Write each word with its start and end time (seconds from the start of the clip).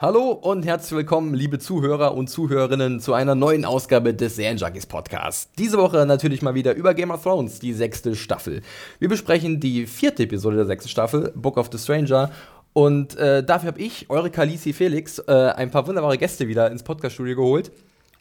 Hallo 0.00 0.30
und 0.30 0.64
herzlich 0.64 0.96
willkommen, 0.96 1.34
liebe 1.34 1.58
Zuhörer 1.58 2.14
und 2.14 2.30
Zuhörerinnen, 2.30 3.00
zu 3.00 3.14
einer 3.14 3.34
neuen 3.34 3.64
Ausgabe 3.64 4.14
des 4.14 4.36
Serienjunkies 4.36 4.86
Podcasts. 4.86 5.50
Diese 5.58 5.76
Woche 5.76 6.06
natürlich 6.06 6.40
mal 6.40 6.54
wieder 6.54 6.76
über 6.76 6.94
Game 6.94 7.10
of 7.10 7.24
Thrones, 7.24 7.58
die 7.58 7.72
sechste 7.72 8.14
Staffel. 8.14 8.62
Wir 9.00 9.08
besprechen 9.08 9.58
die 9.58 9.86
vierte 9.86 10.22
Episode 10.22 10.54
der 10.54 10.66
sechsten 10.66 10.88
Staffel, 10.88 11.32
Book 11.34 11.56
of 11.56 11.68
the 11.72 11.78
Stranger. 11.78 12.30
Und 12.74 13.16
äh, 13.16 13.42
dafür 13.42 13.72
habe 13.72 13.80
ich, 13.80 14.08
eure 14.08 14.30
Kalisi 14.30 14.72
Felix, 14.72 15.18
äh, 15.18 15.32
ein 15.32 15.72
paar 15.72 15.84
wunderbare 15.88 16.16
Gäste 16.16 16.46
wieder 16.46 16.70
ins 16.70 16.84
Podcaststudio 16.84 17.34
geholt. 17.34 17.72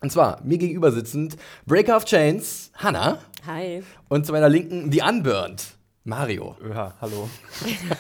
Und 0.02 0.12
zwar 0.12 0.42
mir 0.44 0.58
gegenüber 0.58 0.92
sitzend 0.92 1.38
Breaker 1.68 1.96
of 1.96 2.06
Chains, 2.06 2.72
Hannah. 2.74 3.20
Hi. 3.46 3.84
Und 4.10 4.26
zu 4.26 4.32
meiner 4.32 4.50
Linken, 4.50 4.92
The 4.92 5.04
Unburned, 5.08 5.77
Mario. 6.08 6.56
Ja, 6.74 6.94
hallo. 7.02 7.30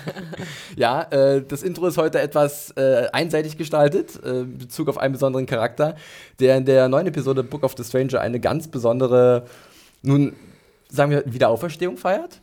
Ja, 0.77 1.01
äh, 1.11 1.41
das 1.41 1.61
Intro 1.61 1.87
ist 1.87 1.97
heute 1.97 2.21
etwas 2.21 2.71
äh, 2.77 3.07
einseitig 3.11 3.57
gestaltet, 3.57 4.23
äh, 4.23 4.41
in 4.41 4.57
Bezug 4.57 4.88
auf 4.88 4.98
einen 4.98 5.11
besonderen 5.11 5.45
Charakter, 5.45 5.95
der 6.39 6.57
in 6.57 6.65
der 6.65 6.88
neuen 6.88 7.07
Episode 7.07 7.43
Book 7.43 7.63
of 7.63 7.73
the 7.75 7.84
Stranger 7.84 8.21
eine 8.21 8.39
ganz 8.39 8.70
besondere, 8.70 9.45
nun 10.03 10.34
sagen 10.89 11.12
wir, 11.12 11.23
Wiederauferstehung 11.25 11.98
feiert. 11.98 12.39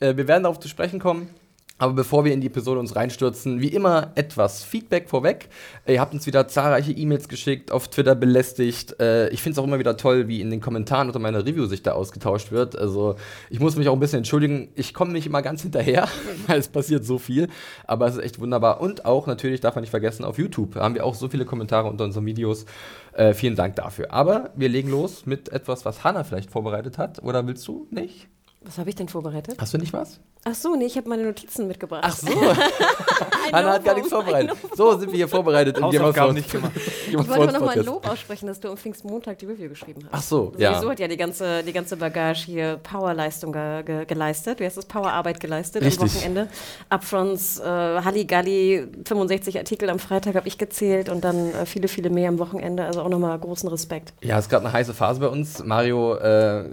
Äh, 0.00 0.16
wir 0.16 0.26
werden 0.26 0.44
darauf 0.44 0.58
zu 0.58 0.68
sprechen 0.68 1.00
kommen. 1.00 1.28
Aber 1.76 1.92
bevor 1.92 2.24
wir 2.24 2.32
in 2.32 2.40
die 2.40 2.46
Episode 2.46 2.78
uns 2.78 2.94
reinstürzen, 2.94 3.60
wie 3.60 3.68
immer 3.68 4.12
etwas 4.14 4.62
Feedback 4.62 5.08
vorweg. 5.08 5.48
Ihr 5.88 6.00
habt 6.00 6.14
uns 6.14 6.24
wieder 6.24 6.46
zahlreiche 6.46 6.92
E-Mails 6.92 7.28
geschickt, 7.28 7.72
auf 7.72 7.88
Twitter 7.88 8.14
belästigt. 8.14 9.00
Äh, 9.00 9.28
ich 9.30 9.42
finde 9.42 9.54
es 9.54 9.58
auch 9.58 9.66
immer 9.66 9.80
wieder 9.80 9.96
toll, 9.96 10.28
wie 10.28 10.40
in 10.40 10.50
den 10.50 10.60
Kommentaren 10.60 11.08
unter 11.08 11.18
meiner 11.18 11.44
Review 11.44 11.66
sich 11.66 11.82
da 11.82 11.92
ausgetauscht 11.92 12.52
wird. 12.52 12.78
Also 12.78 13.16
ich 13.50 13.58
muss 13.58 13.74
mich 13.74 13.88
auch 13.88 13.92
ein 13.92 13.98
bisschen 13.98 14.18
entschuldigen. 14.18 14.68
Ich 14.76 14.94
komme 14.94 15.12
nicht 15.12 15.26
immer 15.26 15.42
ganz 15.42 15.62
hinterher, 15.62 16.06
weil 16.46 16.60
es 16.60 16.68
passiert 16.68 17.04
so 17.04 17.18
viel. 17.18 17.48
Aber 17.88 18.06
es 18.06 18.14
ist 18.14 18.22
echt 18.22 18.40
wunderbar. 18.40 18.80
Und 18.80 19.04
auch 19.04 19.26
natürlich 19.26 19.60
darf 19.60 19.74
man 19.74 19.82
nicht 19.82 19.90
vergessen, 19.90 20.24
auf 20.24 20.38
YouTube 20.38 20.76
haben 20.76 20.94
wir 20.94 21.04
auch 21.04 21.16
so 21.16 21.28
viele 21.28 21.44
Kommentare 21.44 21.88
unter 21.88 22.04
unseren 22.04 22.24
Videos. 22.24 22.66
Äh, 23.14 23.34
vielen 23.34 23.56
Dank 23.56 23.74
dafür. 23.74 24.12
Aber 24.12 24.50
wir 24.54 24.68
legen 24.68 24.90
los 24.90 25.26
mit 25.26 25.48
etwas, 25.48 25.84
was 25.84 26.04
Hannah 26.04 26.22
vielleicht 26.22 26.52
vorbereitet 26.52 26.98
hat. 26.98 27.20
Oder 27.20 27.44
willst 27.48 27.66
du 27.66 27.88
nicht? 27.90 28.28
Was 28.64 28.78
habe 28.78 28.88
ich 28.88 28.96
denn 28.96 29.08
vorbereitet? 29.08 29.56
Hast 29.60 29.74
du 29.74 29.78
nicht 29.78 29.92
was? 29.92 30.20
Ach 30.46 30.54
so, 30.54 30.74
nee, 30.74 30.84
ich 30.84 30.96
habe 30.98 31.08
meine 31.08 31.22
Notizen 31.22 31.66
mitgebracht. 31.66 32.02
Ach 32.04 32.14
so. 32.14 32.28
Hannah 33.52 33.72
hat 33.72 33.84
gar 33.84 33.94
nichts 33.94 34.10
vorbereitet. 34.10 34.56
So 34.74 34.98
sind 34.98 35.10
wir 35.10 35.16
hier 35.16 35.28
vorbereitet 35.28 35.78
of 35.78 35.84
Hausaufgaben 35.84 36.34
nicht 36.34 36.50
gemacht. 36.50 36.72
Ich 37.06 37.18
wollte 37.18 37.32
Thrones 37.32 37.52
noch 37.52 37.60
mal 37.60 37.78
ein. 37.78 37.84
Lob 37.84 38.08
aussprechen, 38.08 38.48
dass 38.48 38.58
du 38.58 38.68
am 38.68 38.76
Pfingstmontag 38.76 39.38
die 39.38 39.46
Review 39.46 39.68
geschrieben 39.68 40.02
hast. 40.04 40.12
Ach 40.12 40.22
so, 40.22 40.46
Sowieso 40.46 40.60
ja. 40.60 40.90
hat 40.90 40.98
ja 40.98 41.06
die 41.06 41.16
ganze, 41.16 41.62
die 41.62 41.72
ganze 41.72 41.96
Bagage 41.96 42.46
hier 42.46 42.80
Powerleistung 42.82 43.52
ge 43.52 43.84
ge 43.84 44.04
geleistet. 44.04 44.58
Wie 44.58 44.64
heißt 44.64 44.76
das? 44.76 44.86
Powerarbeit 44.86 45.38
geleistet 45.38 45.82
Richtig. 45.82 46.02
am 46.02 46.08
Wochenende. 46.08 46.48
Upfronts, 46.88 47.60
äh, 47.60 47.62
Halligalli, 47.64 48.88
65 49.04 49.58
Artikel 49.58 49.90
am 49.90 50.00
Freitag 50.00 50.34
habe 50.34 50.48
ich 50.48 50.58
gezählt 50.58 51.08
und 51.08 51.22
dann 51.22 51.52
äh, 51.52 51.66
viele, 51.66 51.86
viele 51.86 52.10
mehr 52.10 52.30
am 52.30 52.40
Wochenende. 52.40 52.84
Also 52.84 53.02
auch 53.02 53.08
nochmal 53.08 53.38
großen 53.38 53.68
Respekt. 53.68 54.12
Ja, 54.22 54.38
es 54.38 54.46
ist 54.46 54.50
gerade 54.50 54.64
eine 54.64 54.72
heiße 54.72 54.92
Phase 54.92 55.20
bei 55.20 55.28
uns. 55.28 55.62
Mario 55.62 56.16
äh, 56.16 56.64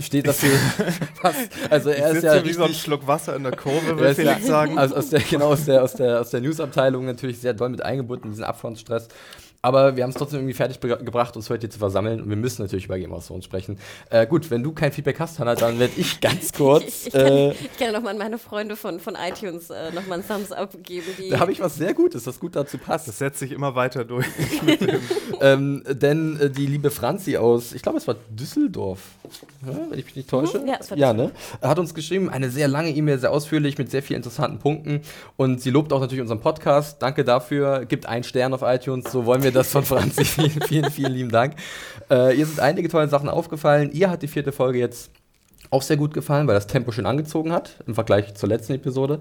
steht 0.00 0.26
dafür 0.26 0.58
fast. 1.32 1.48
Also 1.70 1.90
er 1.90 2.10
Ich 2.10 2.18
ist 2.18 2.24
ja 2.24 2.44
wie 2.44 2.52
so 2.52 2.62
ein 2.62 2.66
richtig, 2.68 2.82
Schluck 2.82 3.06
Wasser 3.06 3.36
in 3.36 3.42
der 3.42 3.56
Kurve, 3.56 3.98
will 3.98 4.06
ist 4.06 4.18
ja, 4.18 4.38
sagen. 4.38 4.78
Also 4.78 4.96
aus 4.96 5.10
der, 5.10 5.20
genau, 5.20 5.48
aus 5.52 5.64
der, 5.64 5.82
aus 5.82 5.94
der, 5.94 6.20
aus 6.20 6.30
der 6.30 6.40
News-Abteilung 6.40 7.04
natürlich 7.04 7.40
sehr 7.40 7.54
doll 7.54 7.68
mit 7.68 7.82
eingebunden 7.82 8.26
in 8.26 8.30
diesen 8.32 8.44
Upfront-Stress. 8.44 9.08
Aber 9.62 9.96
wir 9.96 10.02
haben 10.02 10.10
es 10.10 10.16
trotzdem 10.16 10.40
irgendwie 10.40 10.54
fertig 10.54 10.80
gebracht, 10.80 11.36
uns 11.36 11.50
heute 11.50 11.62
hier 11.62 11.70
zu 11.70 11.78
versammeln. 11.78 12.20
Und 12.20 12.28
wir 12.28 12.36
müssen 12.36 12.62
natürlich 12.62 12.86
über 12.86 12.98
Game 12.98 13.12
of 13.12 13.26
Thrones 13.26 13.44
sprechen. 13.44 13.78
Äh, 14.10 14.26
gut, 14.26 14.50
wenn 14.50 14.62
du 14.62 14.72
kein 14.72 14.92
Feedback 14.92 15.18
hast, 15.18 15.38
Hannah, 15.38 15.54
dann 15.54 15.78
werde 15.78 15.94
ich 15.96 16.20
ganz 16.20 16.52
kurz. 16.56 16.84
Ich, 16.84 17.06
ich 17.08 17.12
kann, 17.12 17.26
äh, 17.26 17.50
ich 17.52 17.76
kann 17.78 17.86
ja 17.88 17.92
nochmal 17.92 18.12
an 18.12 18.18
meine 18.18 18.38
Freunde 18.38 18.76
von, 18.76 19.00
von 19.00 19.16
iTunes 19.16 19.70
äh, 19.70 19.92
nochmal 19.92 20.20
einen 20.20 20.28
Thumbs 20.28 20.52
up 20.52 20.72
geben. 20.82 21.06
Die, 21.18 21.30
da 21.30 21.40
habe 21.40 21.52
ich 21.52 21.60
was 21.60 21.76
sehr 21.76 21.94
Gutes, 21.94 22.24
das 22.24 22.38
gut 22.38 22.54
dazu 22.56 22.78
passt. 22.78 23.08
Das 23.08 23.18
setzt 23.18 23.38
sich 23.38 23.52
immer 23.52 23.74
weiter 23.74 24.04
durch. 24.04 24.26
ähm, 25.40 25.82
denn 25.88 26.38
äh, 26.40 26.50
die 26.50 26.66
liebe 26.66 26.90
Franzi 26.90 27.36
aus, 27.36 27.72
ich 27.72 27.82
glaube, 27.82 27.98
es 27.98 28.06
war 28.06 28.16
Düsseldorf, 28.30 29.00
ja, 29.66 29.76
wenn 29.90 29.98
ich 29.98 30.04
mich 30.04 30.16
nicht 30.16 30.30
täusche. 30.30 30.58
Mhm, 30.58 30.68
ja, 30.68 30.76
es 30.80 30.90
war 30.90 30.98
ja 30.98 31.12
ne? 31.12 31.32
Hat 31.62 31.78
uns 31.78 31.94
geschrieben, 31.94 32.28
eine 32.30 32.50
sehr 32.50 32.68
lange 32.68 32.90
E-Mail, 32.90 33.18
sehr 33.18 33.32
ausführlich, 33.32 33.78
mit 33.78 33.90
sehr 33.90 34.02
vielen 34.02 34.18
interessanten 34.18 34.58
Punkten. 34.58 35.00
Und 35.36 35.60
sie 35.60 35.70
lobt 35.70 35.92
auch 35.92 36.00
natürlich 36.00 36.22
unseren 36.22 36.40
Podcast. 36.40 37.02
Danke 37.02 37.24
dafür. 37.24 37.84
Gibt 37.86 38.06
einen 38.06 38.24
Stern 38.24 38.54
auf 38.54 38.62
iTunes, 38.62 39.10
so 39.10 39.26
wollen 39.26 39.42
wir 39.42 39.52
das 39.56 39.68
von 39.68 39.84
Franzi. 39.84 40.24
vielen, 40.24 40.60
vielen, 40.62 40.90
vielen 40.90 41.12
lieben 41.12 41.30
Dank. 41.30 41.54
Äh, 42.10 42.36
ihr 42.36 42.46
sind 42.46 42.60
einige 42.60 42.88
tolle 42.88 43.08
Sachen 43.08 43.28
aufgefallen. 43.28 43.90
Ihr 43.92 44.10
hat 44.10 44.22
die 44.22 44.28
vierte 44.28 44.52
Folge 44.52 44.78
jetzt 44.78 45.10
auch 45.70 45.82
sehr 45.82 45.96
gut 45.96 46.14
gefallen, 46.14 46.46
weil 46.46 46.54
das 46.54 46.66
Tempo 46.66 46.92
schön 46.92 47.06
angezogen 47.06 47.52
hat 47.52 47.82
im 47.86 47.94
Vergleich 47.94 48.34
zur 48.34 48.48
letzten 48.48 48.74
Episode. 48.74 49.20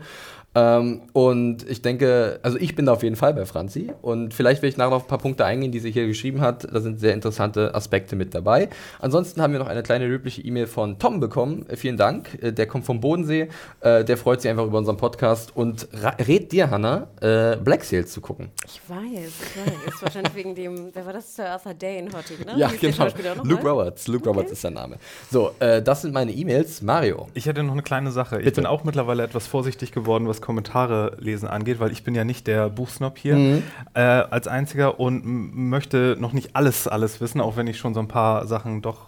Ähm, 0.56 1.02
und 1.14 1.70
ich 1.70 1.82
denke, 1.82 2.40
also 2.42 2.58
ich 2.58 2.76
bin 2.76 2.86
da 2.86 2.94
auf 2.94 3.04
jeden 3.04 3.18
Fall 3.18 3.34
bei 3.34 3.46
Franzi. 3.46 3.92
Und 4.02 4.34
vielleicht 4.34 4.62
will 4.62 4.70
ich 4.70 4.78
nachher 4.78 4.96
auf 4.96 5.04
ein 5.04 5.08
paar 5.08 5.18
Punkte 5.18 5.46
eingehen, 5.46 5.72
die 5.72 5.80
sie 5.80 5.92
hier 5.92 6.08
geschrieben 6.08 6.42
hat. 6.42 6.68
Da 6.72 6.80
sind 6.80 7.00
sehr 7.00 7.14
interessante 7.14 7.76
Aspekte 7.76 8.16
mit 8.16 8.34
dabei. 8.34 8.70
Ansonsten 9.00 9.42
haben 9.42 9.52
wir 9.52 9.60
noch 9.60 9.68
eine 9.68 9.84
kleine 9.84 10.08
löbliche 10.08 10.42
E-Mail 10.42 10.68
von 10.68 10.98
Tom 10.98 11.20
bekommen. 11.20 11.66
Äh, 11.70 11.76
vielen 11.76 11.98
Dank. 11.98 12.42
Äh, 12.42 12.54
der 12.54 12.68
kommt 12.68 12.86
vom 12.86 13.02
Bodensee. 13.02 13.50
Äh, 13.82 14.06
der 14.06 14.18
freut 14.18 14.42
sich 14.42 14.50
einfach 14.50 14.66
über 14.66 14.78
unseren 14.78 14.98
Podcast 14.98 15.56
und 15.56 15.88
rät 16.28 16.52
dir, 16.52 16.72
Hannah, 16.72 17.08
äh, 17.20 17.58
Black 17.58 17.84
Sails 17.84 18.12
zu 18.12 18.22
gucken. 18.22 18.50
Ich 18.66 18.82
weiß, 18.88 19.00
ich 19.04 19.58
weiß. 19.58 19.94
Ist 19.94 20.02
wahrscheinlich 20.02 20.36
wegen 20.36 20.56
dem, 20.56 20.90
wer 20.94 21.06
war 21.06 21.14
das? 21.14 21.36
Sir 21.36 21.50
Arthur 21.50 21.74
Dane, 21.74 22.08
Hottie, 22.14 22.36
ne? 22.46 22.54
Ja, 22.58 22.70
der 22.70 22.92
genau. 22.92 23.36
Noch 23.36 23.46
Luke 23.46 23.64
mal? 23.64 23.70
Roberts. 23.72 24.08
Luke 24.08 24.28
Roberts 24.28 24.52
ist 24.52 24.62
sein 24.62 24.74
Name. 24.74 24.98
So, 25.30 25.52
äh, 25.60 25.82
das 25.82 26.02
sind 26.04 26.14
meine 26.14 26.32
E-Mails. 26.32 26.82
Mario. 26.82 27.28
Ich 27.34 27.46
hätte 27.46 27.64
noch 27.64 27.74
eine 27.74 27.84
kleine 27.84 28.12
Sache. 28.12 28.38
Ich 28.38 28.46
Bitte. 28.46 28.62
bin 28.62 28.66
auch 28.66 28.84
mittlerweile 28.84 29.24
etwas 29.24 29.48
vorsichtig 29.48 29.92
geworden, 29.92 30.28
was 30.28 30.42
Kommentare 30.46 31.18
lesen 31.20 31.48
angeht, 31.50 31.80
weil 31.80 31.92
ich 31.92 32.04
bin 32.04 32.14
ja 32.16 32.24
nicht 32.24 32.46
der 32.48 32.70
Buchsnob 32.70 33.18
hier 33.18 33.36
Mhm. 33.36 33.64
äh, 33.96 34.00
als 34.02 34.48
einziger 34.48 35.00
und 35.00 35.24
möchte 35.26 36.16
noch 36.20 36.32
nicht 36.34 36.56
alles, 36.56 36.88
alles 36.88 37.20
wissen, 37.20 37.42
auch 37.42 37.58
wenn 37.58 37.68
ich 37.68 37.78
schon 37.78 37.94
so 37.94 38.00
ein 38.00 38.08
paar 38.08 38.46
Sachen 38.48 38.82
doch 38.82 39.08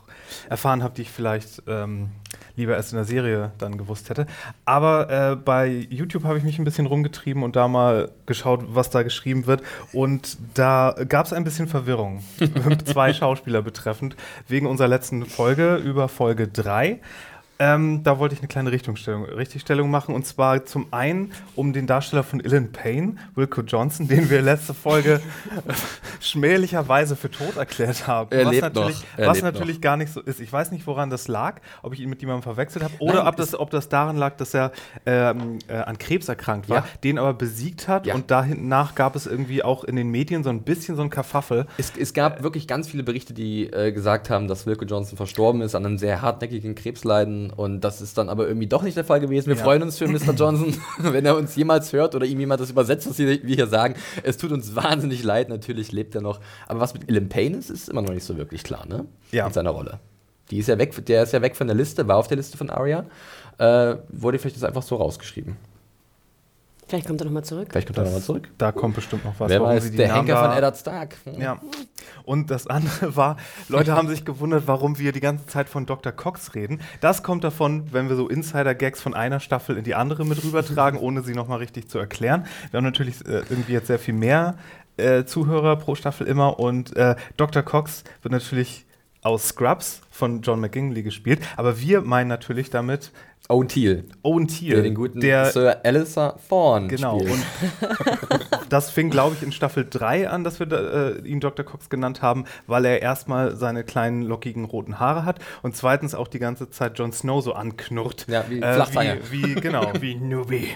erfahren 0.49 0.83
habe, 0.83 0.93
die 0.95 1.03
ich 1.03 1.09
vielleicht 1.11 1.63
ähm, 1.67 2.09
lieber 2.57 2.75
erst 2.75 2.91
in 2.91 2.97
der 2.97 3.05
Serie 3.05 3.51
dann 3.59 3.77
gewusst 3.77 4.09
hätte. 4.09 4.25
Aber 4.65 5.09
äh, 5.09 5.35
bei 5.37 5.67
YouTube 5.89 6.25
habe 6.25 6.37
ich 6.37 6.43
mich 6.43 6.59
ein 6.59 6.65
bisschen 6.65 6.85
rumgetrieben 6.85 7.43
und 7.43 7.55
da 7.55 7.67
mal 7.69 8.11
geschaut, 8.25 8.65
was 8.67 8.89
da 8.89 9.03
geschrieben 9.03 9.45
wird. 9.45 9.61
Und 9.93 10.37
da 10.55 10.95
gab 11.07 11.27
es 11.27 11.33
ein 11.33 11.45
bisschen 11.45 11.67
Verwirrung, 11.67 12.23
zwei 12.85 13.13
Schauspieler 13.13 13.61
betreffend, 13.61 14.17
wegen 14.49 14.65
unserer 14.67 14.89
letzten 14.89 15.25
Folge 15.25 15.75
über 15.77 16.09
Folge 16.09 16.47
3. 16.49 16.99
Ähm, 17.59 18.03
da 18.03 18.19
wollte 18.19 18.35
ich 18.35 18.41
eine 18.41 18.47
kleine 18.47 18.71
Richtungsstellung, 18.71 19.25
Richtigstellung 19.25 19.89
machen 19.89 20.13
und 20.13 20.25
zwar 20.25 20.65
zum 20.65 20.87
einen 20.91 21.31
um 21.55 21.73
den 21.73 21.87
Darsteller 21.87 22.23
von 22.23 22.39
Illan 22.39 22.71
Payne, 22.71 23.15
Wilco 23.35 23.61
Johnson, 23.61 24.07
den 24.07 24.29
wir 24.29 24.41
letzte 24.43 24.73
Folge 24.75 25.21
schmählicherweise 26.19 27.15
für 27.15 27.29
tot 27.31 27.57
erklärt 27.57 28.07
haben. 28.07 28.29
Er 28.31 28.45
was 28.45 28.51
lebt 28.51 28.63
natürlich, 28.63 28.95
noch. 29.01 29.05
Er 29.17 29.27
was 29.27 29.37
lebt 29.41 29.53
natürlich 29.53 29.81
gar 29.81 29.97
nicht 29.97 30.11
so 30.13 30.21
ist. 30.21 30.39
Ich 30.39 30.51
weiß 30.51 30.71
nicht, 30.71 30.85
woran 30.87 31.09
das 31.09 31.27
lag, 31.27 31.61
ob 31.81 31.93
ich 31.93 31.99
ihn 31.99 32.09
mit 32.09 32.21
jemandem 32.21 32.43
verwechselt 32.43 32.83
habe 32.83 32.93
oder 32.99 33.15
Nein, 33.19 33.27
ob, 33.27 33.35
das, 33.37 33.55
ob 33.57 33.69
das 33.71 33.89
daran 33.89 34.17
lag, 34.17 34.35
dass 34.37 34.53
er 34.53 34.71
ähm, 35.05 35.59
äh, 35.67 35.73
an 35.77 35.97
Krebs 35.97 36.27
erkrankt 36.29 36.69
war, 36.69 36.77
Ja. 36.77 36.85
den 37.03 37.17
aber 37.17 37.33
besiegt 37.33 37.87
hat 37.87 38.05
Ja. 38.07 38.15
und 38.15 38.31
danach 38.31 38.95
gab 38.95 39.15
es 39.15 39.25
irgendwie 39.25 39.63
auch 39.63 39.83
in 39.83 39.95
den 39.95 40.09
Medien 40.09 40.43
so 40.43 40.49
ein 40.49 40.61
bisschen 40.61 40.95
so 40.95 41.01
ein 41.01 41.09
Kafaffel. 41.09 41.67
Es, 41.77 41.91
es 41.97 42.13
gab 42.13 42.43
wirklich 42.43 42.67
ganz 42.67 42.87
viele 42.87 43.03
Berichte, 43.03 43.33
die 43.33 43.65
äh, 43.67 43.91
gesagt 43.91 44.29
haben, 44.29 44.47
dass 44.47 44.65
Wilco 44.65 44.85
Johnson 44.85 45.17
verstorben 45.17 45.61
ist 45.61 45.75
an 45.75 45.85
einem 45.85 45.97
sehr 45.97 46.21
hartnäckigen 46.21 46.75
Krebsleiden 46.75 47.46
und 47.51 47.81
das 47.81 48.01
ist 48.01 48.17
dann 48.17 48.29
aber 48.29 48.47
irgendwie 48.47 48.67
doch 48.67 48.83
nicht 48.83 48.97
der 48.97 49.03
Fall 49.03 49.19
gewesen. 49.19 49.47
Wir 49.47 49.55
Ja. 49.55 49.63
freuen 49.63 49.81
uns 49.83 49.97
für 49.97 50.07
Mr. 50.07 50.33
Johnson, 50.33 50.75
wenn 50.99 51.25
er 51.25 51.35
uns 51.37 51.55
jemals 51.55 51.93
hört 51.93 52.15
oder 52.15 52.25
ihm 52.25 52.39
jemand 52.39 52.61
das 52.61 52.69
übersetzt, 52.69 53.09
was 53.09 53.17
wir 53.17 53.33
hier 53.33 53.67
sagen. 53.67 53.95
Es 54.23 54.37
tut 54.37 54.51
uns 54.51 54.75
wahnsinnig 54.75 55.23
leid, 55.23 55.49
natürlich 55.49 55.91
lebt 55.91 56.15
er 56.15 56.21
noch. 56.21 56.39
Aber 56.67 56.79
was 56.79 56.93
mit 56.93 57.09
Illan 57.09 57.29
Payne 57.29 57.57
ist, 57.57 57.69
ist 57.69 57.89
immer 57.89 58.01
noch 58.01 58.13
nicht 58.13 58.23
so 58.25 58.37
wirklich 58.37 58.63
klar, 58.63 58.85
ne? 58.87 59.05
Ja. 59.31 59.45
Mit 59.45 59.53
seiner 59.53 59.71
Rolle. 59.71 59.99
Die 60.51 60.59
ist 60.59 60.67
ja 60.67 60.77
weg, 60.77 61.05
der 61.05 61.23
ist 61.23 61.33
ja 61.33 61.41
weg 61.41 61.55
von 61.55 61.67
der 61.67 61.75
Liste, 61.75 62.07
war 62.07 62.17
auf 62.17 62.27
der 62.27 62.37
Liste 62.37 62.57
von 62.57 62.69
Arya. 62.69 63.05
Äh, 63.57 63.95
wurde 64.09 64.39
vielleicht 64.39 64.55
jetzt 64.55 64.63
einfach 64.65 64.83
so 64.83 64.95
rausgeschrieben. 64.95 65.57
Vielleicht 66.87 67.07
kommt 67.07 67.19
er 67.21 67.25
nochmal 67.25 67.43
zurück. 67.43 67.67
Vielleicht 67.71 67.87
kommt 67.87 67.97
er 67.97 68.05
nochmal 68.05 68.21
zurück. 68.21 68.49
Da 68.57 68.71
kommt 68.71 68.95
bestimmt 68.95 69.25
noch 69.25 69.33
was. 69.39 69.49
Wer 69.49 69.59
warum 69.59 69.75
weiß, 69.75 69.83
sie 69.83 69.91
die 69.91 69.97
der 69.97 70.07
Namen 70.07 70.19
Henker 70.27 70.39
von 70.41 70.49
da- 70.51 70.57
Eddard 70.57 70.77
Stark. 70.77 71.15
Ja. 71.37 71.57
Und 72.23 72.49
das 72.49 72.67
andere 72.67 73.15
war, 73.15 73.37
Leute 73.67 73.93
haben 73.93 74.07
sich 74.07 74.23
gewundert, 74.23 74.63
warum 74.67 74.97
wir 74.97 75.11
die 75.11 75.19
ganze 75.19 75.45
Zeit 75.47 75.67
von 75.69 75.85
Dr. 75.85 76.11
Cox 76.13 76.55
reden. 76.55 76.79
Das 77.01 77.23
kommt 77.23 77.43
davon, 77.43 77.91
wenn 77.91 78.07
wir 78.09 78.15
so 78.15 78.27
Insider-Gags 78.29 79.01
von 79.01 79.13
einer 79.13 79.39
Staffel 79.39 79.77
in 79.77 79.83
die 79.83 79.95
andere 79.95 80.25
mit 80.25 80.43
rübertragen, 80.43 80.99
ohne 80.99 81.21
sie 81.23 81.33
nochmal 81.33 81.57
richtig 81.59 81.89
zu 81.89 81.99
erklären. 81.99 82.45
Wir 82.71 82.77
haben 82.77 82.85
natürlich 82.85 83.19
äh, 83.25 83.43
irgendwie 83.49 83.73
jetzt 83.73 83.87
sehr 83.87 83.99
viel 83.99 84.13
mehr 84.13 84.55
äh, 84.95 85.25
Zuhörer 85.25 85.75
pro 85.75 85.95
Staffel 85.95 86.25
immer 86.25 86.59
und 86.59 86.95
äh, 86.95 87.15
Dr. 87.35 87.63
Cox 87.63 88.03
wird 88.21 88.31
natürlich 88.31 88.85
aus 89.23 89.49
Scrubs 89.49 90.01
von 90.09 90.41
John 90.41 90.61
McGinley 90.61 91.03
gespielt, 91.03 91.41
aber 91.57 91.79
wir 91.81 92.01
meinen 92.01 92.27
natürlich 92.29 92.69
damit 92.69 93.11
Owen 93.49 93.67
Teal. 93.69 94.03
Owen 94.23 94.47
Teal. 94.47 94.75
Der 94.75 94.83
den 94.83 94.95
guten 94.95 95.19
der, 95.21 95.45
Sir 95.51 95.77
Alistair 95.83 96.35
Thorne 96.49 96.87
Genau. 96.87 97.19
spielt. 97.19 97.31
Und 97.31 97.45
das 98.69 98.89
fing, 98.89 99.09
glaube 99.09 99.35
ich, 99.37 99.43
in 99.43 99.51
Staffel 99.53 99.87
3 99.89 100.29
an, 100.29 100.43
dass 100.43 100.59
wir 100.59 100.69
äh, 100.71 101.27
ihn 101.27 101.39
Dr. 101.39 101.65
Cox 101.65 101.89
genannt 101.89 102.21
haben, 102.21 102.43
weil 102.67 102.83
er 102.85 103.01
erstmal 103.01 103.55
seine 103.55 103.83
kleinen, 103.85 104.21
lockigen 104.23 104.65
roten 104.65 104.99
Haare 104.99 105.23
hat 105.23 105.39
und 105.61 105.75
zweitens 105.77 106.13
auch 106.13 106.27
die 106.27 106.39
ganze 106.39 106.69
Zeit 106.69 106.99
Jon 106.99 107.13
Snow 107.13 107.41
so 107.41 107.53
anknurrt. 107.53 108.25
Ja, 108.27 108.43
wie 108.49 108.61
äh, 108.61 108.73
Flachzange. 108.73 109.19
wie, 109.31 109.55
wie 109.55 109.55
Genau, 109.55 109.91
wie 110.01 110.15
Newbie. 110.15 110.69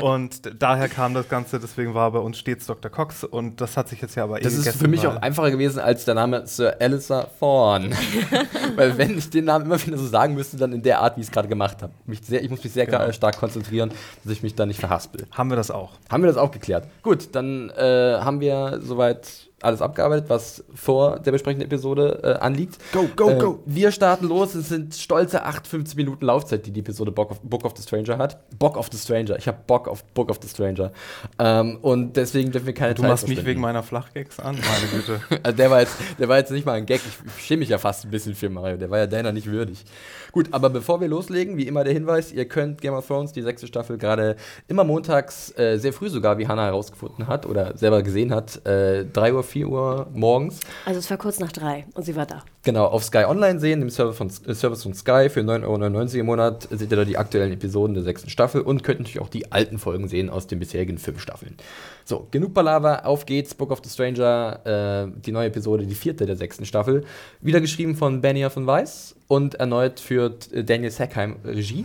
Und 0.00 0.40
daher 0.62 0.88
kam 0.88 1.12
das 1.14 1.28
Ganze, 1.28 1.60
deswegen 1.60 1.92
war 1.94 2.10
bei 2.12 2.18
uns 2.20 2.38
stets 2.38 2.66
Dr. 2.66 2.90
Cox 2.90 3.24
und 3.24 3.60
das 3.60 3.76
hat 3.76 3.88
sich 3.88 4.00
jetzt 4.00 4.14
ja 4.14 4.24
aber 4.24 4.40
eh 4.40 4.42
Das 4.42 4.54
ist 4.54 4.76
für 4.76 4.88
mich 4.88 5.06
auch 5.06 5.16
einfacher 5.16 5.50
gewesen 5.50 5.78
als 5.80 6.04
der 6.06 6.14
Name 6.14 6.46
Sir 6.46 6.76
Alistair 6.80 7.28
Thorne. 7.38 7.90
Weil 8.76 8.96
wenn 8.96 9.18
ich 9.18 9.28
den 9.28 9.44
Namen 9.44 9.66
immer 9.66 9.84
wieder 9.84 9.98
so 9.98 10.06
sagen 10.06 10.34
müsste, 10.34 10.56
dann 10.56 10.72
in 10.72 10.82
der 10.82 11.00
Art, 11.00 11.16
wie 11.16 11.20
ich 11.20 11.26
es 11.26 11.32
gerade 11.32 11.48
gemacht 11.48 11.82
habe. 11.82 11.89
Mich 12.06 12.20
sehr, 12.22 12.42
ich 12.42 12.50
muss 12.50 12.62
mich 12.64 12.72
sehr 12.72 12.86
Genau. 12.86 13.10
stark 13.12 13.36
konzentrieren, 13.38 13.90
dass 14.24 14.32
ich 14.32 14.42
mich 14.42 14.54
da 14.54 14.66
nicht 14.66 14.80
verhaspel. 14.80 15.26
Haben 15.32 15.50
wir 15.50 15.56
das 15.56 15.70
auch. 15.70 15.92
Haben 16.10 16.22
wir 16.22 16.28
das 16.28 16.36
auch 16.36 16.50
geklärt. 16.50 16.86
Gut, 17.02 17.28
dann 17.32 17.70
äh, 17.70 18.18
haben 18.20 18.40
wir 18.40 18.80
soweit 18.82 19.49
alles 19.62 19.82
abgearbeitet, 19.82 20.28
was 20.28 20.64
vor 20.74 21.18
der 21.18 21.32
besprechenden 21.32 21.66
Episode 21.66 22.20
äh, 22.22 22.32
anliegt. 22.42 22.78
Go, 22.92 23.08
go, 23.14 23.30
äh, 23.30 23.38
go. 23.38 23.58
Wir 23.66 23.92
starten 23.92 24.26
los. 24.26 24.54
Es 24.54 24.68
sind 24.68 24.94
stolze 24.94 25.44
58 25.44 25.96
Minuten 25.96 26.24
Laufzeit, 26.24 26.66
die 26.66 26.70
die 26.70 26.80
Episode 26.80 27.12
Book 27.12 27.30
of, 27.30 27.40
Book 27.42 27.64
of 27.64 27.74
the 27.76 27.82
Stranger 27.82 28.18
hat. 28.18 28.38
Bock 28.58 28.76
of 28.76 28.88
the 28.90 28.98
Stranger. 28.98 29.36
Ich 29.36 29.46
habe 29.46 29.58
Bock 29.66 29.88
auf 29.88 30.04
Book 30.04 30.30
of 30.30 30.38
the 30.42 30.48
Stranger. 30.48 30.92
Ähm, 31.38 31.78
und 31.82 32.16
deswegen 32.16 32.50
dürfen 32.52 32.66
wir 32.66 32.74
keine 32.74 32.94
Du 32.94 33.02
Zeit 33.02 33.10
machst 33.10 33.28
mich 33.28 33.44
wegen 33.44 33.60
meiner 33.60 33.82
Flachgags 33.82 34.38
an? 34.40 34.56
Meine 34.56 34.90
Güte. 34.92 35.20
Also 35.42 35.56
der 35.56 35.70
war, 35.70 35.80
jetzt, 35.80 35.96
der 36.18 36.28
war 36.28 36.38
jetzt 36.38 36.50
nicht 36.50 36.66
mal 36.66 36.74
ein 36.74 36.86
Gag. 36.86 37.00
Ich, 37.06 37.44
schäme 37.44 37.60
mich 37.60 37.68
ja 37.70 37.78
fast 37.78 38.04
ein 38.04 38.10
bisschen 38.10 38.34
für 38.34 38.50
Mario. 38.50 38.76
Der 38.76 38.90
war 38.90 38.98
ja 38.98 39.06
Dana 39.06 39.32
nicht 39.32 39.46
würdig. 39.46 39.84
Gut, 40.32 40.48
aber 40.52 40.70
bevor 40.70 41.00
wir 41.00 41.08
loslegen, 41.08 41.56
wie 41.56 41.66
immer 41.66 41.82
der 41.82 41.92
Hinweis, 41.92 42.32
ihr 42.32 42.46
könnt 42.46 42.80
Game 42.80 42.94
of 42.94 43.06
Thrones, 43.06 43.32
die 43.32 43.42
sechste 43.42 43.66
Staffel, 43.66 43.98
gerade 43.98 44.36
immer 44.68 44.84
montags, 44.84 45.56
äh, 45.58 45.76
sehr 45.78 45.92
früh 45.92 46.08
sogar, 46.08 46.38
wie 46.38 46.46
Hannah 46.46 46.66
herausgefunden 46.66 47.26
hat 47.26 47.46
oder 47.46 47.76
selber 47.76 48.02
gesehen 48.02 48.32
hat, 48.32 48.64
äh, 48.66 49.04
3 49.04 49.34
Uhr, 49.34 49.42
4 49.50 49.68
Uhr 49.68 50.06
morgens, 50.14 50.60
Also 50.86 50.98
es 51.00 51.10
war 51.10 51.18
kurz 51.18 51.38
nach 51.40 51.52
drei 51.52 51.84
und 51.94 52.04
sie 52.04 52.14
war 52.16 52.26
da. 52.26 52.42
genau, 52.62 52.86
auf 52.86 53.04
Sky 53.04 53.24
Online 53.24 53.58
sehen, 53.58 53.80
dem 53.80 53.90
Service 53.90 54.16
von, 54.16 54.28
äh, 54.46 54.54
Service 54.54 54.82
von 54.82 54.94
Sky 54.94 55.28
für 55.28 55.40
9,99 55.40 55.64
Euro 55.64 56.20
im 56.20 56.26
Monat, 56.26 56.68
seht 56.70 56.90
ihr 56.90 56.96
da 56.96 57.04
die 57.04 57.18
aktuellen 57.18 57.52
Episoden 57.52 57.94
der 57.94 58.02
sechsten 58.04 58.30
Staffel 58.30 58.60
und 58.60 58.82
könnt 58.84 59.00
natürlich 59.00 59.20
auch 59.20 59.28
die 59.28 59.50
alten 59.52 59.78
Folgen 59.78 60.08
sehen 60.08 60.30
aus 60.30 60.46
den 60.46 60.58
bisherigen 60.60 60.98
fünf 60.98 61.20
Staffeln. 61.20 61.56
So, 62.04 62.26
genug 62.30 62.54
Palaver, 62.54 63.06
auf 63.06 63.26
geht's, 63.26 63.54
Book 63.54 63.70
of 63.70 63.80
the 63.84 63.90
Stranger, 63.90 64.60
äh, 64.64 65.20
die 65.20 65.32
neue 65.32 65.48
Episode, 65.48 65.86
die 65.86 65.94
vierte 65.94 66.26
der 66.26 66.36
sechsten 66.36 66.64
Staffel. 66.64 67.04
Wieder 67.40 67.60
geschrieben 67.60 67.94
von 67.96 68.20
Benioff 68.20 68.52
von 68.54 68.66
Weiss 68.66 69.14
und 69.28 69.56
erneut 69.56 70.00
führt 70.00 70.52
äh, 70.52 70.64
Daniel 70.64 70.90
Sackheim 70.90 71.36
Regie. 71.44 71.84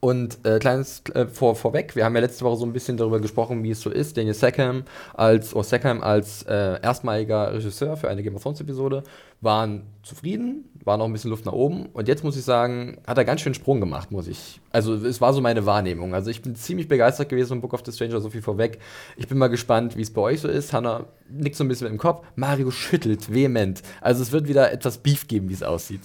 Und 0.00 0.38
äh, 0.46 0.58
kleines 0.58 1.02
äh, 1.14 1.26
vor, 1.26 1.54
vorweg, 1.54 1.94
wir 1.94 2.06
haben 2.06 2.14
ja 2.14 2.22
letzte 2.22 2.44
Woche 2.46 2.56
so 2.56 2.64
ein 2.64 2.72
bisschen 2.72 2.96
darüber 2.96 3.20
gesprochen, 3.20 3.62
wie 3.62 3.70
es 3.70 3.82
so 3.82 3.90
ist. 3.90 4.16
Daniel 4.16 4.32
Sackham 4.32 4.84
als, 5.12 5.54
oder 5.54 5.64
Sackham 5.64 6.02
als 6.02 6.42
äh, 6.44 6.80
erstmaliger 6.80 7.52
Regisseur 7.52 7.98
für 7.98 8.08
eine 8.08 8.22
Game 8.22 8.34
of 8.34 8.42
Thrones 8.42 8.62
Episode 8.62 9.02
waren 9.42 9.82
zufrieden, 10.02 10.69
war 10.84 10.96
noch 10.96 11.04
ein 11.04 11.12
bisschen 11.12 11.30
Luft 11.30 11.46
nach 11.46 11.52
oben. 11.52 11.86
Und 11.92 12.08
jetzt 12.08 12.24
muss 12.24 12.36
ich 12.36 12.44
sagen, 12.44 12.98
hat 13.06 13.18
er 13.18 13.24
ganz 13.24 13.40
schön 13.40 13.54
Sprung 13.54 13.80
gemacht, 13.80 14.10
muss 14.10 14.28
ich. 14.28 14.60
Also 14.70 14.94
es 14.94 15.20
war 15.20 15.32
so 15.32 15.40
meine 15.40 15.66
Wahrnehmung. 15.66 16.14
Also 16.14 16.30
ich 16.30 16.42
bin 16.42 16.54
ziemlich 16.54 16.88
begeistert 16.88 17.28
gewesen 17.28 17.48
von 17.48 17.60
Book 17.60 17.74
of 17.74 17.82
the 17.84 17.92
Stranger, 17.92 18.20
so 18.20 18.30
viel 18.30 18.42
vorweg. 18.42 18.78
Ich 19.16 19.28
bin 19.28 19.38
mal 19.38 19.48
gespannt, 19.48 19.96
wie 19.96 20.02
es 20.02 20.12
bei 20.12 20.20
euch 20.20 20.40
so 20.40 20.48
ist. 20.48 20.72
Hannah 20.72 21.06
nickt 21.28 21.56
so 21.56 21.64
ein 21.64 21.68
bisschen 21.68 21.86
mit 21.86 21.92
dem 21.92 21.98
Kopf. 21.98 22.26
Mario 22.36 22.70
schüttelt 22.70 23.32
vehement. 23.32 23.82
Also 24.00 24.22
es 24.22 24.32
wird 24.32 24.48
wieder 24.48 24.72
etwas 24.72 24.98
Beef 24.98 25.28
geben, 25.28 25.48
wie 25.48 25.54
es 25.54 25.62
aussieht. 25.62 26.02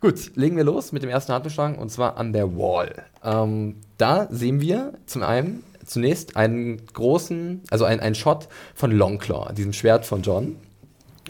Gut, 0.00 0.36
legen 0.36 0.56
wir 0.56 0.64
los 0.64 0.92
mit 0.92 1.02
dem 1.02 1.10
ersten 1.10 1.32
Handlungsstrang 1.32 1.76
und 1.76 1.90
zwar 1.90 2.16
an 2.16 2.32
der 2.32 2.56
Wall. 2.56 3.04
Ähm, 3.22 3.76
da 3.98 4.28
sehen 4.30 4.60
wir 4.60 4.94
zum 5.06 5.22
einen 5.22 5.64
zunächst 5.84 6.36
einen 6.36 6.84
großen, 6.86 7.62
also 7.70 7.84
ein, 7.84 8.00
einen 8.00 8.14
Shot 8.14 8.48
von 8.74 8.90
Longclaw, 8.90 9.52
diesem 9.52 9.72
Schwert 9.72 10.06
von 10.06 10.22
John. 10.22 10.56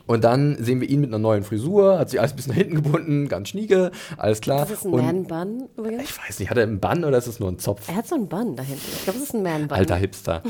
Und 0.06 0.24
dann 0.24 0.56
sehen 0.62 0.80
wir 0.80 0.88
ihn 0.88 1.00
mit 1.00 1.10
einer 1.10 1.18
neuen 1.18 1.44
Frisur, 1.44 1.98
hat 1.98 2.10
sich 2.10 2.20
alles 2.20 2.32
ein 2.32 2.36
bisschen 2.36 2.52
nach 2.52 2.58
hinten 2.58 2.74
gebunden, 2.82 3.28
ganz 3.28 3.48
schnieke, 3.48 3.90
alles 4.18 4.40
klar. 4.40 4.60
Das 4.60 4.70
ist 4.70 4.84
ein 4.84 4.92
Und 4.92 5.02
Man-Bun 5.02 5.68
übrigens. 5.76 6.02
ich 6.04 6.18
weiß 6.18 6.38
nicht, 6.40 6.50
hat 6.50 6.58
er 6.58 6.64
einen 6.64 6.78
Bann 6.80 7.04
oder 7.04 7.16
ist 7.16 7.26
es 7.26 7.40
nur 7.40 7.48
ein 7.48 7.58
Zopf? 7.58 7.88
Er 7.88 7.96
hat 7.96 8.06
so 8.06 8.14
einen 8.14 8.28
Bun 8.28 8.54
da 8.54 8.62
hinten. 8.62 8.82
Ich 8.84 9.04
glaube, 9.04 9.18
das 9.18 9.28
ist 9.28 9.34
ein 9.34 9.42
Man-Bun. 9.42 9.76
Alter 9.76 9.96
Hipster. 9.96 10.42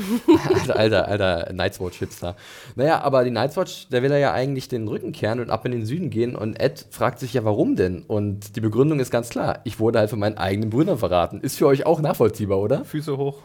alter, 0.49 0.75
alter, 0.77 1.07
alter 1.07 1.53
Night's 1.53 1.79
Watch 1.79 1.99
Hipster. 1.99 2.35
Naja, 2.75 3.01
aber 3.01 3.23
die 3.23 3.31
Night's 3.31 3.55
Watch, 3.55 3.87
der 3.89 4.03
will 4.03 4.11
er 4.11 4.19
ja 4.19 4.33
eigentlich 4.33 4.67
den 4.67 4.87
Rücken 4.87 5.13
kehren 5.13 5.39
und 5.39 5.49
ab 5.49 5.65
in 5.65 5.71
den 5.71 5.85
Süden 5.85 6.09
gehen. 6.09 6.35
Und 6.35 6.59
Ed 6.59 6.85
fragt 6.89 7.19
sich 7.19 7.33
ja, 7.33 7.45
warum 7.45 7.77
denn? 7.77 8.03
Und 8.03 8.55
die 8.57 8.61
Begründung 8.61 8.99
ist 8.99 9.11
ganz 9.11 9.29
klar. 9.29 9.59
Ich 9.63 9.79
wurde 9.79 9.99
halt 9.99 10.09
von 10.09 10.19
meinen 10.19 10.37
eigenen 10.37 10.69
Brüdern 10.69 10.97
verraten. 10.97 11.39
Ist 11.39 11.57
für 11.57 11.67
euch 11.67 11.85
auch 11.85 12.01
nachvollziehbar, 12.01 12.59
oder? 12.59 12.83
Füße 12.83 13.17
hoch 13.17 13.37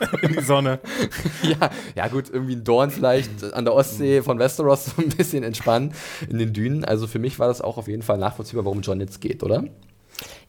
in 0.22 0.32
die 0.32 0.42
Sonne. 0.42 0.78
ja, 1.42 1.70
ja, 1.96 2.08
gut, 2.08 2.30
irgendwie 2.32 2.54
ein 2.54 2.64
Dorn 2.64 2.90
vielleicht 2.90 3.52
an 3.52 3.64
der 3.64 3.74
Ostsee 3.74 4.22
von 4.22 4.38
Westeros 4.38 4.86
so 4.86 5.02
ein 5.02 5.08
bisschen 5.08 5.39
entspannen 5.42 5.92
in 6.28 6.38
den 6.38 6.52
Dünen. 6.52 6.84
Also 6.84 7.06
für 7.06 7.18
mich 7.18 7.38
war 7.38 7.48
das 7.48 7.60
auch 7.60 7.78
auf 7.78 7.88
jeden 7.88 8.02
Fall 8.02 8.18
nachvollziehbar, 8.18 8.64
warum 8.64 8.80
John 8.80 9.00
jetzt 9.00 9.20
geht, 9.20 9.42
oder? 9.42 9.64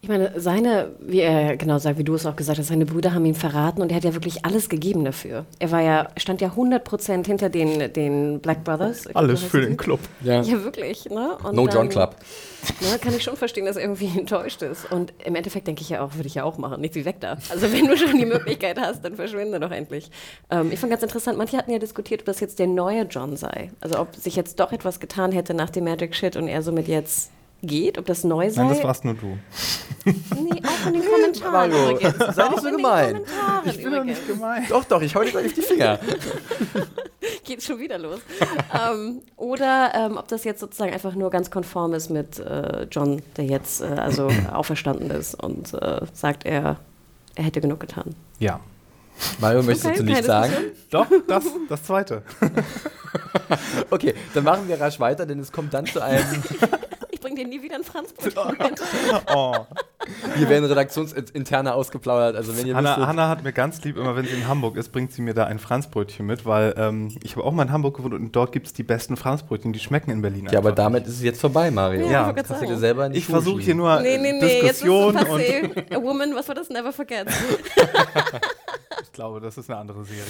Ich 0.04 0.10
meine, 0.10 0.32
seine, 0.36 0.94
wie 1.00 1.20
er 1.20 1.58
genau 1.58 1.78
sagt, 1.78 2.00
wie 2.00 2.04
du 2.04 2.16
es 2.16 2.26
auch 2.26 2.36
gesagt 2.36 2.58
hast, 2.58 2.70
seine 2.70 2.88
Brüder 2.88 3.14
haben 3.14 3.24
ihn 3.24 3.36
verraten 3.36 3.84
und 3.84 3.92
er 3.92 3.98
hat 3.98 4.04
ja 4.04 4.16
wirklich 4.16 4.44
alles 4.44 4.68
gegeben 4.68 5.06
dafür. 5.06 5.46
Er 5.60 5.70
war 5.70 5.82
ja, 5.82 6.08
stand 6.18 6.42
ja 6.42 6.48
100% 6.50 7.28
hinter 7.28 7.50
den, 7.50 7.94
den 7.94 8.40
Black 8.40 8.64
Brothers. 8.64 9.06
Alles 9.14 9.44
für 9.44 9.62
den? 9.62 9.78
Club. 9.78 10.00
Ja. 10.24 10.42
Ja, 10.42 10.64
wirklich, 10.64 11.06
ne? 11.06 11.38
Und 11.44 11.56
No 11.56 11.68
dann, 11.68 11.76
John 11.76 11.90
Club. 11.90 12.16
Ne, 12.80 12.98
kann 13.00 13.14
ich 13.16 13.22
schon 13.22 13.38
verstehen, 13.38 13.68
dass 13.68 13.76
er 13.76 13.84
irgendwie 13.84 14.10
enttäuscht 14.18 14.64
ist. 14.64 14.92
Und 14.92 15.14
im 15.24 15.36
Endeffekt 15.36 15.68
denke 15.68 15.82
ich 15.82 15.90
ja 15.90 16.04
auch, 16.04 16.16
würde 16.16 16.28
ich 16.28 16.34
ja 16.34 16.46
auch 16.46 16.58
machen. 16.58 16.82
Nichts 16.82 16.96
wie 16.96 17.06
weg 17.06 17.18
da. 17.20 17.38
Also 17.50 17.72
wenn 17.72 17.86
du 17.86 17.96
schon 17.96 18.18
die 18.18 18.26
Möglichkeit 18.26 18.80
hast, 18.80 19.06
dann 19.06 19.16
verschwinde 19.16 19.60
doch 19.60 19.72
endlich. 19.72 20.10
Ähm, 20.50 20.72
ich 20.72 20.80
fand 20.80 20.90
ganz 20.90 21.04
interessant, 21.04 21.38
manche 21.38 21.58
hatten 21.58 21.72
ja 21.72 21.78
diskutiert, 21.78 22.22
ob 22.22 22.26
das 22.26 22.40
jetzt 22.40 22.58
der 22.58 22.66
neue 22.66 23.04
John 23.04 23.38
sei. 23.38 23.70
Also 23.82 24.00
ob 24.00 24.16
sich 24.16 24.36
jetzt 24.36 24.60
doch 24.60 24.72
etwas 24.72 25.00
getan 25.00 25.32
hätte 25.32 25.54
nach 25.54 25.70
dem 25.70 25.84
Magic 25.84 26.16
Shit 26.16 26.38
und 26.38 26.48
er 26.48 26.64
somit 26.64 26.88
jetzt 26.88 27.30
geht, 27.62 27.98
ob 27.98 28.06
das 28.06 28.24
neu 28.24 28.50
sei. 28.50 28.64
Nein, 28.64 28.74
das 28.76 28.84
warst 28.84 29.06
nur 29.06 29.14
du. 29.14 29.38
Nee, 30.06 30.62
auch 30.66 30.88
in 30.88 30.94
den 30.94 31.04
Kommentaren 31.06 31.52
Mario, 31.72 31.92
übrigens. 31.92 32.18
sei 32.18 32.44
nicht 32.44 32.58
Auch 32.58 32.60
so 32.60 32.72
gemein. 32.72 33.22
Ich 33.66 33.78
bin 33.78 33.86
doch 33.86 33.92
übrigens. 34.02 34.18
nicht 34.18 34.28
gemein. 34.28 34.66
Doch, 34.70 34.84
doch, 34.86 35.02
ich 35.02 35.16
hau 35.16 35.22
dir 35.22 35.32
gleich 35.32 35.46
auf 35.48 35.54
die 35.54 35.62
Finger. 35.62 36.00
Geht 37.44 37.62
schon 37.62 37.80
wieder 37.80 37.98
los. 38.00 38.20
ähm, 38.74 39.22
oder 39.36 39.92
ähm, 39.94 40.18
ob 40.18 40.28
das 40.28 40.44
jetzt 40.44 40.60
sozusagen 40.60 40.94
einfach 40.94 41.14
nur 41.14 41.30
ganz 41.30 41.52
konform 41.52 41.94
ist 41.94 42.10
mit 42.10 42.40
äh, 42.40 42.88
John, 42.92 43.22
der 43.38 43.46
jetzt 43.46 43.82
äh, 43.82 43.86
also 43.86 44.30
auferstanden 44.52 45.12
ist 45.12 45.36
und 45.36 45.74
äh, 45.74 46.02
sagt, 46.14 46.46
er, 46.46 46.78
er 47.36 47.44
hätte 47.44 47.62
genug 47.62 47.80
getan. 47.80 48.16
Ja. 48.40 48.60
Mario, 49.40 49.62
möchtest 49.62 49.86
Okay, 49.86 49.98
du 49.98 50.04
nichts 50.04 50.26
keine 50.26 50.50
sagen? 50.50 50.54
Doch, 50.90 51.06
das, 51.28 51.44
das 51.70 51.84
zweite. 51.84 52.24
Okay, 53.90 54.14
dann 54.34 54.44
machen 54.44 54.68
wir 54.68 54.80
rasch 54.80 55.00
weiter, 55.00 55.26
denn 55.26 55.40
es 55.40 55.52
kommt 55.52 55.74
dann 55.74 55.86
zu 55.86 56.02
einem. 56.02 56.44
Ich 57.32 57.36
bringe 57.36 57.50
dir 57.50 57.58
nie 57.58 57.64
wieder 57.64 57.76
ein 57.76 57.84
Franzbrot 57.84 58.60
mit. 58.60 58.82
Oh. 59.34 59.56
Hier 60.36 60.50
werden 60.50 60.66
redaktionsinterne 60.66 61.74
ausgeplaudert. 61.74 62.36
Also, 62.36 62.58
wenn 62.58 62.68
ihr 62.68 62.76
Hanna, 62.76 62.90
wüsstet- 62.90 63.08
Hanna 63.08 63.30
hat 63.30 63.44
mir 63.44 63.54
ganz 63.54 63.82
lieb, 63.84 63.98
immer 63.98 64.16
wenn 64.16 64.26
sie 64.26 64.34
in 64.34 64.48
Hamburg 64.48 64.76
ist, 64.76 64.92
bringt 64.92 65.14
sie 65.14 65.22
mir 65.22 65.34
da 65.34 65.46
ein 65.46 65.60
Franzbrötchen 65.60 66.26
mit, 66.26 66.46
weil 66.46 66.74
ähm, 66.78 67.16
ich 67.24 67.36
habe 67.36 67.46
auch 67.46 67.52
mal 67.54 67.64
in 67.64 67.72
Hamburg 67.72 67.98
gewohnt 67.98 68.14
und 68.16 68.36
dort 68.36 68.52
gibt 68.52 68.68
es 68.68 68.74
die 68.74 68.84
besten 68.84 69.16
Franzbrötchen, 69.16 69.72
die 69.72 69.80
schmecken 69.80 70.12
in 70.12 70.22
Berlin 70.22 70.48
Ja, 70.52 70.60
aber 70.60 70.72
damit 70.74 71.08
ist 71.08 71.16
es 71.16 71.22
jetzt 71.24 71.40
vorbei, 71.40 71.72
Mario. 71.72 72.08
Ja, 72.10 72.34
Ja, 72.34 73.08
ich 73.08 73.14
nicht 73.14 73.26
versuche 73.28 73.62
hier 73.62 73.76
nur 73.76 74.00
Nee, 74.02 74.18
nee, 74.18 74.34
nee, 74.34 74.40
jetzt 74.62 74.82
ist 74.82 74.84
Diskussion 74.84 75.16
es 75.16 75.30
und 75.30 75.40
passé. 75.42 75.96
A 75.96 76.02
Woman, 76.02 76.36
was 76.36 76.48
war 76.48 76.56
das? 76.56 76.70
Never 76.70 76.92
Forget. 76.92 77.28
ich 79.12 79.16
glaube, 79.16 79.42
das 79.42 79.58
ist 79.58 79.70
eine 79.70 79.78
andere 79.78 80.06
Serie. 80.06 80.24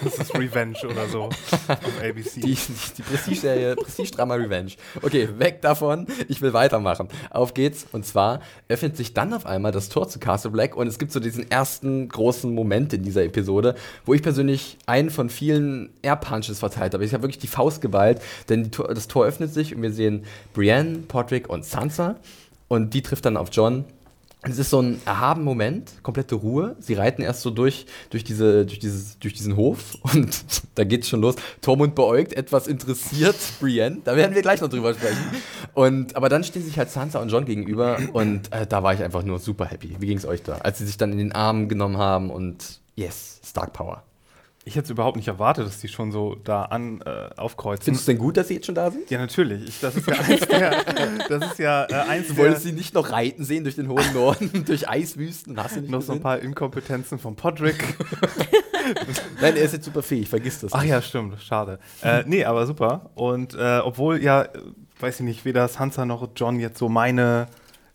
Das 0.02 0.18
ist 0.18 0.34
Revenge 0.34 0.78
oder 0.88 1.06
so 1.06 1.24
auf 1.24 2.02
ABC. 2.02 2.40
Die, 2.40 2.56
die, 2.96 3.02
Prestige-Serie, 3.02 3.76
Prestige-Drama 3.76 4.36
Revenge. 4.36 4.72
Okay, 5.02 5.28
weg 5.36 5.60
davon. 5.60 6.06
Ich 6.28 6.40
will 6.40 6.54
weitermachen. 6.54 7.08
Auf 7.28 7.52
geht's. 7.52 7.86
Und 7.92 8.06
zwar 8.06 8.40
öffnet 8.68 8.96
sich 8.96 9.12
dann 9.12 9.34
auf 9.34 9.44
einmal 9.44 9.70
das 9.70 9.90
Tor 9.90 10.08
zu 10.08 10.18
Castle 10.18 10.50
Black 10.50 10.74
und 10.76 10.86
es 10.86 10.98
gibt 10.98 11.12
so 11.12 11.20
diesen 11.20 11.50
ersten 11.50 12.08
großen 12.08 12.54
Moment 12.54 12.94
in 12.94 13.02
dieser 13.02 13.22
Episode, 13.22 13.74
wo 14.06 14.14
ich 14.14 14.22
persönlich 14.22 14.78
einen 14.86 15.10
von 15.10 15.28
vielen 15.28 15.90
Air-Punches 16.00 16.58
verteilt 16.58 16.94
habe. 16.94 17.04
Ich 17.04 17.12
habe 17.12 17.24
wirklich 17.24 17.38
die 17.38 17.48
Faust 17.48 17.82
geballt, 17.82 18.22
denn 18.48 18.70
Tor, 18.70 18.94
das 18.94 19.08
Tor 19.08 19.26
öffnet 19.26 19.52
sich 19.52 19.76
und 19.76 19.82
wir 19.82 19.92
sehen 19.92 20.24
Brienne, 20.54 21.00
Podrick 21.06 21.50
und 21.50 21.66
Sansa 21.66 22.16
und 22.68 22.94
die 22.94 23.02
trifft 23.02 23.26
dann 23.26 23.36
auf 23.36 23.50
John. 23.52 23.84
Es 24.44 24.58
ist 24.58 24.70
so 24.70 24.80
ein 24.82 25.00
erhabener 25.06 25.44
Moment, 25.44 26.02
komplette 26.02 26.34
Ruhe. 26.34 26.74
Sie 26.80 26.94
reiten 26.94 27.22
erst 27.22 27.42
so 27.42 27.50
durch, 27.50 27.86
durch, 28.10 28.24
diese, 28.24 28.66
durch, 28.66 28.80
dieses, 28.80 29.18
durch 29.20 29.34
diesen 29.34 29.56
Hof 29.56 29.96
und 30.14 30.44
da 30.74 30.82
geht's 30.82 31.08
schon 31.08 31.20
los. 31.20 31.36
Tormund 31.60 31.94
beäugt, 31.94 32.32
etwas 32.32 32.66
interessiert 32.66 33.36
Brienne. 33.60 33.98
Da 34.02 34.16
werden 34.16 34.34
wir 34.34 34.42
gleich 34.42 34.60
noch 34.60 34.68
drüber 34.68 34.94
sprechen. 34.94 35.20
Und, 35.74 36.16
aber 36.16 36.28
dann 36.28 36.42
stehen 36.42 36.64
sich 36.64 36.76
halt 36.76 36.90
Sansa 36.90 37.20
und 37.20 37.30
John 37.30 37.44
gegenüber 37.44 37.98
und 38.12 38.52
äh, 38.52 38.66
da 38.66 38.82
war 38.82 38.94
ich 38.94 39.02
einfach 39.02 39.22
nur 39.22 39.38
super 39.38 39.64
happy. 39.64 39.96
Wie 40.00 40.06
ging's 40.06 40.26
euch 40.26 40.42
da? 40.42 40.56
Als 40.56 40.78
sie 40.78 40.86
sich 40.86 40.96
dann 40.96 41.12
in 41.12 41.18
den 41.18 41.32
Arm 41.32 41.68
genommen 41.68 41.98
haben 41.98 42.28
und 42.30 42.80
yes, 42.96 43.40
Stark 43.44 43.72
Power. 43.72 44.02
Ich 44.64 44.76
hätte 44.76 44.84
es 44.84 44.90
überhaupt 44.90 45.16
nicht 45.16 45.26
erwartet, 45.26 45.66
dass 45.66 45.80
die 45.80 45.88
schon 45.88 46.12
so 46.12 46.36
da 46.44 46.62
an 46.66 47.00
äh, 47.00 47.30
aufkreuzen. 47.36 47.84
Findest 47.84 48.06
du 48.06 48.12
denn 48.12 48.20
gut, 48.20 48.36
dass 48.36 48.46
sie 48.46 48.54
jetzt 48.54 48.66
schon 48.66 48.76
da 48.76 48.92
sind? 48.92 49.10
Ja, 49.10 49.18
natürlich. 49.18 49.68
Ich, 49.68 49.80
das 49.80 49.96
ist 49.96 50.06
ja 50.06 50.14
eins 50.14 50.46
der, 50.46 50.84
das 51.28 51.50
ist 51.52 51.58
ja 51.58 51.84
äh, 51.84 51.94
eins 52.08 52.28
Du 52.28 52.34
der, 52.34 52.44
wolltest 52.44 52.62
sie 52.62 52.72
nicht 52.72 52.94
noch 52.94 53.10
reiten 53.10 53.44
sehen 53.44 53.64
durch 53.64 53.74
den 53.74 53.88
hohen 53.88 54.12
Norden, 54.14 54.64
durch 54.66 54.88
Eiswüsten, 54.88 55.60
hast 55.60 55.74
du 55.76 55.80
nicht 55.80 55.90
noch 55.90 56.00
so 56.00 56.12
ein 56.12 56.18
gesehen? 56.18 56.22
paar 56.22 56.38
Inkompetenzen 56.38 57.18
von 57.18 57.34
Podrick. 57.34 57.82
Nein, 59.40 59.56
er 59.56 59.62
ist 59.62 59.72
jetzt 59.72 59.84
super 59.84 60.02
fähig, 60.02 60.28
vergiss 60.28 60.60
das. 60.60 60.72
Ach 60.72 60.84
ja, 60.84 61.02
stimmt, 61.02 61.40
schade. 61.42 61.80
äh, 62.02 62.22
nee, 62.26 62.44
aber 62.44 62.66
super. 62.66 63.10
Und 63.14 63.54
äh, 63.54 63.80
obwohl 63.82 64.22
ja, 64.22 64.46
weiß 65.00 65.20
ich 65.20 65.24
nicht, 65.26 65.44
weder 65.44 65.66
Sansa 65.66 66.04
noch 66.04 66.28
John 66.36 66.60
jetzt 66.60 66.78
so 66.78 66.88
meine 66.88 67.48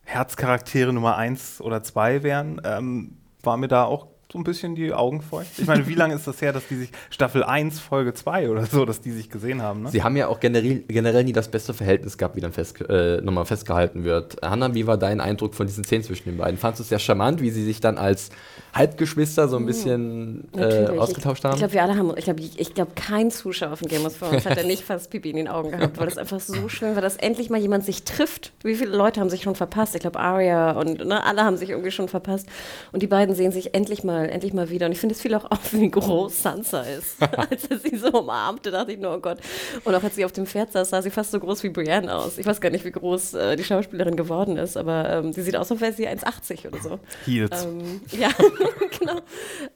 Herzcharaktere 0.04 0.92
Nummer 0.92 1.16
1 1.16 1.62
oder 1.62 1.82
2 1.84 2.24
wären, 2.24 2.62
ähm, 2.66 3.18
war 3.44 3.56
mir 3.58 3.68
da 3.70 3.84
auch 3.86 4.08
so 4.32 4.38
ein 4.38 4.44
bisschen 4.44 4.76
die 4.76 4.94
Augen 4.94 5.22
feucht. 5.22 5.58
Ich 5.58 5.68
meine, 5.68 5.88
wie 5.88 5.94
lange 5.94 6.14
ist 6.14 6.28
das 6.28 6.42
her, 6.42 6.52
dass 6.52 6.68
die 6.68 6.76
sich 6.76 6.90
Staffel 7.10 7.44
1, 7.44 7.80
Folge 7.80 8.14
2 8.14 8.50
oder 8.50 8.66
so, 8.66 8.84
dass 8.84 9.00
die 9.00 9.12
sich 9.12 9.30
gesehen 9.30 9.62
haben, 9.62 9.84
ne? 9.84 9.90
Sie 9.90 10.04
haben 10.04 10.18
ja 10.18 10.28
auch 10.28 10.42
generell, 10.42 10.84
generell 10.88 11.24
nie 11.24 11.32
das 11.32 11.50
beste 11.50 11.74
Verhältnis 11.74 12.18
gehabt, 12.18 12.36
wie 12.36 12.42
dann 12.42 12.52
fest, 12.52 12.82
äh, 12.90 13.22
nochmal 13.22 13.46
festgehalten 13.46 14.04
wird. 14.04 14.38
Hanna, 14.42 14.74
wie 14.74 14.86
war 14.86 14.98
dein 14.98 15.22
Eindruck 15.22 15.56
von 15.56 15.66
diesen 15.66 15.86
Szenen 15.86 16.04
zwischen 16.04 16.30
den 16.30 16.38
beiden? 16.38 16.58
Fandest 16.58 16.80
du 16.80 16.84
es 16.84 16.90
sehr 16.90 17.00
charmant, 17.00 17.42
wie 17.42 17.52
sie 17.52 17.64
sich 17.64 17.80
dann 17.80 17.98
als 17.98 18.30
Halbgeschwister 18.74 19.48
so 19.48 19.58
ein 19.58 19.66
bisschen 19.66 20.48
äh, 20.56 20.88
ausgetauscht 20.98 21.44
haben? 21.44 21.54
Ich 21.54 21.60
glaube, 21.60 21.74
wir 21.74 21.84
alle 21.84 21.98
haben, 21.98 22.14
ich 22.16 22.26
glaube, 22.26 22.42
ich, 22.42 22.60
ich 22.60 22.74
glaub, 22.74 22.96
kein 22.96 23.32
Zuschauer 23.32 23.78
von 23.78 23.88
Game 23.88 24.06
of 24.06 24.18
Thrones 24.18 24.46
hat 24.46 24.58
da 24.58 24.64
nicht 24.64 24.84
fast 24.84 25.10
Pipi 25.10 25.30
in 25.30 25.38
den 25.38 25.48
Augen 25.48 25.72
gehabt, 25.72 25.98
weil 25.98 26.08
das 26.08 26.18
einfach 26.18 26.40
so 26.40 26.70
schön 26.70 26.96
war, 26.96 27.02
dass 27.02 27.18
endlich 27.18 27.50
mal 27.50 27.60
jemand 27.60 27.86
sich 27.86 28.04
trifft. 28.04 28.52
Wie 28.64 28.76
viele 28.76 28.96
Leute 28.96 29.20
haben 29.20 29.30
sich 29.30 29.44
schon 29.44 29.56
verpasst? 29.56 29.96
Ich 29.96 30.02
glaube, 30.02 30.20
Arya 30.20 30.72
und 30.72 31.06
ne, 31.06 31.24
alle 31.24 31.44
haben 31.44 31.58
sich 31.58 31.70
irgendwie 31.70 31.92
schon 31.92 32.08
verpasst. 32.08 32.48
Und 32.92 33.02
die 33.02 33.08
beiden 33.08 33.36
sehen 33.36 33.52
sich 33.52 33.74
endlich 33.74 34.04
mal, 34.04 34.30
endlich 34.30 34.54
mal 34.54 34.70
wieder. 34.70 34.86
Und 34.86 34.92
ich 34.92 35.00
finde, 35.00 35.16
es 35.16 35.22
fiel 35.22 35.34
auch 35.36 35.50
auf, 35.50 35.74
wie 35.74 35.90
groß 35.90 36.44
Sansa 36.44 36.82
ist. 36.82 37.22
als 37.38 37.66
er 37.66 37.80
sie 37.80 37.98
so 37.98 38.10
umarmte, 38.10 38.72
dachte 38.72 38.92
ich 38.92 39.00
nur, 39.00 39.16
oh 39.16 39.20
Gott. 39.20 39.40
Und 39.84 39.96
auch 39.96 40.04
als 40.04 40.16
sie 40.16 40.26
auf 40.26 40.32
dem 40.32 40.46
Pferd 40.46 40.72
saß, 40.72 40.90
sah 40.90 41.02
sie 41.02 41.10
fast 41.10 41.32
so 41.32 41.40
groß 41.40 41.64
wie 41.64 41.70
Brienne 41.70 42.14
aus. 42.14 42.38
Ich 42.38 42.46
weiß 42.46 42.62
gar 42.62 42.70
nicht, 42.70 42.86
wie 42.86 42.92
groß 42.92 43.34
äh, 43.34 43.56
die 43.56 43.64
Schauspielerin 43.64 44.16
geworden 44.16 44.58
ist, 44.58 44.78
aber 44.78 45.10
ähm, 45.10 45.34
sie 45.34 45.42
sieht 45.42 45.56
aus, 45.56 45.72
als 45.72 45.82
wäre 45.82 45.94
sie 45.94 46.08
1,80 46.08 46.68
oder 46.68 46.82
so. 46.82 47.00
Heels. 47.26 47.66
Ähm, 47.66 48.02
ja, 48.12 48.30
genau. 49.00 49.20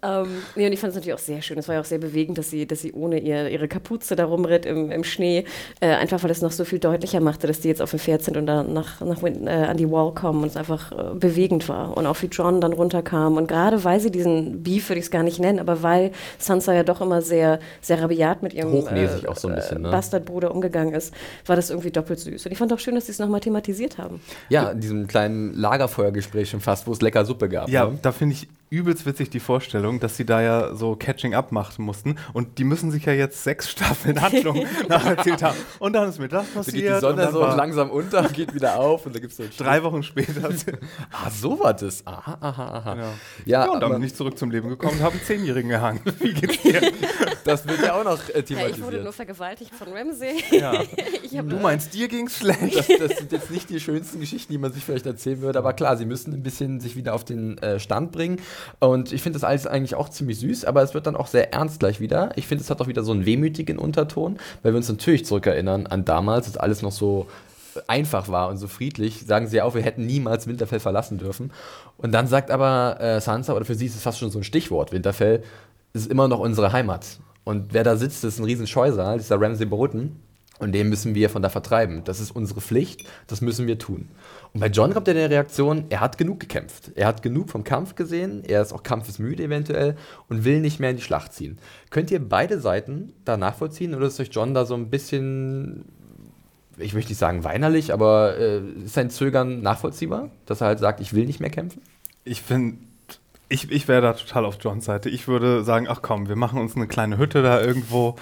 Ähm, 0.01 0.43
nee, 0.55 0.65
und 0.65 0.73
ich 0.73 0.79
fand 0.79 0.91
es 0.91 0.95
natürlich 0.95 1.13
auch 1.13 1.23
sehr 1.23 1.41
schön. 1.41 1.57
Es 1.57 1.67
war 1.67 1.75
ja 1.75 1.81
auch 1.81 1.85
sehr 1.85 1.99
bewegend, 1.99 2.37
dass 2.37 2.49
sie, 2.49 2.65
dass 2.65 2.81
sie 2.81 2.93
ohne 2.93 3.19
ihr, 3.19 3.49
ihre 3.49 3.67
Kapuze 3.67 4.15
da 4.15 4.25
rumritt 4.25 4.65
im, 4.65 4.91
im 4.91 5.03
Schnee. 5.03 5.45
Äh, 5.79 5.87
einfach, 5.87 6.23
weil 6.23 6.31
es 6.31 6.41
noch 6.41 6.51
so 6.51 6.65
viel 6.65 6.79
deutlicher 6.79 7.19
machte, 7.19 7.47
dass 7.47 7.59
die 7.59 7.67
jetzt 7.67 7.81
auf 7.81 7.91
dem 7.91 7.99
Pferd 7.99 8.23
sind 8.23 8.37
und 8.37 8.45
dann 8.45 8.73
nach, 8.73 9.01
nach 9.01 9.21
äh, 9.23 9.49
an 9.49 9.77
die 9.77 9.89
Wall 9.89 10.13
kommen 10.13 10.41
und 10.43 10.47
es 10.47 10.57
einfach 10.57 10.91
äh, 10.91 11.15
bewegend 11.15 11.69
war. 11.69 11.95
Und 11.97 12.05
auch 12.05 12.21
wie 12.21 12.27
John 12.27 12.61
dann 12.61 12.73
runterkam. 12.73 13.37
Und 13.37 13.47
gerade 13.47 13.83
weil 13.83 13.99
sie 13.99 14.11
diesen 14.11 14.63
Beef, 14.63 14.89
würde 14.89 14.99
ich 14.99 15.05
es 15.05 15.11
gar 15.11 15.23
nicht 15.23 15.39
nennen, 15.39 15.59
aber 15.59 15.83
weil 15.83 16.11
Sansa 16.37 16.73
ja 16.73 16.83
doch 16.83 17.01
immer 17.01 17.21
sehr, 17.21 17.59
sehr 17.81 18.01
rabiat 18.01 18.43
mit 18.43 18.53
ihrem 18.53 18.71
Hochnäsig 18.71 19.27
auch 19.27 19.37
so 19.37 19.47
ein 19.47 19.55
bisschen, 19.55 19.81
ne? 19.81 19.91
Bastardbruder 19.91 20.53
umgegangen 20.53 20.93
ist, 20.93 21.13
war 21.45 21.55
das 21.55 21.69
irgendwie 21.69 21.91
doppelt 21.91 22.19
süß. 22.19 22.45
Und 22.45 22.51
ich 22.51 22.57
fand 22.57 22.73
auch 22.73 22.79
schön, 22.79 22.95
dass 22.95 23.05
sie 23.05 23.11
es 23.11 23.19
nochmal 23.19 23.39
thematisiert 23.39 23.97
haben. 23.97 24.21
ja, 24.49 24.69
in 24.71 24.79
diesem 24.79 25.07
kleinen 25.07 25.53
Lagerfeuergespräch 25.53 26.49
schon 26.49 26.61
fast, 26.61 26.87
wo 26.87 26.91
es 26.91 27.01
lecker 27.01 27.25
Suppe 27.25 27.49
gab. 27.49 27.69
Ja, 27.69 27.87
ne? 27.87 27.99
da 28.01 28.11
finde 28.11 28.35
ich 28.35 28.47
übelst 28.71 29.05
witzig 29.05 29.29
die 29.29 29.41
Vorstellung, 29.41 29.99
dass 29.99 30.15
sie 30.15 30.25
da 30.25 30.41
ja 30.41 30.73
so 30.73 30.95
Catching 30.95 31.35
Up 31.35 31.51
machen 31.51 31.83
mussten. 31.83 32.15
Und 32.33 32.57
die 32.57 32.63
müssen 32.63 32.89
sich 32.89 33.05
ja 33.05 33.11
jetzt 33.13 33.43
sechs 33.43 33.69
Staffeln 33.69 34.21
Handlung 34.21 34.65
nacherzählt 34.87 35.43
haben. 35.43 35.57
Und 35.79 35.91
dann 35.93 36.07
ist 36.09 36.19
mir 36.19 36.29
das 36.29 36.45
Da 36.53 36.59
passiert. 36.59 36.75
geht 36.77 36.85
die 36.89 36.93
und 36.93 36.99
Sonne 37.01 37.21
dann 37.23 37.33
so 37.33 37.41
langsam 37.41 37.91
unter, 37.91 38.23
geht 38.29 38.53
wieder 38.55 38.77
auf 38.79 39.05
und 39.05 39.13
da 39.13 39.19
gibt 39.19 39.31
es 39.31 39.37
so 39.37 39.43
einen 39.43 39.51
drei 39.57 39.83
Wochen 39.83 40.01
später. 40.03 40.49
Ah, 41.11 41.29
so 41.29 41.59
war 41.59 41.73
das. 41.73 42.07
Aha, 42.07 42.37
aha, 42.39 42.63
aha. 42.77 42.95
Ja. 42.95 43.01
Ja, 43.03 43.65
Ja, 43.65 43.71
und 43.71 43.81
dann 43.81 43.91
bin 43.91 44.03
ich 44.03 44.15
zurück 44.15 44.37
zum 44.37 44.49
Leben 44.49 44.69
gekommen 44.69 44.93
und 44.93 45.01
habe 45.03 45.13
einen 45.15 45.23
Zehnjährigen 45.23 45.69
gehangen. 45.69 45.99
Wie 46.19 46.33
geht's 46.33 46.61
dir? 46.61 46.81
das 47.43 47.67
wird 47.67 47.81
ja 47.83 47.93
auch 47.99 48.03
noch 48.05 48.17
äh, 48.29 48.43
Ja, 48.47 48.67
ich 48.67 48.81
wurde 48.81 49.01
nur 49.01 49.11
thematisiert. 49.11 49.13
vergewaltigt 49.15 49.71
von 49.75 49.87
Ramsey. 49.93 50.41
Ja. 50.51 51.41
Du 51.43 51.57
meinst, 51.57 51.93
dir 51.93 52.07
ging's 52.07 52.37
schlecht? 52.37 52.77
Das, 52.77 52.87
das 53.09 53.17
sind 53.17 53.31
jetzt 53.33 53.51
nicht 53.51 53.69
die 53.69 53.79
schönsten 53.79 54.19
Geschichten, 54.19 54.51
die 54.53 54.57
man 54.57 54.71
sich 54.71 54.83
vielleicht 54.85 55.05
erzählen 55.05 55.41
würde, 55.41 55.59
aber 55.59 55.73
klar, 55.73 55.97
sie 55.97 56.05
müssen 56.05 56.33
ein 56.33 56.43
bisschen 56.43 56.79
sich 56.79 56.95
wieder 56.95 57.13
auf 57.13 57.25
den 57.25 57.57
äh, 57.59 57.79
Stand 57.79 58.11
bringen. 58.11 58.39
Und 58.79 59.11
ich 59.11 59.21
finde 59.21 59.37
das 59.39 59.43
alles 59.43 59.67
eigentlich 59.67 59.95
auch 59.95 60.09
ziemlich 60.09 60.39
süß, 60.39 60.65
aber 60.65 60.81
es 60.81 60.93
wird 60.93 61.07
dann 61.07 61.15
auch 61.15 61.27
sehr 61.27 61.53
ernst 61.53 61.79
gleich 61.79 61.99
wieder. 61.99 62.31
Ich 62.35 62.47
finde, 62.47 62.63
es 62.63 62.69
hat 62.69 62.81
auch 62.81 62.87
wieder 62.87 63.03
so 63.03 63.11
einen 63.11 63.25
wehmütigen 63.25 63.77
Unterton, 63.77 64.37
weil 64.63 64.73
wir 64.73 64.77
uns 64.77 64.89
natürlich 64.89 65.25
zurückerinnern 65.25 65.87
an 65.87 66.05
damals, 66.05 66.47
als 66.47 66.57
alles 66.57 66.81
noch 66.81 66.91
so 66.91 67.27
einfach 67.87 68.27
war 68.27 68.49
und 68.49 68.57
so 68.57 68.67
friedlich, 68.67 69.25
sagen 69.25 69.47
sie 69.47 69.61
auch, 69.61 69.75
wir 69.75 69.81
hätten 69.81 70.05
niemals 70.05 70.47
Winterfell 70.47 70.79
verlassen 70.79 71.17
dürfen. 71.17 71.51
Und 71.97 72.11
dann 72.11 72.27
sagt 72.27 72.51
aber 72.51 72.99
äh, 72.99 73.21
Sansa, 73.21 73.53
oder 73.53 73.65
für 73.65 73.75
sie 73.75 73.85
ist 73.85 73.95
es 73.95 74.01
fast 74.01 74.19
schon 74.19 74.29
so 74.29 74.39
ein 74.39 74.43
Stichwort, 74.43 74.91
Winterfell 74.91 75.43
ist 75.93 76.09
immer 76.09 76.27
noch 76.27 76.39
unsere 76.39 76.73
Heimat. 76.73 77.19
Und 77.43 77.73
wer 77.73 77.83
da 77.83 77.95
sitzt, 77.95 78.23
ist 78.23 78.39
ein 78.39 78.45
riesen 78.45 78.67
Scheusal, 78.67 79.17
dieser 79.17 79.39
Ramsay 79.39 79.65
Bolton. 79.65 80.17
Und 80.61 80.73
den 80.73 80.89
müssen 80.89 81.15
wir 81.15 81.31
von 81.31 81.41
da 81.41 81.49
vertreiben. 81.49 82.03
Das 82.03 82.19
ist 82.19 82.29
unsere 82.29 82.61
Pflicht, 82.61 83.03
das 83.25 83.41
müssen 83.41 83.65
wir 83.65 83.79
tun. 83.79 84.09
Und 84.53 84.59
bei 84.59 84.67
John 84.67 84.93
kommt 84.93 85.07
ja 85.07 85.15
die 85.15 85.21
Reaktion, 85.21 85.85
er 85.89 86.01
hat 86.01 86.19
genug 86.19 86.39
gekämpft. 86.39 86.91
Er 86.93 87.07
hat 87.07 87.23
genug 87.23 87.49
vom 87.49 87.63
Kampf 87.63 87.95
gesehen, 87.95 88.43
er 88.45 88.61
ist 88.61 88.71
auch 88.71 88.83
kampfesmüde 88.83 89.43
eventuell 89.43 89.95
und 90.29 90.45
will 90.45 90.59
nicht 90.61 90.79
mehr 90.79 90.91
in 90.91 90.97
die 90.97 91.01
Schlacht 91.01 91.33
ziehen. 91.33 91.57
Könnt 91.89 92.11
ihr 92.11 92.19
beide 92.19 92.59
Seiten 92.59 93.13
da 93.25 93.37
nachvollziehen 93.37 93.95
oder 93.95 94.05
ist 94.05 94.19
euch 94.19 94.29
John 94.31 94.53
da 94.53 94.65
so 94.65 94.75
ein 94.75 94.91
bisschen, 94.91 95.85
ich 96.77 96.93
möchte 96.93 97.09
nicht 97.09 97.17
sagen 97.17 97.43
weinerlich, 97.43 97.91
aber 97.91 98.37
äh, 98.37 98.59
ist 98.85 98.93
sein 98.93 99.09
Zögern 99.09 99.63
nachvollziehbar, 99.63 100.29
dass 100.45 100.61
er 100.61 100.67
halt 100.67 100.79
sagt, 100.79 100.99
ich 100.99 101.13
will 101.13 101.25
nicht 101.25 101.39
mehr 101.39 101.49
kämpfen? 101.49 101.81
Ich 102.23 102.43
finde, 102.43 102.77
ich, 103.49 103.69
ich 103.71 103.87
wäre 103.87 104.01
da 104.01 104.13
total 104.13 104.45
auf 104.45 104.57
Johns 104.61 104.85
Seite. 104.85 105.09
Ich 105.09 105.27
würde 105.27 105.63
sagen, 105.63 105.87
ach 105.89 106.01
komm, 106.01 106.29
wir 106.29 106.37
machen 106.37 106.59
uns 106.59 106.75
eine 106.75 106.87
kleine 106.87 107.17
Hütte 107.17 107.41
da 107.41 107.59
irgendwo, 107.59 108.15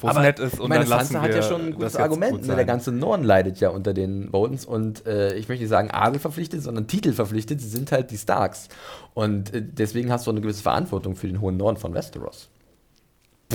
wo 0.00 0.08
es 0.08 0.16
nett 0.16 0.38
ist. 0.38 0.60
Und 0.60 0.68
meine, 0.68 0.80
dann 0.80 0.90
lassen 0.90 1.12
Sansa 1.12 1.28
wir 1.28 1.34
hat 1.34 1.42
ja 1.42 1.48
schon 1.48 1.60
ein 1.60 1.70
das 1.70 1.76
gutes 1.76 1.96
Argument. 1.96 2.32
gut 2.32 2.46
Ne? 2.46 2.56
Der 2.56 2.64
ganze 2.64 2.92
Norden 2.92 3.24
leidet 3.24 3.60
ja 3.60 3.70
unter 3.70 3.94
den 3.94 4.30
Boltons 4.30 4.64
und 4.64 5.06
äh, 5.06 5.34
ich 5.34 5.48
möchte 5.48 5.62
nicht 5.62 5.70
sagen 5.70 5.90
Adel 5.90 6.18
verpflichtet, 6.20 6.62
sondern 6.62 6.86
Titel 6.86 7.12
verpflichtet. 7.12 7.60
Sie 7.60 7.68
sind 7.68 7.92
halt 7.92 8.10
die 8.10 8.18
Starks. 8.18 8.68
Und 9.14 9.54
äh, 9.54 9.62
deswegen 9.62 10.10
hast 10.12 10.26
du 10.26 10.30
eine 10.30 10.40
gewisse 10.40 10.62
Verantwortung 10.62 11.16
für 11.16 11.26
den 11.26 11.40
hohen 11.40 11.56
Norden 11.56 11.78
von 11.78 11.94
Westeros. 11.94 12.50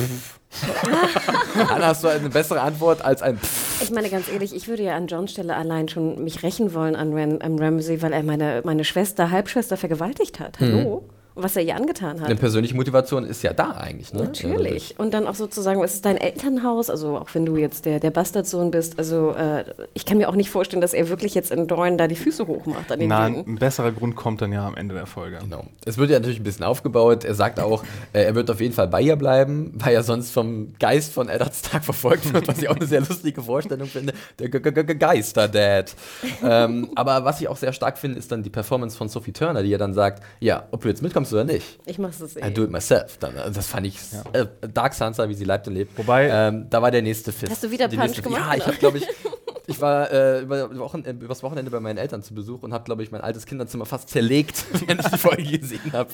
Anna, 1.69 1.87
hast 1.87 2.03
du 2.03 2.07
eine 2.07 2.29
bessere 2.29 2.61
Antwort 2.61 3.05
als 3.05 3.21
ein 3.21 3.37
Pfff? 3.37 3.83
Ich 3.83 3.91
meine, 3.91 4.09
ganz 4.09 4.27
ehrlich, 4.31 4.55
ich 4.55 4.67
würde 4.67 4.81
ja 4.81 4.95
an 4.95 5.07
Johns 5.07 5.31
Stelle 5.31 5.55
allein 5.55 5.87
schon 5.87 6.23
mich 6.23 6.41
rächen 6.41 6.73
wollen 6.73 6.95
an, 6.95 7.13
Ram, 7.13 7.37
an 7.41 7.59
Ramsey, 7.59 8.01
weil 8.01 8.11
er 8.11 8.23
meine, 8.23 8.61
meine 8.63 8.85
Schwester, 8.85 9.29
Halbschwester 9.29 9.77
vergewaltigt 9.77 10.39
hat. 10.39 10.59
Hallo? 10.59 10.97
Und 10.97 11.22
was 11.35 11.55
er 11.55 11.63
ihr 11.63 11.75
angetan 11.75 12.19
hat. 12.19 12.27
Eine 12.27 12.35
persönliche 12.35 12.75
Motivation 12.75 13.25
ist 13.25 13.41
ja 13.43 13.53
da 13.53 13.71
eigentlich, 13.71 14.13
ne? 14.13 14.23
Natürlich. 14.23 14.95
Und 14.99 15.13
dann 15.13 15.27
auch 15.27 15.35
sozusagen, 15.35 15.83
es 15.83 15.95
ist 15.95 16.05
dein 16.05 16.17
Elternhaus, 16.17 16.89
also 16.89 17.17
auch 17.17 17.29
wenn 17.33 17.45
du 17.45 17.57
jetzt 17.57 17.85
der, 17.85 17.99
der 17.99 18.11
Bastardsohn 18.11 18.71
bist, 18.71 18.97
also 18.99 19.31
äh, 19.31 19.63
ich 19.93 20.05
kann 20.05 20.17
mir 20.17 20.29
auch 20.29 20.35
nicht 20.35 20.49
vorstellen, 20.49 20.81
dass 20.81 20.93
er 20.93 21.09
wirklich 21.09 21.33
jetzt 21.33 21.51
in 21.51 21.67
Dorn 21.67 21.97
da 21.97 22.07
die 22.07 22.15
Füße 22.15 22.45
hochmacht 22.47 22.91
an 22.91 22.99
den 22.99 23.09
Nein, 23.09 23.33
Dingen. 23.33 23.49
ein 23.49 23.55
besserer 23.59 23.91
Grund 23.91 24.15
kommt 24.15 24.41
dann 24.41 24.51
ja 24.53 24.67
am 24.67 24.75
Ende 24.75 24.93
der 24.95 25.05
Folge. 25.05 25.39
Genau. 25.41 25.65
Es 25.85 25.97
wird 25.97 26.09
ja 26.11 26.19
natürlich 26.19 26.39
ein 26.39 26.43
bisschen 26.43 26.65
aufgebaut. 26.65 27.23
Er 27.23 27.33
sagt 27.35 27.59
auch, 27.59 27.83
äh, 28.13 28.23
er 28.23 28.35
wird 28.35 28.51
auf 28.51 28.61
jeden 28.61 28.73
Fall 28.73 28.87
bei 28.87 29.01
ihr 29.01 29.15
bleiben, 29.15 29.71
weil 29.75 29.93
er 29.95 30.03
sonst 30.03 30.31
vom 30.31 30.73
Geist 30.79 31.13
von 31.13 31.29
Eddard 31.29 31.55
Stark 31.55 31.83
verfolgt 31.85 32.31
wird, 32.33 32.47
was 32.47 32.59
ich 32.61 32.69
auch 32.69 32.75
eine 32.75 32.85
sehr 32.87 33.01
lustige 33.01 33.41
Vorstellung 33.41 33.87
finde. 33.87 34.13
Der 34.39 34.49
Ge- 34.49 34.61
Ge- 34.61 34.83
Ge- 34.83 34.95
Geister-Dad. 34.95 35.95
ähm, 36.43 36.89
aber 36.95 37.25
was 37.25 37.41
ich 37.41 37.47
auch 37.47 37.57
sehr 37.57 37.73
stark 37.73 37.97
finde, 37.97 38.19
ist 38.19 38.31
dann 38.31 38.43
die 38.43 38.49
Performance 38.49 38.97
von 38.97 39.09
Sophie 39.09 39.31
Turner, 39.31 39.63
die 39.63 39.69
ja 39.69 39.77
dann 39.77 39.93
sagt, 39.93 40.21
ja, 40.39 40.67
ob 40.71 40.81
du 40.81 40.89
jetzt 40.89 41.01
mitkommst 41.01 41.22
oder 41.31 41.43
nicht. 41.45 41.79
Ich 41.85 41.99
mach's 41.99 42.19
es 42.19 42.35
I 42.35 42.39
eh. 42.39 42.51
do 42.51 42.63
it 42.63 42.71
myself. 42.71 43.17
Dann, 43.19 43.37
also 43.37 43.53
das 43.53 43.67
fand 43.67 43.85
ich 43.87 43.97
äh, 44.33 44.45
Dark 44.73 44.93
Sansa, 44.93 45.29
wie 45.29 45.33
sie 45.35 45.45
lebt 45.45 45.67
und 45.67 45.75
lebt. 45.75 45.97
Wobei- 45.97 46.27
ähm, 46.29 46.65
da 46.69 46.81
war 46.81 46.89
der 46.91 47.01
nächste 47.03 47.31
Fist. 47.31 47.51
Hast 47.51 47.63
du 47.63 47.71
wieder 47.71 47.87
Punch 47.87 47.99
nächste- 48.01 48.21
gemacht, 48.23 48.41
Ja, 48.51 48.57
ich 48.57 48.65
habe, 48.65 48.77
glaube 48.77 48.97
ich, 48.97 49.07
ich 49.67 49.79
war 49.79 50.11
äh, 50.11 50.41
über 50.41 50.75
Wochen, 50.79 51.05
äh, 51.05 51.11
übers 51.11 51.43
Wochenende 51.43 51.69
bei 51.71 51.79
meinen 51.79 51.97
Eltern 51.97 52.23
zu 52.23 52.33
Besuch 52.33 52.63
und 52.63 52.73
habe, 52.73 52.83
glaube 52.83 53.03
ich, 53.03 53.11
mein 53.11 53.21
altes 53.21 53.45
Kinderzimmer 53.45 53.85
fast 53.85 54.09
zerlegt, 54.09 54.65
während 54.87 55.05
ich 55.05 55.11
die 55.11 55.17
Folge 55.17 55.59
gesehen 55.59 55.93
habe. 55.93 56.09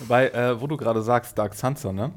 Wobei, 0.00 0.28
äh, 0.30 0.60
wo 0.60 0.66
du 0.66 0.76
gerade 0.76 1.02
sagst, 1.02 1.38
Dark 1.38 1.54
Sansa, 1.54 1.92
ne? 1.92 2.12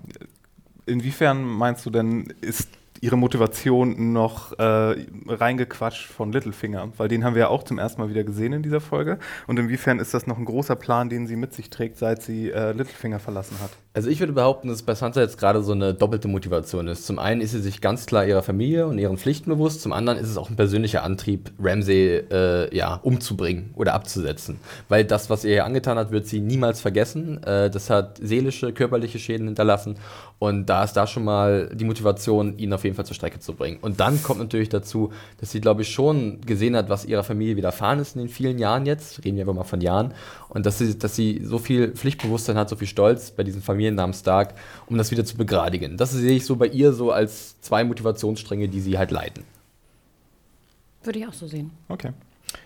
Inwiefern 0.85 1.43
meinst 1.43 1.85
du 1.85 1.89
denn, 1.89 2.33
ist 2.41 2.69
ihre 3.01 3.17
Motivation 3.17 4.13
noch 4.13 4.57
äh, 4.59 4.95
reingequatscht 5.27 6.05
von 6.05 6.31
Littlefinger? 6.31 6.91
Weil 6.97 7.07
den 7.07 7.23
haben 7.23 7.35
wir 7.35 7.41
ja 7.41 7.47
auch 7.49 7.63
zum 7.63 7.79
ersten 7.79 8.01
Mal 8.01 8.09
wieder 8.09 8.23
gesehen 8.23 8.53
in 8.53 8.63
dieser 8.63 8.81
Folge. 8.81 9.19
Und 9.47 9.59
inwiefern 9.59 9.99
ist 9.99 10.13
das 10.13 10.27
noch 10.27 10.37
ein 10.37 10.45
großer 10.45 10.75
Plan, 10.75 11.09
den 11.09 11.27
sie 11.27 11.35
mit 11.35 11.53
sich 11.53 11.69
trägt, 11.69 11.97
seit 11.97 12.21
sie 12.21 12.49
äh, 12.49 12.71
Littlefinger 12.71 13.19
verlassen 13.19 13.57
hat? 13.61 13.71
Also 13.97 14.11
ich 14.11 14.19
würde 14.19 14.33
behaupten, 14.33 14.67
dass 14.67 14.83
bei 14.83 14.93
Sansa 14.93 15.21
jetzt 15.21 15.39
gerade 15.39 15.63
so 15.63 15.71
eine 15.71 15.91
doppelte 15.95 16.27
Motivation 16.27 16.87
ist. 16.87 17.07
Zum 17.07 17.17
einen 17.17 17.41
ist 17.41 17.49
sie 17.49 17.61
sich 17.61 17.81
ganz 17.81 18.05
klar 18.05 18.27
ihrer 18.27 18.43
Familie 18.43 18.85
und 18.85 18.99
ihren 18.99 19.17
Pflichten 19.17 19.49
bewusst, 19.49 19.81
zum 19.81 19.91
anderen 19.91 20.19
ist 20.19 20.29
es 20.29 20.37
auch 20.37 20.51
ein 20.51 20.55
persönlicher 20.55 21.01
Antrieb, 21.01 21.49
Ramsay 21.59 22.17
äh, 22.29 22.77
ja, 22.77 22.99
umzubringen 23.01 23.71
oder 23.73 23.95
abzusetzen. 23.95 24.59
Weil 24.87 25.03
das, 25.03 25.31
was 25.31 25.45
er 25.45 25.55
ihr 25.55 25.65
angetan 25.65 25.97
hat, 25.97 26.11
wird 26.11 26.27
sie 26.27 26.41
niemals 26.41 26.79
vergessen. 26.79 27.41
Äh, 27.41 27.71
das 27.71 27.89
hat 27.89 28.19
seelische, 28.21 28.71
körperliche 28.71 29.17
Schäden 29.17 29.47
hinterlassen 29.47 29.95
und 30.39 30.67
da 30.67 30.83
ist 30.83 30.93
da 30.93 31.07
schon 31.07 31.23
mal 31.23 31.69
die 31.73 31.83
Motivation, 31.83 32.59
ihn 32.59 32.71
auf 32.71 32.83
jeden 32.83 32.95
Fall 32.95 33.05
zur 33.05 33.15
Strecke 33.15 33.39
zu 33.39 33.53
bringen. 33.53 33.79
Und 33.81 33.99
dann 33.99 34.21
kommt 34.21 34.39
natürlich 34.39 34.69
dazu, 34.69 35.11
dass 35.39 35.51
sie, 35.51 35.61
glaube 35.61 35.81
ich, 35.81 35.89
schon 35.89 36.41
gesehen 36.41 36.75
hat, 36.75 36.89
was 36.89 37.05
ihrer 37.05 37.23
Familie 37.23 37.55
widerfahren 37.55 37.99
ist 37.99 38.15
in 38.15 38.21
den 38.21 38.29
vielen 38.29 38.59
Jahren 38.59 38.85
jetzt, 38.85 39.25
reden 39.25 39.37
wir 39.37 39.43
aber 39.45 39.55
mal 39.55 39.63
von 39.63 39.81
Jahren, 39.81 40.13
und 40.49 40.65
dass 40.65 40.77
sie, 40.77 40.97
dass 40.97 41.15
sie 41.15 41.41
so 41.43 41.57
viel 41.57 41.91
Pflichtbewusstsein 41.93 42.55
hat, 42.55 42.69
so 42.69 42.75
viel 42.75 42.87
Stolz 42.87 43.31
bei 43.31 43.43
diesen 43.43 43.63
Familien 43.63 43.86
Familien 43.87 43.95
namens 43.95 44.19
Stark, 44.19 44.53
um 44.87 44.97
das 44.97 45.11
wieder 45.11 45.25
zu 45.25 45.37
begradigen. 45.37 45.97
Das 45.97 46.11
sehe 46.11 46.35
ich 46.35 46.45
so 46.45 46.55
bei 46.55 46.67
ihr 46.67 46.93
so 46.93 47.11
als 47.11 47.59
zwei 47.61 47.83
Motivationsstränge, 47.83 48.67
die 48.67 48.81
sie 48.81 48.97
halt 48.97 49.11
leiten. 49.11 49.43
Würde 51.03 51.19
ich 51.19 51.27
auch 51.27 51.33
so 51.33 51.47
sehen. 51.47 51.71
Okay. 51.87 52.11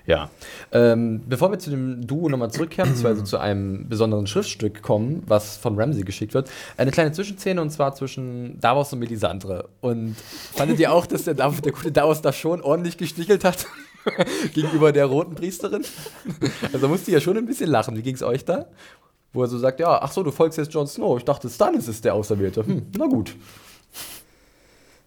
Ja. 0.06 0.30
Ähm, 0.72 1.22
bevor 1.28 1.52
wir 1.52 1.60
zu 1.60 1.70
dem 1.70 2.06
Duo 2.06 2.30
nochmal 2.30 2.52
zurückkehren, 2.52 2.92
beziehungsweise 2.92 3.24
zu 3.24 3.38
einem 3.38 3.90
besonderen 3.90 4.28
Schriftstück 4.28 4.82
kommen, 4.82 5.24
was 5.28 5.58
von 5.58 5.78
Ramsey 5.80 6.04
geschickt 6.04 6.34
wird, 6.34 6.50
eine 6.78 6.92
kleine 6.92 7.12
Zwischenszene 7.12 7.62
und 7.62 7.72
zwar 7.72 7.94
zwischen 7.94 8.60
Davos 8.60 8.94
und 8.94 9.00
Melisandre. 9.00 9.70
Und 9.82 10.16
fandet 10.54 10.80
ihr 10.80 10.92
auch, 10.92 11.06
dass 11.06 11.26
der, 11.26 11.34
Dav 11.34 11.62
der 11.62 11.72
gute 11.72 11.92
Davos 11.92 12.22
da 12.22 12.32
schon 12.32 12.62
ordentlich 12.62 12.98
gestichelt 12.98 13.44
hat? 13.44 13.66
Gegenüber 14.54 14.92
der 14.92 15.06
roten 15.06 15.36
Priesterin? 15.36 15.84
also 16.74 16.88
musste 16.88 17.12
ich 17.12 17.14
ja 17.14 17.22
schon 17.22 17.38
ein 17.38 17.46
bisschen 17.46 17.70
lachen. 17.70 17.96
Wie 17.98 18.02
ging 18.02 18.16
es 18.16 18.24
euch 18.24 18.46
da? 18.46 18.68
Wo 19.34 19.44
er 19.44 19.48
so 19.48 19.58
sagt, 19.58 19.80
ja, 19.80 20.02
ach 20.02 20.12
so, 20.12 20.24
du 20.24 20.32
folgst 20.32 20.58
jetzt 20.58 20.74
Jon 20.74 20.88
Snow. 20.88 21.18
Ich 21.18 21.26
dachte, 21.26 21.50
Stannis 21.50 21.88
ist 21.88 22.04
der 22.04 22.14
Auserwählte. 22.14 22.66
Hm, 22.66 22.88
na 22.98 23.06
gut. 23.06 23.36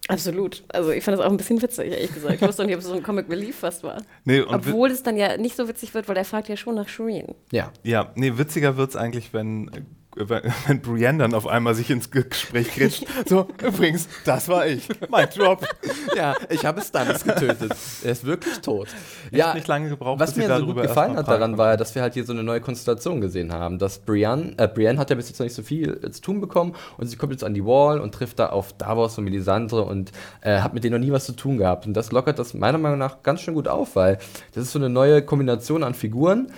Absolut. 0.08 0.64
Also 0.68 0.90
ich 0.90 1.02
fand 1.02 1.18
das 1.18 1.24
auch 1.24 1.30
ein 1.30 1.36
bisschen 1.36 1.62
witzig, 1.62 1.90
ehrlich 1.90 2.12
gesagt. 2.12 2.34
Ich 2.34 2.42
wusste 2.42 2.64
nicht, 2.66 2.74
ob 2.74 2.80
es 2.80 2.86
so 2.86 2.92
ein 2.92 3.02
Comic 3.02 3.28
Relief 3.30 3.56
fast 3.56 3.82
war. 3.82 4.02
Nee, 4.24 4.40
und 4.40 4.54
Obwohl 4.54 4.90
es 4.90 5.02
dann 5.02 5.16
ja 5.16 5.38
nicht 5.38 5.56
so 5.56 5.66
witzig 5.66 5.94
wird, 5.94 6.08
weil 6.08 6.16
er 6.16 6.26
fragt 6.26 6.48
ja 6.48 6.56
schon 6.56 6.74
nach 6.74 6.88
Shireen. 6.88 7.34
Ja. 7.52 7.72
Ja, 7.82 8.12
nee, 8.14 8.32
witziger 8.36 8.76
wird 8.76 8.90
es 8.90 8.96
eigentlich, 8.96 9.32
wenn, 9.32 9.70
wenn, 10.66 10.80
Brienne 10.80 11.18
dann 11.18 11.34
auf 11.34 11.46
einmal 11.46 11.74
sich 11.74 11.90
ins 11.90 12.10
Gespräch 12.10 12.68
kretscht. 12.68 13.04
so, 13.26 13.48
übrigens, 13.62 14.08
das 14.24 14.48
war 14.48 14.66
ich. 14.66 14.88
Mein 15.08 15.28
Job. 15.30 15.66
Ja, 16.14 16.36
ich 16.48 16.64
habe 16.64 16.80
Stannis 16.80 17.24
getötet. 17.24 17.74
Er 18.04 18.12
ist 18.12 18.24
wirklich 18.24 18.60
tot. 18.60 18.86
Ja, 19.32 19.52
nicht 19.54 19.66
lange 19.66 19.88
gebraucht, 19.88 20.20
was 20.20 20.36
mir 20.36 20.46
so 20.56 20.66
gut 20.66 20.80
gefallen 20.80 21.16
hat 21.16 21.26
daran 21.26 21.58
war, 21.58 21.76
dass 21.76 21.94
wir 21.96 22.02
halt 22.02 22.14
hier 22.14 22.24
so 22.24 22.32
eine 22.32 22.44
neue 22.44 22.60
Konstellation 22.60 23.20
gesehen 23.20 23.52
haben. 23.52 23.78
Dass 23.78 23.98
Brienne, 23.98 24.54
äh, 24.56 24.68
Brienne 24.68 24.98
hat 24.98 25.10
ja 25.10 25.16
bis 25.16 25.28
jetzt 25.28 25.40
noch 25.40 25.44
nicht 25.44 25.56
so 25.56 25.62
viel 25.62 25.98
zu 26.12 26.20
tun 26.20 26.40
bekommen 26.40 26.74
und 26.98 27.08
sie 27.08 27.16
kommt 27.16 27.32
jetzt 27.32 27.42
an 27.42 27.52
die 27.52 27.64
Wall 27.64 28.00
und 28.00 28.12
trifft 28.14 28.38
da 28.38 28.50
auf 28.50 28.72
Davos 28.74 29.18
und 29.18 29.24
Melisandre 29.24 29.82
und 29.82 30.12
äh, 30.42 30.60
hat 30.60 30.72
mit 30.72 30.84
denen 30.84 31.00
noch 31.00 31.04
nie 31.04 31.12
was 31.12 31.24
zu 31.24 31.32
tun 31.32 31.58
gehabt. 31.58 31.86
Und 31.86 31.94
das 31.94 32.12
lockert 32.12 32.38
das 32.38 32.54
meiner 32.54 32.78
Meinung 32.78 32.98
nach 32.98 33.22
ganz 33.24 33.40
schön 33.40 33.54
gut 33.54 33.66
auf, 33.66 33.96
weil 33.96 34.18
das 34.54 34.64
ist 34.64 34.72
so 34.72 34.78
eine 34.78 34.88
neue 34.88 35.22
Kombination 35.22 35.82
an 35.82 35.94
Figuren, 35.94 36.52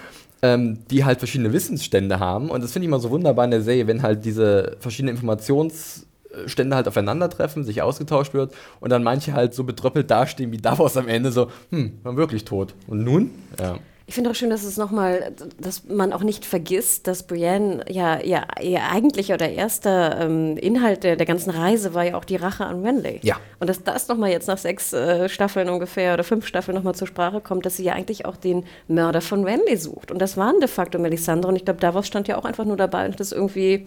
ähm, 0.46 0.78
die 0.90 1.04
halt 1.04 1.18
verschiedene 1.18 1.52
Wissensstände 1.52 2.20
haben. 2.20 2.50
Und 2.50 2.62
das 2.62 2.72
finde 2.72 2.84
ich 2.84 2.88
immer 2.88 3.00
so 3.00 3.10
wunderbar 3.10 3.44
in 3.44 3.50
der 3.50 3.62
Serie, 3.62 3.86
wenn 3.86 4.02
halt 4.02 4.24
diese 4.24 4.76
verschiedenen 4.80 5.16
Informationsstände 5.16 6.76
halt 6.76 6.86
aufeinandertreffen, 6.86 7.64
sich 7.64 7.82
ausgetauscht 7.82 8.32
wird 8.32 8.54
und 8.80 8.90
dann 8.90 9.02
manche 9.02 9.32
halt 9.32 9.54
so 9.54 9.64
betröppelt 9.64 10.10
dastehen 10.10 10.52
wie 10.52 10.58
Davos 10.58 10.96
am 10.96 11.08
Ende 11.08 11.32
so, 11.32 11.50
hm, 11.70 11.98
war 12.02 12.16
wirklich 12.16 12.44
tot. 12.44 12.74
Und 12.86 13.02
nun? 13.02 13.30
Ja. 13.60 13.78
Ich 14.08 14.14
finde 14.14 14.30
auch 14.30 14.36
schön, 14.36 14.50
dass 14.50 14.62
es 14.62 14.76
nochmal, 14.76 15.32
dass 15.58 15.84
man 15.84 16.12
auch 16.12 16.22
nicht 16.22 16.44
vergisst, 16.44 17.08
dass 17.08 17.25
Brienne 17.25 17.84
ja, 17.88 18.22
ja 18.22 18.46
ihr 18.62 18.84
eigentlicher 18.84 19.34
oder 19.34 19.50
erster 19.50 20.20
ähm, 20.20 20.56
Inhalt 20.56 21.02
der, 21.02 21.16
der 21.16 21.26
ganzen 21.26 21.50
Reise 21.50 21.92
war 21.92 22.04
ja 22.04 22.16
auch 22.16 22.25
die 22.25 22.36
Rache 22.36 22.64
an 22.64 22.84
Renly. 22.84 23.18
Ja. 23.25 23.36
Und 23.58 23.68
dass 23.68 23.82
das 23.82 24.06
nochmal 24.06 24.30
jetzt 24.30 24.46
nach 24.46 24.58
sechs 24.58 24.92
äh, 24.92 25.28
Staffeln 25.28 25.68
ungefähr 25.68 26.14
oder 26.14 26.22
fünf 26.22 26.46
Staffeln 26.46 26.76
nochmal 26.76 26.94
zur 26.94 27.08
Sprache 27.08 27.40
kommt, 27.40 27.66
dass 27.66 27.78
sie 27.78 27.84
ja 27.84 27.94
eigentlich 27.94 28.26
auch 28.26 28.36
den 28.36 28.64
Mörder 28.86 29.20
von 29.20 29.42
Renly 29.42 29.76
sucht. 29.76 30.12
Und 30.12 30.20
das 30.20 30.36
waren 30.36 30.60
de 30.60 30.68
facto 30.68 31.00
Melisandre 31.00 31.48
und 31.48 31.56
ich 31.56 31.64
glaube, 31.64 31.80
Davos 31.80 32.06
stand 32.06 32.28
ja 32.28 32.38
auch 32.38 32.44
einfach 32.44 32.64
nur 32.64 32.76
dabei 32.76 33.06
und 33.06 33.12
hat 33.12 33.20
das 33.20 33.32
irgendwie 33.32 33.86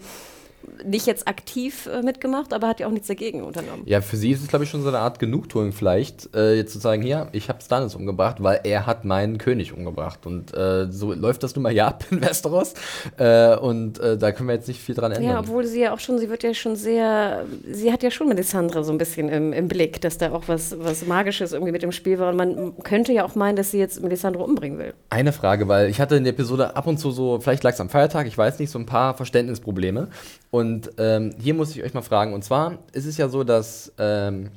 nicht 0.84 1.06
jetzt 1.06 1.28
aktiv 1.28 1.86
äh, 1.86 2.02
mitgemacht, 2.02 2.52
aber 2.52 2.68
hat 2.68 2.80
ja 2.80 2.86
auch 2.86 2.90
nichts 2.90 3.08
dagegen 3.08 3.42
unternommen. 3.42 3.82
Ja, 3.86 4.00
für 4.00 4.16
sie 4.16 4.30
ist 4.30 4.42
es, 4.42 4.48
glaube 4.48 4.64
ich, 4.64 4.70
schon 4.70 4.82
so 4.82 4.88
eine 4.88 4.98
Art 4.98 5.18
Genugtuung 5.18 5.72
vielleicht, 5.72 6.34
äh, 6.34 6.54
jetzt 6.54 6.72
zu 6.72 6.78
sagen, 6.78 7.02
hier, 7.02 7.28
ich 7.32 7.48
habe 7.48 7.60
Stannis 7.62 7.94
umgebracht, 7.94 8.42
weil 8.42 8.60
er 8.64 8.86
hat 8.86 9.04
meinen 9.04 9.38
König 9.38 9.72
umgebracht. 9.72 10.26
Und 10.26 10.54
äh, 10.54 10.90
so 10.90 11.12
läuft 11.12 11.42
das 11.42 11.54
nun 11.54 11.62
mal 11.62 11.72
hier 11.72 11.86
ab 11.86 12.04
in 12.10 12.20
Westeros. 12.20 12.74
Äh, 13.18 13.56
und 13.56 13.98
äh, 13.98 14.16
da 14.16 14.32
können 14.32 14.48
wir 14.48 14.54
jetzt 14.54 14.68
nicht 14.68 14.80
viel 14.80 14.94
dran 14.94 15.12
ändern. 15.12 15.30
Ja, 15.30 15.40
obwohl 15.40 15.66
sie 15.66 15.80
ja 15.80 15.92
auch 15.92 16.00
schon, 16.00 16.18
sie 16.18 16.28
wird 16.28 16.42
ja 16.42 16.54
schon 16.54 16.76
sehr, 16.76 17.44
sie 17.70 17.92
hat 17.92 18.02
ja 18.02 18.10
schon 18.10 18.28
Melisandre 18.28 18.84
so 18.84 18.92
ein 18.92 18.98
bisschen 18.98 19.28
im, 19.28 19.52
im 19.52 19.68
Blick, 19.68 20.00
dass 20.00 20.18
da 20.18 20.32
auch 20.32 20.44
was, 20.46 20.76
was 20.78 21.06
Magisches 21.06 21.52
irgendwie 21.52 21.72
mit 21.72 21.82
dem 21.82 21.92
Spiel 21.92 22.18
war. 22.18 22.30
Und 22.30 22.36
man 22.36 22.78
könnte 22.82 23.12
ja 23.12 23.24
auch 23.24 23.34
meinen, 23.34 23.56
dass 23.56 23.70
sie 23.70 23.78
jetzt 23.78 24.02
Melisandre 24.02 24.42
umbringen 24.42 24.78
will. 24.78 24.94
Eine 25.10 25.32
Frage, 25.32 25.68
weil 25.68 25.88
ich 25.88 26.00
hatte 26.00 26.16
in 26.16 26.24
der 26.24 26.32
Episode 26.32 26.76
ab 26.76 26.86
und 26.86 26.98
zu 26.98 27.10
so, 27.10 27.40
vielleicht 27.40 27.62
lag 27.64 27.72
es 27.72 27.80
am 27.80 27.88
Feiertag, 27.88 28.26
ich 28.26 28.36
weiß 28.36 28.58
nicht, 28.58 28.70
so 28.70 28.78
ein 28.78 28.86
paar 28.86 29.14
Verständnisprobleme. 29.14 30.08
Und 30.50 30.90
ähm, 30.98 31.34
hier 31.38 31.54
muss 31.54 31.74
ich 31.76 31.82
euch 31.82 31.94
mal 31.94 32.02
fragen, 32.02 32.32
und 32.32 32.42
zwar 32.42 32.78
ist 32.92 33.06
es 33.06 33.16
ja 33.16 33.28
so, 33.28 33.44
dass 33.44 33.92
ähm, 33.98 34.50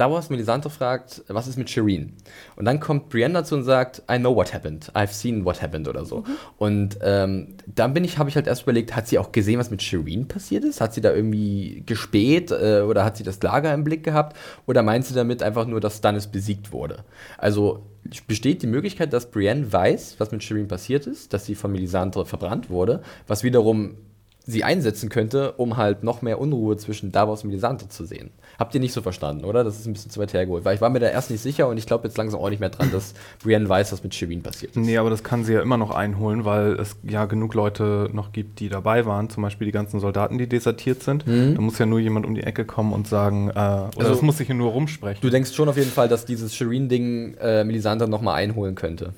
Davos 0.00 0.30
Melisandre 0.30 0.70
fragt, 0.70 1.22
was 1.28 1.46
ist 1.46 1.58
mit 1.58 1.68
Shireen? 1.68 2.14
Und 2.56 2.64
dann 2.64 2.80
kommt 2.80 3.10
Brienne 3.10 3.34
dazu 3.34 3.54
und 3.54 3.64
sagt, 3.64 4.02
I 4.10 4.16
know 4.16 4.34
what 4.34 4.54
happened, 4.54 4.90
I've 4.94 5.12
seen 5.12 5.44
what 5.44 5.60
happened 5.60 5.88
oder 5.88 6.06
so. 6.06 6.24
Und 6.56 6.98
ähm, 7.02 7.56
dann 7.66 7.92
bin 7.92 8.04
ich, 8.04 8.16
habe 8.16 8.30
ich 8.30 8.36
halt 8.36 8.46
erst 8.46 8.62
überlegt, 8.62 8.96
hat 8.96 9.08
sie 9.08 9.18
auch 9.18 9.30
gesehen, 9.30 9.58
was 9.60 9.70
mit 9.70 9.82
Shireen 9.82 10.26
passiert 10.26 10.64
ist? 10.64 10.80
Hat 10.80 10.94
sie 10.94 11.02
da 11.02 11.12
irgendwie 11.12 11.82
gespäht 11.84 12.50
äh, 12.50 12.80
oder 12.80 13.04
hat 13.04 13.18
sie 13.18 13.24
das 13.24 13.42
Lager 13.42 13.74
im 13.74 13.84
Blick 13.84 14.02
gehabt? 14.02 14.38
Oder 14.66 14.82
meint 14.82 15.04
sie 15.04 15.12
damit 15.12 15.42
einfach 15.42 15.66
nur, 15.66 15.80
dass 15.80 15.98
Stannis 15.98 16.28
besiegt 16.28 16.72
wurde? 16.72 17.04
Also 17.36 17.82
besteht 18.26 18.62
die 18.62 18.68
Möglichkeit, 18.68 19.12
dass 19.12 19.30
Brienne 19.30 19.70
weiß, 19.70 20.14
was 20.16 20.32
mit 20.32 20.42
Shireen 20.42 20.66
passiert 20.66 21.06
ist, 21.06 21.34
dass 21.34 21.44
sie 21.44 21.54
von 21.54 21.72
Melisandre 21.72 22.24
verbrannt 22.24 22.70
wurde, 22.70 23.02
was 23.26 23.44
wiederum 23.44 23.96
sie 24.46 24.64
einsetzen 24.64 25.08
könnte, 25.08 25.52
um 25.52 25.76
halt 25.76 26.02
noch 26.02 26.22
mehr 26.22 26.40
Unruhe 26.40 26.76
zwischen 26.76 27.12
Davos 27.12 27.42
und 27.44 27.48
Melisandre 27.50 27.88
zu 27.88 28.04
sehen. 28.04 28.30
Habt 28.58 28.74
ihr 28.74 28.80
nicht 28.80 28.92
so 28.92 29.00
verstanden, 29.00 29.44
oder? 29.44 29.64
Das 29.64 29.78
ist 29.78 29.86
ein 29.86 29.92
bisschen 29.92 30.10
zu 30.10 30.20
weit 30.20 30.32
hergeholt. 30.34 30.64
Weil 30.64 30.74
ich 30.74 30.80
war 30.80 30.90
mir 30.90 30.98
da 31.00 31.08
erst 31.08 31.30
nicht 31.30 31.40
sicher 31.40 31.68
und 31.68 31.78
ich 31.78 31.86
glaube 31.86 32.06
jetzt 32.08 32.18
langsam 32.18 32.40
auch 32.40 32.50
nicht 32.50 32.60
mehr 32.60 32.68
dran, 32.68 32.90
dass 32.92 33.14
Brienne 33.42 33.68
weiß, 33.68 33.92
was 33.92 34.02
mit 34.02 34.14
Shireen 34.14 34.42
passiert 34.42 34.72
ist. 34.72 34.76
Nee, 34.82 34.98
aber 34.98 35.08
das 35.10 35.22
kann 35.24 35.44
sie 35.44 35.52
ja 35.54 35.62
immer 35.62 35.76
noch 35.76 35.90
einholen, 35.92 36.44
weil 36.44 36.72
es 36.74 36.96
ja 37.02 37.24
genug 37.26 37.54
Leute 37.54 38.10
noch 38.12 38.32
gibt, 38.32 38.60
die 38.60 38.68
dabei 38.68 39.06
waren. 39.06 39.30
Zum 39.30 39.42
Beispiel 39.42 39.66
die 39.66 39.72
ganzen 39.72 40.00
Soldaten, 40.00 40.36
die 40.36 40.46
desertiert 40.48 41.02
sind. 41.02 41.26
Mhm. 41.26 41.54
Da 41.54 41.60
muss 41.60 41.78
ja 41.78 41.86
nur 41.86 42.00
jemand 42.00 42.26
um 42.26 42.34
die 42.34 42.42
Ecke 42.42 42.64
kommen 42.64 42.92
und 42.92 43.06
sagen, 43.06 43.48
äh, 43.50 43.52
oder 43.52 43.90
Also- 43.96 44.10
das 44.10 44.22
muss 44.22 44.38
sich 44.38 44.48
ja 44.48 44.54
nur 44.54 44.72
rumsprechen. 44.72 45.20
Du 45.22 45.30
denkst 45.30 45.52
schon 45.54 45.68
auf 45.68 45.76
jeden 45.76 45.90
Fall, 45.90 46.08
dass 46.08 46.24
dieses 46.26 46.54
Shireen-Ding 46.54 47.34
äh, 47.40 47.64
Melisandre 47.64 48.08
nochmal 48.08 48.34
einholen 48.36 48.74
könnte. 48.74 49.14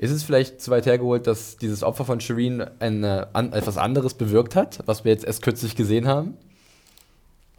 Ist 0.00 0.12
es 0.12 0.22
vielleicht 0.22 0.62
zu 0.62 0.70
weit 0.70 0.86
hergeholt, 0.86 1.26
dass 1.26 1.58
dieses 1.58 1.82
Opfer 1.82 2.06
von 2.06 2.20
Shireen 2.20 2.64
eine, 2.78 3.28
an, 3.34 3.52
etwas 3.52 3.76
anderes 3.76 4.14
bewirkt 4.14 4.56
hat, 4.56 4.78
was 4.86 5.04
wir 5.04 5.12
jetzt 5.12 5.26
erst 5.26 5.42
kürzlich 5.42 5.76
gesehen 5.76 6.08
haben? 6.08 6.38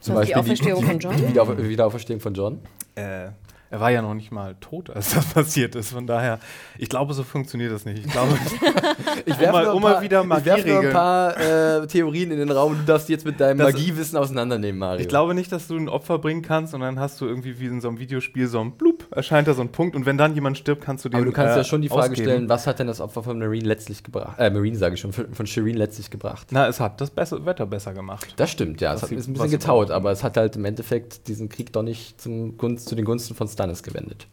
Was, 0.07 0.25
die 0.25 0.35
Auferstehung 0.35 0.83
von 0.83 0.97
Jon? 0.97 1.15
Die 1.17 1.27
Wieder, 1.27 1.69
Wiederauferstehung 1.69 2.19
von 2.19 2.33
John? 2.33 2.59
Äh, 2.95 3.27
er 3.71 3.79
war 3.79 3.89
ja 3.89 4.01
noch 4.01 4.13
nicht 4.13 4.31
mal 4.31 4.55
tot, 4.61 4.89
als 4.89 5.13
das 5.15 5.25
passiert 5.33 5.75
ist. 5.75 5.91
Von 5.93 6.05
daher, 6.05 6.39
ich 6.77 6.89
glaube, 6.89 7.13
so 7.13 7.23
funktioniert 7.23 7.71
das 7.71 7.85
nicht. 7.85 8.05
Ich 8.05 8.11
glaube, 8.11 8.33
Ich 9.25 9.39
werfe 9.39 9.53
werfe 9.53 9.63
nur 9.65 9.75
ein 9.75 9.81
paar- 9.81 10.01
wieder 10.01 10.23
ich 10.23 10.45
werfe 10.45 10.59
ich 10.67 10.73
nur 10.73 10.81
ein 10.83 10.91
paar 10.91 11.37
äh, 11.39 11.87
Theorien 11.87 12.31
in 12.31 12.37
den 12.39 12.51
Raum. 12.51 12.75
Du 12.77 12.83
darfst 12.85 13.09
jetzt 13.09 13.25
mit 13.25 13.39
deinem 13.39 13.57
Das- 13.59 13.73
Magiewissen 13.73 14.17
auseinandernehmen, 14.17 14.79
Mario. 14.79 15.01
ich 15.01 15.07
glaube 15.07 15.33
nicht, 15.33 15.51
dass 15.51 15.67
du 15.67 15.75
ein 15.77 15.89
Opfer 15.89 16.19
bringen 16.19 16.41
kannst 16.41 16.73
und 16.73 16.81
dann 16.81 16.99
hast 16.99 17.19
du 17.21 17.25
irgendwie 17.25 17.59
wie 17.59 17.65
in 17.67 17.81
so 17.81 17.87
einem 17.87 17.99
Videospiel 17.99 18.47
so 18.47 18.59
ein 18.59 18.71
Blub, 18.73 19.05
erscheint 19.11 19.47
da 19.47 19.53
so 19.53 19.61
ein 19.61 19.69
Punkt 19.71 19.95
und 19.95 20.05
wenn 20.05 20.17
dann 20.17 20.35
jemand 20.35 20.57
stirbt, 20.57 20.83
kannst 20.83 21.05
du 21.05 21.09
den 21.09 21.15
Aber 21.17 21.25
du 21.25 21.31
kannst 21.31 21.53
äh, 21.55 21.57
ja 21.59 21.63
schon 21.63 21.81
die 21.81 21.89
Frage 21.89 22.11
ausgeben. 22.11 22.23
stellen, 22.29 22.49
was 22.49 22.67
hat 22.67 22.79
denn 22.79 22.87
das 22.87 22.99
Opfer 23.01 23.23
von 23.23 23.39
Marine 23.39 23.67
letztlich 23.67 24.03
gebracht? 24.03 24.37
Äh, 24.39 24.49
Marine 24.49 24.77
sage 24.77 24.95
ich 24.95 25.01
schon, 25.01 25.13
von 25.13 25.33
von 25.33 25.47
Shireen 25.47 25.77
letztlich 25.77 26.09
gebracht. 26.09 26.47
Na, 26.51 26.67
es 26.67 26.79
hat 26.79 26.99
das 27.01 27.09
besser, 27.09 27.45
Wetter 27.45 27.65
besser 27.65 27.93
gemacht. 27.93 28.33
Das 28.37 28.51
stimmt, 28.51 28.81
ja. 28.81 28.93
Es 28.93 29.01
Was 29.03 29.11
hat 29.11 29.17
ist 29.17 29.27
ein 29.27 29.33
bisschen 29.33 29.51
getaut, 29.51 29.91
aber 29.91 30.11
es 30.11 30.23
hat 30.23 30.35
halt 30.37 30.55
im 30.55 30.65
Endeffekt 30.65 31.27
diesen 31.27 31.47
Krieg 31.49 31.71
doch 31.73 31.83
nicht 31.83 32.19
zum 32.21 32.57
Gunst, 32.57 32.89
zu 32.89 32.95
den 32.95 33.05
Gunsten 33.05 33.35
von 33.35 33.47
Stannis 33.61 33.83
gewendet. 33.83 34.25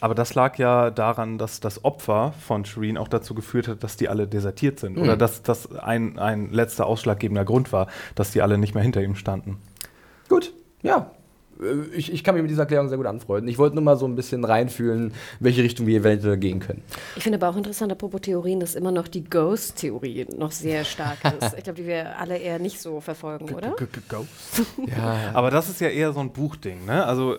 Aber 0.00 0.14
das 0.16 0.34
lag 0.34 0.56
ja 0.58 0.90
daran, 0.90 1.36
dass 1.38 1.60
das 1.60 1.84
Opfer 1.84 2.32
von 2.40 2.64
Shireen 2.64 2.96
auch 2.96 3.06
dazu 3.08 3.34
geführt 3.34 3.68
hat, 3.68 3.84
dass 3.84 3.96
die 3.96 4.08
alle 4.08 4.26
desertiert 4.26 4.80
sind. 4.80 4.96
Mhm. 4.96 5.02
Oder 5.02 5.16
dass 5.16 5.42
das 5.42 5.70
ein, 5.76 6.18
ein 6.18 6.50
letzter 6.50 6.86
ausschlaggebender 6.86 7.44
Grund 7.44 7.70
war, 7.72 7.86
dass 8.14 8.32
die 8.32 8.40
alle 8.42 8.58
nicht 8.58 8.74
mehr 8.74 8.82
hinter 8.82 9.02
ihm 9.02 9.14
standen. 9.14 9.58
Gut, 10.28 10.52
ja. 10.82 11.10
Äh, 11.62 11.94
Ich, 11.94 12.12
ich 12.12 12.24
kann 12.24 12.34
mich 12.34 12.42
mit 12.42 12.50
dieser 12.50 12.62
Erklärung 12.62 12.88
sehr 12.88 12.96
gut 12.98 13.06
anfreunden. 13.06 13.46
Ich 13.48 13.58
wollte 13.58 13.76
nur 13.76 13.84
mal 13.84 13.96
so 13.96 14.06
ein 14.06 14.16
bisschen 14.16 14.44
reinfühlen, 14.44 15.08
in 15.08 15.12
welche 15.38 15.62
Richtung 15.62 15.86
wir 15.86 16.00
eventuell 16.00 16.36
gehen 16.38 16.58
können. 16.58 16.82
Ich 17.14 17.22
finde 17.22 17.38
aber 17.38 17.50
auch 17.50 17.56
interessant, 17.56 17.92
apropos 17.92 18.22
Theorien, 18.22 18.58
dass 18.58 18.74
immer 18.74 18.90
noch 18.90 19.06
die 19.06 19.22
Ghost-Theorie 19.22 20.26
noch 20.36 20.50
sehr 20.50 20.84
stark 20.84 21.18
ist. 21.38 21.54
Ich 21.58 21.62
glaube, 21.64 21.80
die 21.80 21.86
wir 21.86 22.18
alle 22.18 22.38
eher 22.38 22.58
nicht 22.58 22.80
so 22.80 23.00
verfolgen, 23.00 23.54
oder? 23.54 23.70
G- 23.76 23.84
g- 23.84 24.00
Ghost. 24.08 24.62
Ja, 24.96 25.30
Aber 25.34 25.50
das 25.52 25.68
ist 25.68 25.80
ja 25.80 25.88
eher 25.90 26.12
so 26.12 26.18
ein 26.20 26.32
Buchding, 26.32 26.86
ne? 26.86 27.04
Also 27.06 27.36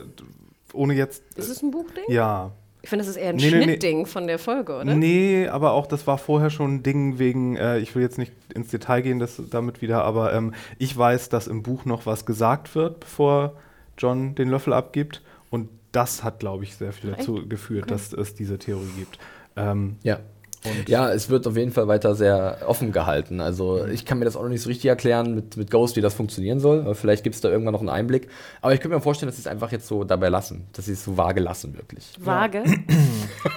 ohne 0.73 0.93
jetzt. 0.93 1.23
Ist 1.36 1.49
es 1.49 1.62
ein 1.62 1.71
Buchding? 1.71 2.03
Ja. 2.09 2.51
Ich 2.81 2.89
finde, 2.89 3.05
das 3.05 3.15
ist 3.15 3.21
eher 3.21 3.29
ein 3.29 3.38
Nee, 3.38 3.49
nee, 3.49 3.57
nee. 3.59 3.63
Schnittding 3.63 4.05
von 4.05 4.27
der 4.27 4.38
Folge, 4.39 4.73
oder? 4.75 4.93
Nee, 4.93 5.47
aber 5.47 5.71
auch 5.71 5.88
das 5.88 6.05
war 6.05 6.17
vorher 6.17 6.49
schon 6.49 6.75
ein 6.75 6.83
Ding 6.83 7.17
wegen, 7.17 7.55
äh, 7.55 7.79
ich 7.79 7.95
will 7.95 8.01
jetzt 8.01 8.17
nicht 8.17 8.33
ins 8.53 8.67
Detail 8.69 9.01
gehen 9.01 9.19
das 9.19 9.41
damit 9.49 9.81
wieder, 9.81 10.03
aber 10.03 10.33
ähm, 10.33 10.53
ich 10.79 10.97
weiß, 10.97 11.29
dass 11.29 11.47
im 11.47 11.63
Buch 11.63 11.86
noch 11.86 12.05
was 12.05 12.25
gesagt 12.25 12.75
wird, 12.75 12.99
bevor 12.99 13.53
John 13.97 14.36
den 14.36 14.49
Löffel 14.49 14.73
abgibt. 14.73 15.21
Und 15.49 15.69
das 15.93 16.23
hat, 16.25 16.39
glaube 16.39 16.63
ich, 16.65 16.75
sehr 16.75 16.91
viel 16.91 17.12
dazu 17.12 17.47
geführt, 17.47 17.83
Okay. 17.83 17.91
dass 17.93 18.12
es 18.12 18.33
diese 18.33 18.57
Theorie 18.57 18.91
gibt. 18.97 19.17
Ähm, 19.55 19.95
ja. 20.03 20.19
Und 20.65 20.88
ja, 20.89 21.12
es 21.12 21.30
wird 21.30 21.45
auf 21.47 21.58
jeden 21.58 21.71
Fall 21.71 21.88
weiter 21.88 22.15
sehr 22.15 22.60
offen 22.67 22.91
gehalten. 22.91 23.41
Also 23.41 23.86
ich 23.86 24.06
kann 24.06 24.19
mir 24.19 24.26
das 24.26 24.36
auch 24.36 24.43
noch 24.43 24.49
nicht 24.49 24.62
so 24.62 24.69
richtig 24.69 24.86
erklären 24.89 25.36
mit, 25.36 25.58
mit 25.58 25.71
Ghost, 25.71 25.95
wie 25.95 26.02
das 26.02 26.13
funktionieren 26.13 26.60
soll. 26.60 26.82
Aber 26.82 26.95
vielleicht 26.95 27.23
gibt 27.23 27.36
es 27.36 27.41
da 27.41 27.49
irgendwann 27.49 27.73
noch 27.73 27.82
einen 27.82 27.89
Einblick. 27.89 28.30
Aber 28.62 28.73
ich 28.73 28.80
könnte 28.80 28.95
mir 28.95 29.02
vorstellen, 29.02 29.28
dass 29.28 29.36
sie 29.36 29.41
es 29.41 29.47
einfach 29.47 29.71
jetzt 29.71 29.88
so 29.88 30.04
dabei 30.04 30.30
lassen. 30.30 30.67
Dass 30.73 30.86
sie 30.86 30.93
es 30.93 31.04
so 31.04 31.17
vage 31.17 31.41
lassen, 31.41 31.76
wirklich. 31.76 32.13
Vage? 32.19 32.63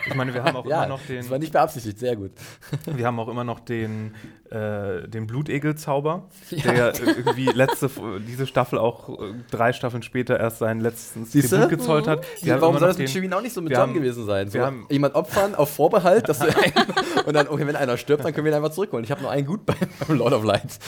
Ich 0.09 0.14
meine, 0.14 0.35
wir 0.35 0.42
haben 0.45 0.57
auch 0.57 0.66
Ja, 0.69 0.85
immer 0.85 0.95
noch 0.97 1.01
den. 1.07 1.19
das 1.19 1.31
war 1.31 1.38
nicht 1.38 1.53
beabsichtigt, 1.53 1.99
sehr 1.99 2.16
gut. 2.16 2.33
Wir 2.87 3.07
haben 3.07 3.19
auch 3.21 3.29
immer 3.29 3.45
noch 3.45 3.61
den, 3.61 4.14
äh, 4.51 5.07
den 5.09 5.27
Blutegel-Zauber, 5.27 6.25
der 6.51 6.75
ja 6.75 6.92
irgendwie 7.16 7.47
letzte, 7.47 7.90
diese 8.27 8.47
Staffel 8.47 8.79
auch 8.79 9.09
äh, 9.09 9.33
drei 9.51 9.73
Staffeln 9.73 10.03
später 10.03 10.38
erst 10.40 10.59
seinen 10.59 10.81
letzten 10.81 11.25
Siehste? 11.25 11.57
Tribut 11.57 11.71
gezollt 11.71 12.09
hat. 12.09 12.25
Wir 12.42 12.61
Warum 12.61 12.79
soll 12.79 12.88
das 12.88 12.99
mit 12.99 13.11
Shirin 13.11 13.33
auch 13.33 13.42
nicht 13.42 13.53
so 13.53 13.61
mit 13.62 13.73
John 13.73 13.95
gewesen 13.95 14.25
sein? 14.27 14.49
So, 14.49 14.55
wir 14.55 14.66
haben- 14.66 14.87
jemand 14.90 15.14
opfern 15.14 15.55
auf 15.55 15.71
Vorbehalt, 15.71 16.29
dass 16.29 16.38
du 16.40 16.47
und 17.27 17.35
dann, 17.35 17.49
okay, 17.49 17.67
wenn 17.67 17.77
einer 17.77 17.97
stirbt, 17.97 18.25
dann 18.25 18.33
können 18.33 18.45
wir 18.45 18.53
ihn 18.53 18.57
einfach 18.57 18.71
zurückholen. 18.71 19.05
Ich 19.05 19.11
habe 19.11 19.23
nur 19.23 19.31
einen 19.31 19.47
gut 19.47 19.67
beim, 19.67 19.77
Lord 20.09 20.33
of 20.33 20.45
Light. 20.45 20.79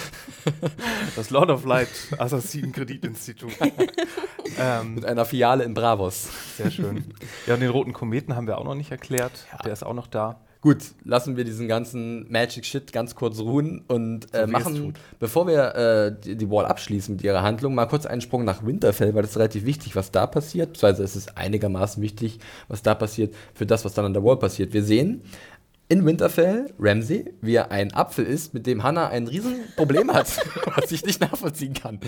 Das 1.16 1.31
Lord 1.31 1.51
of 1.51 1.64
Light 1.64 1.88
Assassinen-Kreditinstitut. 2.18 3.53
ähm, 4.59 4.94
Mit 4.94 5.05
einer 5.05 5.25
Filiale 5.25 5.64
in 5.64 5.75
Bravos. 5.75 6.29
sehr 6.57 6.71
schön. 6.71 7.05
Ja, 7.47 7.55
und 7.55 7.61
den 7.61 7.71
roten 7.71 7.92
Kometen 7.92 8.37
haben 8.37 8.47
wir 8.47 8.59
auch 8.59 8.64
noch 8.64 8.75
nicht 8.75 8.90
erklärt. 8.90 9.47
Der 9.64 9.73
ist 9.73 9.85
auch 9.85 9.94
noch 9.94 10.07
da. 10.07 10.40
Gut, 10.61 10.79
lassen 11.05 11.37
wir 11.37 11.44
diesen 11.44 11.68
ganzen 11.68 12.31
Magic 12.33 12.64
Shit 12.64 12.92
ganz 12.92 13.14
kurz 13.14 13.38
ruhen 13.38 13.85
und 13.87 14.35
äh, 14.35 14.42
es 14.42 14.51
machen, 14.51 14.94
bevor 15.21 15.47
wir 15.47 15.75
äh, 15.77 16.21
die, 16.21 16.35
die 16.35 16.51
Wall 16.51 16.66
abschließen 16.66 17.14
mit 17.14 17.23
ihrer 17.23 17.42
Handlung, 17.42 17.77
mal 17.77 17.87
kurz 17.87 18.07
einen 18.07 18.21
Sprung 18.21 18.44
nach 18.44 18.66
Winterfell, 18.66 19.14
weil 19.14 19.23
das 19.23 19.33
ist 19.33 19.37
relativ 19.37 19.64
wichtig, 19.66 19.94
was 19.94 20.11
da 20.11 20.27
passiert. 20.27 20.73
Beziehungsweise 20.73 21.05
es 21.05 21.14
ist 21.14 21.38
einigermaßen 21.38 22.03
wichtig, 22.03 22.40
was 22.66 22.83
da 22.83 22.97
passiert, 22.97 23.37
für 23.55 23.66
das, 23.66 23.85
was 23.85 23.94
dann 23.94 24.07
an 24.07 24.14
der 24.14 24.25
Wall 24.25 24.37
passiert. 24.37 24.73
Wir 24.73 24.83
sehen 24.83 25.23
in 25.88 26.05
Winterfell 26.05 26.72
Ramsey, 26.79 27.33
wie 27.40 27.55
er 27.55 27.70
ein 27.70 27.94
Apfel 27.94 28.27
isst, 28.27 28.53
mit 28.53 28.66
dem 28.66 28.83
Hannah 28.83 29.09
ein 29.09 29.27
Riesenproblem 29.27 30.12
hat, 30.12 30.27
was 30.77 30.92
ich 30.92 31.05
nicht 31.05 31.20
nachvollziehen 31.20 31.72
kann. 31.72 31.98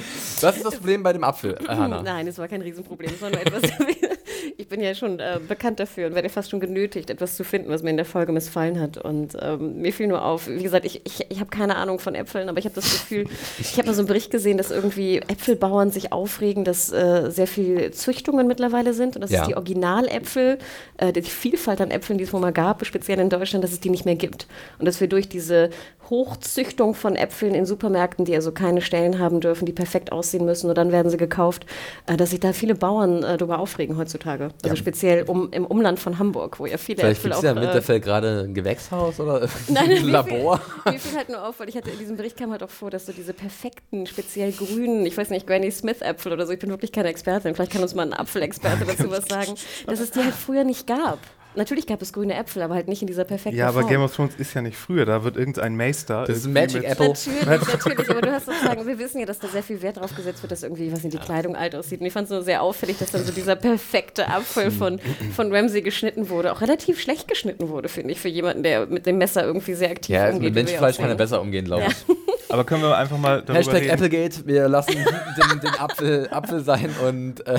Was 0.41 0.57
ist 0.57 0.65
das 0.65 0.77
Problem 0.77 1.03
bei 1.03 1.13
dem 1.15 1.25
Apfel, 1.25 1.59
Hannah? 1.69 2.03
Nein, 2.03 2.27
es 2.27 2.37
war 2.39 2.47
kein 2.47 2.61
Riesenproblem, 2.61 3.11
es 3.15 3.23
war 3.23 3.31
nur 3.31 3.41
etwas. 3.41 3.63
ich 4.59 4.69
bin 4.69 4.81
ja 4.81 4.95
schon 4.95 5.19
äh, 5.21 5.39
bekannt 5.47 5.81
dafür 5.81 6.07
und 6.07 6.15
werde 6.15 6.29
fast 6.29 6.51
schon 6.51 6.61
genötigt, 6.61 7.11
etwas 7.11 7.37
zu 7.37 7.45
finden, 7.45 7.69
was 7.71 7.83
mir 7.83 7.91
in 7.91 7.97
der 7.97 8.05
Folge 8.07 8.33
missfallen 8.33 8.81
hat. 8.81 8.99
Und 8.99 9.37
ähm, 9.41 9.81
mir 9.81 9.93
fiel 9.93 10.07
nur 10.07 10.25
auf, 10.25 10.49
wie 10.49 10.63
gesagt, 10.63 10.85
ich, 10.85 11.01
ich, 11.05 11.27
ich 11.29 11.41
habe 11.41 11.51
keine 11.51 11.77
Ahnung 11.77 11.99
von 11.99 12.15
Äpfeln, 12.15 12.49
aber 12.49 12.59
ich 12.59 12.65
habe 12.65 12.75
das 12.75 12.91
Gefühl, 12.91 13.25
ich 13.59 13.77
habe 13.79 13.87
mal 13.89 13.95
so 13.95 14.01
einen 14.01 14.09
Bericht 14.09 14.31
gesehen, 14.31 14.59
dass 14.59 14.71
irgendwie 14.71 15.19
Äpfelbauern 15.19 15.91
sich 15.91 16.13
aufregen, 16.13 16.65
dass 16.65 16.93
äh, 16.93 17.31
sehr 17.31 17.47
viel 17.47 17.91
Züchtungen 17.93 18.47
mittlerweile 18.47 18.95
sind 18.95 19.17
und 19.17 19.23
dass 19.23 19.31
Ja. 19.31 19.43
es 19.43 19.49
die 19.49 19.57
Originaläpfel, 19.57 20.59
äh, 20.99 21.13
die 21.13 21.23
Vielfalt 21.23 21.81
an 21.81 21.91
Äpfeln, 21.91 22.19
die 22.19 22.25
es 22.25 22.33
wohl 22.33 22.41
mal 22.41 22.53
gab, 22.53 22.85
speziell 22.87 23.19
in 23.21 23.31
Deutschland, 23.31 23.65
dass 23.65 23.73
es 23.73 23.81
die 23.81 23.91
nicht 23.91 24.05
mehr 24.05 24.17
gibt. 24.17 24.47
Und 24.79 24.87
dass 24.87 25.01
wir 25.01 25.09
durch 25.09 25.29
diese 25.29 25.71
Hochzüchtung 26.11 26.95
von 26.95 27.17
Äpfeln 27.17 27.55
in 27.55 27.65
Supermärkten, 27.65 28.25
die 28.25 28.35
also 28.35 28.53
keine 28.53 28.83
Stellen 28.83 29.19
haben 29.19 29.41
dürfen, 29.41 29.65
die 29.65 29.73
perfekt 29.73 30.13
aussehen 30.13 30.45
müssen 30.45 30.69
und 30.69 30.77
dann 30.77 30.93
werden 30.93 31.11
sie 31.11 31.17
gekauft, 31.17 31.67
äh, 32.07 32.17
dass 32.17 32.31
sich 32.31 32.41
da 32.41 32.53
viele 32.53 32.75
Bauern 32.75 33.23
äh, 33.23 33.37
darüber 33.39 33.61
aufregen 33.61 33.97
heutzutage. 33.97 34.51
Also 34.63 34.77
speziell 34.77 35.23
um, 35.23 35.51
im 35.53 35.65
Umland 35.65 35.99
von 35.99 36.19
Hamburg, 36.19 36.59
wo 36.59 36.67
ja 36.67 36.77
viele 36.77 37.01
Vielleicht 37.01 37.21
Äpfel 37.21 37.31
gibt 37.31 37.35
es 37.35 37.39
auch... 37.39 37.45
ja 37.45 37.53
in 37.53 37.59
äh, 37.59 37.61
Winterfell 37.63 38.01
gerade 38.01 38.45
ein 38.47 38.55
Gewächshaus 38.55 39.21
oder 39.21 39.49
Nein, 39.69 39.91
ein 39.91 40.09
Labor. 40.09 40.61
Mir 40.85 40.99
fiel 40.99 41.17
halt 41.17 41.29
nur 41.29 41.47
auf, 41.47 41.61
weil 41.61 41.69
ich 41.69 41.77
hatte 41.77 41.91
in 41.91 41.99
diesem 41.99 42.17
Bericht 42.17 42.37
kam 42.37 42.51
halt 42.51 42.63
auch 42.63 42.71
vor, 42.71 42.91
dass 42.91 43.07
so 43.07 43.13
diese 43.13 43.33
perfekten, 43.33 44.07
speziell 44.07 44.53
grünen, 44.53 45.07
ich 45.07 45.17
weiß 45.17 45.31
nicht, 45.31 45.47
Granny 45.47 45.71
Smith 45.71 46.03
Äpfel 46.03 46.33
oder 46.33 46.47
so, 46.47 46.53
ich 46.53 46.59
bin 46.59 46.71
wirklich 46.71 46.93
keine 46.93 47.09
Expertin, 47.09 47.55
vielleicht 47.55 47.73
kann 47.73 47.83
uns 47.83 47.95
mal 47.95 48.07
ein 48.07 48.15
Apfelexperte 48.15 48.85
dazu 48.87 49.11
was 49.11 49.27
sagen, 49.27 49.55
dass 49.87 50.01
es 50.01 50.11
die 50.11 50.21
halt 50.21 50.35
früher 50.35 50.65
nicht 50.65 50.87
gab. 50.87 51.19
Natürlich 51.57 51.87
gab 51.87 52.01
es 52.01 52.13
grüne 52.13 52.35
Äpfel, 52.35 52.63
aber 52.63 52.75
halt 52.75 52.87
nicht 52.87 53.03
in 53.03 53.09
dieser 53.09 53.25
perfekten 53.25 53.59
Ja, 53.59 53.69
aber 53.69 53.81
Form. 53.81 53.91
Game 53.91 54.03
of 54.03 54.15
Thrones 54.15 54.35
ist 54.39 54.55
ja 54.55 54.63
nicht 54.63 54.77
früher. 54.77 55.05
Da 55.05 55.25
wird 55.25 55.37
irgendein 55.37 55.77
Meister. 55.77 56.25
Das 56.25 56.39
ist 56.39 56.47
Magic 56.47 56.83
mit- 56.83 56.91
Apple. 56.93 57.09
Natürlich, 57.09 57.45
natürlich, 57.69 58.11
aber 58.11 58.21
du 58.21 58.33
hast 58.33 58.47
sozusagen, 58.47 58.87
wir 58.87 58.99
wissen 59.01 59.19
ja, 59.19 59.27
dass 59.27 59.41
da 59.41 59.49
sehr 59.49 59.63
viel 59.65 59.83
Wert 59.83 59.97
drauf 59.97 60.15
gesetzt 60.15 60.43
wird, 60.43 60.53
dass 60.53 60.63
irgendwie, 60.63 60.93
was 60.93 61.03
nicht, 61.03 61.15
die 61.15 61.19
Kleidung 61.19 61.57
alt 61.57 61.75
aussieht. 61.75 62.01
Und 62.01 62.07
ich 62.07 62.13
fand 62.13 62.27
es 62.27 62.31
nur 62.31 62.43
sehr 62.43 62.63
auffällig, 62.63 62.99
dass 62.99 63.11
dann 63.11 63.25
so 63.25 63.33
dieser 63.33 63.57
perfekte 63.57 64.29
Apfel 64.29 64.71
von, 64.71 65.01
von 65.35 65.53
Ramsey 65.55 65.83
geschnitten 65.83 66.29
wurde. 66.29 66.53
Auch 66.53 66.61
relativ 66.61 67.01
schlecht 67.01 67.27
geschnitten 67.27 67.69
wurde, 67.69 67.89
finde 67.89 68.13
ich, 68.13 68.21
für 68.21 68.29
jemanden, 68.29 68.63
der 68.63 68.87
mit 68.87 69.07
dem 69.07 69.19
Messer 69.19 69.45
irgendwie 69.45 69.75
sehr 69.75 69.91
aktiv 69.91 70.15
Ja, 70.15 70.25
also 70.27 70.37
umgeht. 70.37 70.43
mit 70.43 70.53
wie 70.53 70.57
wir 70.57 70.63
Menschenfleisch 70.63 70.97
kann 70.99 71.09
er 71.09 71.17
besser 71.17 71.41
umgehen, 71.41 71.65
glaube 71.65 71.87
ich. 71.89 72.17
Aber 72.51 72.65
können 72.65 72.83
wir 72.83 72.97
einfach 72.97 73.19
mal 73.19 73.41
darüber 73.43 73.55
Hashtag 73.55 73.83
reden? 73.83 73.91
Applegate, 73.91 74.47
wir 74.47 74.69
lassen 74.69 74.93
den, 74.93 75.61
den 75.61 75.75
Apfel, 75.79 76.29
Apfel 76.31 76.61
sein 76.61 76.91
und 77.07 77.47
äh, 77.47 77.59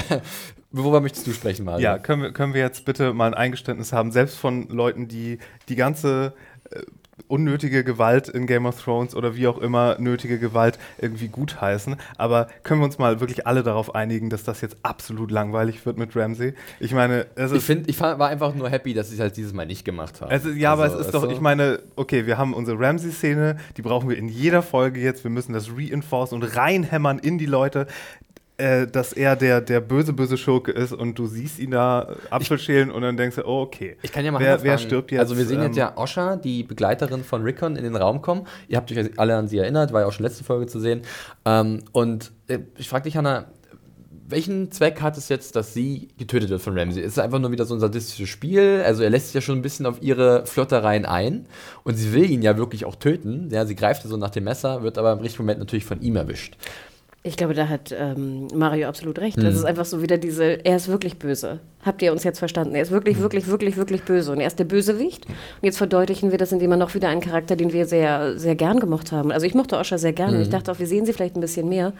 worüber 0.72 1.02
möchtest 1.02 1.28
du 1.28 1.32
sprechen, 1.32 1.66
Mario? 1.66 1.84
Ja, 1.84 1.98
können 1.98 2.22
wir, 2.22 2.32
können 2.32 2.54
wir 2.54 2.62
jetzt 2.62 2.86
bitte 2.86 3.14
mal 3.14 3.28
ein 3.28 3.34
Eingeständnis 3.34 3.94
haben, 3.94 4.12
selbst 4.12 4.38
von 4.38 4.68
Leuten, 4.70 5.08
die 5.08 5.40
die 5.70 5.76
ganze 5.76 6.34
äh, 6.70 6.82
unnötige 7.32 7.84
Gewalt 7.84 8.28
in 8.30 8.46
Game 8.46 8.66
of 8.66 8.82
Thrones 8.84 9.16
oder 9.16 9.36
wie 9.36 9.48
auch 9.48 9.58
immer 9.58 9.98
nötige 10.00 10.38
Gewalt 10.40 10.78
irgendwie 11.00 11.30
gutheißen. 11.30 11.96
Aber 12.18 12.48
können 12.64 12.82
wir 12.82 12.86
uns 12.86 12.98
mal 13.00 13.20
wirklich 13.20 13.48
alle 13.48 13.64
darauf 13.64 13.96
einigen, 13.96 14.30
dass 14.30 14.44
das 14.44 14.62
jetzt 14.62 14.78
absolut 14.84 15.32
langweilig 15.32 15.86
wird 15.86 15.98
mit 15.98 16.16
Ramsey? 16.16 16.54
Ich 16.80 16.94
meine, 16.94 17.26
es 17.36 17.52
Ich 17.52 17.70
ist. 17.70 17.88
ich 17.90 17.98
fa- 17.98 18.20
war 18.20 18.30
einfach 18.30 18.54
nur 18.54 18.70
happy, 18.70 18.94
dass 18.94 19.08
ich 19.08 19.16
es 19.16 19.20
halt 19.20 19.38
dieses 19.38 19.54
Mal 19.54 19.66
nicht 19.66 19.86
gemacht 19.86 20.22
habe. 20.22 20.32
Es 20.34 20.46
ist, 20.46 20.58
ja, 20.58 20.74
aber 20.74 20.84
Also, 20.84 20.96
es 20.96 21.02
ist 21.02 21.06
weißt 21.08 21.16
doch, 21.24 21.28
du? 21.28 21.34
ich 21.34 21.42
meine, 21.42 21.80
okay, 21.96 22.26
wir 22.26 22.38
haben 22.38 22.54
unsere 22.54 22.80
Ramsey-Szene, 22.80 23.58
die 23.78 23.82
brauchen 23.82 24.10
wir 24.10 24.18
in 24.18 24.28
jeder 24.28 24.62
Folge 24.62 25.00
jetzt. 25.00 25.24
Wir 25.24 25.32
müssen 25.32 25.54
das 25.54 25.70
reinforcen 25.76 26.42
und 26.42 26.56
reinhämmern 26.56 27.20
in 27.20 27.38
die 27.38 27.46
Leute, 27.46 27.88
äh, 28.58 28.88
dass 28.88 29.14
er 29.14 29.36
der, 29.36 29.62
der 29.62 29.80
böse, 29.82 30.14
böse 30.14 30.38
Schurke 30.38 30.72
ist 30.72 30.94
und 30.94 31.18
du 31.18 31.26
siehst 31.26 31.60
ihn 31.60 31.72
da 31.72 32.16
Apfel 32.30 32.60
schälen 32.60 32.92
und 32.92 33.02
dann 33.02 33.18
denkst 33.18 33.38
du, 33.38 33.46
oh, 33.46 33.62
okay. 33.62 33.98
Ich 34.02 34.12
kann 34.12 34.24
ja 34.24 34.32
mal 34.32 34.40
wer, 34.40 34.62
wer 34.64 34.78
stirbt 34.78 35.12
jetzt? 35.12 35.20
Also 35.20 35.38
wir 35.38 35.46
sehen 35.46 35.62
jetzt 35.62 35.78
Ähm, 35.78 35.80
ja 35.80 35.98
Osha, 35.98 36.36
die 36.36 36.64
Begleiterin 36.64 37.24
von 37.24 37.44
Rickon, 37.44 37.76
in 37.76 37.84
den 37.84 37.96
Raum 37.96 38.22
kommen. 38.22 38.48
Ihr 38.68 38.78
habt 38.78 38.92
euch 38.92 39.20
alle 39.20 39.36
an 39.36 39.48
sie 39.48 39.58
erinnert, 39.58 39.94
war 39.94 40.02
ja 40.02 40.08
auch 40.08 40.12
schon 40.12 40.26
letzte 40.26 40.44
Folge 40.44 40.68
zu 40.68 40.80
sehen. 40.80 41.02
Ähm, 41.46 41.84
und 41.92 42.32
äh, 42.48 42.60
ich 42.78 42.88
frage 42.90 43.04
dich, 43.04 43.18
Hannah, 43.18 43.48
welchen 44.32 44.72
Zweck 44.72 45.02
hat 45.02 45.18
es 45.18 45.30
jetzt, 45.30 45.56
dass 45.56 45.74
sie 45.74 46.08
getötet 46.18 46.50
wird 46.50 46.62
von 46.62 46.78
Ramsey? 46.78 47.04
Ist 47.04 47.14
es 47.14 47.20
einfach 47.20 47.40
nur 47.40 47.52
wieder 47.52 47.66
so 47.66 47.74
ein 47.74 47.80
sadistisches 47.80 48.30
Spiel? 48.30 48.82
Also 48.86 49.04
er 49.04 49.10
lässt 49.10 49.28
sich 49.28 49.36
ja 49.36 49.42
schon 49.42 49.60
ein 49.60 49.62
bisschen 49.62 49.86
auf 49.86 50.02
ihre 50.02 50.46
Flirtereien 50.46 51.06
ein 51.06 51.48
und 51.84 51.96
sie 51.96 52.14
will 52.14 52.30
ihn 52.30 52.42
ja 52.42 52.58
wirklich 52.58 52.86
auch 52.86 52.96
töten. 52.96 53.50
Ja, 53.52 53.66
sie 53.66 53.76
greift 53.76 54.04
so 54.04 54.18
nach 54.18 54.30
dem 54.30 54.46
Messer, 54.46 54.84
wird 54.84 54.98
aber 54.98 55.12
im 55.14 55.20
richtigen 55.20 55.44
Moment 55.44 55.60
natürlich 55.60 55.86
von 55.86 56.02
ihm 56.02 56.16
erwischt. 56.16 56.58
Ich 57.24 57.38
glaube, 57.38 57.54
da 57.54 57.68
hat 57.70 57.94
ähm, 57.98 58.48
Mario 58.54 58.88
absolut 58.88 59.20
recht. 59.20 59.38
Mhm. 59.38 59.44
Das 59.44 59.54
ist 59.56 59.64
einfach 59.66 59.86
so 59.86 60.02
wieder 60.02 60.18
diese, 60.18 60.66
er 60.66 60.76
ist 60.76 60.88
wirklich 60.88 61.20
böse. 61.20 61.60
Habt 61.84 62.02
ihr 62.04 62.12
uns 62.12 62.24
jetzt 62.24 62.38
verstanden? 62.40 62.76
Er 62.76 62.82
ist 62.84 62.92
wirklich, 62.92 63.18
Mhm. 63.18 63.22
wirklich, 63.22 63.48
wirklich, 63.48 63.78
wirklich 63.78 64.04
böse. 64.04 64.32
Und 64.32 64.40
er 64.40 64.48
ist 64.48 64.58
der 64.60 64.66
Bösewicht. 64.66 65.26
Und 65.28 65.36
jetzt 65.64 65.78
verdeutlichen 65.78 66.32
wir 66.32 66.38
das, 66.38 66.52
indem 66.52 66.72
er 66.72 66.78
noch 66.78 66.94
wieder 66.96 67.10
einen 67.10 67.22
Charakter, 67.22 67.56
den 67.56 67.74
wir 67.74 67.86
sehr, 67.88 68.38
sehr 68.40 68.56
gern 68.56 68.80
gemocht 68.80 69.12
haben. 69.12 69.32
Also 69.32 69.46
ich 69.46 69.54
mochte 69.56 69.78
Osha 69.78 69.98
sehr 70.00 70.14
gern. 70.14 70.32
Mhm. 70.32 70.36
Und 70.38 70.42
ich 70.44 70.50
dachte 70.50 70.72
auch, 70.72 70.80
wir 70.80 70.86
sehen 70.88 71.06
sie 71.06 71.14
vielleicht 71.14 71.36
ein 71.36 71.42
bisschen 71.42 71.70
mehr, 71.70 71.94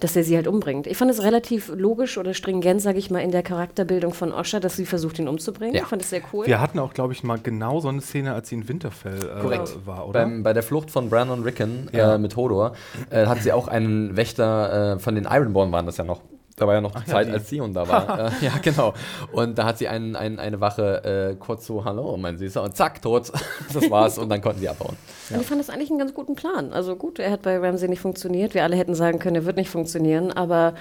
dass 0.00 0.14
er 0.16 0.24
sie 0.24 0.36
halt 0.36 0.46
umbringt. 0.46 0.86
Ich 0.86 0.96
fand 0.98 1.10
es 1.10 1.22
relativ 1.22 1.70
logisch 1.74 2.16
oder 2.18 2.34
stringent, 2.34 2.80
sage 2.82 2.98
ich 2.98 3.10
mal, 3.10 3.20
in 3.20 3.30
der 3.30 3.42
Charakterbildung 3.42 4.12
von 4.14 4.32
Osha, 4.32 4.60
dass 4.60 4.76
sie 4.76 4.84
versucht, 4.86 5.18
ihn 5.18 5.28
umzubringen. 5.28 5.74
Ja. 5.74 5.82
Ich 5.82 5.88
fand 5.88 6.02
es 6.02 6.10
sehr 6.10 6.20
cool. 6.32 6.46
Wir 6.46 6.60
hatten 6.60 6.78
auch, 6.78 6.92
glaube 6.94 7.12
ich, 7.14 7.22
mal 7.24 7.38
genau 7.42 7.80
so 7.80 7.88
eine 7.88 8.00
Szene, 8.02 8.32
als 8.34 8.48
sie 8.50 8.56
in 8.56 8.68
Winterfell 8.68 9.18
äh, 9.38 9.40
Korrekt. 9.40 9.86
war, 9.86 10.06
oder? 10.08 10.20
Beim, 10.20 10.42
bei 10.42 10.52
der 10.52 10.62
Flucht 10.62 10.90
von 10.90 11.08
Bran 11.10 11.30
und 11.30 11.44
Rickon 11.44 11.88
Ja. 11.92 12.14
äh, 12.14 12.18
mit 12.18 12.36
Hodor 12.36 12.72
äh, 13.10 13.24
hat 13.26 13.42
sie 13.42 13.52
auch 13.52 13.68
einen 13.68 14.16
Wächter 14.16 14.65
äh, 14.72 14.98
von 14.98 15.14
den 15.14 15.24
Ironborn 15.24 15.72
waren 15.72 15.86
das 15.86 15.96
ja 15.96 16.04
noch. 16.04 16.22
Da 16.56 16.66
war 16.66 16.72
ja 16.72 16.80
noch 16.80 16.92
die 16.92 17.06
ja, 17.06 17.06
Zeit, 17.06 17.28
die. 17.28 17.32
als 17.32 17.48
Theon 17.48 17.74
da 17.74 17.86
war. 17.86 18.18
äh, 18.42 18.44
ja, 18.44 18.52
genau. 18.62 18.94
Und 19.32 19.58
da 19.58 19.66
hat 19.66 19.76
sie 19.76 19.88
einen, 19.88 20.16
einen, 20.16 20.38
eine 20.38 20.58
Wache 20.58 21.04
äh, 21.04 21.36
kurz 21.36 21.66
so, 21.66 21.84
hallo, 21.84 22.16
mein 22.16 22.38
Süßer, 22.38 22.62
und 22.62 22.74
zack, 22.74 23.02
tot. 23.02 23.30
das 23.74 23.90
war's 23.90 24.16
und 24.16 24.30
dann 24.30 24.40
konnten 24.40 24.60
sie 24.60 24.68
abhauen. 24.68 24.96
Und 25.28 25.40
ich 25.40 25.46
fand 25.46 25.60
das 25.60 25.68
eigentlich 25.68 25.90
einen 25.90 25.98
ganz 25.98 26.14
guten 26.14 26.34
Plan. 26.34 26.72
Also 26.72 26.96
gut, 26.96 27.18
er 27.18 27.30
hat 27.30 27.42
bei 27.42 27.58
Ramsey 27.58 27.88
nicht 27.88 28.00
funktioniert. 28.00 28.54
Wir 28.54 28.64
alle 28.64 28.76
hätten 28.76 28.94
sagen 28.94 29.18
können, 29.18 29.36
er 29.36 29.44
wird 29.44 29.58
nicht 29.58 29.68
funktionieren. 29.68 30.32
Aber 30.32 30.74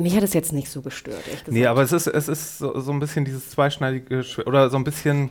mich 0.00 0.14
hat 0.14 0.22
es 0.22 0.32
jetzt 0.32 0.52
nicht 0.52 0.70
so 0.70 0.80
gestört, 0.80 1.26
ehrlich 1.26 1.44
gesagt. 1.44 1.52
Nee, 1.52 1.66
aber 1.66 1.82
es 1.82 1.90
ist, 1.92 2.06
es 2.06 2.28
ist 2.28 2.58
so, 2.58 2.78
so 2.78 2.92
ein 2.92 3.00
bisschen 3.00 3.24
dieses 3.24 3.50
zweischneidige 3.50 4.22
Schwert 4.22 4.46
oder 4.46 4.70
so 4.70 4.76
ein 4.76 4.84
bisschen 4.84 5.28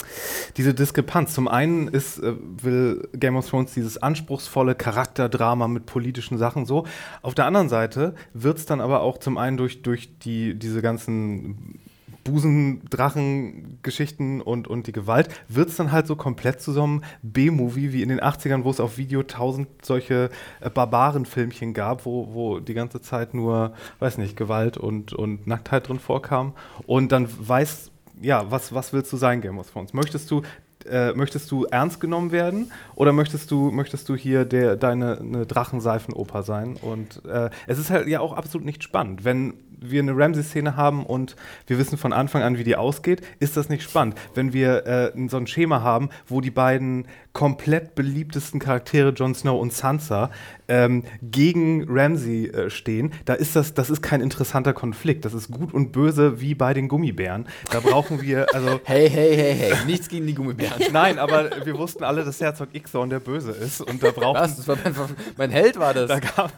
diese 0.58 0.74
Diskrepanz. 0.74 1.34
Zum 1.34 1.48
einen 1.48 1.88
ist, 1.88 2.20
äh, 2.20 2.34
will 2.62 3.08
Game 3.14 3.38
of 3.38 3.50
Thrones 3.50 3.74
dieses 3.74 3.98
anspruchsvolle 3.98 4.76
Charakterdrama 4.76 5.70
mit 5.70 5.86
politischen 5.86 6.38
Sachen 6.38 6.66
so. 6.66 6.86
Auf 7.22 7.34
der 7.34 7.46
anderen 7.46 7.70
Seite 7.70 8.14
wird 8.34 8.58
es 8.58 8.66
dann 8.66 8.82
aber 8.82 9.02
auch 9.02 9.20
zum 9.20 9.38
einen 9.38 9.56
durch, 9.56 9.84
durch 9.84 10.18
die, 10.20 10.60
diese 10.60 10.82
ganzen 10.82 11.80
Busendrachen-Geschichten 12.28 14.42
und, 14.42 14.68
und 14.68 14.88
die 14.88 14.92
Gewalt, 14.92 15.30
wird 15.48 15.70
es 15.70 15.78
dann 15.78 15.94
halt 15.94 16.08
so 16.08 16.18
komplett 16.18 16.60
zu 16.62 16.74
so 16.74 16.84
einem 16.84 17.04
B-Movie 17.22 17.94
wie 17.94 18.04
in 18.04 18.10
den 18.10 18.20
80ern, 18.20 18.66
wo 18.66 18.70
es 18.70 18.82
auf 18.82 18.98
Video 18.98 19.24
tausend 19.24 19.70
solche 19.82 20.30
äh, 20.60 20.70
Barbaren-Filmchen 20.70 21.74
gab, 21.74 22.06
wo, 22.06 22.34
wo 22.34 22.60
die 22.60 22.74
ganze 22.74 23.00
Zeit 23.02 23.34
nur, 23.34 23.72
weiß 24.00 24.18
nicht, 24.18 24.36
Gewalt 24.36 24.76
und, 24.78 25.14
und 25.14 25.48
Nacktheit 25.48 25.88
drin 25.88 26.00
vorkam. 26.00 26.54
Und 26.86 27.12
dann 27.12 27.28
weiß, 27.40 27.92
ja, 28.22 28.52
was, 28.52 28.74
was 28.74 28.94
willst 28.94 29.12
du 29.14 29.18
sein, 29.18 29.42
Game 29.42 29.60
of 29.60 29.72
Thrones? 29.72 29.94
Möchtest 29.94 30.30
du 30.30 30.42
äh, 30.86 31.14
möchtest 31.14 31.52
du 31.52 31.66
ernst 31.66 32.00
genommen 32.00 32.32
werden 32.32 32.72
oder 32.96 33.12
möchtest 33.12 33.52
du, 33.52 33.72
möchtest 33.72 34.08
du 34.10 34.16
hier 34.16 34.46
der, 34.46 34.76
deine 34.76 35.20
eine 35.20 35.46
Drachenseifenoper 35.46 36.44
sein? 36.44 36.78
Und 36.78 37.26
äh, 37.26 37.50
es 37.66 37.78
ist 37.78 37.90
halt 37.90 38.08
ja 38.08 38.20
auch 38.20 38.34
absolut 38.34 38.66
nicht 38.66 38.84
spannend, 38.84 39.26
wenn 39.26 39.54
wir 39.80 40.02
eine 40.02 40.16
Ramsey-Szene 40.16 40.76
haben 40.76 41.06
und 41.06 41.36
wir 41.68 41.78
wissen 41.78 41.98
von 41.98 42.14
Anfang 42.14 42.44
an, 42.44 42.58
wie 42.58 42.64
die 42.64 42.76
ausgeht, 42.76 43.22
ist 43.40 43.58
das 43.58 43.70
nicht 43.70 43.84
spannend. 43.84 44.16
Wenn 44.34 44.54
wir 44.54 44.86
äh, 44.86 45.12
so 45.30 45.38
ein 45.38 45.48
Schema 45.48 45.82
haben, 45.82 46.10
wo 46.28 46.42
die 46.42 46.52
beiden 46.52 47.08
komplett 47.34 47.94
beliebtesten 47.94 48.60
Charaktere, 48.60 49.10
Jon 49.10 49.36
Snow 49.36 49.62
und 49.62 49.72
Sansa, 49.72 50.32
ähm, 50.68 51.04
gegen 51.22 51.86
Ramsey 51.88 52.48
äh, 52.48 52.70
stehen, 52.70 53.14
da 53.26 53.34
ist 53.34 53.56
das, 53.56 53.74
das 53.74 53.90
ist 53.90 54.02
kein 54.02 54.22
interessanter 54.22 54.74
Konflikt. 54.74 55.24
Das 55.24 55.34
ist 55.34 55.52
gut 55.52 55.74
und 55.74 55.92
böse 55.92 56.42
wie 56.42 56.56
bei 56.56 56.74
den 56.74 56.88
Gummibären. 56.88 57.48
Da 57.72 57.80
brauchen 57.80 58.22
wir, 58.22 58.48
also. 58.54 58.80
hey, 58.86 59.10
hey, 59.10 59.36
hey, 59.36 59.54
hey, 59.54 59.74
nichts 59.86 60.10
gegen 60.10 60.26
die 60.26 60.34
Gummibären. 60.34 60.82
Nein, 60.92 61.20
aber 61.20 61.66
wir 61.66 61.78
wussten 61.78 62.04
alle, 62.04 62.26
dass 62.26 62.42
Herzog 62.42 62.70
Ixorn 62.74 63.10
der 63.10 63.20
Böse 63.20 63.52
ist 63.52 63.82
und 63.82 64.02
da 64.02 64.12
brauchen. 64.12 64.40
Was? 64.40 64.58
Das 64.58 64.68
war 64.68 64.78
mein, 64.84 64.96
mein 65.38 65.52
Held 65.52 65.78
war 65.78 65.94
das. 65.94 66.08
Da 66.08 66.20
gab, 66.20 66.52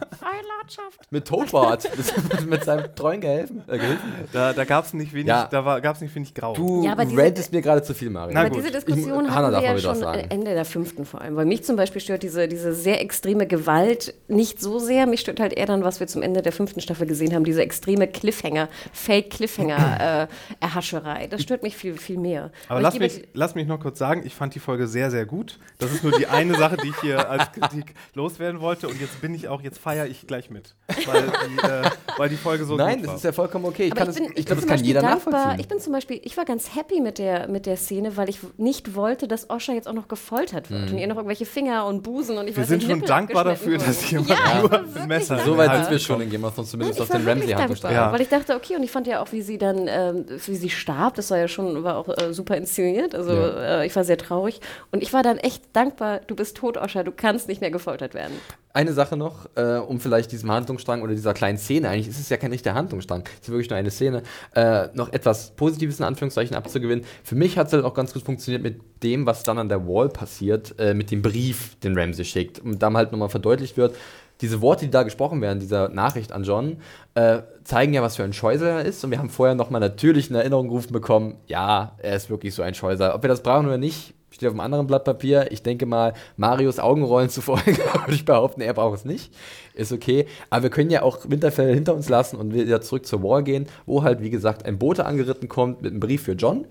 mit 1.10 1.26
Totbart. 1.26 1.88
mit 2.46 2.64
seinem 2.64 2.94
treuen 2.94 3.09
Gehilfen. 3.18 3.64
Äh, 3.66 3.78
Gehilfen. 3.78 4.12
da, 4.32 4.52
da 4.52 4.64
gab 4.64 4.84
es 4.84 4.94
nicht 4.94 5.12
wenig, 5.12 5.26
Ja. 5.28 5.48
da 5.50 5.64
war, 5.64 5.80
gab's 5.80 6.00
nicht 6.00 6.14
wenig 6.14 6.34
Grau. 6.34 6.54
Du 6.54 6.84
Ja, 6.84 6.92
aber 6.92 7.02
rantest 7.02 7.52
mir 7.52 7.62
gerade 7.62 7.82
zu 7.82 7.94
viel, 7.94 8.10
Mario. 8.10 8.32
Na 8.34 8.40
Aber 8.42 8.50
gut. 8.50 8.58
diese 8.60 8.70
Diskussion 8.70 9.24
Ich- 9.24 9.30
hatten 9.32 9.52
wir 9.52 9.60
ja 9.62 9.78
schon 9.78 9.96
sagen. 9.96 10.26
Ende 10.28 10.54
der 10.54 10.64
fünften 10.64 11.04
vor 11.04 11.20
allem. 11.22 11.34
Weil 11.36 11.46
mich 11.46 11.64
zum 11.64 11.74
Beispiel 11.76 12.00
stört 12.00 12.22
diese, 12.22 12.46
diese 12.46 12.72
sehr 12.74 13.00
extreme 13.00 13.46
Gewalt 13.46 14.14
nicht 14.28 14.60
so 14.60 14.78
sehr. 14.78 15.06
Mich 15.06 15.20
stört 15.20 15.40
halt 15.40 15.52
eher 15.54 15.66
dann, 15.66 15.82
was 15.82 15.98
wir 15.98 16.06
zum 16.06 16.22
Ende 16.22 16.42
der 16.42 16.52
fünften 16.52 16.80
Staffel 16.80 17.06
gesehen 17.06 17.34
haben, 17.34 17.44
diese 17.44 17.62
extreme 17.62 18.06
Cliffhanger, 18.06 18.68
Fake-Cliffhanger-Erhascherei. 18.92 21.26
das 21.30 21.42
stört 21.42 21.62
mich 21.62 21.76
viel, 21.76 21.96
viel 21.96 22.18
mehr. 22.18 22.50
Aber 22.68 22.80
ich 22.80 22.84
lass 22.84 22.98
mich, 22.98 23.28
lass 23.34 23.54
mich 23.54 23.66
noch 23.66 23.80
kurz 23.80 23.98
sagen, 23.98 24.22
ich 24.24 24.34
fand 24.34 24.54
die 24.54 24.60
Folge 24.60 24.86
sehr, 24.86 25.10
sehr 25.10 25.26
gut. 25.26 25.58
Das 25.78 25.92
ist 25.92 26.02
nur 26.04 26.16
die 26.18 26.26
eine 26.26 26.54
Sache, 26.54 26.76
die 26.76 26.88
ich 26.88 27.00
hier 27.00 27.28
als 27.30 27.50
Kritik 27.52 27.94
loswerden 28.14 28.60
wollte. 28.60 28.88
Und 28.88 29.00
jetzt 29.00 29.20
bin 29.20 29.34
ich 29.34 29.48
auch, 29.48 29.62
jetzt 29.62 29.78
feiere 29.78 30.06
ich 30.06 30.26
gleich 30.26 30.50
mit. 30.50 30.74
Weil 31.06 31.22
die, 31.48 31.58
äh, 31.66 31.90
weil 32.16 32.28
die 32.28 32.36
Folge 32.36 32.64
so 32.64 32.76
Nein, 32.76 32.99
gut 33.00 33.08
das 33.10 33.16
ist 33.16 33.24
ja 33.24 33.32
vollkommen 33.32 33.64
okay. 33.66 33.84
Ich, 33.88 33.94
kann 33.94 34.08
ich 34.10 34.16
das, 34.16 34.24
bin, 34.24 34.32
ich 34.36 34.46
glaube, 34.46 34.60
das 34.60 34.60
kann 34.60 34.68
Beispiel 34.68 34.86
jeder 34.88 35.00
dankbar. 35.02 35.32
nachvollziehen. 35.32 35.60
Ich 35.60 35.68
bin 35.68 35.80
zum 35.80 35.92
Beispiel, 35.92 36.20
ich 36.22 36.36
war 36.36 36.44
ganz 36.44 36.74
happy 36.74 37.00
mit 37.00 37.18
der, 37.18 37.48
mit 37.48 37.66
der 37.66 37.76
Szene, 37.76 38.16
weil 38.16 38.28
ich 38.28 38.38
nicht 38.56 38.94
wollte, 38.94 39.28
dass 39.28 39.50
Osha 39.50 39.72
jetzt 39.72 39.88
auch 39.88 39.92
noch 39.92 40.08
gefoltert 40.08 40.70
wird 40.70 40.90
und 40.90 40.98
ihr 40.98 41.06
noch 41.06 41.16
irgendwelche 41.16 41.46
Finger 41.46 41.86
und 41.86 42.02
Busen 42.02 42.38
und 42.38 42.48
ich 42.48 42.56
wir 42.56 42.62
weiß 42.62 42.68
sind 42.68 42.82
schon 42.82 42.92
Nippel 42.92 43.08
dankbar 43.08 43.44
dafür, 43.44 43.78
dass 43.78 44.12
wurden. 44.12 44.26
jemand 44.26 44.28
Ja, 44.30 44.36
ich 44.56 44.62
nur 44.62 44.70
wirklich 44.70 45.06
Messer 45.06 45.38
so 45.40 45.56
weit 45.56 45.74
sind 45.76 45.90
wir 45.90 45.98
schon 45.98 46.20
in 46.20 46.30
Game 46.30 46.44
of 46.44 46.54
Thrones, 46.54 46.70
zumindest 46.70 46.98
Nein, 47.00 47.08
auf 47.08 47.14
ich 47.14 47.20
den 47.24 47.28
Ramsey-Handlung 47.28 47.80
dankbar, 47.80 47.92
Ja. 47.92 48.12
Weil 48.12 48.20
ich 48.20 48.28
dachte, 48.28 48.54
okay, 48.54 48.76
und 48.76 48.82
ich 48.82 48.90
fand 48.90 49.06
ja 49.06 49.22
auch, 49.22 49.32
wie 49.32 49.42
sie 49.42 49.58
dann, 49.58 49.86
ähm, 49.88 50.24
wie 50.46 50.56
sie 50.56 50.70
starb, 50.70 51.14
das 51.14 51.30
war 51.30 51.38
ja 51.38 51.48
schon, 51.48 51.82
war 51.84 51.96
auch 51.96 52.08
äh, 52.08 52.32
super 52.32 52.56
inszeniert. 52.56 53.14
Also 53.14 53.32
Ja. 53.32 53.80
äh, 53.82 53.86
ich 53.86 53.94
war 53.96 54.04
sehr 54.04 54.18
traurig. 54.18 54.60
Und 54.92 55.02
ich 55.02 55.12
war 55.12 55.22
dann 55.22 55.38
echt 55.38 55.62
dankbar, 55.72 56.20
du 56.26 56.34
bist 56.34 56.56
tot, 56.56 56.76
Osha, 56.76 57.02
du 57.02 57.12
kannst 57.12 57.48
nicht 57.48 57.60
mehr 57.60 57.70
gefoltert 57.70 58.14
werden. 58.14 58.32
Eine 58.72 58.92
Sache 58.92 59.16
noch, 59.16 59.48
äh, 59.56 59.78
um 59.78 59.98
vielleicht 59.98 60.30
diesem 60.30 60.50
Handlungsstrang 60.50 61.02
oder 61.02 61.12
dieser 61.12 61.34
kleinen 61.34 61.58
Szene, 61.58 61.88
eigentlich 61.88 62.06
ist 62.06 62.20
es 62.20 62.28
ja 62.28 62.36
kein 62.36 62.52
richtiger 62.52 62.74
Handlungsstrang, 62.74 63.24
es 63.26 63.48
ist 63.48 63.48
wirklich 63.48 63.68
nur 63.68 63.76
eine 63.76 63.90
Szene, 63.90 64.22
äh, 64.54 64.86
noch 64.94 65.12
etwas 65.12 65.50
Positives 65.56 65.98
in 65.98 66.04
Anführungszeichen 66.04 66.54
abzugewinnen. 66.54 67.04
Für 67.24 67.34
mich 67.34 67.58
hat 67.58 67.66
es 67.66 67.72
halt 67.72 67.84
auch 67.84 67.94
ganz 67.94 68.12
gut 68.12 68.22
funktioniert 68.22 68.62
mit 68.62 68.80
dem, 69.02 69.26
was 69.26 69.42
dann 69.42 69.58
an 69.58 69.68
der 69.68 69.88
Wall 69.88 70.08
passiert, 70.08 70.78
äh, 70.78 70.94
mit 70.94 71.10
dem 71.10 71.20
Brief, 71.20 71.80
den 71.80 71.98
Ramsey 71.98 72.24
schickt. 72.24 72.60
Und 72.60 72.80
dann 72.80 72.96
halt 72.96 73.10
nochmal 73.10 73.28
verdeutlicht 73.28 73.76
wird, 73.76 73.96
diese 74.40 74.62
Worte, 74.62 74.84
die 74.84 74.90
da 74.90 75.02
gesprochen 75.02 75.40
werden, 75.42 75.58
dieser 75.58 75.88
Nachricht 75.88 76.30
an 76.30 76.44
John, 76.44 76.76
äh, 77.14 77.40
zeigen 77.64 77.92
ja, 77.92 78.02
was 78.02 78.16
für 78.16 78.22
ein 78.22 78.32
Scheusel 78.32 78.68
er 78.68 78.84
ist. 78.84 79.02
Und 79.04 79.10
wir 79.10 79.18
haben 79.18 79.30
vorher 79.30 79.56
nochmal 79.56 79.80
natürlich 79.80 80.30
in 80.30 80.36
Erinnerung 80.36 80.68
gerufen 80.68 80.92
bekommen, 80.92 81.38
ja, 81.46 81.96
er 81.98 82.14
ist 82.14 82.30
wirklich 82.30 82.54
so 82.54 82.62
ein 82.62 82.74
Scheusel. 82.74 83.10
Ob 83.10 83.22
wir 83.22 83.28
das 83.28 83.42
brauchen 83.42 83.66
oder 83.66 83.78
nicht, 83.78 84.14
steht 84.30 84.48
auf 84.48 84.52
einem 84.54 84.60
anderen 84.60 84.86
Blatt 84.86 85.04
Papier. 85.04 85.50
Ich 85.50 85.62
denke 85.62 85.86
mal, 85.86 86.14
Marios 86.36 86.78
Augenrollen 86.78 87.28
zufolge 87.30 87.76
würde 88.04 88.14
ich 88.14 88.24
behaupten, 88.24 88.60
er 88.60 88.72
braucht 88.74 88.98
es 88.98 89.04
nicht. 89.04 89.32
Ist 89.74 89.92
okay. 89.92 90.26
Aber 90.50 90.64
wir 90.64 90.70
können 90.70 90.90
ja 90.90 91.02
auch 91.02 91.18
Winterfell 91.28 91.74
hinter 91.74 91.94
uns 91.94 92.08
lassen 92.08 92.36
und 92.36 92.52
wieder 92.54 92.80
zurück 92.80 93.06
zur 93.06 93.22
Wall 93.22 93.42
gehen, 93.42 93.66
wo 93.86 94.02
halt, 94.02 94.20
wie 94.20 94.30
gesagt, 94.30 94.64
ein 94.66 94.78
Bote 94.78 95.06
angeritten 95.06 95.48
kommt 95.48 95.82
mit 95.82 95.90
einem 95.92 96.00
Brief 96.00 96.22
für 96.24 96.32
John. 96.32 96.66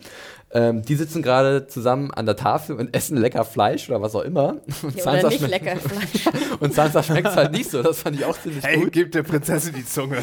Ähm, 0.52 0.82
die 0.84 0.96
sitzen 0.96 1.22
gerade 1.22 1.68
zusammen 1.68 2.10
an 2.12 2.26
der 2.26 2.36
Tafel 2.36 2.76
und 2.76 2.96
essen 2.96 3.18
lecker 3.18 3.46
Fleisch 3.46 3.88
oder 3.88 4.02
was 4.02 4.16
auch 4.16 4.24
immer. 4.24 4.58
Und 4.82 4.96
Ja, 4.96 5.04
oder 5.14 5.28
nicht 5.30 5.38
schmeckt- 5.40 5.64
lecker 5.64 5.76
Fleisch. 5.78 6.26
und 6.60 6.74
Sansa 6.74 7.04
schmeckt 7.04 7.28
es 7.28 7.36
halt 7.36 7.52
nicht 7.52 7.70
so. 7.70 7.84
Das 7.84 8.02
fand 8.02 8.16
ich 8.16 8.26
auch 8.26 8.36
ziemlich 8.42 8.64
Hey, 8.64 8.80
gut. 8.80 8.92
gib 8.92 9.12
der 9.12 9.22
Prinzessin 9.22 9.76
die 9.76 9.86
Zunge. 9.86 10.18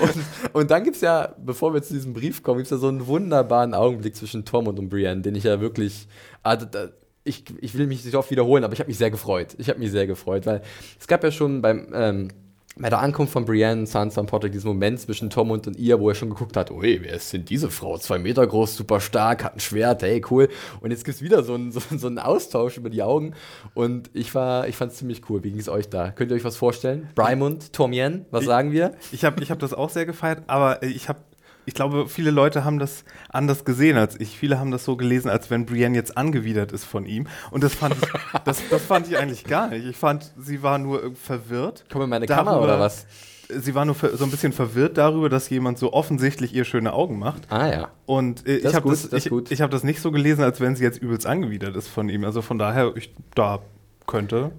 Und, 0.00 0.12
und 0.52 0.70
dann 0.70 0.84
gibt 0.84 0.96
es 0.96 1.02
ja, 1.02 1.34
bevor 1.38 1.74
wir 1.74 1.82
zu 1.82 1.94
diesem 1.94 2.12
Brief 2.12 2.42
kommen, 2.42 2.58
gibt 2.58 2.66
es 2.66 2.70
ja 2.70 2.78
so 2.78 2.88
einen 2.88 3.06
wunderbaren 3.06 3.74
Augenblick 3.74 4.16
zwischen 4.16 4.44
Tom 4.44 4.66
und 4.66 4.88
Brienne, 4.88 5.22
den 5.22 5.34
ich 5.34 5.44
ja 5.44 5.60
wirklich. 5.60 6.08
Also, 6.42 6.66
da, 6.66 6.88
ich, 7.24 7.44
ich 7.60 7.76
will 7.76 7.86
mich 7.86 8.04
nicht 8.04 8.14
oft 8.14 8.30
wiederholen, 8.30 8.64
aber 8.64 8.72
ich 8.72 8.80
habe 8.80 8.88
mich 8.88 8.98
sehr 8.98 9.10
gefreut. 9.10 9.54
Ich 9.58 9.68
habe 9.68 9.78
mich 9.78 9.90
sehr 9.90 10.06
gefreut, 10.06 10.46
weil 10.46 10.62
es 10.98 11.06
gab 11.06 11.22
ja 11.22 11.30
schon 11.30 11.62
beim. 11.62 11.88
Ähm, 11.92 12.28
bei 12.80 12.90
der 12.90 13.00
Ankunft 13.00 13.32
von 13.32 13.44
Brienne, 13.44 13.86
Sansa 13.86 14.20
und 14.20 14.28
Potter 14.28 14.48
diesen 14.48 14.68
Moment 14.68 15.00
zwischen 15.00 15.30
Tom 15.30 15.50
und, 15.50 15.66
und 15.66 15.76
ihr, 15.76 15.98
wo 16.00 16.08
er 16.08 16.14
schon 16.14 16.30
geguckt 16.30 16.56
hat, 16.56 16.70
ui, 16.70 17.00
wer 17.02 17.14
ist 17.14 17.32
denn 17.32 17.44
diese 17.44 17.70
Frau? 17.70 17.98
Zwei 17.98 18.18
Meter 18.18 18.46
groß, 18.46 18.76
super 18.76 19.00
stark, 19.00 19.44
hat 19.44 19.56
ein 19.56 19.60
Schwert, 19.60 20.02
hey, 20.02 20.22
cool. 20.30 20.48
Und 20.80 20.90
jetzt 20.90 21.04
gibt 21.04 21.16
es 21.16 21.22
wieder 21.22 21.42
so 21.42 21.54
einen, 21.54 21.72
so, 21.72 21.80
so 21.96 22.06
einen 22.06 22.18
Austausch 22.18 22.76
über 22.76 22.90
die 22.90 23.02
Augen. 23.02 23.34
Und 23.74 24.10
ich, 24.14 24.34
war, 24.34 24.68
ich 24.68 24.76
fand 24.76 24.92
es 24.92 24.98
ziemlich 24.98 25.22
cool. 25.28 25.42
Wie 25.44 25.50
ging 25.50 25.60
es 25.60 25.68
euch 25.68 25.88
da? 25.88 26.10
Könnt 26.10 26.30
ihr 26.30 26.36
euch 26.36 26.44
was 26.44 26.56
vorstellen? 26.56 27.08
Brymund, 27.14 27.72
Tomien, 27.72 28.26
was 28.30 28.42
Ich- 28.42 28.46
sagen 28.46 28.72
wir? 28.72 28.92
Ich 29.12 29.24
habe 29.24 29.42
ich 29.42 29.50
hab 29.50 29.58
das 29.58 29.74
auch 29.74 29.90
sehr 29.90 30.06
gefeiert, 30.06 30.42
aber 30.46 30.82
ich 30.82 31.08
habe 31.08 31.18
ich 31.68 31.74
glaube, 31.74 32.08
viele 32.08 32.30
Leute 32.30 32.64
haben 32.64 32.78
das 32.78 33.04
anders 33.28 33.64
gesehen 33.64 33.96
als 33.96 34.18
ich. 34.18 34.36
Viele 34.38 34.58
haben 34.58 34.70
das 34.72 34.84
so 34.84 34.96
gelesen, 34.96 35.28
als 35.28 35.50
wenn 35.50 35.66
Brienne 35.66 35.94
jetzt 35.94 36.16
angewidert 36.16 36.72
ist 36.72 36.84
von 36.84 37.04
ihm. 37.06 37.26
Und 37.50 37.62
das 37.62 37.74
fand 37.74 37.94
ich, 37.94 38.08
das, 38.44 38.62
das 38.70 38.82
fand 38.82 39.06
ich 39.06 39.16
eigentlich 39.18 39.44
gar 39.44 39.68
nicht. 39.68 39.86
Ich 39.86 39.96
fand, 39.96 40.32
sie 40.36 40.62
war 40.62 40.78
nur 40.78 41.14
verwirrt. 41.14 41.84
Komm 41.92 42.02
in 42.02 42.08
meine 42.10 42.26
Darüber- 42.26 42.50
Kammer 42.52 42.62
oder 42.62 42.80
was? 42.80 43.06
Sie 43.50 43.74
war 43.74 43.84
nur 43.86 43.94
so 43.94 44.24
ein 44.24 44.30
bisschen 44.30 44.52
verwirrt 44.52 44.98
darüber, 44.98 45.28
dass 45.30 45.48
jemand 45.48 45.78
so 45.78 45.92
offensichtlich 45.94 46.54
ihr 46.54 46.64
schöne 46.64 46.92
Augen 46.92 47.18
macht. 47.18 47.50
Ah 47.50 47.66
ja. 47.70 47.88
Und 48.04 48.46
äh, 48.46 48.56
ich 48.56 48.74
habe 48.74 48.90
das, 48.90 49.08
das 49.08 49.24
ich, 49.24 49.32
ich 49.50 49.60
hab 49.62 49.70
das 49.70 49.84
nicht 49.84 50.00
so 50.02 50.10
gelesen, 50.10 50.42
als 50.44 50.60
wenn 50.60 50.76
sie 50.76 50.84
jetzt 50.84 51.00
übelst 51.00 51.26
angewidert 51.26 51.74
ist 51.76 51.88
von 51.88 52.08
ihm. 52.10 52.24
Also 52.24 52.42
von 52.42 52.58
daher, 52.58 52.92
ich, 52.96 53.14
da 53.34 53.60
könnte. 54.06 54.52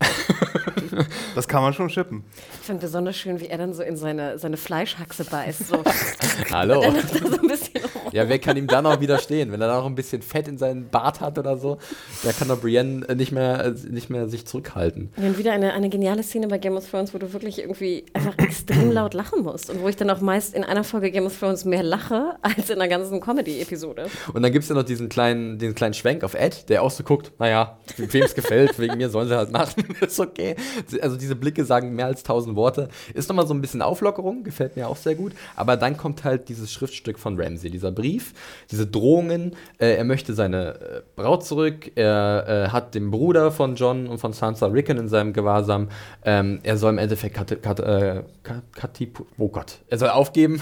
das 1.34 1.48
kann 1.48 1.62
man 1.62 1.72
schon 1.72 1.90
schippen. 1.90 2.24
Ich 2.60 2.66
fand 2.66 2.80
besonders 2.80 3.16
schön, 3.16 3.40
wie 3.40 3.46
er 3.46 3.58
dann 3.58 3.72
so 3.72 3.82
in 3.82 3.96
seine, 3.96 4.38
seine 4.38 4.56
Fleischhaxe 4.56 5.24
beißt. 5.24 5.68
So. 5.68 5.82
Hallo. 6.50 6.82
So 6.82 6.88
ein 6.88 7.48
bisschen 7.48 7.82
rum. 7.82 8.12
Ja, 8.12 8.28
wer 8.28 8.38
kann 8.38 8.56
ihm 8.56 8.66
dann 8.66 8.86
auch 8.86 9.00
widerstehen? 9.00 9.52
Wenn 9.52 9.60
er 9.60 9.68
dann 9.68 9.78
noch 9.78 9.86
ein 9.86 9.94
bisschen 9.94 10.22
Fett 10.22 10.48
in 10.48 10.58
seinen 10.58 10.88
Bart 10.88 11.20
hat 11.20 11.38
oder 11.38 11.56
so, 11.56 11.78
da 12.22 12.32
kann 12.32 12.48
doch 12.48 12.60
Brienne 12.60 13.08
äh, 13.08 13.14
nicht 13.14 13.32
mehr, 13.32 13.64
äh, 13.64 13.74
nicht 13.90 14.10
mehr 14.10 14.28
sich 14.28 14.46
zurückhalten. 14.46 15.10
Und 15.16 15.22
dann 15.22 15.38
wieder 15.38 15.52
eine, 15.52 15.72
eine 15.72 15.88
geniale 15.88 16.22
Szene 16.22 16.48
bei 16.48 16.58
Game 16.58 16.76
of 16.76 16.88
Thrones, 16.88 17.14
wo 17.14 17.18
du 17.18 17.32
wirklich 17.32 17.60
irgendwie 17.60 18.04
einfach 18.12 18.36
extrem 18.38 18.90
laut 18.92 19.14
lachen 19.14 19.42
musst. 19.42 19.70
Und 19.70 19.82
wo 19.82 19.88
ich 19.88 19.96
dann 19.96 20.10
auch 20.10 20.20
meist 20.20 20.54
in 20.54 20.64
einer 20.64 20.84
Folge 20.84 21.10
Game 21.10 21.26
of 21.26 21.38
Thrones 21.38 21.64
mehr 21.64 21.82
lache, 21.82 22.36
als 22.42 22.70
in 22.70 22.80
einer 22.80 22.88
ganzen 22.88 23.20
Comedy-Episode. 23.20 24.06
Und 24.32 24.42
dann 24.42 24.52
gibt 24.52 24.64
es 24.64 24.68
ja 24.68 24.74
noch 24.74 24.84
diesen 24.84 25.08
kleinen, 25.08 25.58
diesen 25.58 25.74
kleinen 25.74 25.94
Schwenk 25.94 26.24
auf 26.24 26.34
Ed, 26.34 26.68
der 26.68 26.82
auch 26.82 26.90
so 26.90 27.04
guckt, 27.04 27.32
naja, 27.38 27.78
wem 27.96 28.22
es 28.22 28.34
gefällt, 28.34 28.78
wegen 28.78 28.96
mir 28.96 29.10
sollen 29.10 29.28
sie 29.28 29.36
halt 29.36 29.52
machen, 29.52 29.84
ist 30.00 30.20
okay. 30.20 30.56
Also 31.00 31.16
diese 31.16 31.36
Blicke 31.36 31.64
sagen 31.64 31.94
mehr 31.94 32.06
als 32.06 32.22
tausend 32.22 32.56
Worte. 32.56 32.88
Ist 33.14 33.28
nochmal 33.28 33.46
so 33.46 33.54
ein 33.54 33.60
bisschen 33.60 33.82
Auflockerung, 33.82 34.44
gefällt 34.44 34.76
mir 34.76 34.88
auch 34.88 34.96
sehr 34.96 35.14
gut. 35.14 35.32
Aber 35.56 35.76
dann 35.76 35.96
kommt 35.96 36.24
halt 36.24 36.48
dieses 36.48 36.72
Schriftstück 36.72 37.18
von 37.18 37.40
Ramsey, 37.40 37.70
dieser 37.70 37.92
Brief, 37.92 38.32
diese 38.70 38.86
Drohungen. 38.86 39.56
Äh, 39.78 39.94
er 39.96 40.04
möchte 40.04 40.34
seine 40.34 40.74
äh, 40.80 41.02
Braut 41.16 41.44
zurück, 41.44 41.92
er 41.94 42.66
äh, 42.66 42.68
hat 42.70 42.94
den 42.94 43.10
Bruder 43.10 43.50
von 43.52 43.74
John 43.76 44.06
und 44.06 44.18
von 44.18 44.32
Sansa 44.32 44.66
Rickon 44.66 44.98
in 44.98 45.08
seinem 45.08 45.32
Gewahrsam. 45.32 45.88
Ähm, 46.24 46.60
er 46.62 46.76
soll 46.76 46.92
im 46.92 46.98
Endeffekt 46.98 47.34
kat 47.34 47.62
kat 47.62 47.80
äh, 47.80 48.22
kat 48.42 48.62
Katipu- 48.74 49.26
oh 49.38 49.48
Gott, 49.48 49.78
er 49.88 49.98
soll 49.98 50.10
aufgeben. 50.10 50.60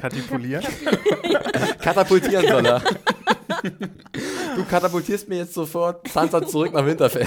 Katipulieren? 0.00 0.64
Katapultieren 1.80 2.46
soll 2.46 2.66
er. 2.66 2.82
du 4.56 4.64
katapultierst 4.64 5.28
mir 5.28 5.38
jetzt 5.38 5.54
sofort 5.54 6.08
Sansa 6.08 6.46
zurück 6.46 6.72
nach 6.72 6.84
Winterfell. 6.84 7.26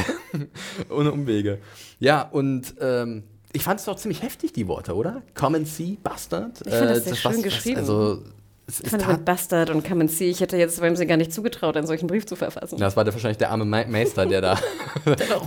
Ohne 0.90 1.12
Umwege. 1.12 1.60
Ja, 2.00 2.22
und 2.24 2.76
ähm, 2.80 3.24
ich 3.54 3.64
fand 3.64 3.80
es 3.80 3.86
doch 3.86 3.96
ziemlich 3.98 4.22
heftig, 4.22 4.54
die 4.54 4.68
Worte, 4.68 4.96
oder? 4.96 5.22
Come 5.36 5.58
and 5.58 5.68
see, 5.68 5.98
Bastard. 6.02 6.62
Ich 6.66 6.74
fand 6.74 6.90
das 6.92 7.06
sehr 7.06 7.16
schön 7.16 7.42
geschrieben. 7.42 7.80
also, 7.80 8.24
es 8.68 8.80
Ich 8.80 8.90
fand 8.90 9.06
mit 9.08 9.26
Bastard 9.26 9.70
und 9.70 9.86
Come 9.86 10.02
and 10.02 10.12
See, 10.12 10.30
ich 10.30 10.40
hätte 10.40 10.56
jetzt 10.56 10.82
Ramsey 10.82 11.06
gar 11.06 11.18
nicht 11.18 11.34
zugetraut, 11.34 11.76
einen 11.76 11.88
solchen 11.88 12.08
Brief 12.08 12.26
zu 12.26 12.38
verfassen. 12.38 12.78
Ja, 12.78 12.86
das 12.86 12.96
war 12.96 13.04
der, 13.04 13.14
wahrscheinlich 13.14 13.38
der 13.38 13.52
arme 13.52 13.66
Me 13.66 13.86
Meister, 13.90 14.26
der 14.26 14.40
da, 14.40 14.60
Der 15.06 15.16
da 15.16 15.42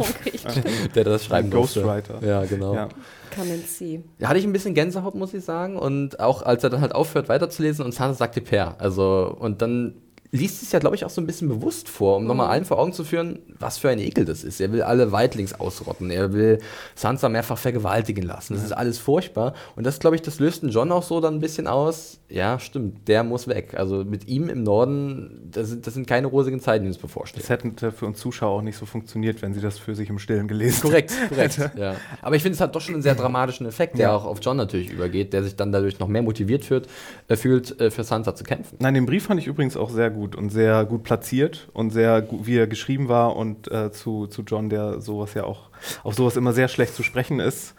der 0.94 1.04
das 1.04 1.24
schreiben 1.24 1.50
durfte. 1.50 1.80
Ghostwriter. 1.80 2.22
Ja, 2.26 2.44
genau. 2.44 2.74
Ja. 2.74 2.88
Come 3.34 3.52
and 3.54 3.66
See. 3.66 4.02
Ja, 4.18 4.28
hatte 4.28 4.38
ich 4.38 4.44
ein 4.44 4.52
bisschen 4.52 4.74
Gänsehaut, 4.74 5.14
muss 5.14 5.32
ich 5.32 5.44
sagen. 5.44 5.78
Und 5.78 6.20
auch 6.20 6.42
als 6.42 6.62
er 6.64 6.70
dann 6.70 6.82
halt 6.82 6.94
aufhört 6.94 7.28
weiterzulesen 7.30 7.84
und 7.84 7.92
Sansa 7.92 8.18
sagte 8.18 8.42
Per. 8.42 8.76
Also, 8.78 9.34
und 9.38 9.62
dann 9.62 9.94
liest 10.34 10.62
es 10.62 10.72
ja, 10.72 10.80
glaube 10.80 10.96
ich, 10.96 11.04
auch 11.04 11.10
so 11.10 11.20
ein 11.20 11.26
bisschen 11.26 11.48
bewusst 11.48 11.88
vor, 11.88 12.16
um 12.16 12.26
nochmal 12.26 12.48
allen 12.48 12.64
vor 12.64 12.78
Augen 12.78 12.92
zu 12.92 13.04
führen, 13.04 13.38
was 13.58 13.78
für 13.78 13.88
ein 13.88 14.00
Ekel 14.00 14.24
das 14.24 14.42
ist. 14.42 14.60
Er 14.60 14.72
will 14.72 14.82
alle 14.82 15.12
Weitlings 15.12 15.52
ausrotten, 15.58 16.10
er 16.10 16.32
will 16.32 16.58
Sansa 16.96 17.28
mehrfach 17.28 17.56
vergewaltigen 17.56 18.24
lassen. 18.24 18.54
Das 18.54 18.64
ist 18.64 18.72
alles 18.72 18.98
furchtbar. 18.98 19.54
Und 19.76 19.84
das, 19.84 20.00
glaube 20.00 20.16
ich, 20.16 20.22
das 20.22 20.40
löst 20.40 20.62
einen 20.64 20.72
John 20.72 20.90
auch 20.90 21.04
so 21.04 21.20
dann 21.20 21.34
ein 21.34 21.40
bisschen 21.40 21.66
aus. 21.68 22.18
Ja, 22.28 22.58
stimmt, 22.58 23.06
der 23.06 23.22
muss 23.22 23.46
weg. 23.46 23.74
Also 23.76 24.04
mit 24.04 24.26
ihm 24.26 24.48
im 24.48 24.64
Norden, 24.64 25.48
das 25.52 25.68
sind, 25.68 25.86
das 25.86 25.94
sind 25.94 26.08
keine 26.08 26.26
rosigen 26.26 26.58
Zeiten, 26.60 26.84
die 26.84 26.88
uns 26.88 26.98
bevorstehen. 26.98 27.40
Das 27.40 27.48
hätte 27.50 27.92
für 27.92 28.06
uns 28.06 28.18
Zuschauer 28.18 28.58
auch 28.58 28.62
nicht 28.62 28.76
so 28.76 28.86
funktioniert, 28.86 29.40
wenn 29.40 29.54
sie 29.54 29.60
das 29.60 29.78
für 29.78 29.94
sich 29.94 30.08
im 30.10 30.18
Stillen 30.18 30.48
gelesen 30.48 30.82
Korrekt, 30.82 31.12
korrekt. 31.28 31.60
ja. 31.76 31.94
Aber 32.22 32.34
ich 32.34 32.42
finde, 32.42 32.56
es 32.56 32.60
hat 32.60 32.74
doch 32.74 32.80
schon 32.80 32.94
einen 32.94 33.02
sehr 33.02 33.14
dramatischen 33.14 33.66
Effekt, 33.66 33.98
der 33.98 34.08
Ja. 34.08 34.16
auch 34.16 34.24
auf 34.24 34.38
John 34.42 34.56
natürlich 34.56 34.90
übergeht, 34.90 35.32
der 35.32 35.44
sich 35.44 35.54
dann 35.54 35.70
dadurch 35.70 36.00
noch 36.00 36.08
mehr 36.08 36.22
motiviert 36.22 36.64
fühlt, 36.64 36.88
äh, 37.28 37.36
fühlt 37.36 37.80
äh, 37.80 37.92
für 37.92 38.02
Sansa 38.02 38.34
zu 38.34 38.42
kämpfen. 38.42 38.78
Nein, 38.80 38.94
den 38.94 39.06
Brief 39.06 39.26
fand 39.26 39.38
ich 39.40 39.46
übrigens 39.46 39.76
auch 39.76 39.90
sehr 39.90 40.10
gut 40.10 40.23
und 40.36 40.50
sehr 40.50 40.84
gut 40.84 41.02
platziert 41.02 41.68
und 41.72 41.90
sehr 41.90 42.22
gut, 42.22 42.46
wie 42.46 42.56
er 42.56 42.66
geschrieben 42.66 43.08
war 43.08 43.36
und 43.36 43.70
äh, 43.70 43.92
zu, 43.92 44.26
zu 44.26 44.42
John, 44.42 44.68
der 44.68 45.00
sowas 45.00 45.34
ja 45.34 45.44
auch 45.44 45.70
auf 46.02 46.14
sowas 46.14 46.36
immer 46.36 46.52
sehr 46.52 46.68
schlecht 46.68 46.94
zu 46.94 47.02
sprechen 47.02 47.40
ist. 47.40 47.74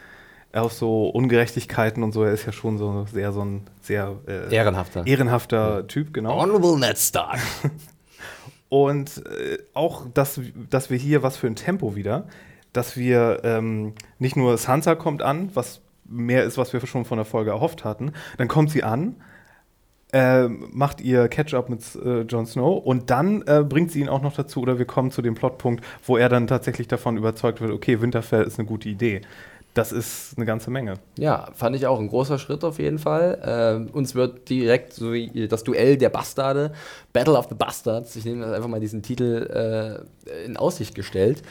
Auf 0.54 0.72
so 0.72 1.10
Ungerechtigkeiten 1.10 2.02
und 2.02 2.14
so, 2.14 2.24
er 2.24 2.32
ist 2.32 2.46
ja 2.46 2.54
schon 2.54 2.78
so 2.78 3.06
sehr 3.12 3.34
so 3.34 3.44
ein 3.44 3.64
sehr 3.82 4.16
äh, 4.28 4.56
Ehrenhafter. 4.56 5.06
ehrenhafter 5.06 5.88
Typ, 5.88 6.14
genau. 6.14 6.40
Honorable 6.40 6.80
Ned 6.80 6.98
Stark. 6.98 7.40
Und 8.70 9.26
äh, 9.28 9.58
auch, 9.74 10.06
dass, 10.14 10.40
dass 10.70 10.90
wir 10.90 10.98
hier 10.98 11.24
was 11.24 11.38
für 11.38 11.48
ein 11.48 11.56
Tempo 11.56 11.96
wieder, 11.96 12.28
dass 12.74 12.98
wir 12.98 13.42
ähm, 13.44 13.94
nicht 14.20 14.36
nur 14.36 14.58
Sansa 14.58 14.96
kommt 14.96 15.22
an, 15.22 15.52
was 15.54 15.82
mehr 16.04 16.44
ist, 16.44 16.58
was 16.58 16.74
wir 16.74 16.86
schon 16.86 17.06
von 17.06 17.18
der 17.18 17.26
Folge 17.26 17.52
erhofft 17.52 17.84
hatten, 17.84 18.14
dann 18.38 18.48
kommt 18.48 18.72
sie 18.72 18.84
an, 18.84 19.16
äh, 20.16 20.48
macht 20.48 21.02
ihr 21.02 21.28
Catch-up 21.28 21.68
mit 21.68 21.82
äh, 21.96 22.22
Jon 22.22 22.46
Snow 22.46 22.82
und 22.82 23.10
dann 23.10 23.44
äh, 23.48 23.66
bringt 23.68 23.92
sie 23.92 24.00
ihn 24.00 24.08
auch 24.08 24.22
noch 24.22 24.34
dazu, 24.34 24.62
oder 24.62 24.80
wir 24.80 24.86
kommen 24.86 25.12
zu 25.12 25.22
dem 25.22 25.36
Plotpunkt, 25.36 25.84
wo 26.06 26.16
er 26.16 26.30
dann 26.30 26.48
tatsächlich 26.48 26.88
davon 26.88 27.18
überzeugt 27.18 27.60
wird, 27.60 27.72
okay, 27.72 28.00
Winterfell 28.00 28.44
ist 28.44 28.58
eine 28.58 28.66
gute 28.66 28.88
Idee. 28.88 29.22
Das 29.74 29.92
ist 29.92 30.38
eine 30.38 30.46
ganze 30.46 30.72
Menge. 30.72 30.94
Ja, 31.20 31.50
fand 31.54 31.76
ich 31.76 31.86
auch 31.86 32.00
ein 32.00 32.08
großer 32.08 32.40
Schritt 32.40 32.64
auf 32.64 32.80
jeden 32.80 32.98
Fall. 32.98 33.42
Ähm, 33.46 33.90
uns 33.92 34.16
wird 34.16 34.48
direkt 34.48 34.94
so 34.94 35.12
wie 35.12 35.50
das 35.50 35.66
Duell 35.66 35.98
der 35.98 36.08
Bastarde, 36.08 36.72
Battle 37.12 37.38
of 37.38 37.48
the 37.50 37.56
Bastards, 37.56 38.16
ich 38.16 38.24
nehme 38.24 38.46
einfach 38.46 38.70
mal 38.70 38.80
diesen 38.80 39.02
Titel 39.02 40.06
äh, 40.30 40.46
in 40.46 40.56
Aussicht 40.56 40.96
gestellt. 40.96 41.44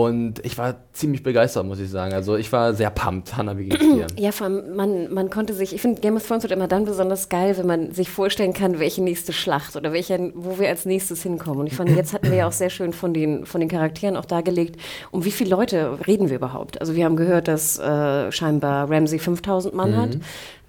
Und 0.00 0.42
ich 0.46 0.56
war 0.56 0.76
ziemlich 0.94 1.22
begeistert, 1.22 1.66
muss 1.66 1.78
ich 1.78 1.90
sagen. 1.90 2.14
Also 2.14 2.36
ich 2.36 2.50
war 2.52 2.72
sehr 2.72 2.88
pumped. 2.88 3.36
Hanna, 3.36 3.58
wie 3.58 3.66
geht's 3.66 3.84
dir? 3.84 4.06
Ja, 4.18 4.32
vor 4.32 4.46
allem, 4.46 4.74
man, 4.74 5.12
man 5.12 5.28
konnte 5.28 5.52
sich, 5.52 5.74
ich 5.74 5.82
finde 5.82 6.00
Game 6.00 6.16
of 6.16 6.26
Thrones 6.26 6.42
wird 6.42 6.52
immer 6.52 6.68
dann 6.68 6.86
besonders 6.86 7.28
geil, 7.28 7.58
wenn 7.58 7.66
man 7.66 7.92
sich 7.92 8.08
vorstellen 8.08 8.54
kann, 8.54 8.78
welche 8.78 9.02
nächste 9.02 9.34
Schlacht 9.34 9.76
oder 9.76 9.92
welche, 9.92 10.32
wo 10.34 10.58
wir 10.58 10.68
als 10.70 10.86
nächstes 10.86 11.22
hinkommen. 11.22 11.60
Und 11.60 11.66
ich 11.66 11.74
fand, 11.74 11.90
jetzt 11.90 12.14
hatten 12.14 12.30
wir 12.30 12.38
ja 12.38 12.48
auch 12.48 12.52
sehr 12.52 12.70
schön 12.70 12.94
von 12.94 13.12
den, 13.12 13.44
von 13.44 13.60
den 13.60 13.68
Charakteren 13.68 14.16
auch 14.16 14.24
dargelegt, 14.24 14.80
um 15.10 15.24
wie 15.24 15.30
viele 15.30 15.50
Leute 15.50 15.98
reden 16.06 16.30
wir 16.30 16.36
überhaupt. 16.36 16.80
Also 16.80 16.96
wir 16.96 17.04
haben 17.04 17.16
gehört, 17.16 17.46
dass 17.46 17.78
äh, 17.78 18.32
scheinbar 18.32 18.90
Ramsey 18.90 19.18
5000 19.18 19.74
Mann 19.74 19.96
hat. 19.96 20.16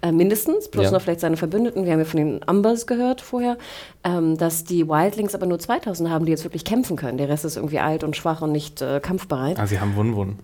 Äh, 0.02 0.10
mindestens, 0.12 0.68
plus 0.68 0.86
Ja. 0.86 0.90
noch 0.90 1.00
vielleicht 1.00 1.20
seine 1.20 1.36
Verbündeten. 1.36 1.84
Wir 1.84 1.92
haben 1.92 2.00
ja 2.00 2.04
von 2.04 2.18
den 2.18 2.40
Umbers 2.42 2.86
gehört 2.88 3.20
vorher, 3.20 3.56
ähm, 4.02 4.36
dass 4.36 4.64
die 4.64 4.88
Wildlings 4.88 5.34
aber 5.34 5.46
nur 5.46 5.60
2000 5.60 6.10
haben, 6.10 6.26
die 6.26 6.32
jetzt 6.32 6.44
wirklich 6.44 6.64
kämpfen 6.64 6.96
können. 6.96 7.18
Der 7.18 7.28
Rest 7.28 7.44
ist 7.44 7.56
irgendwie 7.56 7.78
alt 7.78 8.02
und 8.02 8.16
schwach 8.16 8.42
und 8.42 8.50
nicht 8.50 8.82
äh, 8.82 8.98
kampfbereit. 9.00 9.60
Ah, 9.60 9.66
sie 9.66 9.78
haben 9.80 9.94
Wun-Wun. 9.96 10.38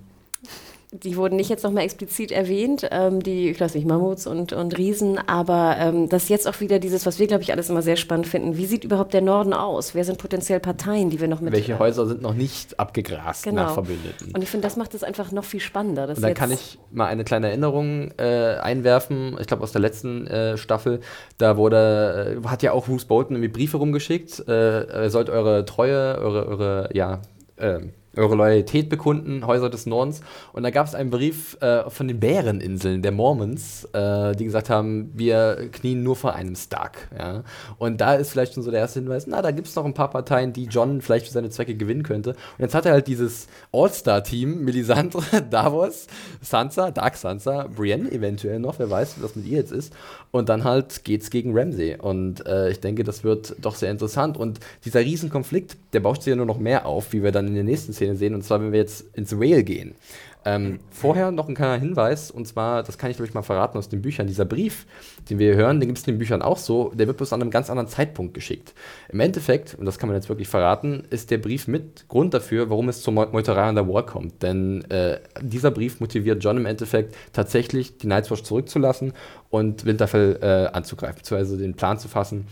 Die 0.90 1.18
wurden 1.18 1.36
nicht 1.36 1.50
jetzt 1.50 1.64
nochmal 1.64 1.84
explizit 1.84 2.32
erwähnt, 2.32 2.88
ähm, 2.90 3.22
die, 3.22 3.50
ich 3.50 3.60
weiß 3.60 3.74
nicht, 3.74 3.86
Mammuts 3.86 4.26
und, 4.26 4.54
und 4.54 4.78
Riesen, 4.78 5.18
aber 5.28 5.76
ähm, 5.78 6.08
das 6.08 6.30
jetzt 6.30 6.48
auch 6.48 6.60
wieder 6.60 6.78
dieses, 6.78 7.04
was 7.04 7.18
wir, 7.18 7.26
glaube 7.26 7.42
ich, 7.42 7.52
alles 7.52 7.68
immer 7.68 7.82
sehr 7.82 7.96
spannend 7.96 8.26
finden. 8.26 8.56
Wie 8.56 8.64
sieht 8.64 8.84
überhaupt 8.84 9.12
der 9.12 9.20
Norden 9.20 9.52
aus? 9.52 9.94
Wer 9.94 10.04
sind 10.04 10.16
potenziell 10.16 10.60
Parteien, 10.60 11.10
die 11.10 11.20
wir 11.20 11.28
noch 11.28 11.42
mit. 11.42 11.52
Welche 11.52 11.74
äh, 11.74 11.78
Häuser 11.78 12.06
sind 12.06 12.22
noch 12.22 12.32
nicht 12.32 12.80
abgegrast 12.80 13.44
Genau. 13.44 13.64
nach 13.64 13.74
Verbündeten? 13.74 14.32
Und 14.34 14.42
ich 14.42 14.48
finde, 14.48 14.66
das 14.66 14.76
macht 14.76 14.94
es 14.94 15.04
einfach 15.04 15.30
noch 15.30 15.44
viel 15.44 15.60
spannender. 15.60 16.08
Und 16.08 16.16
dann 16.22 16.28
jetzt- 16.30 16.38
kann 16.38 16.50
ich 16.52 16.78
mal 16.90 17.04
eine 17.04 17.22
kleine 17.24 17.48
Erinnerung 17.48 18.12
äh, 18.16 18.54
einwerfen. 18.56 19.36
Ich 19.40 19.46
glaube, 19.46 19.64
aus 19.64 19.72
der 19.72 19.82
letzten 19.82 20.26
äh, 20.26 20.56
Staffel, 20.56 21.00
da 21.36 21.58
wurde, 21.58 22.40
äh, 22.42 22.48
hat 22.48 22.62
ja 22.62 22.72
auch 22.72 22.86
Bruce 22.86 23.04
Bolton 23.04 23.36
irgendwie 23.36 23.52
Briefe 23.52 23.76
rumgeschickt. 23.76 24.42
Äh, 24.48 25.02
ihr 25.04 25.10
sollt 25.10 25.28
eure 25.28 25.66
Treue, 25.66 26.16
eure, 26.18 26.46
eure, 26.46 26.88
ja, 26.94 27.20
äh, 27.56 27.80
eure 28.16 28.34
Loyalität 28.34 28.88
bekunden, 28.88 29.46
Häuser 29.46 29.70
des 29.70 29.86
Nordens. 29.86 30.20
Und 30.52 30.62
da 30.62 30.70
gab 30.70 30.86
es 30.86 30.94
einen 30.94 31.10
Brief 31.10 31.56
äh, 31.60 31.88
von 31.88 32.08
den 32.08 32.20
Bäreninseln, 32.20 33.02
der 33.02 33.12
Mormons, 33.12 33.84
äh, 33.92 34.34
die 34.34 34.44
gesagt 34.44 34.70
haben, 34.70 35.10
wir 35.14 35.68
knien 35.72 36.02
nur 36.02 36.16
vor 36.16 36.34
einem 36.34 36.56
Stark. 36.56 37.08
Ja? 37.16 37.44
Und 37.78 38.00
da 38.00 38.14
ist 38.14 38.30
vielleicht 38.30 38.54
schon 38.54 38.62
so 38.62 38.70
der 38.70 38.80
erste 38.80 39.00
Hinweis, 39.00 39.26
na, 39.26 39.42
da 39.42 39.50
gibt 39.50 39.68
es 39.68 39.76
noch 39.76 39.84
ein 39.84 39.94
paar 39.94 40.10
Parteien, 40.10 40.52
die 40.52 40.64
John 40.64 41.00
vielleicht 41.00 41.26
für 41.26 41.32
seine 41.32 41.50
Zwecke 41.50 41.74
gewinnen 41.74 42.02
könnte. 42.02 42.30
Und 42.30 42.60
jetzt 42.60 42.74
hat 42.74 42.86
er 42.86 42.92
halt 42.92 43.06
dieses 43.06 43.46
All-Star-Team, 43.72 44.64
Melisandre, 44.64 45.22
Davos, 45.50 46.06
Sansa, 46.40 46.90
Dark 46.90 47.16
Sansa, 47.16 47.68
Brienne 47.74 48.10
eventuell 48.10 48.58
noch, 48.58 48.78
wer 48.78 48.90
weiß, 48.90 49.16
was 49.20 49.36
mit 49.36 49.46
ihr 49.46 49.58
jetzt 49.58 49.72
ist. 49.72 49.92
Und 50.30 50.48
dann 50.48 50.64
halt 50.64 51.04
geht's 51.04 51.30
gegen 51.30 51.56
Ramsay. 51.56 51.96
Und 51.96 52.46
äh, 52.46 52.70
ich 52.70 52.80
denke, 52.80 53.04
das 53.04 53.24
wird 53.24 53.56
doch 53.60 53.74
sehr 53.74 53.90
interessant. 53.90 54.36
Und 54.36 54.60
dieser 54.84 55.00
Riesenkonflikt, 55.00 55.76
der 55.92 56.00
baut 56.00 56.22
sich 56.22 56.30
ja 56.30 56.36
nur 56.36 56.46
noch 56.46 56.58
mehr 56.58 56.86
auf, 56.86 57.12
wie 57.12 57.22
wir 57.22 57.32
dann 57.32 57.46
in 57.46 57.54
der 57.54 57.64
nächsten 57.64 57.92
Szene 57.92 58.07
sehen. 58.16 58.34
Und 58.34 58.42
zwar, 58.42 58.60
wenn 58.60 58.72
wir 58.72 58.80
jetzt 58.80 59.16
ins 59.16 59.32
Rail 59.32 59.62
gehen. 59.62 59.94
Ähm, 60.44 60.78
vorher 60.90 61.30
noch 61.30 61.48
ein 61.48 61.54
kleiner 61.54 61.78
Hinweis, 61.78 62.30
und 62.30 62.46
zwar, 62.46 62.82
das 62.82 62.96
kann 62.96 63.10
ich 63.10 63.16
glaube 63.16 63.28
ich 63.28 63.34
mal 63.34 63.42
verraten 63.42 63.76
aus 63.76 63.88
den 63.88 64.00
Büchern, 64.00 64.28
dieser 64.28 64.44
Brief, 64.44 64.86
den 65.28 65.38
wir 65.38 65.48
hier 65.48 65.56
hören, 65.56 65.78
den 65.80 65.88
gibt 65.88 65.98
es 65.98 66.06
in 66.06 66.14
den 66.14 66.18
Büchern 66.18 66.42
auch 66.42 66.56
so, 66.56 66.90
der 66.94 67.06
wird 67.06 67.18
bloß 67.18 67.32
an 67.32 67.42
einem 67.42 67.50
ganz 67.50 67.68
anderen 67.68 67.88
Zeitpunkt 67.88 68.34
geschickt. 68.34 68.72
Im 69.10 69.20
Endeffekt, 69.20 69.74
und 69.74 69.84
das 69.84 69.98
kann 69.98 70.08
man 70.08 70.16
jetzt 70.16 70.28
wirklich 70.28 70.48
verraten, 70.48 71.02
ist 71.10 71.32
der 71.32 71.38
Brief 71.38 71.66
mit 71.66 72.08
Grund 72.08 72.32
dafür, 72.32 72.70
warum 72.70 72.88
es 72.88 73.02
zur 73.02 73.12
Meu- 73.12 73.30
Meuterei 73.30 73.64
an 73.64 73.74
der 73.74 73.88
Wall 73.88 74.06
kommt. 74.06 74.42
Denn 74.42 74.84
äh, 74.90 75.18
dieser 75.42 75.72
Brief 75.72 76.00
motiviert 76.00 76.42
John 76.42 76.56
im 76.56 76.66
Endeffekt 76.66 77.14
tatsächlich, 77.32 77.98
die 77.98 78.06
Night's 78.06 78.30
Watch 78.30 78.44
zurückzulassen 78.44 79.12
und 79.50 79.84
Winterfell 79.84 80.38
äh, 80.40 80.74
anzugreifen, 80.74 81.16
beziehungsweise 81.16 81.58
den 81.58 81.74
Plan 81.74 81.98
zu 81.98 82.08
fassen, 82.08 82.46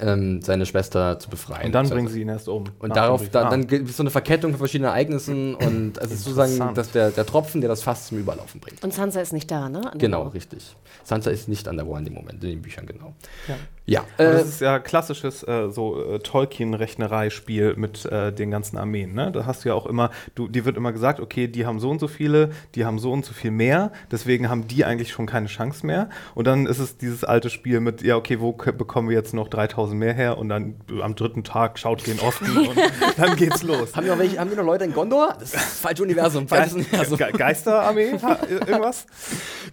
ähm, 0.00 0.42
seine 0.42 0.66
Schwester 0.66 1.18
zu 1.18 1.28
befreien. 1.30 1.66
Und 1.66 1.72
dann 1.72 1.88
bringen 1.88 2.08
sie 2.08 2.20
ihn 2.22 2.28
erst 2.28 2.48
um. 2.48 2.64
und 2.78 2.88
Nach 2.90 2.96
darauf, 2.96 3.28
da, 3.30 3.46
Ah. 3.46 3.50
dann 3.50 3.66
gibt 3.66 3.88
es 3.88 3.96
so 3.96 4.02
eine 4.02 4.10
Verkettung 4.10 4.52
von 4.52 4.58
verschiedenen 4.58 4.90
Ereignissen 4.90 5.54
und 5.66 5.98
es 5.98 6.10
ist 6.12 6.24
sozusagen 6.24 6.74
dass 6.74 6.90
der, 6.92 7.10
der 7.10 7.26
Tropfen, 7.26 7.60
der 7.60 7.68
das 7.68 7.82
Fass 7.82 8.08
zum 8.08 8.18
Überlaufen 8.18 8.60
bringt. 8.60 8.82
Und 8.82 8.92
Sansa 8.92 9.20
ist 9.20 9.32
nicht 9.32 9.50
da, 9.50 9.68
ne? 9.68 9.90
Genau, 9.98 10.24
Mauer. 10.24 10.34
richtig. 10.34 10.76
Sansa 11.04 11.30
ist 11.30 11.48
nicht 11.48 11.68
an 11.68 11.76
der 11.76 11.88
Wall 11.88 11.98
in 12.00 12.04
dem 12.06 12.14
Moment, 12.14 12.42
in 12.44 12.50
den 12.50 12.62
Büchern, 12.62 12.86
genau. 12.86 13.14
Ja. 13.48 13.54
Ja, 13.88 14.00
äh, 14.18 14.32
das 14.32 14.48
ist 14.48 14.60
ja 14.62 14.80
klassisches 14.80 15.44
äh, 15.44 15.70
so 15.70 16.02
äh, 16.14 16.18
Tolkien-Rechnerei-Spiel 16.18 17.74
mit 17.76 18.04
äh, 18.06 18.32
den 18.32 18.50
ganzen 18.50 18.76
Armeen. 18.78 19.14
Ne? 19.14 19.30
Da 19.30 19.46
hast 19.46 19.64
du 19.64 19.68
ja 19.68 19.76
auch 19.76 19.86
immer, 19.86 20.10
du, 20.34 20.48
dir 20.48 20.64
wird 20.64 20.76
immer 20.76 20.92
gesagt, 20.92 21.20
okay, 21.20 21.46
die 21.46 21.66
haben 21.66 21.78
so 21.78 21.90
und 21.90 22.00
so 22.00 22.08
viele, 22.08 22.50
die 22.74 22.84
haben 22.84 22.98
so 22.98 23.12
und 23.12 23.24
so 23.24 23.32
viel 23.32 23.52
mehr, 23.52 23.92
deswegen 24.10 24.48
haben 24.48 24.66
die 24.66 24.84
eigentlich 24.84 25.12
schon 25.12 25.26
keine 25.26 25.46
Chance 25.46 25.86
mehr. 25.86 26.10
Und 26.34 26.48
dann 26.48 26.66
ist 26.66 26.80
es 26.80 26.96
dieses 26.98 27.22
alte 27.22 27.48
Spiel 27.48 27.78
mit, 27.78 28.02
ja, 28.02 28.16
okay, 28.16 28.40
wo 28.40 28.52
bekommen 28.52 29.08
wir 29.08 29.14
jetzt 29.16 29.34
noch 29.34 29.46
3000 29.46 29.85
mehr 29.94 30.12
her? 30.12 30.38
Und 30.38 30.48
dann 30.48 30.76
am 31.02 31.14
dritten 31.14 31.44
Tag 31.44 31.78
schaut 31.78 32.06
den 32.06 32.18
Osten 32.20 32.56
und 32.56 32.76
dann 33.16 33.36
geht's 33.36 33.62
los. 33.62 33.94
haben, 33.94 34.04
wir 34.04 34.12
noch 34.12 34.18
welche, 34.18 34.38
haben 34.38 34.50
wir 34.50 34.56
noch 34.56 34.64
Leute 34.64 34.84
in 34.84 34.92
Gondor? 34.92 35.34
Das 35.38 35.48
ist 35.48 35.54
das 35.54 35.78
falsche 35.80 36.02
Universum. 36.02 36.48
Falsches 36.48 36.74
Universum. 36.74 37.18
Ge 37.18 37.32
Geisterarmee? 37.32 38.10
Irgendwas? 38.50 39.06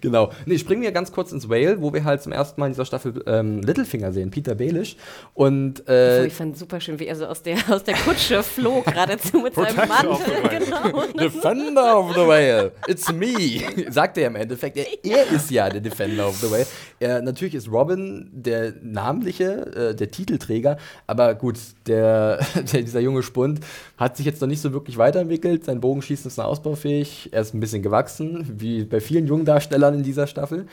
Genau. 0.02 0.32
Nee, 0.46 0.58
springen 0.58 0.82
wir 0.82 0.92
ganz 0.92 1.12
kurz 1.12 1.32
ins 1.32 1.50
Vale, 1.50 1.82
wo 1.82 1.94
wir 1.94 2.04
halt 2.04 2.22
zum 2.22 2.32
ersten 2.32 2.60
Mal 2.60 2.68
in 2.68 2.74
dieser 2.74 2.86
Staffel 2.86 3.24
ähm, 3.26 3.62
Littlefinger 3.62 4.12
sehen, 4.12 4.32
Peter 4.32 4.56
Baelish. 4.56 4.96
Und 5.34 5.88
äh, 5.88 6.26
ich 6.26 6.34
fand 6.34 6.58
super 6.58 6.80
schön, 6.80 7.00
wie 7.00 7.08
er 7.08 7.16
so 7.16 7.26
aus 7.26 7.42
der, 7.44 7.58
aus 7.70 7.84
der 7.84 7.96
Kutsche 7.96 8.44
flog, 8.44 8.86
geradezu 8.86 9.40
mit 9.40 9.56
seinem 9.56 9.76
Mantel. 9.76 10.10
Whale. 10.10 10.54
Genau. 10.64 11.08
Defender 11.20 11.98
of 12.00 12.14
the 12.14 12.22
Whale, 12.22 12.72
it's 12.88 13.12
me, 13.12 13.62
sagt 13.90 14.18
er 14.18 14.28
im 14.28 14.36
Endeffekt. 14.36 14.78
Er, 14.78 14.86
er 15.04 15.32
ist 15.32 15.50
ja 15.52 15.70
der 15.70 15.82
Defender 15.82 16.28
of 16.28 16.38
the 16.38 16.50
Whale. 16.52 16.68
Er, 17.00 17.22
natürlich 17.22 17.56
ist 17.56 17.72
Robin 17.72 18.30
der 18.32 18.74
namentliche, 18.82 19.92
äh, 19.92 19.96
der 19.96 20.03
Titelträger, 20.10 20.78
aber 21.08 21.36
gut, 21.36 21.58
der, 21.88 22.40
der, 22.74 22.82
dieser 22.82 23.00
junge 23.00 23.24
Spund 23.24 23.60
hat 23.98 24.18
sich 24.18 24.26
jetzt 24.26 24.42
noch 24.42 24.48
nicht 24.48 24.62
so 24.62 24.74
wirklich 24.74 24.98
weiterentwickelt. 24.98 25.66
Sein 25.66 25.82
Bogenschießen 25.82 26.28
ist 26.28 26.38
noch 26.38 26.46
ausbaufähig, 26.46 27.30
er 27.32 27.42
ist 27.42 27.54
ein 27.54 27.60
bisschen 27.60 27.82
gewachsen, 27.82 28.46
wie 28.58 28.84
bei 28.84 29.00
vielen 29.00 29.28
jungen 29.28 29.46
Darstellern 29.46 29.96
in 29.96 30.04
dieser 30.04 30.28
Staffel. 30.28 30.68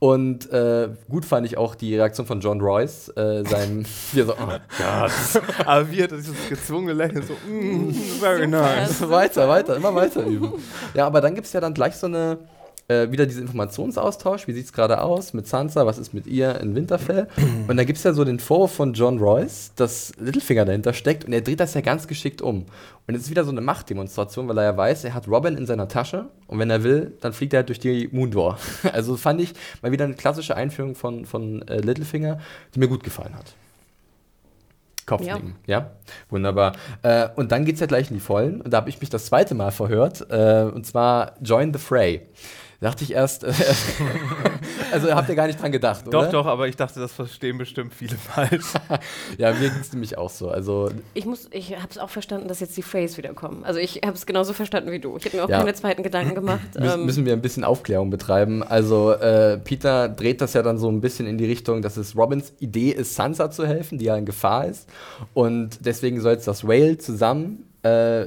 Und 0.00 0.50
äh, 0.50 0.88
gut 1.10 1.26
fand 1.26 1.46
ich 1.46 1.58
auch 1.58 1.74
die 1.74 1.94
Reaktion 1.94 2.26
von 2.26 2.40
John 2.40 2.58
Royce, 2.62 3.10
äh, 3.16 3.44
seinem, 3.44 3.84
wie 4.12 4.20
er 4.20 4.26
so, 4.26 4.32
oh 4.32 4.46
Gott, 4.46 5.42
Aber 5.66 5.90
wie 5.90 6.02
hat 6.02 6.12
er 6.12 6.16
dieses 6.16 6.48
gezwungene 6.48 6.94
Lächeln 6.94 7.22
so, 7.22 7.34
mm, 7.34 7.92
very 8.18 8.46
nice. 8.46 9.06
weiter, 9.10 9.46
weiter, 9.46 9.76
immer 9.76 9.94
weiter 9.94 10.24
üben. 10.24 10.54
Ja, 10.94 11.06
aber 11.06 11.20
dann 11.20 11.34
gibt 11.34 11.46
es 11.46 11.52
ja 11.52 11.60
dann 11.60 11.74
gleich 11.74 11.96
so 11.96 12.06
eine, 12.06 12.38
äh, 12.90 13.12
wieder 13.12 13.26
diesen 13.26 13.42
Informationsaustausch. 13.42 14.48
Wie 14.48 14.52
sieht 14.52 14.66
es 14.66 14.72
gerade 14.72 15.00
aus 15.00 15.32
mit 15.32 15.46
Sansa? 15.46 15.86
Was 15.86 15.98
ist 15.98 16.12
mit 16.12 16.26
ihr 16.26 16.60
in 16.60 16.74
Winterfell? 16.74 17.28
Und 17.68 17.76
da 17.76 17.84
gibt 17.84 17.98
es 17.98 18.04
ja 18.04 18.12
so 18.12 18.24
den 18.24 18.40
Vorwurf 18.40 18.72
von 18.72 18.94
John 18.94 19.18
Royce, 19.18 19.72
dass 19.76 20.12
Littlefinger 20.18 20.64
dahinter 20.64 20.92
steckt 20.92 21.24
und 21.24 21.32
er 21.32 21.40
dreht 21.40 21.60
das 21.60 21.74
ja 21.74 21.80
ganz 21.80 22.06
geschickt 22.08 22.42
um. 22.42 22.66
Und 23.06 23.14
es 23.14 23.22
ist 23.22 23.30
wieder 23.30 23.44
so 23.44 23.50
eine 23.50 23.60
Machtdemonstration, 23.60 24.48
weil 24.48 24.58
er 24.58 24.64
ja 24.64 24.76
weiß, 24.76 25.04
er 25.04 25.14
hat 25.14 25.28
Robin 25.28 25.56
in 25.56 25.66
seiner 25.66 25.88
Tasche 25.88 26.26
und 26.46 26.58
wenn 26.58 26.70
er 26.70 26.82
will, 26.82 27.12
dann 27.20 27.32
fliegt 27.32 27.52
er 27.52 27.58
halt 27.58 27.68
durch 27.68 27.78
die 27.78 28.08
Moondoor. 28.12 28.58
Also 28.92 29.16
fand 29.16 29.40
ich 29.40 29.54
mal 29.82 29.92
wieder 29.92 30.04
eine 30.04 30.14
klassische 30.14 30.56
Einführung 30.56 30.94
von, 30.94 31.24
von 31.24 31.62
äh, 31.68 31.80
Littlefinger, 31.80 32.38
die 32.74 32.80
mir 32.80 32.88
gut 32.88 33.04
gefallen 33.04 33.34
hat. 33.36 33.54
Kopfnicken, 35.06 35.56
ja. 35.66 35.78
ja? 35.78 35.90
Wunderbar. 36.28 36.72
Äh, 37.02 37.28
und 37.36 37.52
dann 37.52 37.64
geht 37.64 37.74
es 37.74 37.80
ja 37.80 37.86
gleich 37.86 38.10
in 38.10 38.14
die 38.14 38.20
Vollen. 38.20 38.60
Und 38.60 38.72
da 38.72 38.78
habe 38.78 38.90
ich 38.90 39.00
mich 39.00 39.10
das 39.10 39.26
zweite 39.26 39.54
Mal 39.54 39.70
verhört. 39.72 40.26
Äh, 40.30 40.70
und 40.72 40.86
zwar 40.86 41.34
Join 41.40 41.72
the 41.72 41.78
Fray. 41.78 42.22
Da 42.80 42.88
dachte 42.88 43.04
ich 43.04 43.12
erst, 43.12 43.44
äh, 43.44 43.52
also 44.92 45.14
habt 45.14 45.28
ihr 45.28 45.34
gar 45.34 45.46
nicht 45.46 45.60
dran 45.60 45.70
gedacht, 45.70 46.08
oder? 46.08 46.22
Doch, 46.22 46.30
doch, 46.30 46.46
aber 46.46 46.66
ich 46.66 46.76
dachte, 46.76 46.98
das 46.98 47.12
verstehen 47.12 47.58
bestimmt 47.58 47.92
viele 47.92 48.16
falsch. 48.16 48.72
ja, 49.38 49.52
mir 49.52 49.68
ging 49.68 49.80
es 49.80 49.92
nämlich 49.92 50.16
auch 50.16 50.30
so. 50.30 50.48
Also 50.48 50.90
ich 51.12 51.26
ich 51.50 51.76
habe 51.76 51.88
es 51.90 51.98
auch 51.98 52.08
verstanden, 52.08 52.48
dass 52.48 52.60
jetzt 52.60 52.76
die 52.78 52.82
Phrase 52.82 53.18
wiederkommen. 53.18 53.64
Also 53.64 53.80
ich 53.80 54.00
habe 54.04 54.14
es 54.14 54.24
genauso 54.24 54.54
verstanden 54.54 54.90
wie 54.92 54.98
du. 54.98 55.14
Ich 55.18 55.26
habe 55.26 55.36
mir 55.36 55.44
auch 55.44 55.48
ja. 55.50 55.58
keine 55.58 55.74
zweiten 55.74 56.02
Gedanken 56.02 56.34
gemacht. 56.34 56.78
Müs 56.78 56.94
ähm. 56.94 57.04
müssen 57.04 57.26
wir 57.26 57.34
ein 57.34 57.42
bisschen 57.42 57.64
Aufklärung 57.64 58.08
betreiben. 58.08 58.62
Also 58.62 59.12
äh, 59.12 59.58
Peter 59.58 60.08
dreht 60.08 60.40
das 60.40 60.54
ja 60.54 60.62
dann 60.62 60.78
so 60.78 60.88
ein 60.88 61.02
bisschen 61.02 61.26
in 61.26 61.36
die 61.36 61.46
Richtung, 61.46 61.82
dass 61.82 61.98
es 61.98 62.16
Robins 62.16 62.54
Idee 62.60 62.92
ist, 62.92 63.14
Sansa 63.14 63.50
zu 63.50 63.66
helfen, 63.66 63.98
die 63.98 64.06
ja 64.06 64.16
in 64.16 64.24
Gefahr 64.24 64.64
ist. 64.66 64.88
Und 65.34 65.84
deswegen 65.84 66.20
soll 66.22 66.32
jetzt 66.32 66.48
das 66.48 66.66
Whale 66.66 66.96
zusammen 66.96 67.66
äh, 67.82 68.26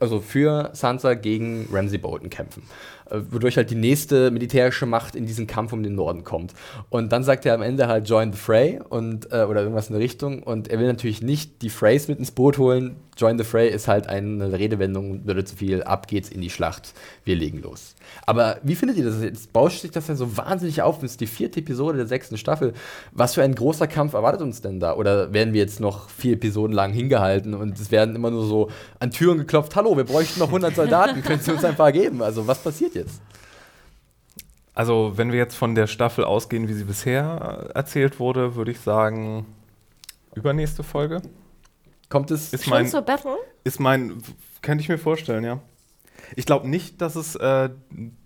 also 0.00 0.20
für 0.20 0.70
Sansa 0.72 1.14
gegen 1.14 1.68
Ramsay 1.70 1.98
Bolton 1.98 2.30
kämpfen. 2.30 2.62
Äh, 3.12 3.20
wodurch 3.30 3.56
halt 3.56 3.70
die 3.70 3.74
nächste 3.76 4.30
militärische 4.30 4.86
Macht 4.86 5.14
in 5.14 5.26
diesen 5.26 5.46
Kampf 5.46 5.72
um 5.72 5.82
den 5.82 5.94
Norden 5.94 6.24
kommt. 6.24 6.54
Und 6.88 7.12
dann 7.12 7.24
sagt 7.24 7.44
er 7.44 7.54
am 7.54 7.62
Ende 7.62 7.86
halt 7.86 8.08
Join 8.08 8.32
the 8.32 8.38
Fray 8.38 8.80
und, 8.88 9.30
äh, 9.30 9.44
oder 9.44 9.60
irgendwas 9.60 9.88
in 9.88 9.94
der 9.94 10.02
Richtung. 10.02 10.42
Und 10.42 10.68
er 10.68 10.78
will 10.78 10.86
natürlich 10.86 11.22
nicht 11.22 11.60
die 11.62 11.70
Frays 11.70 12.08
mit 12.08 12.18
ins 12.18 12.30
Boot 12.30 12.58
holen. 12.58 12.96
Join 13.16 13.36
the 13.36 13.44
Fray 13.44 13.68
ist 13.68 13.88
halt 13.88 14.06
eine 14.06 14.52
Redewendung, 14.52 15.26
würde 15.26 15.44
zu 15.44 15.56
viel, 15.56 15.82
ab 15.82 16.08
geht's 16.08 16.30
in 16.30 16.40
die 16.40 16.48
Schlacht, 16.48 16.94
wir 17.24 17.36
legen 17.36 17.60
los. 17.60 17.94
Aber 18.24 18.58
wie 18.62 18.74
findet 18.74 18.96
ihr 18.96 19.04
das 19.04 19.22
jetzt? 19.22 19.52
Bauscht 19.52 19.82
sich 19.82 19.90
das 19.90 20.08
ja 20.08 20.14
so 20.14 20.36
wahnsinnig 20.36 20.80
auf? 20.80 21.00
Das 21.00 21.12
ist 21.12 21.20
die 21.20 21.26
vierte 21.26 21.60
Episode 21.60 21.98
der 21.98 22.06
sechsten 22.06 22.38
Staffel. 22.38 22.72
Was 23.12 23.34
für 23.34 23.42
ein 23.42 23.54
großer 23.54 23.86
Kampf 23.86 24.14
erwartet 24.14 24.40
uns 24.40 24.62
denn 24.62 24.80
da? 24.80 24.94
Oder 24.94 25.32
werden 25.34 25.52
wir 25.52 25.60
jetzt 25.60 25.78
noch 25.78 26.08
vier 26.08 26.34
Episoden 26.34 26.74
lang 26.74 26.92
hingehalten 26.92 27.52
und 27.54 27.78
es 27.78 27.90
werden 27.90 28.16
immer 28.16 28.30
nur 28.30 28.46
so 28.46 28.70
an 28.98 29.10
Türen 29.10 29.38
geklopft, 29.38 29.76
hallo, 29.76 29.96
wir 29.96 30.04
bräuchten 30.04 30.40
noch 30.40 30.48
100 30.48 30.74
Soldaten, 30.74 31.22
könnt 31.26 31.46
ihr 31.46 31.54
uns 31.54 31.64
ein 31.64 31.76
paar 31.76 31.92
geben? 31.92 32.22
Also 32.22 32.46
was 32.46 32.58
passiert 32.58 32.94
jetzt? 32.94 33.20
Also, 34.74 35.12
wenn 35.16 35.32
wir 35.32 35.38
jetzt 35.38 35.54
von 35.54 35.74
der 35.74 35.86
Staffel 35.86 36.24
ausgehen, 36.24 36.66
wie 36.66 36.72
sie 36.72 36.84
bisher 36.84 37.70
erzählt 37.74 38.18
wurde, 38.18 38.56
würde 38.56 38.70
ich 38.70 38.80
sagen, 38.80 39.44
übernächste 40.34 40.82
Folge. 40.82 41.20
Kommt 42.12 42.30
es 42.30 42.52
ist 42.52 42.66
mein, 42.66 42.86
zur 42.86 43.00
Battle? 43.00 43.38
Ist 43.64 43.80
mein, 43.80 44.22
könnte 44.60 44.82
ich 44.82 44.90
mir 44.90 44.98
vorstellen, 44.98 45.44
ja. 45.44 45.60
Ich 46.36 46.44
glaube 46.44 46.68
nicht, 46.68 47.00
dass 47.00 47.16
es 47.16 47.36
äh, 47.36 47.70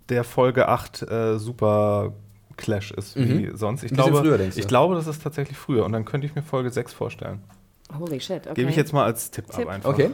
der 0.09 0.25
Folge 0.25 0.67
8 0.67 1.03
äh, 1.03 1.39
Super 1.39 2.11
Clash 2.57 2.91
ist 2.91 3.15
wie 3.15 3.47
mhm. 3.47 3.55
sonst. 3.55 3.83
Ich, 3.83 3.93
glaube, 3.93 4.17
früher, 4.17 4.41
ich 4.41 4.67
glaube, 4.67 4.95
das 4.95 5.07
ist 5.07 5.23
tatsächlich 5.23 5.57
früher 5.57 5.85
und 5.85 5.93
dann 5.93 6.03
könnte 6.03 6.27
ich 6.27 6.35
mir 6.35 6.41
Folge 6.41 6.69
6 6.69 6.91
vorstellen. 6.91 7.41
Holy 7.97 8.19
shit, 8.19 8.41
okay. 8.45 8.55
Gebe 8.55 8.71
ich 8.71 8.75
jetzt 8.75 8.91
mal 8.91 9.05
als 9.05 9.31
Tipp, 9.31 9.49
Tipp. 9.49 9.67
ab 9.67 9.75
einfach. 9.75 9.89
Okay. 9.89 10.09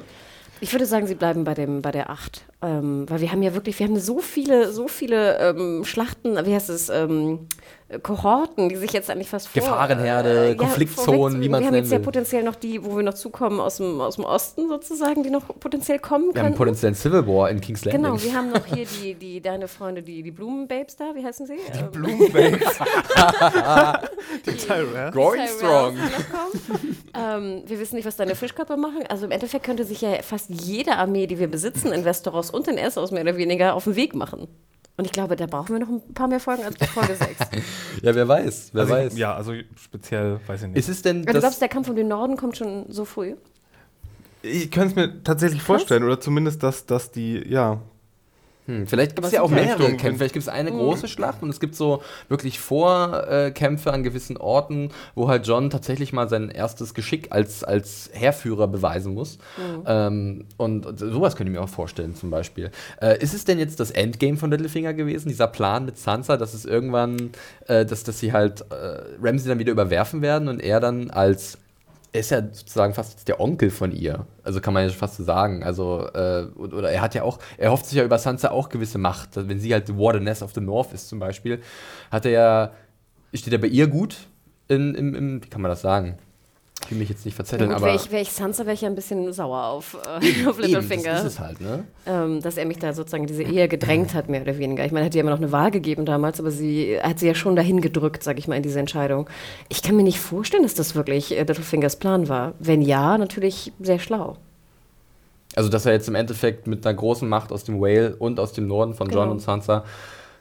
Ich 0.61 0.71
würde 0.71 0.85
sagen, 0.85 1.07
sie 1.07 1.15
bleiben 1.15 1.43
bei, 1.43 1.55
dem, 1.55 1.81
bei 1.81 1.91
der 1.91 2.11
8. 2.11 2.45
Ähm, 2.61 3.09
weil 3.09 3.21
wir 3.21 3.31
haben 3.31 3.41
ja 3.41 3.55
wirklich, 3.55 3.79
wir 3.79 3.87
haben 3.87 3.99
so 3.99 4.19
viele, 4.19 4.71
so 4.71 4.87
viele 4.87 5.39
ähm, 5.39 5.83
Schlachten, 5.83 6.35
wie 6.45 6.53
heißt 6.53 6.69
es, 6.69 6.89
ähm, 6.89 7.47
Kohorten, 7.99 8.69
die 8.69 8.75
sich 8.75 8.91
jetzt 8.91 9.09
eigentlich 9.09 9.29
fast 9.29 9.47
vor... 9.47 9.61
Gefahrenherde, 9.61 10.49
äh, 10.49 10.55
Konfliktzonen, 10.55 11.37
ja, 11.37 11.41
wie 11.41 11.49
man 11.49 11.63
es 11.63 11.71
nennt. 11.71 11.73
Wir 11.73 11.77
haben 11.77 11.83
jetzt 11.83 11.91
ja 11.91 11.99
potenziell 11.99 12.43
noch 12.43 12.55
die, 12.55 12.83
wo 12.83 12.95
wir 12.95 13.03
noch 13.03 13.13
zukommen 13.13 13.59
aus 13.59 13.77
dem, 13.77 14.01
aus 14.01 14.15
dem 14.15 14.25
Osten 14.25 14.67
sozusagen, 14.69 15.23
die 15.23 15.29
noch 15.29 15.47
potenziell 15.59 15.99
kommen 15.99 16.25
können. 16.25 16.35
Wir 16.35 16.43
haben 16.43 16.55
potenziell 16.55 16.95
Civil 16.95 17.27
War 17.27 17.49
in 17.49 17.61
King's 17.61 17.85
Landing. 17.85 18.03
Genau, 18.03 18.21
wir 18.21 18.33
haben 18.33 18.51
noch 18.51 18.65
hier 18.65 18.85
die, 19.01 19.15
die 19.15 19.41
deine 19.41 19.67
Freunde, 19.67 20.01
die, 20.01 20.23
die 20.23 20.31
Blumenbabes 20.31 20.95
da, 20.95 21.13
wie 21.15 21.23
heißen 21.23 21.45
sie? 21.45 21.57
Die 21.73 21.79
ähm, 21.79 21.91
Blumenbabes. 21.91 22.79
die 24.45 24.57
Tyrell. 24.57 25.11
Going 25.11 25.47
strong. 25.47 25.97
ähm, 27.13 27.63
wir 27.65 27.79
wissen 27.79 27.95
nicht, 27.95 28.05
was 28.05 28.15
deine 28.15 28.35
Fischkörper 28.35 28.77
machen. 28.77 29.03
Also 29.09 29.25
im 29.25 29.31
Endeffekt 29.31 29.65
könnte 29.65 29.85
sich 29.85 30.01
ja 30.01 30.21
fast 30.21 30.49
jede 30.49 30.97
Armee, 30.97 31.27
die 31.27 31.39
wir 31.39 31.47
besitzen, 31.47 31.91
in 31.91 32.05
Westeros 32.05 32.49
und 32.49 32.67
in 32.67 32.77
Essos 32.77 33.11
mehr 33.11 33.23
oder 33.23 33.37
weniger 33.37 33.73
auf 33.75 33.83
den 33.85 33.95
Weg 33.95 34.15
machen. 34.15 34.47
Und 34.95 35.05
ich 35.05 35.11
glaube, 35.11 35.35
da 35.35 35.47
brauchen 35.47 35.69
wir 35.69 35.79
noch 35.79 35.89
ein 35.89 36.13
paar 36.13 36.27
mehr 36.27 36.39
Folgen 36.39 36.63
als 36.63 36.77
bei 36.77 36.85
Folge 36.85 37.15
6. 37.15 37.39
ja, 38.03 38.13
wer 38.13 38.27
weiß, 38.27 38.69
wer 38.73 38.81
also 38.81 38.93
weiß. 38.93 39.17
Ja, 39.17 39.33
also 39.33 39.53
speziell 39.75 40.39
weiß 40.45 40.63
ich 40.63 40.67
nicht. 40.67 40.77
Ist 40.77 40.89
es 40.89 41.01
denn 41.01 41.25
du 41.25 41.33
glaubst, 41.33 41.61
der 41.61 41.69
Kampf 41.69 41.89
um 41.89 41.95
den 41.95 42.07
Norden 42.07 42.37
kommt 42.37 42.57
schon 42.57 42.85
so 42.89 43.03
früh? 43.03 43.35
Ich 44.43 44.69
könnte 44.69 44.89
es 44.89 44.95
mir 44.95 45.23
tatsächlich 45.23 45.59
Krass. 45.59 45.67
vorstellen, 45.67 46.03
oder 46.03 46.19
zumindest, 46.19 46.61
dass, 46.61 46.85
dass 46.85 47.11
die, 47.11 47.43
ja, 47.47 47.81
hm, 48.65 48.87
vielleicht 48.87 49.15
gibt 49.15 49.27
es 49.27 49.33
ja 49.33 49.41
auch 49.41 49.49
mehrere 49.49 49.93
Kämpfe. 49.95 50.19
Vielleicht 50.19 50.33
gibt 50.33 50.43
es 50.43 50.49
eine 50.49 50.71
mhm. 50.71 50.77
große 50.77 51.07
Schlacht 51.07 51.43
und 51.43 51.49
es 51.49 51.59
gibt 51.59 51.75
so 51.75 52.01
wirklich 52.29 52.59
Vorkämpfe 52.59 53.91
an 53.91 54.03
gewissen 54.03 54.37
Orten, 54.37 54.89
wo 55.15 55.27
halt 55.27 55.45
John 55.45 55.69
tatsächlich 55.69 56.13
mal 56.13 56.29
sein 56.29 56.49
erstes 56.49 56.93
Geschick 56.93 57.31
als, 57.31 57.63
als 57.63 58.09
Heerführer 58.13 58.67
beweisen 58.67 59.13
muss. 59.13 59.37
Mhm. 59.57 59.83
Ähm, 59.85 60.45
und 60.57 60.99
sowas 60.99 61.35
könnte 61.35 61.51
ich 61.51 61.57
mir 61.57 61.63
auch 61.63 61.69
vorstellen, 61.69 62.15
zum 62.15 62.29
Beispiel. 62.29 62.71
Äh, 63.01 63.21
ist 63.21 63.33
es 63.33 63.43
denn 63.43 63.59
jetzt 63.59 63.79
das 63.79 63.91
Endgame 63.91 64.37
von 64.37 64.49
Littlefinger 64.49 64.93
gewesen, 64.93 65.27
dieser 65.27 65.47
Plan 65.47 65.85
mit 65.85 65.97
Sansa, 65.97 66.37
dass 66.37 66.53
es 66.53 66.65
irgendwann, 66.65 67.31
äh, 67.67 67.85
dass, 67.85 68.03
dass 68.03 68.19
sie 68.19 68.31
halt 68.31 68.61
äh, 68.71 69.01
Ramsey 69.21 69.49
dann 69.49 69.59
wieder 69.59 69.71
überwerfen 69.71 70.21
werden 70.21 70.47
und 70.47 70.61
er 70.61 70.79
dann 70.79 71.09
als 71.09 71.57
ist 72.13 72.31
ja 72.31 72.41
sozusagen 72.41 72.93
fast 72.93 73.27
der 73.27 73.39
Onkel 73.39 73.69
von 73.71 73.91
ihr. 73.91 74.27
Also 74.43 74.61
kann 74.61 74.73
man 74.73 74.87
ja 74.87 74.89
fast 74.89 75.15
so 75.15 75.23
sagen. 75.23 75.63
Also, 75.63 76.07
äh, 76.13 76.45
oder 76.55 76.91
er 76.91 77.01
hat 77.01 77.15
ja 77.15 77.23
auch, 77.23 77.39
er 77.57 77.71
hofft 77.71 77.87
sich 77.87 77.97
ja 77.97 78.03
über 78.03 78.19
Sansa 78.19 78.51
auch 78.51 78.69
gewisse 78.69 78.99
Macht. 78.99 79.31
Wenn 79.33 79.59
sie 79.59 79.73
halt 79.73 79.97
Wardeness 79.97 80.43
of 80.43 80.53
the 80.53 80.61
North 80.61 80.93
ist 80.93 81.09
zum 81.09 81.19
Beispiel, 81.19 81.61
hat 82.11 82.25
er 82.25 82.31
ja, 82.31 82.71
steht 83.33 83.53
er 83.53 83.59
bei 83.59 83.67
ihr 83.67 83.87
gut 83.87 84.27
in, 84.67 84.93
im, 84.93 85.15
im, 85.15 85.43
wie 85.43 85.49
kann 85.49 85.61
man 85.61 85.69
das 85.69 85.81
sagen? 85.81 86.17
Ich 86.85 86.91
will 86.91 86.97
mich 86.97 87.09
jetzt 87.09 87.25
nicht 87.25 87.35
verzetteln, 87.35 87.69
ja, 87.69 87.77
gut, 87.77 87.83
aber. 87.83 87.93
Wäre 87.93 88.03
ich, 88.03 88.11
wär 88.11 88.21
ich 88.21 88.31
Sansa, 88.31 88.65
wäre 88.65 88.73
ich 88.73 88.81
ja 88.81 88.89
ein 88.89 88.95
bisschen 88.95 89.31
sauer 89.31 89.65
auf, 89.65 89.97
äh, 90.05 90.47
auf 90.47 90.59
Littlefinger. 90.59 91.13
Das 91.13 91.25
ist 91.25 91.33
es 91.33 91.39
halt, 91.39 91.61
ne? 91.61 91.85
Ähm, 92.05 92.41
dass 92.41 92.57
er 92.57 92.65
mich 92.65 92.79
da 92.79 92.93
sozusagen 92.93 93.25
diese 93.25 93.43
Ehe 93.43 93.67
gedrängt 93.67 94.13
hat, 94.13 94.29
mehr 94.29 94.41
oder 94.41 94.57
weniger. 94.57 94.85
Ich 94.85 94.91
meine, 94.91 95.05
er 95.05 95.07
hat 95.07 95.15
ihr 95.15 95.21
immer 95.21 95.31
noch 95.31 95.37
eine 95.37 95.51
Wahl 95.51 95.71
gegeben 95.71 96.05
damals, 96.05 96.39
aber 96.39 96.51
sie 96.51 96.99
hat 97.01 97.19
sie 97.19 97.27
ja 97.27 97.35
schon 97.35 97.55
dahin 97.55 97.81
gedrückt, 97.81 98.23
sag 98.23 98.37
ich 98.37 98.47
mal, 98.47 98.55
in 98.55 98.63
diese 98.63 98.79
Entscheidung. 98.79 99.29
Ich 99.69 99.81
kann 99.81 99.95
mir 99.95 100.03
nicht 100.03 100.19
vorstellen, 100.19 100.63
dass 100.63 100.73
das 100.73 100.95
wirklich 100.95 101.31
äh, 101.31 101.43
Littlefingers 101.43 101.95
Plan 101.97 102.27
war. 102.27 102.53
Wenn 102.59 102.81
ja, 102.81 103.17
natürlich 103.17 103.71
sehr 103.79 103.99
schlau. 103.99 104.37
Also, 105.55 105.69
dass 105.69 105.85
er 105.85 105.93
jetzt 105.93 106.07
im 106.07 106.15
Endeffekt 106.15 106.67
mit 106.67 106.85
einer 106.85 106.95
großen 106.95 107.29
Macht 107.29 107.51
aus 107.51 107.63
dem 107.63 107.79
Whale 107.79 108.15
und 108.15 108.39
aus 108.39 108.53
dem 108.53 108.67
Norden 108.67 108.93
von 108.93 109.07
John 109.07 109.23
genau. 109.23 109.31
und 109.31 109.39
Sansa 109.39 109.83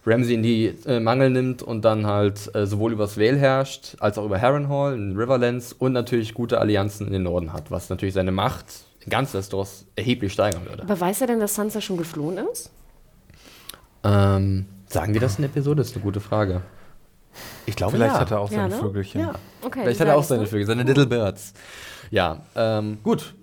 Ramsey 0.05 0.35
in 0.35 0.43
die 0.43 0.75
äh, 0.87 1.01
Mangel 1.01 1.31
nimmt 1.31 1.63
und 1.63 1.85
dann 1.85 2.07
halt 2.07 2.55
äh, 2.55 2.67
sowohl 2.67 2.93
übers 2.93 3.19
Vale 3.19 3.37
herrscht, 3.37 3.97
als 4.01 4.19
auch 4.19 4.25
über 4.25 4.41
Harrenhal 4.41 4.95
in 4.95 5.17
Riverlands 5.17 5.73
und 5.73 5.93
natürlich 5.93 6.35
gute 6.35 6.61
Allianzen 6.61 7.07
in 7.07 7.13
den 7.13 7.23
Norden 7.23 7.53
hat, 7.53 7.71
was 7.71 7.89
natürlich 7.89 8.15
seine 8.15 8.33
Macht 8.33 8.67
in 9.01 9.11
ganz 9.11 9.33
Westeros 9.35 9.87
erheblich 9.95 10.33
steigern 10.33 10.67
würde. 10.67 10.83
Aber 10.83 10.99
weiß 10.99 11.21
er 11.21 11.29
denn, 11.29 11.41
dass 11.41 11.55
Sansa 11.55 11.81
schon 11.81 11.97
geflohen 11.97 12.39
ist? 12.53 12.71
Ähm, 14.05 14.67
sagen 14.89 15.15
wir 15.15 15.21
das 15.21 15.37
in 15.37 15.43
der 15.43 15.51
Episode? 15.51 15.77
Das 15.77 15.89
ist 15.89 15.97
eine 15.97 16.05
gute 16.05 16.21
Frage. 16.21 16.63
Ich 17.67 17.77
glaube, 17.77 17.93
Vielleicht 17.93 18.15
ja. 18.15 18.21
hat 18.21 18.31
er 18.31 18.41
auch 18.41 18.51
ja, 18.51 18.57
seine 18.59 18.75
ne? 18.75 18.81
Vögelchen. 18.81 19.21
Ja. 19.21 19.35
Okay, 19.63 19.81
Vielleicht 19.83 20.01
hat 20.01 20.09
er 20.09 20.17
auch 20.17 20.25
seine 20.25 20.47
Vögel, 20.47 20.67
seine 20.67 20.83
Little 20.83 21.07
Birds. 21.07 21.55
Ja, 22.11 22.43
ähm, 22.55 22.99
gut. 23.03 23.35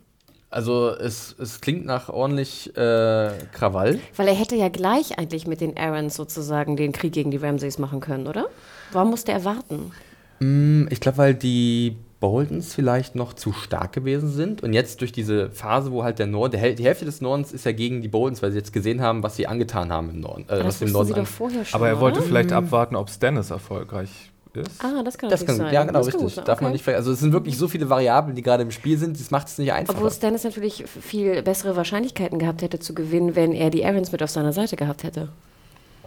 Also 0.52 0.90
es, 0.90 1.36
es 1.38 1.62
klingt 1.62 1.86
nach 1.86 2.10
ordentlich 2.10 2.76
äh, 2.76 3.32
Krawall. 3.52 4.00
Weil 4.16 4.28
er 4.28 4.34
hätte 4.34 4.56
ja 4.56 4.70
gleich 4.70 5.20
eigentlich 5.20 5.46
mit 5.46 5.62
den 5.62 5.78
Aarons 5.78 6.16
sozusagen 6.16 6.76
den 6.76 6.92
Krieg 6.92 7.14
gegen 7.14 7.30
die 7.30 7.38
Ramsays 7.38 7.78
machen 7.78 8.00
können, 8.00 8.26
oder? 8.26 8.48
Warum 8.92 9.12
musste 9.12 9.32
er 9.32 9.46
warten? 9.46 9.92
Mm, 10.40 10.88
ich 10.90 11.00
glaube, 11.00 11.20
weil 11.20 11.34
die 11.36 11.98
Boltons 12.20 12.74
vielleicht 12.74 13.16
noch 13.16 13.34
zu 13.34 13.54
stark 13.54 13.94
gewesen 13.94 14.30
sind. 14.30 14.64
Und 14.64 14.74
jetzt 14.74 15.02
durch 15.02 15.12
diese 15.12 15.52
Phase, 15.52 15.92
wo 15.92 16.04
halt 16.04 16.20
der 16.20 16.28
Norden, 16.28 16.60
die 16.76 16.84
Hälfte 16.84 17.06
des 17.06 17.22
Nordens 17.22 17.52
ist 17.52 17.66
ja 17.66 17.72
gegen 17.72 18.02
die 18.02 18.08
Boltons, 18.08 18.42
weil 18.42 18.52
sie 18.52 18.58
jetzt 18.58 18.74
gesehen 18.74 19.02
haben, 19.02 19.24
was 19.24 19.36
sie 19.36 19.48
angetan 19.48 19.92
haben 19.92 20.10
im 20.10 20.20
Norden. 20.20 20.46
Äh, 20.50 20.64
was 20.66 20.82
im 20.82 20.92
Norden 20.92 21.08
sie 21.10 21.14
doch 21.14 21.28
vorher 21.28 21.64
schon, 21.64 21.80
Aber 21.80 21.88
er 21.88 22.00
wollte 22.00 22.20
oder? 22.20 22.28
vielleicht 22.28 22.50
mhm. 22.50 22.58
abwarten, 22.58 22.96
ob 22.96 23.10
Stannis 23.10 23.52
erfolgreich 23.52 24.10
ist. 24.58 24.84
Ah, 24.84 25.04
das 25.04 25.18
kann 25.18 25.30
das 25.30 25.46
kann, 25.46 25.56
sein. 25.56 25.74
Ja, 25.74 25.84
genau, 25.84 26.02
richtig. 26.02 26.36
Darf 26.36 26.48
okay. 26.48 26.64
man 26.64 26.74
nicht 26.74 26.88
Also 26.88 27.12
es 27.12 27.20
sind 27.20 27.34
wirklich 27.34 27.58
so 27.58 27.68
viele 27.68 27.90
Variablen, 27.90 28.36
die 28.36 28.42
gerade 28.42 28.64
im 28.64 28.72
Spiel 28.72 28.98
sind, 28.98 29.20
das 29.20 29.32
macht 29.32 29.48
es 29.48 29.58
nicht 29.58 29.72
einfach. 29.72 29.96
Obwohl 29.96 30.12
Stannis 30.12 30.44
natürlich 30.44 30.86
viel 30.88 31.42
bessere 31.42 31.76
Wahrscheinlichkeiten 31.76 32.40
gehabt 32.40 32.62
hätte 32.62 32.80
zu 32.80 32.94
gewinnen, 32.94 33.36
wenn 33.36 33.54
er 33.54 33.70
die 33.70 33.86
Aarons 33.86 34.12
mit 34.12 34.24
auf 34.24 34.30
seiner 34.30 34.54
Seite 34.54 34.76
gehabt 34.76 35.04
hätte. 35.04 35.30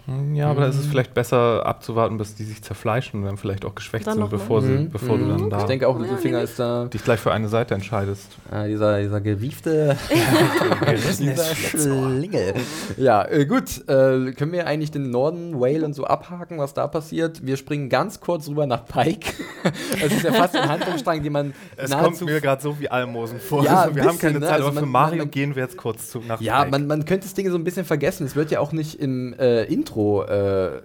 Hm, 0.06 0.34
ja, 0.34 0.46
aber 0.46 0.60
mhm. 0.60 0.64
da 0.64 0.68
ist 0.68 0.78
es 0.78 0.86
vielleicht 0.86 1.14
besser 1.14 1.64
abzuwarten, 1.64 2.18
bis 2.18 2.34
die 2.34 2.42
sich 2.42 2.60
zerfleischen 2.62 3.20
und 3.20 3.26
dann 3.26 3.36
vielleicht 3.36 3.64
auch 3.64 3.74
geschwächt 3.74 4.06
dann 4.06 4.18
sind, 4.18 4.30
bevor, 4.30 4.60
sie, 4.60 4.72
mhm. 4.72 4.90
bevor 4.90 5.16
mhm. 5.16 5.20
du 5.20 5.28
dann 5.28 5.50
da. 5.50 5.58
Ich 5.60 5.64
denke 5.64 5.86
auch, 5.86 5.98
Littlefinger 5.98 6.38
ja, 6.38 6.44
ist 6.44 6.58
da. 6.58 6.86
Dich 6.86 7.04
gleich 7.04 7.20
für 7.20 7.32
eine 7.32 7.48
Seite 7.48 7.74
entscheidest. 7.74 8.36
Ja, 8.50 8.66
dieser, 8.66 9.00
dieser 9.00 9.20
gewiefte. 9.20 9.96
dieser 11.18 11.54
Schlingel. 11.54 12.54
Ja, 12.96 13.24
äh, 13.24 13.46
gut. 13.46 13.88
Äh, 13.88 14.32
können 14.32 14.50
wir 14.50 14.66
eigentlich 14.66 14.90
den 14.90 15.10
Norden, 15.10 15.60
Whale 15.60 15.84
und 15.84 15.94
so 15.94 16.04
abhaken, 16.04 16.58
was 16.58 16.74
da 16.74 16.88
passiert? 16.88 17.46
Wir 17.46 17.56
springen 17.56 17.88
ganz 17.88 18.18
kurz 18.18 18.48
rüber 18.48 18.66
nach 18.66 18.84
Pike. 18.84 19.32
Es 20.04 20.12
ist 20.12 20.24
ja 20.24 20.32
fast 20.32 20.56
ein 20.56 20.68
Handlungsstrang, 20.68 21.22
den 21.22 21.32
man. 21.32 21.54
Es 21.76 21.92
kommt 21.92 22.20
mir 22.22 22.40
gerade 22.40 22.60
so 22.60 22.80
wie 22.80 22.88
Almosen 22.88 23.38
vor. 23.38 23.64
Ja, 23.64 23.86
wir 23.86 23.92
bisschen, 23.92 24.08
haben 24.08 24.18
keine 24.18 24.40
ne? 24.40 24.46
Zeit, 24.46 24.54
also 24.54 24.66
aber 24.66 24.74
man, 24.74 24.84
für 24.84 24.90
Mario 24.90 25.18
man, 25.18 25.30
gehen 25.30 25.54
wir 25.54 25.62
jetzt 25.62 25.76
kurz 25.76 26.10
zu, 26.10 26.18
nach 26.20 26.40
Ja, 26.40 26.60
Pike. 26.60 26.70
Man, 26.72 26.86
man 26.88 27.04
könnte 27.04 27.26
das 27.26 27.34
Ding 27.34 27.48
so 27.48 27.56
ein 27.56 27.62
bisschen 27.62 27.84
vergessen. 27.84 28.26
Es 28.26 28.34
wird 28.34 28.50
ja 28.50 28.58
auch 28.58 28.72
nicht 28.72 28.98
im 28.98 29.34
äh, 29.34 29.62
Intro 29.64 29.91
Intro 29.92 30.24
äh, 30.24 30.76
äh, 30.76 30.80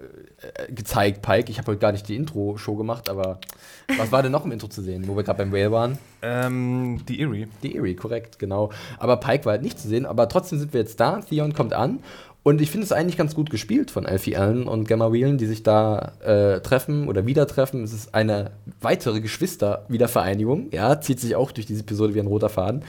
gezeigt, 0.69 1.21
Pike. 1.21 1.49
Ich 1.49 1.57
habe 1.57 1.71
heute 1.71 1.79
gar 1.79 1.91
nicht 1.93 2.07
die 2.07 2.15
Intro-Show 2.15 2.75
gemacht, 2.75 3.09
aber 3.09 3.39
was 3.97 4.11
war 4.11 4.21
denn 4.21 4.33
noch 4.33 4.43
im 4.43 4.51
Intro 4.51 4.67
zu 4.67 4.81
sehen, 4.81 5.07
wo 5.07 5.15
wir 5.15 5.23
gerade 5.23 5.37
beim 5.37 5.53
Whale 5.53 5.71
waren? 5.71 5.97
Ähm, 6.21 7.01
die 7.07 7.21
Erie. 7.21 7.47
Die 7.63 7.75
Erie, 7.77 7.95
korrekt, 7.95 8.37
genau. 8.37 8.71
Aber 8.99 9.17
Pike 9.17 9.45
war 9.45 9.53
halt 9.53 9.61
nicht 9.61 9.79
zu 9.79 9.87
sehen, 9.87 10.05
aber 10.05 10.27
trotzdem 10.27 10.59
sind 10.59 10.73
wir 10.73 10.81
jetzt 10.81 10.99
da. 10.99 11.21
Theon 11.21 11.53
kommt 11.53 11.73
an 11.73 11.99
und 12.43 12.59
ich 12.59 12.69
finde 12.69 12.85
es 12.85 12.91
eigentlich 12.91 13.17
ganz 13.17 13.33
gut 13.33 13.49
gespielt 13.49 13.91
von 13.91 14.05
Alfie 14.05 14.35
Allen 14.35 14.67
und 14.67 14.87
Gamma 14.87 15.11
Whelan, 15.11 15.37
die 15.37 15.45
sich 15.45 15.63
da 15.63 16.11
äh, 16.21 16.59
treffen 16.59 17.07
oder 17.07 17.25
wieder 17.25 17.47
treffen. 17.47 17.83
Es 17.83 17.93
ist 17.93 18.13
eine 18.13 18.51
weitere 18.81 19.21
Geschwister-Wiedervereinigung. 19.21 20.67
Ja, 20.71 20.99
zieht 20.99 21.21
sich 21.21 21.35
auch 21.35 21.51
durch 21.51 21.65
diese 21.65 21.81
Episode 21.81 22.13
wie 22.13 22.19
ein 22.19 22.27
roter 22.27 22.49
Faden. 22.49 22.83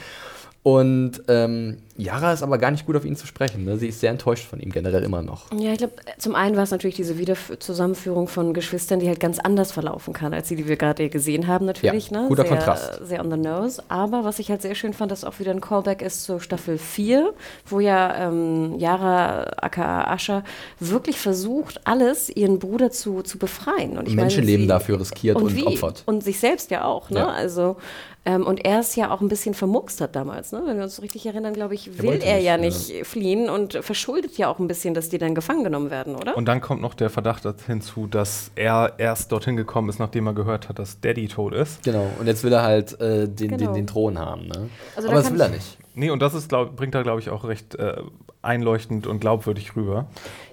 Und 0.69 1.23
ähm, 1.29 1.79
Yara 1.97 2.35
ist 2.35 2.43
aber 2.43 2.59
gar 2.59 2.71
nicht 2.71 2.85
gut 2.85 2.95
auf 2.95 3.07
ihn 3.07 3.17
zu 3.17 3.27
sprechen. 3.27 3.65
Ne? 3.65 3.79
Sie 3.79 3.89
ist 3.89 4.01
sehr 4.01 4.11
enttäuscht 4.11 4.45
von 4.45 4.61
ihm 4.61 4.71
generell 4.71 5.03
immer 5.03 5.23
noch. 5.23 5.51
Ja, 5.59 5.73
ich 5.73 5.79
glaube, 5.79 5.95
zum 6.19 6.35
einen 6.35 6.57
war 6.57 6.65
es 6.65 6.71
natürlich 6.71 6.95
diese 6.95 7.17
Wiederzusammenführung 7.17 8.29
von 8.29 8.53
Geschwistern, 8.53 9.01
die 9.01 9.09
halt 9.09 9.19
ganz 9.19 9.39
anders 9.39 9.73
verlaufen 9.73 10.13
kann, 10.13 10.35
als 10.35 10.49
die, 10.49 10.57
die 10.57 10.69
wir 10.69 10.77
gerade 10.77 11.09
gesehen 11.09 11.47
haben, 11.47 11.65
natürlich. 11.65 12.11
Ja, 12.11 12.21
ne? 12.21 12.29
guter 12.29 12.43
sehr, 12.43 12.51
Kontrast. 12.51 13.01
Sehr 13.03 13.25
on 13.25 13.31
the 13.31 13.39
nose. 13.39 13.83
Aber 13.89 14.25
was 14.25 14.41
ich 14.41 14.51
halt 14.51 14.61
sehr 14.61 14.75
schön 14.75 14.93
fand, 14.93 15.11
dass 15.11 15.25
auch 15.25 15.39
wieder 15.39 15.53
ein 15.53 15.63
Callback 15.63 16.03
ist 16.03 16.25
zur 16.25 16.39
Staffel 16.43 16.77
4, 16.77 17.33
wo 17.65 17.81
ja 17.81 18.29
ähm, 18.29 18.79
Yara 18.79 19.45
aka 19.57 20.05
Asha 20.05 20.45
wirklich 20.81 21.19
versucht, 21.19 21.81
alles 21.85 22.29
ihren 22.29 22.59
Bruder 22.59 22.91
zu, 22.91 23.23
zu 23.23 23.39
befreien. 23.39 23.97
Und 23.97 24.07
ich 24.07 24.15
Menschenleben 24.15 24.65
sie, 24.65 24.69
dafür 24.69 25.01
riskiert 25.01 25.37
und, 25.37 25.45
und, 25.45 25.57
wie? 25.57 25.65
opfert. 25.65 26.03
Und 26.05 26.23
sich 26.23 26.39
selbst 26.39 26.71
ja 26.71 26.85
auch. 26.85 27.09
Ne? 27.09 27.21
Ja. 27.21 27.29
Also 27.29 27.77
ähm, 28.25 28.47
und 28.47 28.65
er 28.65 28.81
es 28.81 28.95
ja 28.97 29.11
auch 29.11 29.21
ein 29.21 29.29
bisschen 29.29 29.55
vermuckst 29.55 30.01
hat 30.01 30.15
damals, 30.17 30.53
ne? 30.53 30.63
Wenn 30.67 30.77
wir 30.77 30.85
uns 30.85 30.97
so 30.97 31.03
richtig 31.03 31.25
erinnern, 31.27 31.55
glaube 31.55 31.75
ich, 31.75 32.03
will 32.03 32.11
er 32.11 32.17
nicht, 32.17 32.27
ja 32.27 32.37
ja. 32.39 32.57
nicht 32.59 33.07
fliehen 33.07 33.49
und 33.49 33.75
verschuldet 33.83 34.37
ja 34.37 34.49
auch 34.49 34.59
ein 34.59 34.69
bisschen, 34.69 34.93
dass 34.95 35.09
die 35.09 35.19
dann 35.19 35.35
gefangen 35.35 35.65
genommen 35.65 35.91
werden, 35.91 36.15
oder? 36.17 36.37
Und 36.37 36.47
dann 36.47 36.61
kommt 36.61 36.83
noch 36.83 36.95
der 36.95 37.11
Verdacht 37.11 37.45
hinzu, 37.67 38.07
dass 38.07 38.51
er 38.55 38.95
erst 38.99 39.33
dorthin 39.33 39.57
gekommen 39.57 39.89
ist, 39.89 39.99
nachdem 39.99 40.27
er 40.27 40.35
gehört 40.35 40.69
hat, 40.69 40.79
dass 40.79 41.01
Daddy 41.01 41.29
tot 41.29 41.55
ist. 41.55 41.83
Genau, 41.85 42.07
und 42.19 42.27
jetzt 42.27 42.45
will 42.45 42.53
er 42.53 42.63
halt 42.63 43.01
äh, 43.01 43.29
den, 43.29 43.49
Genau. 43.51 43.57
den, 43.57 43.75
den 43.75 43.87
Thron 43.87 44.19
haben. 44.19 44.47
Ne? 44.49 44.69
Also 44.97 45.09
aber 45.09 45.19
das 45.19 45.33
will 45.33 45.41
er 45.41 45.47
ich- 45.49 45.53
nicht. 45.55 45.79
Nee, 45.95 46.11
und 46.11 46.21
das 46.23 46.33
ist, 46.35 46.49
glaub, 46.49 46.77
bringt 46.77 46.95
er, 46.95 47.03
glaube 47.03 47.21
ich, 47.21 47.29
auch 47.31 47.45
recht 47.45 47.75
äh, 47.75 47.97
einleuchtend 48.41 49.07
und 49.09 49.19
glaubwürdig 49.21 49.75
rüber. 49.75 50.07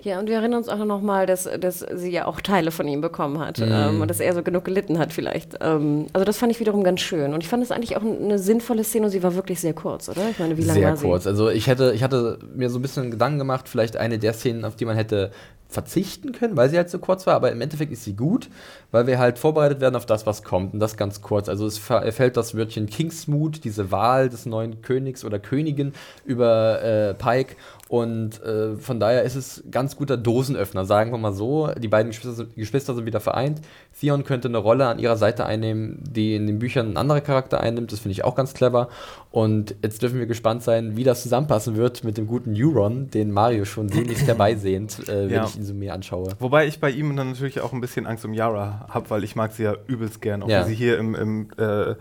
Ja, 0.05 0.19
und 0.19 0.29
wir 0.29 0.35
erinnern 0.35 0.59
uns 0.59 0.69
auch 0.69 0.83
noch 0.85 1.01
mal, 1.01 1.25
dass, 1.25 1.49
dass 1.59 1.79
sie 1.79 2.11
ja 2.11 2.25
auch 2.27 2.39
Teile 2.39 2.69
von 2.69 2.87
ihm 2.87 3.01
bekommen 3.01 3.39
hat 3.39 3.57
Mhm. 3.59 3.67
ähm, 3.71 4.01
und 4.01 4.07
dass 4.07 4.19
er 4.19 4.33
so 4.35 4.43
genug 4.43 4.63
gelitten 4.63 4.99
hat 4.99 5.11
vielleicht. 5.11 5.55
Ähm, 5.61 6.05
also 6.13 6.23
das 6.23 6.37
fand 6.37 6.51
ich 6.51 6.59
wiederum 6.59 6.83
ganz 6.83 7.01
schön. 7.01 7.33
Und 7.33 7.41
ich 7.41 7.49
fand 7.49 7.63
es 7.63 7.71
eigentlich 7.71 7.97
auch 7.97 8.03
eine 8.03 8.37
sinnvolle 8.37 8.83
Szene 8.83 9.05
und 9.05 9.11
sie 9.11 9.23
war 9.23 9.33
wirklich 9.35 9.59
sehr 9.59 9.73
kurz, 9.73 10.07
oder? 10.07 10.29
Ich 10.29 10.37
meine, 10.37 10.57
wie 10.57 10.61
lange 10.61 10.79
Sehr 10.79 10.89
war 10.89 10.97
sie? 10.97 11.07
kurz. 11.07 11.25
Also 11.25 11.49
ich 11.49 11.65
hätte, 11.67 11.91
ich 11.93 12.03
hatte 12.03 12.37
mir 12.55 12.69
so 12.69 12.77
ein 12.77 12.81
bisschen 12.83 13.09
Gedanken 13.09 13.39
gemacht, 13.39 13.67
vielleicht 13.67 13.97
eine 13.97 14.19
der 14.19 14.33
Szenen, 14.33 14.63
auf 14.63 14.75
die 14.75 14.85
man 14.85 14.95
hätte 14.95 15.31
verzichten 15.67 16.31
können, 16.31 16.55
weil 16.55 16.69
sie 16.69 16.77
halt 16.77 16.89
so 16.91 16.99
kurz 16.99 17.25
war, 17.25 17.33
aber 17.33 17.51
im 17.51 17.59
Endeffekt 17.59 17.91
ist 17.91 18.03
sie 18.03 18.13
gut, 18.13 18.49
weil 18.91 19.07
wir 19.07 19.17
halt 19.17 19.39
vorbereitet 19.39 19.81
werden 19.81 19.95
auf 19.95 20.05
das, 20.05 20.25
was 20.27 20.43
kommt 20.43 20.73
und 20.73 20.79
das 20.79 20.95
ganz 20.95 21.21
kurz. 21.21 21.49
Also 21.49 21.65
es 21.65 21.79
fällt 21.79 22.37
das 22.37 22.55
Wörtchen 22.55 22.85
Kingsmood, 22.85 23.63
diese 23.63 23.91
Wahl 23.91 24.29
des 24.29 24.45
neuen 24.45 24.81
Königs 24.83 25.25
oder 25.25 25.39
Königin 25.39 25.93
über 26.23 26.81
äh, 26.83 27.13
Pike 27.15 27.55
und 27.87 28.41
äh, 28.43 28.77
von 28.77 28.99
daher 28.99 29.21
ist 29.23 29.35
es 29.35 29.63
ganz 29.69 29.95
guter 29.95 30.17
Dosenöffner, 30.17 30.85
sagen 30.85 31.11
wir 31.11 31.19
mal 31.19 31.33
so. 31.33 31.69
Die 31.77 31.87
beiden 31.87 32.09
Geschwister 32.09 32.33
sind, 32.33 32.55
Geschwister 32.55 32.95
sind 32.95 33.05
wieder 33.05 33.19
vereint. 33.19 33.61
Theon 33.99 34.23
könnte 34.23 34.47
eine 34.47 34.57
Rolle 34.57 34.87
an 34.87 34.97
ihrer 34.97 35.17
Seite 35.17 35.45
einnehmen, 35.45 35.99
die 36.03 36.35
in 36.35 36.47
den 36.47 36.57
Büchern 36.57 36.91
ein 36.93 36.97
anderer 36.97 37.21
Charakter 37.21 37.59
einnimmt. 37.61 37.91
Das 37.91 37.99
finde 37.99 38.13
ich 38.13 38.23
auch 38.23 38.33
ganz 38.33 38.55
clever. 38.55 38.89
Und 39.29 39.75
jetzt 39.83 40.01
dürfen 40.01 40.17
wir 40.17 40.25
gespannt 40.25 40.63
sein, 40.63 40.97
wie 40.97 41.03
das 41.03 41.21
zusammenpassen 41.21 41.75
wird 41.75 42.03
mit 42.03 42.17
dem 42.17 42.25
guten 42.25 42.55
Euron, 42.57 43.11
den 43.11 43.31
Mario 43.31 43.65
schon 43.65 43.87
sehnlichst 43.89 44.25
herbeisehnt, 44.27 45.07
äh, 45.07 45.25
wenn 45.25 45.29
Ja. 45.29 45.45
ich 45.45 45.55
ihn 45.55 45.63
so 45.63 45.75
mir 45.75 45.93
anschaue. 45.93 46.29
Wobei 46.39 46.65
ich 46.65 46.79
bei 46.79 46.89
ihm 46.89 47.15
dann 47.15 47.29
natürlich 47.31 47.61
auch 47.61 47.71
ein 47.71 47.81
bisschen 47.81 48.07
Angst 48.07 48.25
um 48.25 48.33
Yara 48.33 48.87
habe, 48.89 49.09
weil 49.11 49.23
ich 49.23 49.35
mag 49.35 49.51
sie 49.51 49.61
ja 49.63 49.75
übelst 49.85 50.21
gern. 50.21 50.41
Auch 50.41 50.49
Ja. 50.49 50.65
wie 50.65 50.69
sie 50.69 50.75
hier 50.75 50.97
im, 50.97 51.13
im, 51.13 51.49
äh, 51.59 51.93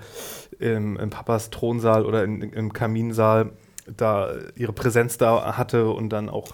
im, 0.60 0.96
im 0.96 1.10
Papas 1.10 1.50
Thronsaal 1.50 2.06
oder 2.06 2.24
in, 2.24 2.40
im 2.40 2.72
Kaminsaal 2.72 3.50
da 3.96 4.30
ihre 4.56 4.72
Präsenz 4.72 5.18
da 5.18 5.56
hatte 5.56 5.88
und 5.88 6.10
dann 6.10 6.28
auch 6.28 6.48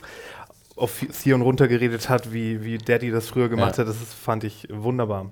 auf 0.76 1.04
Theon 1.22 1.42
runtergeredet 1.42 2.08
hat, 2.08 2.32
wie, 2.32 2.64
wie 2.64 2.78
Daddy 2.78 3.10
das 3.10 3.28
früher 3.28 3.48
gemacht 3.48 3.76
Ja. 3.76 3.82
hat. 3.82 3.88
Das 3.88 4.00
ist, 4.00 4.14
fand 4.14 4.44
ich 4.44 4.66
wunderbar. 4.70 5.30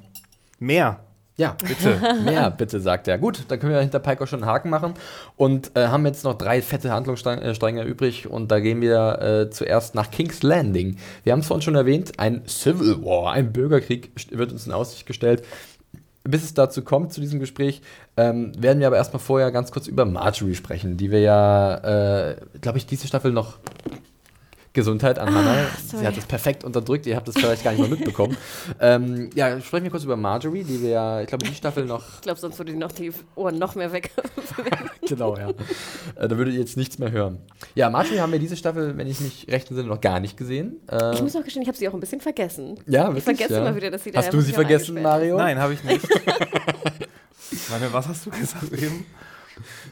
Mehr, 0.59 1.01
Ja, 1.36 1.57
bitte. 1.66 2.01
mehr, 2.24 2.51
bitte, 2.51 2.80
sagt 2.80 3.07
er. 3.09 3.16
Gut, 3.16 3.44
dann 3.49 3.59
können 3.61 3.72
wir 3.72 3.80
hinter 3.80 4.01
Pike 4.01 4.24
auch 4.24 4.26
schon 4.26 4.42
einen 4.42 4.51
Haken 4.51 4.68
machen 4.70 4.94
und 5.36 5.70
äh, 5.76 5.86
haben 5.86 6.05
jetzt 6.05 6.24
noch 6.24 6.34
drei 6.34 6.61
fette 6.61 6.90
Handlungsstränge 6.90 7.84
übrig 7.84 8.28
und 8.28 8.51
da 8.51 8.59
gehen 8.61 8.80
wir 8.80 9.22
äh, 9.22 9.51
zuerst 9.51 9.94
nach 9.94 10.11
King's 10.11 10.42
Landing. 10.42 10.99
Wir 11.22 11.32
haben 11.32 11.40
es 11.40 11.46
vorhin 11.46 11.62
schon 11.62 11.76
erwähnt, 11.76 12.18
ein 12.18 12.42
Civil 12.49 13.03
War, 13.05 13.32
ein 13.32 13.53
Bürgerkrieg 13.53 14.11
wird 14.32 14.51
uns 14.53 14.66
in 14.66 14.72
Aussicht 14.72 15.07
gestellt. 15.07 15.44
Bis 16.31 16.45
es 16.45 16.53
dazu 16.53 16.83
kommt, 16.83 17.12
zu 17.14 17.22
diesem 17.22 17.41
Gespräch, 17.41 17.81
ähm, 18.18 18.53
werden 18.59 18.81
wir 18.81 18.87
aber 18.87 18.97
erstmal 18.97 19.20
vorher 19.20 19.51
ganz 19.51 19.72
kurz 19.72 19.87
über 19.87 20.05
Marjorie 20.05 20.55
sprechen, 20.55 20.99
die 20.99 21.11
wir 21.11 21.20
ja, 21.20 21.76
äh, 22.31 22.37
glaube 22.61 22.76
ich, 22.76 22.85
diese 22.85 23.07
Staffel 23.07 23.33
noch 23.33 23.57
Gesundheit 24.74 25.18
an 25.18 25.35
Hannah. 25.35 25.66
sorry. 25.87 26.03
Sie 26.03 26.07
hat 26.07 26.16
es 26.18 26.26
perfekt 26.26 26.64
unterdrückt, 26.64 27.07
ihr 27.07 27.16
habt 27.16 27.26
es 27.29 27.35
vielleicht 27.35 27.64
gar 27.64 27.72
nicht 27.72 27.81
mal 27.81 27.89
mitbekommen. 27.89 28.37
ähm, 28.81 29.31
ja, 29.35 29.59
sprechen 29.61 29.85
wir 29.85 29.91
kurz 29.91 30.05
über 30.05 30.16
Marjorie, 30.16 30.64
die 30.64 30.83
wir 30.83 30.91
ja, 30.91 31.20
ich 31.22 31.29
glaube, 31.29 31.47
die 31.47 31.55
Staffel 31.55 31.87
noch 31.87 32.05
Ich 32.16 32.20
glaube, 32.20 32.39
sonst 32.39 32.59
würde 32.59 32.72
die 32.72 32.79
noch 32.79 32.93
die 32.93 33.11
Ohren 33.35 33.59
noch 33.59 33.74
mehr 33.74 33.91
weg. 33.91 34.11
genau, 35.09 35.36
ja. 35.36 35.50
Äh, 36.16 36.28
da 36.28 36.36
würdet 36.36 36.54
ihr 36.54 36.61
jetzt 36.61 36.76
nichts 36.76 36.98
mehr 36.98 37.11
hören. 37.11 37.38
Ja, 37.74 37.90
Marjorie 37.90 38.20
haben 38.20 38.32
wir 38.32 38.38
diese 38.38 38.56
Staffel, 38.56 38.96
wenn 38.96 39.06
ich 39.06 39.20
mich 39.20 39.46
recht 39.48 39.68
entsinne, 39.70 39.88
noch 39.88 40.00
gar 40.00 40.20
nicht 40.20 40.36
gesehen. 40.36 40.80
Äh, 40.90 41.14
ich 41.14 41.22
muss 41.22 41.34
auch 41.36 41.44
gestehen, 41.44 41.62
ich 41.62 41.68
habe 41.68 41.76
sie 41.78 41.88
auch 41.88 41.94
ein 41.94 42.00
bisschen 42.00 42.20
vergessen. 42.20 42.78
ja, 42.86 43.02
Ich 43.02 43.09
wirklich, 43.09 43.24
vergesse 43.24 43.54
ja. 43.54 43.61
immer 43.61 43.76
wieder, 43.76 43.90
dass 43.90 44.04
sie 44.04 44.11
da 44.11 44.20
Hast 44.20 44.32
du 44.32 44.40
sie 44.40 44.52
vergessen, 44.52 45.02
Mario? 45.02 45.36
Nein, 45.36 45.59
habe 45.59 45.72
ich 45.74 45.82
nicht. 45.84 46.06
Meine, 47.70 47.92
was 47.92 48.09
hast 48.09 48.26
du 48.26 48.30
gesagt 48.30 48.72
eben? 48.72 49.06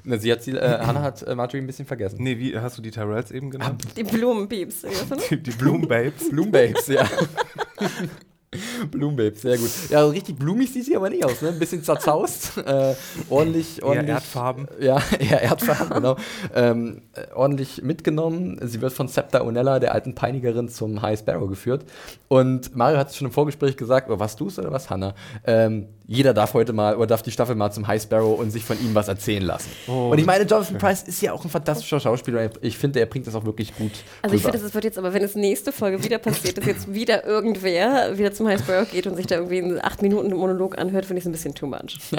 Na, 0.05 0.19
sie 0.19 0.31
hat 0.31 0.43
sie, 0.43 0.53
äh, 0.53 0.79
Hannah 0.81 1.03
hat 1.03 1.23
äh, 1.23 1.35
Marjorie 1.35 1.63
ein 1.63 1.67
bisschen 1.67 1.87
vergessen. 1.87 2.19
Nee, 2.21 2.39
wie 2.39 2.57
hast 2.57 2.79
du 2.79 2.83
die 2.83 2.91
Tyrells 2.91 3.31
eben 3.33 3.51
genannt? 3.51 3.83
Die 3.97 4.05
Blumenpieps. 4.05 4.85
Die, 5.31 5.43
die 5.43 5.51
Bloombabes. 5.51 6.31
Blumenbabes, 6.31 6.87
ja. 6.87 7.09
Blumenbabes, 8.91 9.43
sehr 9.43 9.59
gut. 9.59 9.71
Ja, 9.91 10.03
so 10.03 10.11
richtig 10.11 10.39
blumig 10.39 10.73
sieht 10.73 10.85
sie 10.85 10.97
aber 10.97 11.11
nicht 11.11 11.25
aus, 11.25 11.43
ne? 11.43 11.49
Ein 11.49 11.59
bisschen 11.59 11.83
zerzaust. 11.83 12.53
Äh, 12.67 12.95
ordentlich, 13.31 13.83
ordentlich. 13.85 14.09
Erdfarben. 14.09 14.67
Ja, 14.81 15.01
eher 15.19 15.41
Erdfarben, 15.43 15.91
genau. 15.91 16.17
Ähm, 16.55 17.03
äh, 17.15 17.33
ordentlich 17.33 17.83
mitgenommen. 17.83 18.59
Sie 18.63 18.81
wird 18.81 18.93
von 18.93 19.07
Septa 19.07 19.43
Onella, 19.43 19.79
der 19.79 19.95
alten 19.95 20.15
Peinigerin, 20.15 20.69
zum 20.69 21.01
High 21.01 21.19
Sparrow 21.19 21.49
geführt. 21.49 21.85
Und 22.29 22.75
Mario 22.75 22.99
hat 22.99 23.11
es 23.11 23.17
schon 23.17 23.29
im 23.29 23.33
Vorgespräch 23.33 23.77
gesagt, 23.77 24.09
oder 24.09 24.19
was 24.19 24.35
du's 24.35 24.59
oder 24.59 24.73
was, 24.73 24.91
Hannah? 24.91 25.15
Ähm, 25.47 25.89
jeder 26.09 26.35
darf 26.35 26.55
heute 26.55 26.73
mal, 26.73 26.97
oder 26.97 27.09
darf 27.09 27.23
die 27.23 27.33
Staffel 27.33 27.57
mal 27.57 27.71
zum 27.73 27.87
High 27.87 28.01
Sparrow 28.01 28.39
und 28.39 28.51
sich 28.51 28.65
von 28.65 28.81
ihm 28.81 28.95
was 28.95 29.09
erzählen 29.09 29.43
lassen. 29.43 29.71
Oh, 29.89 30.11
und 30.11 30.19
ich 30.19 30.27
meine, 30.27 30.45
Jonathan 30.45 30.79
Price 30.79 31.03
ist 31.03 31.21
ja 31.21 31.33
auch 31.33 31.45
ein 31.45 31.51
fantastischer 31.51 31.99
Schauspieler. 31.99 32.49
Ich 32.61 32.79
finde, 32.79 33.01
er 33.01 33.07
bringt 33.07 33.27
das 33.27 33.35
auch 33.35 33.45
wirklich 33.45 33.77
gut. 33.77 33.91
Also 34.23 34.37
ich 34.37 34.43
finde, 34.43 34.59
es 34.59 34.73
wird 34.73 34.85
jetzt 34.85 34.99
aber, 34.99 35.13
wenn 35.15 35.23
es 35.23 35.35
nächste 35.35 35.73
Folge 35.73 36.03
wieder 36.05 36.19
passiert, 36.19 36.59
dass 36.59 36.67
jetzt 36.67 36.93
wieder 36.95 37.25
irgendwer 37.25 38.17
wieder 38.17 38.33
zum 38.33 38.47
Highsparrow 38.47 38.89
geht 38.89 39.07
und 39.07 39.17
sich 39.17 39.27
da 39.27 39.37
irgendwie 39.37 39.59
einen 39.59 39.81
acht 39.83 40.03
Minuten 40.03 40.31
Monolog 40.31 40.79
anhört, 40.79 41.07
finde 41.07 41.19
ich 41.19 41.25
es 41.25 41.29
ein 41.29 41.33
bisschen 41.33 41.55
too 41.55 41.67
much. 41.67 41.99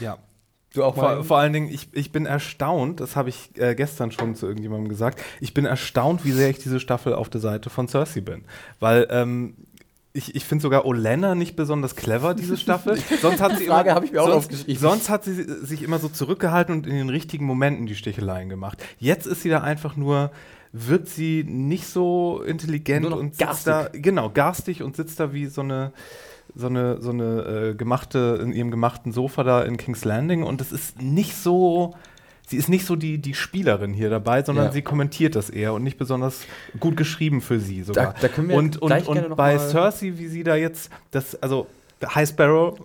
Ja. 0.00 0.18
du 0.74 0.84
auch 0.84 0.94
Vor, 0.94 1.24
vor 1.24 1.38
allen 1.38 1.52
Dingen, 1.52 1.68
ich, 1.68 1.88
ich 1.92 2.12
bin 2.12 2.26
erstaunt, 2.26 3.00
das 3.00 3.16
habe 3.16 3.28
ich 3.28 3.50
äh, 3.56 3.74
gestern 3.74 4.12
schon 4.12 4.34
zu 4.34 4.46
irgendjemandem 4.46 4.88
gesagt, 4.88 5.20
ich 5.40 5.54
bin 5.54 5.64
erstaunt, 5.64 6.24
wie 6.24 6.32
sehr 6.32 6.50
ich 6.50 6.58
diese 6.58 6.80
Staffel 6.80 7.14
auf 7.14 7.28
der 7.28 7.40
Seite 7.40 7.70
von 7.70 7.88
Cersei 7.88 8.20
bin. 8.20 8.44
Weil 8.78 9.06
ähm, 9.10 9.54
ich, 10.12 10.34
ich 10.34 10.44
finde 10.44 10.62
sogar 10.62 10.86
Olenna 10.86 11.34
nicht 11.34 11.54
besonders 11.54 11.94
clever, 11.94 12.34
diese 12.34 12.56
Staffel. 12.56 12.98
sonst 13.22 13.40
hat 13.40 13.58
sie 13.58 13.66
Frage 13.66 13.90
immer, 13.90 13.96
habe 13.96 14.06
ich 14.06 14.12
mir 14.12 14.22
auch 14.22 14.28
sonst, 14.28 14.46
aufgeschrieben. 14.46 14.80
sonst 14.80 15.08
hat 15.08 15.24
sie 15.24 15.34
sich 15.34 15.82
immer 15.82 15.98
so 15.98 16.08
zurückgehalten 16.08 16.74
und 16.74 16.86
in 16.86 16.94
den 16.94 17.08
richtigen 17.08 17.44
Momenten 17.44 17.86
die 17.86 17.94
Sticheleien 17.94 18.48
gemacht. 18.48 18.82
Jetzt 18.98 19.26
ist 19.26 19.42
sie 19.42 19.48
da 19.48 19.60
einfach 19.60 19.96
nur, 19.96 20.32
wird 20.72 21.08
sie 21.08 21.44
nicht 21.44 21.86
so 21.86 22.42
intelligent 22.42 23.06
und 23.06 23.36
sitzt 23.36 23.66
da, 23.66 23.88
genau, 23.92 24.30
garstig 24.30 24.82
und 24.82 24.96
sitzt 24.96 25.20
da 25.20 25.32
wie 25.32 25.46
so 25.46 25.60
eine 25.62 25.92
so 26.54 26.66
eine, 26.66 27.00
so 27.00 27.10
eine 27.10 27.70
äh, 27.70 27.74
gemachte, 27.74 28.40
in 28.42 28.52
ihrem 28.52 28.72
gemachten 28.72 29.12
Sofa 29.12 29.44
da 29.44 29.62
in 29.62 29.76
King's 29.76 30.04
Landing 30.04 30.42
und 30.42 30.60
es 30.60 30.72
ist 30.72 31.00
nicht 31.00 31.36
so, 31.36 31.94
sie 32.50 32.56
ist 32.56 32.68
nicht 32.68 32.84
so 32.84 32.96
die, 32.96 33.18
die 33.18 33.34
Spielerin 33.34 33.94
hier 33.94 34.10
dabei, 34.10 34.42
sondern 34.42 34.66
Ja. 34.66 34.72
sie 34.72 34.82
kommentiert 34.82 35.36
das 35.36 35.50
eher 35.50 35.72
und 35.72 35.84
nicht 35.84 35.98
besonders 35.98 36.44
gut 36.80 36.96
geschrieben 36.96 37.40
für 37.40 37.60
sie 37.60 37.82
sogar. 37.82 38.14
Da- 38.14 38.20
da 38.22 38.28
können 38.28 38.48
wir 38.48 38.56
und 38.56 38.76
und, 38.82 39.06
und 39.08 39.36
bei 39.36 39.56
Cersei, 39.56 40.14
wie 40.16 40.26
sie 40.26 40.42
da 40.42 40.56
jetzt, 40.56 40.90
das, 41.12 41.40
also 41.40 41.68
High 42.04 42.28
Sparrow, 42.28 42.78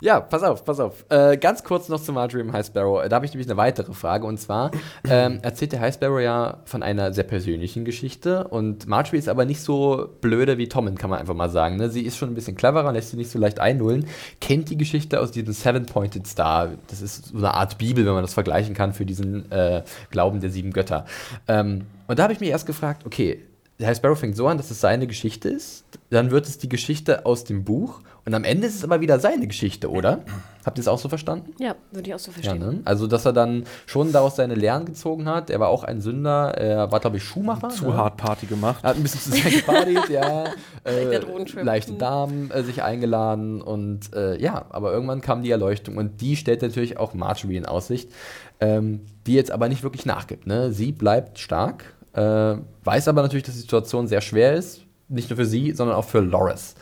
Ja, 0.00 0.20
pass 0.20 0.42
auf, 0.42 0.64
pass 0.64 0.80
auf. 0.80 1.04
Äh, 1.08 1.36
ganz 1.36 1.64
kurz 1.64 1.88
noch 1.88 2.00
zu 2.00 2.12
Marjorie 2.12 2.42
im 2.42 2.52
High 2.52 2.66
Sparrow. 2.66 3.06
Da 3.08 3.16
habe 3.16 3.26
ich 3.26 3.32
nämlich 3.32 3.48
eine 3.48 3.56
weitere 3.56 3.92
Frage. 3.92 4.26
Und 4.26 4.38
zwar 4.38 4.70
ähm, 5.08 5.38
erzählt 5.42 5.72
der 5.72 5.80
High 5.80 5.94
Sparrow 5.94 6.20
ja 6.20 6.58
von 6.64 6.82
einer 6.82 7.12
sehr 7.12 7.24
persönlichen 7.24 7.84
Geschichte. 7.84 8.48
Und 8.48 8.86
Marjorie 8.86 9.18
ist 9.18 9.28
aber 9.28 9.44
nicht 9.44 9.60
so 9.60 10.08
blöde 10.20 10.58
wie 10.58 10.68
Tommen, 10.68 10.96
kann 10.96 11.10
man 11.10 11.18
einfach 11.18 11.34
mal 11.34 11.50
sagen. 11.50 11.76
Ne? 11.76 11.90
Sie 11.90 12.02
ist 12.02 12.16
schon 12.16 12.30
ein 12.30 12.34
bisschen 12.34 12.56
cleverer, 12.56 12.92
lässt 12.92 13.10
sie 13.10 13.16
nicht 13.16 13.30
so 13.30 13.38
leicht 13.38 13.60
einnullen. 13.60 14.06
Kennt 14.40 14.70
die 14.70 14.76
Geschichte 14.76 15.20
aus 15.20 15.30
diesem 15.30 15.52
Seven-Pointed 15.52 16.26
Star. 16.26 16.70
Das 16.88 17.02
ist 17.02 17.26
so 17.26 17.38
eine 17.38 17.54
Art 17.54 17.78
Bibel, 17.78 18.04
wenn 18.06 18.14
man 18.14 18.22
das 18.22 18.34
vergleichen 18.34 18.74
kann, 18.74 18.92
für 18.92 19.06
diesen 19.06 19.50
äh, 19.50 19.82
Glauben 20.10 20.40
der 20.40 20.50
sieben 20.50 20.72
Götter. 20.72 21.06
Ähm, 21.48 21.86
und 22.06 22.18
da 22.18 22.24
habe 22.24 22.32
ich 22.32 22.40
mich 22.40 22.50
erst 22.50 22.66
gefragt, 22.66 23.04
okay, 23.06 23.42
der 23.78 23.88
Herr 23.88 23.94
Sparrow 23.94 24.18
fängt 24.18 24.36
so 24.36 24.46
an, 24.46 24.56
dass 24.56 24.70
es 24.70 24.80
seine 24.80 25.06
Geschichte 25.06 25.48
ist, 25.48 25.84
dann 26.10 26.30
wird 26.30 26.46
es 26.46 26.58
die 26.58 26.68
Geschichte 26.68 27.26
aus 27.26 27.44
dem 27.44 27.64
Buch 27.64 28.00
und 28.26 28.34
am 28.34 28.44
Ende 28.44 28.66
ist 28.66 28.74
es 28.74 28.84
aber 28.84 29.00
wieder 29.00 29.20
seine 29.20 29.46
Geschichte, 29.46 29.90
oder? 29.90 30.20
Habt 30.64 30.78
ihr 30.78 30.80
es 30.80 30.88
auch 30.88 30.98
so 30.98 31.08
verstanden? 31.08 31.54
Ja, 31.60 31.76
würde 31.92 32.08
ich 32.08 32.14
auch 32.14 32.18
so 32.18 32.32
Ja, 32.32 32.34
verstehen. 32.34 32.58
ne? 32.58 32.80
Also, 32.84 33.06
dass 33.06 33.24
er 33.24 33.32
dann 33.32 33.64
schon 33.86 34.10
daraus 34.12 34.34
seine 34.34 34.56
Lehren 34.56 34.84
gezogen 34.84 35.28
hat. 35.28 35.48
Er 35.48 35.60
war 35.60 35.68
auch 35.68 35.84
ein 35.84 36.00
Sünder. 36.00 36.54
Er 36.58 36.90
war, 36.90 36.98
glaube 36.98 37.18
ich, 37.18 37.22
Schuhmacher. 37.24 37.68
Zu 37.68 37.84
ne? 37.86 37.96
hart 37.96 38.16
Party 38.16 38.46
gemacht. 38.46 38.80
Er 38.82 38.90
hat 38.90 38.96
ein 38.96 39.02
bisschen 39.04 39.20
zu 39.20 39.30
sehr 39.40 39.50
gepartiert, 39.50 40.08
ja. 40.08 40.44
Äh, 40.84 41.18
leichte 41.62 41.92
Mhm. 41.94 41.98
Damen 41.98 42.50
äh, 42.52 42.62
sich 42.62 42.82
eingeladen 42.82 43.60
und 43.60 44.14
äh, 44.14 44.40
ja, 44.40 44.66
aber 44.70 44.92
irgendwann 44.92 45.20
kam 45.20 45.42
die 45.42 45.50
Erleuchtung 45.50 45.96
und 45.96 46.20
die 46.20 46.36
stellt 46.36 46.62
natürlich 46.62 46.96
auch 46.98 47.12
Marjorie 47.14 47.56
in 47.56 47.66
Aussicht, 47.66 48.12
ähm, 48.60 49.00
die 49.26 49.34
jetzt 49.34 49.50
aber 49.50 49.68
nicht 49.68 49.82
wirklich 49.82 50.06
nachgibt. 50.06 50.46
Ne? 50.46 50.72
Sie 50.72 50.92
bleibt 50.92 51.40
stark, 51.40 51.84
äh, 52.12 52.54
weiß 52.84 53.08
aber 53.08 53.22
natürlich, 53.22 53.44
dass 53.46 53.54
die 53.56 53.62
Situation 53.62 54.06
sehr 54.06 54.20
schwer 54.20 54.52
ist, 54.54 54.82
nicht 55.08 55.28
nur 55.28 55.36
für 55.38 55.44
sie, 55.46 55.72
sondern 55.72 55.96
auch 55.96 56.04
für 56.04 56.20
Loris. 56.20 56.74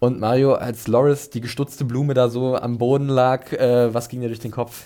Und 0.00 0.18
Mario, 0.18 0.54
als 0.54 0.88
Loris 0.88 1.30
die 1.30 1.40
gestutzte 1.42 1.84
Blume 1.84 2.14
da 2.14 2.28
so 2.30 2.56
am 2.56 2.78
Boden 2.78 3.08
lag, 3.08 3.52
äh, 3.52 3.92
was 3.94 4.08
ging 4.08 4.20
dir 4.22 4.28
durch 4.28 4.40
den 4.40 4.50
Kopf? 4.50 4.84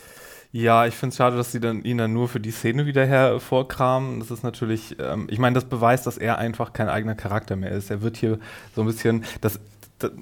Ja, 0.50 0.86
ich 0.86 0.94
finde 0.94 1.12
es 1.12 1.16
schade, 1.16 1.36
dass 1.36 1.50
sie 1.52 1.60
dann 1.60 1.82
ihn 1.82 1.98
dann 1.98 2.12
nur 2.12 2.28
für 2.28 2.40
die 2.40 2.50
Szene 2.50 2.84
wieder 2.86 3.06
hervorkramen. 3.06 4.20
Das 4.20 4.30
ist 4.30 4.42
natürlich, 4.42 4.96
ähm, 5.00 5.26
ich 5.30 5.38
meine, 5.38 5.54
das 5.54 5.64
beweist, 5.64 6.06
dass 6.06 6.18
er 6.18 6.38
einfach 6.38 6.72
kein 6.72 6.88
eigener 6.88 7.14
Charakter 7.14 7.56
mehr 7.56 7.70
ist. 7.72 7.90
Er 7.90 8.02
wird 8.02 8.16
hier 8.16 8.38
so 8.74 8.82
ein 8.82 8.86
bisschen, 8.86 9.24
das, 9.40 9.58
das 9.98 10.12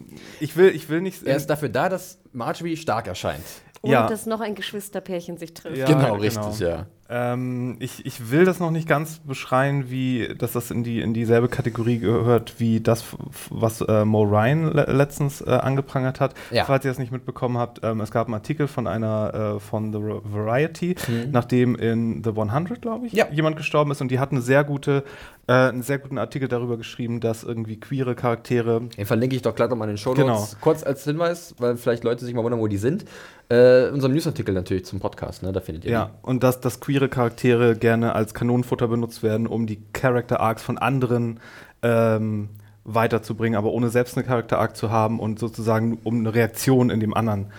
ich 0.41 0.57
will, 0.57 0.69
ich 0.69 0.89
will 0.89 1.01
nicht. 1.01 1.23
Er 1.23 1.37
ist 1.37 1.49
dafür 1.49 1.69
da, 1.69 1.89
dass 1.89 2.19
Marjorie 2.33 2.77
stark 2.77 3.09
erscheint. 3.09 3.43
Und 3.83 3.91
Ja. 3.91 4.07
dass 4.07 4.27
noch 4.27 4.41
ein 4.41 4.55
Geschwisterpärchen 4.55 5.39
sich 5.39 5.55
trifft. 5.55 5.77
Ja, 5.77 5.87
genau, 5.87 6.01
genau. 6.01 6.15
richtig, 6.15 6.61
ja. 6.61 6.87
Ähm, 7.15 7.77
ich, 7.79 8.07
ich 8.07 8.31
will 8.31 8.47
das 8.47 8.59
noch 8.59 8.71
nicht 8.71 8.89
ganz 8.89 9.19
beschreien, 9.19 9.91
wie, 9.91 10.29
dass 10.39 10.53
das 10.53 10.71
in, 10.71 10.83
die, 10.83 11.01
in 11.03 11.13
dieselbe 11.13 11.49
Kategorie 11.49 11.99
gehört, 11.99 12.55
wie 12.59 12.81
das, 12.81 13.05
was 13.51 13.83
äh, 13.83 14.07
Mo 14.07 14.23
Ryan 14.23 14.73
le 14.73 14.87
letztens 14.89 15.43
äh, 15.43 15.51
angeprangert 15.51 16.21
hat. 16.21 16.33
Ja. 16.51 16.65
Falls 16.65 16.87
ihr 16.87 16.91
das 16.91 16.99
nicht 16.99 17.13
mitbekommen 17.13 17.59
habt, 17.59 17.81
ähm, 17.83 18.01
es 18.01 18.11
gab 18.11 18.29
einen 18.29 18.35
Artikel 18.35 18.67
von 18.67 18.87
einer, 18.87 19.57
äh, 19.57 19.61
von 19.61 19.93
The 19.93 19.99
Variety, 20.01 20.95
Mhm. 21.07 21.31
nachdem 21.33 21.75
in 21.75 22.25
The 22.25 22.31
100, 22.31 22.81
glaube 22.81 23.07
ich, 23.07 23.13
Ja. 23.13 23.27
jemand 23.31 23.57
gestorben 23.57 23.91
ist 23.91 24.01
und 24.01 24.11
die 24.11 24.19
hat 24.19 24.31
eine 24.33 24.41
sehr 24.41 24.65
gute, 24.65 25.05
äh, 25.49 25.53
einen 25.53 25.83
sehr 25.83 25.99
guten 25.99 26.17
Artikel 26.17 26.49
darüber 26.49 26.79
geschrieben, 26.79 27.21
dass 27.21 27.45
irgendwie 27.45 27.79
queere 27.79 28.15
Charaktere 28.15 28.81
Den 28.97 29.05
verlinke 29.07 29.37
ich 29.37 29.43
doch 29.43 29.55
gleich 29.55 29.69
nochmal 29.69 29.89
in 29.89 29.95
den 29.95 29.99
Show 29.99 30.15
Genau. 30.15 30.39
Notes. 30.39 30.57
Kurz 30.61 30.83
als 30.83 31.05
Hinweis, 31.05 31.55
weil 31.59 31.77
vielleicht 31.77 32.05
Leute 32.05 32.25
sich 32.25 32.33
mal 32.35 32.43
wundern, 32.43 32.61
wo 32.61 32.69
die 32.69 32.79
sind. 32.79 33.05
Äh, 33.49 33.91
unserem 33.91 34.15
Newsartikel 34.15 34.55
natürlich 34.55 34.87
zum 34.87 34.99
Podcast, 34.99 35.43
ne? 35.43 35.53
Da 35.53 35.61
findet 35.61 35.85
ihr 35.85 35.91
Ja, 35.91 36.11
und 36.23 36.43
dass, 36.43 36.61
dass 36.61 36.81
queere 36.81 37.02
Charaktere 37.09 37.77
gerne 37.77 38.15
als 38.15 38.35
Kanonenfutter 38.35 38.89
benutzt 38.89 39.23
werden, 39.23 39.47
um 39.47 39.67
die 39.67 39.83
Character 39.93 40.41
Arcs 40.41 40.63
von 40.63 40.79
anderen 40.79 41.41
ähm, 41.83 42.49
weiterzubringen, 42.85 43.57
aber 43.57 43.71
ohne 43.73 43.91
selbst 43.91 44.17
eine 44.17 44.27
Character 44.27 44.59
Arc 44.59 44.77
zu 44.77 44.91
haben 44.91 45.21
und 45.21 45.39
sozusagen 45.39 45.99
um 46.05 46.21
eine 46.21 46.35
Reaktion 46.35 46.91
in 46.91 47.01
dem 47.01 47.15
anderen 47.15 47.53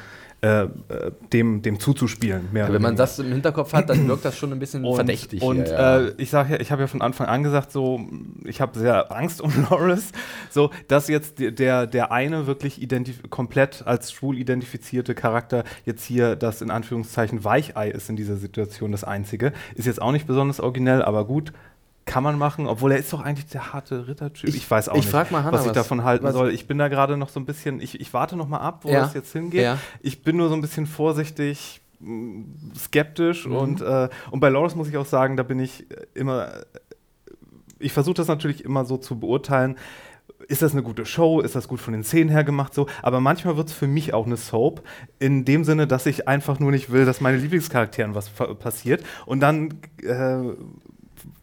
äh, 0.43 0.63
äh, 0.63 0.69
dem, 1.31 1.61
dem 1.61 1.79
zuzuspielen. 1.79 2.49
Oder 2.51 2.73
Wenn 2.73 2.81
man 2.81 2.97
das 2.97 3.17
im 3.17 3.31
Hinterkopf 3.31 3.71
hat, 3.71 3.89
dann 3.89 4.05
wirkt 4.09 4.25
das 4.25 4.37
schon 4.37 4.51
ein 4.51 4.59
bisschen 4.59 4.83
und, 4.85 4.95
verdächtig. 4.95 5.41
Und 5.41 5.67
hier, 5.67 5.71
ja. 5.73 5.99
äh, 6.01 6.13
ich 6.17 6.31
sage 6.31 6.55
ja, 6.55 6.59
ich 6.59 6.69
habe 6.69 6.81
ja 6.81 6.87
von 6.87 7.01
Anfang 7.01 7.27
an 7.27 7.43
gesagt, 7.43 7.71
so, 7.71 8.01
ich 8.43 8.59
habe 8.59 8.77
sehr 8.77 9.09
Angst 9.15 9.39
um 9.39 9.53
Loris, 9.69 10.11
so, 10.49 10.69
dass 10.89 11.07
jetzt 11.07 11.39
der- 11.39 11.87
der, 11.87 12.11
eine 12.11 12.45
wirklich 12.45 12.85
komplett 13.29 13.87
als 13.87 14.11
schwul 14.11 14.37
identifizierte 14.37 15.15
Charakter 15.15 15.63
jetzt 15.85 16.03
hier 16.03 16.35
das 16.35 16.61
in 16.61 16.71
Anführungszeichen 16.71 17.45
Weichei 17.45 17.89
ist 17.89 18.09
in 18.09 18.17
dieser 18.17 18.35
Situation 18.35 18.91
das 18.91 19.05
einzige. 19.05 19.53
Ist 19.75 19.85
jetzt 19.85 20.01
auch 20.01 20.11
nicht 20.11 20.27
besonders 20.27 20.59
originell, 20.59 21.01
aber 21.03 21.25
gut. 21.25 21.53
Kann 22.05 22.21
man 22.23 22.37
machen, 22.37 22.67
obwohl 22.67 22.91
er 22.91 22.97
ist 22.97 23.13
doch 23.13 23.21
eigentlich 23.21 23.45
der 23.47 23.71
harte 23.73 24.07
Rittertyp. 24.07 24.49
Ich- 24.49 24.55
Ich, 24.57 24.69
weiß 24.69 24.89
auch 24.89 24.95
ich 24.97 25.05
nicht, 25.05 25.13
Hannah, 25.31 25.51
was 25.51 25.65
ich 25.65 25.71
davon 25.71 26.03
halten 26.03 26.29
soll. 26.33 26.51
Ich 26.51 26.67
bin 26.67 26.77
da 26.77 26.89
gerade 26.89 27.15
noch 27.17 27.29
so 27.29 27.39
ein 27.39 27.45
bisschen, 27.45 27.79
ich, 27.79 27.99
ich 28.01 28.13
warte 28.13 28.35
noch 28.35 28.47
mal 28.49 28.59
ab, 28.59 28.79
wo 28.83 28.89
Ja. 28.89 29.05
es 29.05 29.13
jetzt 29.13 29.31
hingeht. 29.31 29.61
Ja. 29.61 29.77
Ich 30.01 30.21
bin 30.21 30.35
nur 30.37 30.49
so 30.49 30.55
ein 30.55 30.61
bisschen 30.61 30.85
vorsichtig, 30.85 31.81
mh, 32.01 32.43
skeptisch 32.77 33.47
Mhm. 33.47 33.55
und, 33.55 33.81
äh, 33.81 34.09
und 34.31 34.39
bei 34.41 34.49
Loris 34.49 34.75
muss 34.75 34.89
ich 34.89 34.97
auch 34.97 35.05
sagen, 35.05 35.37
da 35.37 35.43
bin 35.43 35.59
ich 35.59 35.89
äh, 35.91 35.95
immer, 36.13 36.53
äh, 36.53 36.63
ich 37.79 37.93
versuche 37.93 38.15
das 38.15 38.27
natürlich 38.27 38.65
immer 38.65 38.83
so 38.83 38.97
zu 38.97 39.17
beurteilen. 39.19 39.77
Ist 40.49 40.61
das 40.61 40.73
eine 40.73 40.83
gute 40.83 41.05
Show? 41.05 41.39
Ist 41.39 41.55
das 41.55 41.69
gut 41.69 41.79
von 41.79 41.93
den 41.93 42.03
Szenen 42.03 42.29
her 42.29 42.43
gemacht? 42.43 42.73
So, 42.73 42.87
aber 43.01 43.21
manchmal 43.21 43.55
wird 43.55 43.69
es 43.69 43.73
für 43.73 43.87
mich 43.87 44.13
auch 44.13 44.25
eine 44.25 44.35
Soap, 44.35 44.83
in 45.19 45.45
dem 45.45 45.63
Sinne, 45.63 45.87
dass 45.87 46.05
ich 46.05 46.27
einfach 46.27 46.59
nur 46.59 46.71
nicht 46.71 46.91
will, 46.91 47.05
dass 47.05 47.21
meine 47.21 47.37
Lieblingscharakteren 47.37 48.13
was 48.13 48.29
passiert. 48.59 49.03
Und 49.25 49.39
dann, 49.39 49.75
äh, 50.01 50.41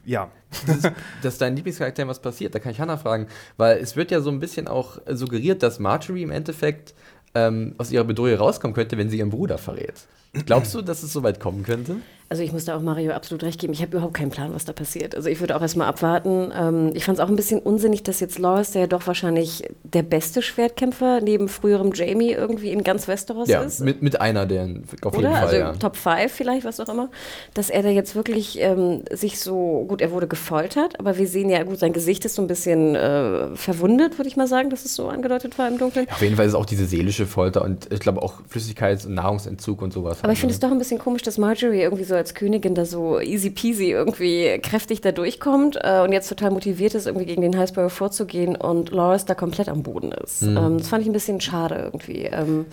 ja, 0.05 0.29
dass 1.23 1.39
deinen 1.39 1.57
Lieblingscharakteren 1.57 2.09
was 2.09 2.21
passiert, 2.21 2.55
da 2.55 2.59
kann 2.59 2.73
ich 2.73 2.81
Hannah 2.81 2.97
fragen, 2.97 3.27
weil 3.57 3.79
es 3.79 3.97
wird 3.97 4.11
ja 4.11 4.21
so 4.21 4.31
ein 4.31 4.41
bisschen 4.41 4.69
auch 4.69 4.99
suggeriert, 5.09 5.63
dass 5.63 5.79
Marjorie 5.79 6.23
im 6.23 6.31
Endeffekt 6.31 6.95
ähm, 7.35 7.75
aus 7.79 7.93
ihrer 7.93 8.05
Bedrohung 8.05 8.35
rauskommen 8.35 8.75
könnte, 8.75 8.99
wenn 8.99 9.11
sie 9.11 9.19
ihren 9.19 9.31
Bruder 9.31 9.59
verrät. 9.59 10.07
Glaubst 10.47 10.75
du, 10.75 10.83
dass 10.83 11.03
es 11.03 11.13
so 11.13 11.23
weit 11.23 11.41
kommen 11.41 11.63
könnte? 11.63 11.97
Also 12.33 12.45
ich 12.45 12.53
muss 12.53 12.65
da 12.65 12.77
auch 12.77 12.81
Mario 12.81 13.11
absolut 13.11 13.43
recht 13.43 13.61
geben. 13.61 13.73
Ich 13.73 13.83
habe 13.83 13.91
überhaupt 13.91 14.15
keinen 14.15 14.31
Plan, 14.31 14.55
was 14.55 14.65
da 14.65 14.73
passiert. 14.73 15.17
Also 15.17 15.29
ich 15.29 15.41
würde 15.41 15.57
auch 15.57 15.63
erstmal 15.63 15.89
abwarten. 15.89 16.53
Ähm, 16.57 16.93
ich 16.95 17.05
fand 17.05 17.19
es 17.19 17.25
auch 17.25 17.29
ein 17.29 17.35
bisschen 17.35 17.59
unsinnig, 17.59 18.05
dass 18.05 18.21
jetzt 18.21 18.39
Loris, 18.39 18.71
der 18.71 18.83
ja 18.83 18.87
doch 18.87 19.05
wahrscheinlich 19.09 19.65
der 19.83 20.05
beste 20.05 20.41
Schwertkämpfer 20.41 21.21
neben 21.23 21.49
früherem 21.49 21.91
Jamie 21.93 22.31
irgendwie 22.31 22.71
in 22.71 22.85
ganz 22.85 23.09
Westeros 23.09 23.49
Ja, 23.49 23.63
ist. 23.63 23.81
mit, 23.81 24.01
mit 24.03 24.21
einer, 24.21 24.47
der 24.47 24.63
auf 25.03 25.15
jeden 25.17 25.27
Oder? 25.27 25.33
Fall, 25.33 25.43
Also 25.43 25.57
ja. 25.57 25.73
Top 25.73 25.97
5 25.97 26.31
vielleicht, 26.31 26.65
was 26.65 26.79
auch 26.79 26.89
immer. 26.89 27.11
Dass 27.55 27.69
er 27.69 27.83
da 27.83 27.89
jetzt 27.89 28.15
wirklich 28.15 28.61
ähm, 28.61 29.03
sich 29.11 29.41
so, 29.41 29.85
gut, 29.89 30.01
er 30.01 30.13
wurde 30.13 30.29
gefoltert, 30.29 31.01
aber 31.01 31.19
wir 31.19 31.27
sehen 31.27 31.51
ja, 31.51 31.61
gut, 31.65 31.81
sein 31.81 31.93
Gesicht 31.93 32.25
ist 32.25 32.37
so 32.37 32.43
ein 32.43 32.47
bisschen 32.47 32.95
äh, 32.95 33.57
verwundet, 33.57 34.19
würde 34.21 34.29
ich 34.29 34.37
mal 34.37 34.47
sagen, 34.47 34.71
dass 34.71 34.85
es 34.85 34.95
so 34.95 35.09
angedeutet 35.09 35.59
war 35.59 35.67
im 35.67 35.79
Dunkeln. 35.79 36.07
Auf 36.09 36.23
jeden 36.23 36.37
Fall 36.37 36.47
ist 36.47 36.53
es 36.53 36.57
auch 36.57 36.67
diese 36.67 36.87
seelische 36.87 37.27
Folter 37.27 37.65
und 37.65 37.93
ich 37.93 37.99
glaube 37.99 38.23
auch 38.23 38.35
Flüssigkeits- 38.49 39.05
und 39.05 39.15
Nahrungsentzug 39.15 39.83
und 39.83 39.93
sowas. 39.93 40.19
Aber 40.23 40.33
ich 40.33 40.39
finde 40.39 40.55
es 40.55 40.61
ne? 40.61 40.69
doch 40.69 40.73
ein 40.73 40.79
bisschen 40.79 41.01
komisch, 41.01 41.23
dass 41.23 41.37
Marjorie 41.37 41.81
irgendwie 41.81 42.05
so 42.05 42.20
als 42.21 42.35
Königin 42.35 42.75
da 42.75 42.85
so 42.85 43.19
easy 43.19 43.51
peasy 43.51 43.91
irgendwie 43.91 44.59
kräftig 44.59 45.01
da 45.01 45.13
durchkommt 45.13 45.79
äh, 45.83 46.01
und 46.01 46.13
jetzt 46.13 46.29
total 46.29 46.51
motiviert 46.51 46.95
ist, 46.95 47.07
irgendwie 47.07 47.27
gegen 47.27 47.43
den 47.43 47.59
Highsparrow 47.59 47.93
vorzugehen 47.93 48.55
und 48.55 48.91
Loris 48.91 49.25
da 49.25 49.35
komplett 49.35 49.69
am 49.69 49.83
Boden 49.83 50.13
ist. 50.13 50.43
Mhm. 50.43 50.57
Ähm, 50.57 50.79
das 50.79 50.89
fand 50.89 51.03
ich 51.03 51.09
ein 51.09 51.13
bisschen 51.13 51.41
schade 51.41 51.77
irgendwie. 51.83 52.25
Ähm, 52.25 52.67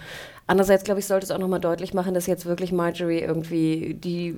andererseits, 0.48 0.84
glaube 0.84 1.00
ich, 1.00 1.06
sollte 1.06 1.26
es 1.26 1.32
auch 1.32 1.38
nochmal 1.38 1.60
deutlich 1.60 1.94
machen, 1.94 2.14
dass 2.14 2.26
jetzt 2.26 2.46
wirklich 2.46 2.72
Marjorie 2.72 3.20
irgendwie 3.20 3.94
die, 3.94 4.36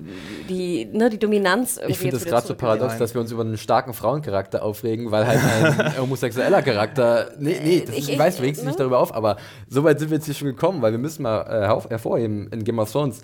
die, 0.50 0.86
ne, 0.92 1.10
die 1.10 1.20
Dominanz 1.20 1.78
irgendwie 1.78 1.92
Ich 1.92 1.98
finde 2.00 2.18
es 2.18 2.26
gerade 2.26 2.46
so 2.48 2.56
paradox, 2.56 2.98
dass 2.98 3.14
wir 3.14 3.22
uns 3.22 3.32
über 3.32 3.42
einen 3.44 3.58
starken 3.58 3.94
Frauencharakter 3.94 4.64
aufregen, 4.64 5.12
weil 5.12 5.26
halt 5.28 5.40
ein 5.80 5.98
homosexueller 6.02 6.62
Charakter. 6.62 7.32
Nee, 7.40 7.60
nee, 7.64 7.84
das 7.86 7.96
Ich- 7.96 8.02
ist, 8.02 8.08
ich, 8.08 8.14
ich- 8.14 8.20
weiß, 8.20 8.38
du 8.38 8.44
regst 8.44 8.62
dich 8.62 8.66
ne? 8.66 8.72
nicht 8.72 8.80
darüber 8.80 9.00
auf, 9.00 9.14
aber 9.14 9.38
so 9.70 9.84
weit 9.84 10.00
sind 10.00 10.10
wir 10.10 10.18
jetzt 10.18 10.26
hier 10.26 10.34
schon 10.36 10.48
gekommen, 10.48 10.82
weil 10.82 10.92
wir 10.92 11.00
müssen 11.00 11.24
mal 11.24 11.42
äh, 11.42 11.68
herv- 11.68 11.90
hervorheben 11.90 12.48
in 12.52 12.64
Game 12.64 12.80
of 12.80 12.92
Thrones, 12.92 13.22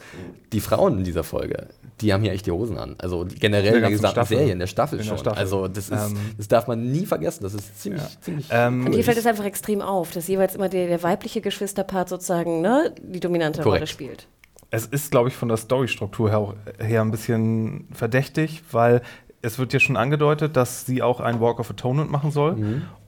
die 0.54 0.60
Frauen 0.60 1.00
in 1.00 1.04
dieser 1.04 1.24
Folge, 1.24 1.68
die 2.02 2.14
haben 2.14 2.22
hier 2.24 2.34
echt 2.34 2.46
die 2.46 2.52
Hosen 2.52 2.78
an. 2.78 2.96
Also 3.00 3.26
generell 3.40 3.68
In 3.70 3.76
in 3.76 3.82
der 3.82 3.90
gesamten 3.92 4.12
Staffel. 4.16 4.38
Serie, 4.38 4.52
in 4.54 4.60
der 4.60 4.68
Staffel 4.68 5.00
In 5.00 5.06
der 5.06 5.10
schon. 5.10 5.18
Staffel. 5.18 5.40
Also 5.40 5.68
das, 5.68 5.90
ist, 5.90 5.92
Ähm, 6.12 6.18
das 6.38 6.48
darf 6.48 6.68
man 6.68 6.92
nie 6.92 7.06
vergessen. 7.06 7.44
Das 7.44 7.54
ist 7.54 7.82
ziemlich, 7.82 8.04
ziemlich. 8.22 8.48
Ähm, 8.52 8.86
Und 8.86 8.94
hier 8.94 9.04
fällt 9.04 9.18
es 9.18 9.26
einfach 9.26 9.46
extrem 9.46 9.82
auf, 9.82 10.12
dass 10.12 10.28
jeweils 10.28 10.56
immer 10.56 10.68
der, 10.70 10.88
der 10.88 11.02
weibliche 11.04 11.42
Geschwisterpart 11.42 12.10
sozusagen 12.10 12.62
ne, 12.62 12.75
die 13.02 13.20
dominante 13.20 13.62
Korrekt. 13.62 13.82
Rolle 13.82 13.88
spielt. 13.88 14.28
Es 14.72 14.86
ist, 14.86 15.12
glaube 15.12 15.30
ich, 15.30 15.36
von 15.36 15.48
der 15.48 15.58
Storystruktur 15.58 16.30
her, 16.30 16.54
her 16.80 17.02
ein 17.02 17.12
bisschen 17.12 17.88
verdächtig, 17.94 18.64
weil 18.72 19.02
es 19.42 19.60
wird 19.60 19.74
ja 19.74 19.80
schon 19.80 19.96
angedeutet, 19.96 20.58
dass 20.58 20.86
sie 20.86 21.02
auch 21.04 21.20
einen 21.20 21.40
Walk 21.40 21.60
of 21.60 21.70
Atonement 21.70 22.10
machen 22.12 22.32
soll. 22.32 22.56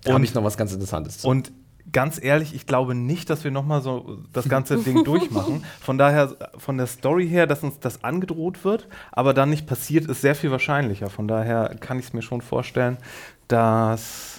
da 0.03 0.09
habe 0.09 0.17
Und, 0.17 0.23
ich 0.23 0.33
noch 0.33 0.43
was 0.43 0.55
ganz 0.55 0.71
Interessantes 0.71 1.19
zu. 1.19 1.27
und 1.27 1.51
ganz 1.91 2.21
ehrlich, 2.21 2.53
ich 2.53 2.67
glaube 2.67 2.93
nicht, 2.95 3.29
dass 3.29 3.43
wir 3.43 3.51
nochmal 3.51 3.81
so 3.81 4.19
das 4.33 4.47
ganze 4.49 4.77
Ding 4.83 5.03
durchmachen. 5.03 5.63
Von 5.81 5.97
daher, 5.97 6.35
von 6.57 6.77
der 6.77 6.85
Story 6.87 7.27
her, 7.27 7.47
dass 7.47 7.63
uns 7.63 7.79
das 7.79 8.03
angedroht 8.03 8.63
wird, 8.63 8.87
aber 9.11 9.33
dann 9.33 9.49
nicht 9.49 9.65
passiert, 9.67 10.05
ist 10.05 10.21
sehr 10.21 10.35
viel 10.35 10.51
wahrscheinlicher. 10.51 11.09
Von 11.09 11.27
daher 11.27 11.75
kann 11.79 11.97
ich 11.97 12.05
es 12.05 12.13
mir 12.13 12.21
schon 12.21 12.41
vorstellen, 12.41 12.97
dass. 13.47 14.36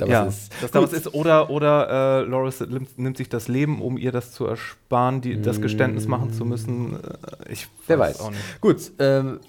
Da 0.00 0.06
was 0.06 0.12
ja, 0.12 0.24
ist. 0.24 0.52
dass 0.62 0.70
da 0.70 0.82
was 0.82 0.92
ist. 0.92 1.12
Oder, 1.14 1.50
oder 1.50 2.20
äh, 2.20 2.24
Loris 2.24 2.60
nimmt, 2.96 3.16
sich 3.16 3.28
das 3.28 3.48
Leben, 3.48 3.82
um 3.82 3.98
ihr 3.98 4.12
das 4.12 4.32
zu 4.32 4.46
ersparen, 4.46 5.20
die, 5.20 5.40
das 5.42 5.60
Geständnis 5.60 6.06
machen 6.06 6.32
zu 6.32 6.44
müssen. 6.44 6.94
Äh, 6.94 7.52
Ich 7.52 7.68
Wer 7.86 7.98
weiß. 7.98 8.20
auch 8.20 8.30
nicht. 8.30 8.60
Gut, 8.60 8.92
ähm, 8.98 9.40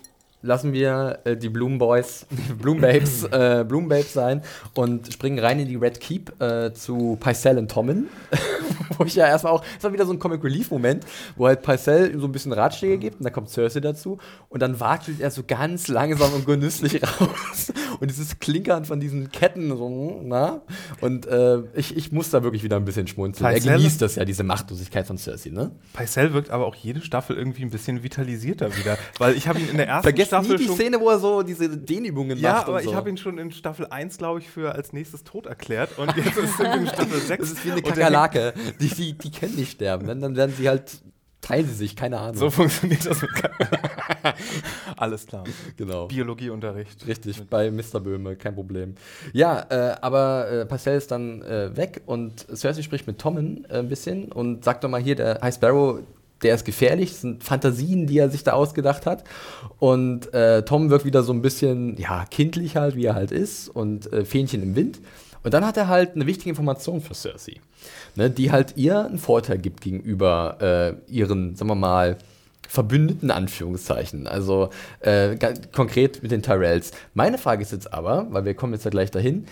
lassen 0.41 0.73
wir 0.73 1.19
äh, 1.23 1.37
die 1.37 1.49
Blumenboys, 1.49 2.25
Blumenbabes, 2.61 3.23
äh, 3.31 3.65
Blumenbabes 3.67 4.13
sein 4.13 4.41
und 4.73 5.11
springen 5.13 5.39
rein 5.39 5.59
in 5.59 5.67
die 5.67 5.75
Red 5.75 5.99
Keep 5.99 6.41
äh, 6.41 6.73
zu 6.73 7.17
Pycelle 7.19 7.59
und 7.59 7.71
Tommen. 7.71 8.07
wo 8.97 9.05
ich 9.05 9.15
ja 9.15 9.27
erstmal 9.27 9.53
auch, 9.53 9.63
es 9.77 9.83
war 9.83 9.93
wieder 9.93 10.05
so 10.05 10.13
ein 10.13 10.19
Comic 10.19 10.43
Relief 10.43 10.69
Moment, 10.71 11.05
wo 11.35 11.47
halt 11.47 11.61
Pycelle 11.61 12.17
so 12.19 12.27
ein 12.27 12.31
bisschen 12.31 12.51
Ratschläge 12.53 12.97
gibt 12.97 13.19
und 13.19 13.23
dann 13.23 13.33
kommt 13.33 13.49
Cersei 13.49 13.79
dazu 13.79 14.19
und 14.49 14.61
dann 14.61 14.79
watschelt 14.79 15.19
er 15.19 15.31
so 15.31 15.43
ganz 15.45 15.87
langsam 15.87 16.33
und 16.33 16.45
genüsslich 16.45 17.01
raus 17.01 17.73
und 17.99 18.09
dieses 18.09 18.39
Klinkern 18.39 18.85
von 18.85 18.99
diesen 18.99 19.31
Ketten 19.31 19.75
so, 19.75 20.21
na? 20.23 20.61
Und 20.99 21.25
äh, 21.25 21.59
ich, 21.73 21.95
ich 21.95 22.11
muss 22.11 22.29
da 22.29 22.43
wirklich 22.43 22.63
wieder 22.63 22.75
ein 22.75 22.85
bisschen 22.85 23.07
schmunzeln. 23.07 23.49
Er 23.49 23.57
Pycelle- 23.57 23.77
genießt 23.77 24.01
das 24.01 24.15
ja, 24.15 24.25
diese 24.25 24.43
Machtlosigkeit 24.43 25.07
von 25.07 25.17
Cersei, 25.17 25.49
ne? 25.49 25.71
Pycelle 25.93 26.33
wirkt 26.33 26.49
aber 26.51 26.65
auch 26.65 26.75
jede 26.75 27.01
Staffel 27.01 27.35
irgendwie 27.35 27.63
ein 27.63 27.69
bisschen 27.69 28.03
vitalisierter 28.03 28.75
wieder. 28.77 28.97
Weil 29.17 29.35
ich 29.35 29.47
habe 29.47 29.59
ihn 29.59 29.69
in 29.69 29.77
der 29.77 29.87
ersten 29.87 30.03
Vergesst 30.03 30.30
Staffel 30.32 30.51
nie 30.51 30.57
die 30.57 30.65
schon. 30.65 30.75
Szene, 30.75 30.99
wo 30.99 31.09
er 31.09 31.19
so 31.19 31.43
diese 31.43 31.69
Dehnübungen 31.69 32.38
ja, 32.38 32.53
macht. 32.53 32.67
aber 32.67 32.77
und 32.77 32.84
so. 32.84 32.89
ich 32.89 32.95
habe 32.95 33.09
ihn 33.09 33.17
schon 33.17 33.38
in 33.38 33.51
Staffel 33.51 33.88
1, 33.88 34.17
glaube 34.17 34.39
ich, 34.39 34.49
für 34.49 34.73
als 34.73 34.93
nächstes 34.93 35.23
tot 35.23 35.45
erklärt. 35.45 35.97
Und 35.97 36.15
jetzt 36.15 36.38
ist 36.38 36.59
er 36.59 36.77
in 36.77 36.88
Staffel 36.88 37.19
6. 37.27 37.39
Das 37.41 37.51
ist 37.51 37.65
wie 37.65 37.71
eine 37.71 37.82
Kakerlake. 37.82 38.53
Die, 38.79 38.88
die, 38.88 39.13
die 39.17 39.32
können 39.32 39.55
nicht 39.55 39.73
sterben. 39.73 40.07
Dann, 40.07 40.21
dann 40.21 40.36
werden 40.36 40.53
sie 40.57 40.69
halt, 40.69 41.01
teilen 41.41 41.67
sie 41.67 41.73
sich, 41.73 41.95
keine 41.95 42.19
Ahnung. 42.19 42.38
So 42.38 42.49
funktioniert 42.49 43.05
das 43.05 43.21
mit. 43.21 43.32
Alles 44.97 45.25
klar. 45.25 45.43
genau. 45.77 46.07
Biologieunterricht. 46.07 47.05
Richtig, 47.07 47.49
bei 47.49 47.71
Mr. 47.71 47.99
Böhme, 47.99 48.36
kein 48.36 48.55
Problem. 48.55 48.95
Ja, 49.34 49.65
äh, 49.69 49.95
aber 50.01 50.49
äh, 50.49 50.65
Parcell 50.65 50.97
ist 50.97 51.11
dann 51.11 51.41
äh, 51.41 51.75
weg 51.75 52.01
und 52.05 52.45
Cersei 52.55 52.82
spricht 52.82 53.07
mit 53.07 53.19
Tommen 53.19 53.65
äh, 53.69 53.79
ein 53.79 53.89
bisschen 53.89 54.32
und 54.32 54.63
sagt 54.63 54.84
doch 54.84 54.89
mal 54.89 55.01
hier, 55.01 55.15
der 55.15 55.39
High 55.41 55.55
Sparrow, 55.55 55.99
der 56.43 56.55
ist 56.55 56.65
gefährlich, 56.65 57.11
das 57.11 57.21
sind 57.21 57.43
Fantasien, 57.43 58.07
die 58.07 58.17
er 58.17 58.29
sich 58.29 58.43
da 58.43 58.53
ausgedacht 58.53 59.05
hat. 59.05 59.23
Und 59.79 60.33
äh, 60.33 60.63
Tom 60.63 60.89
wirkt 60.89 61.05
wieder 61.05 61.23
so 61.23 61.33
ein 61.33 61.41
bisschen, 61.41 61.97
ja, 61.97 62.25
kindlich 62.29 62.75
halt, 62.75 62.95
wie 62.95 63.05
er 63.05 63.15
halt 63.15 63.31
ist 63.31 63.69
und 63.69 64.11
äh, 64.11 64.25
Fähnchen 64.25 64.63
im 64.63 64.75
Wind. 64.75 64.99
Und 65.43 65.53
dann 65.53 65.65
hat 65.65 65.77
er 65.77 65.87
halt 65.87 66.15
eine 66.15 66.27
wichtige 66.27 66.49
Information 66.49 67.01
für 67.01 67.15
Cersei, 67.15 67.61
ne, 68.15 68.29
die 68.29 68.51
halt 68.51 68.77
ihr 68.77 69.05
einen 69.05 69.17
Vorteil 69.17 69.57
gibt 69.57 69.81
gegenüber 69.81 70.57
äh, 71.07 71.11
ihren, 71.11 71.55
sagen 71.55 71.69
wir 71.69 71.75
mal, 71.75 72.17
Verbündeten, 72.67 73.31
Anführungszeichen. 73.31 74.27
Also 74.27 74.69
äh, 75.01 75.35
konkret 75.73 76.23
mit 76.23 76.31
den 76.31 76.41
Tyrells. 76.41 76.91
Meine 77.13 77.37
Frage 77.37 77.63
ist 77.63 77.73
jetzt 77.73 77.93
aber, 77.93 78.27
weil 78.29 78.45
wir 78.45 78.53
kommen 78.53 78.71
jetzt 78.71 78.85
ja 78.85 78.91
gleich 78.91 79.11
dahin, 79.11 79.45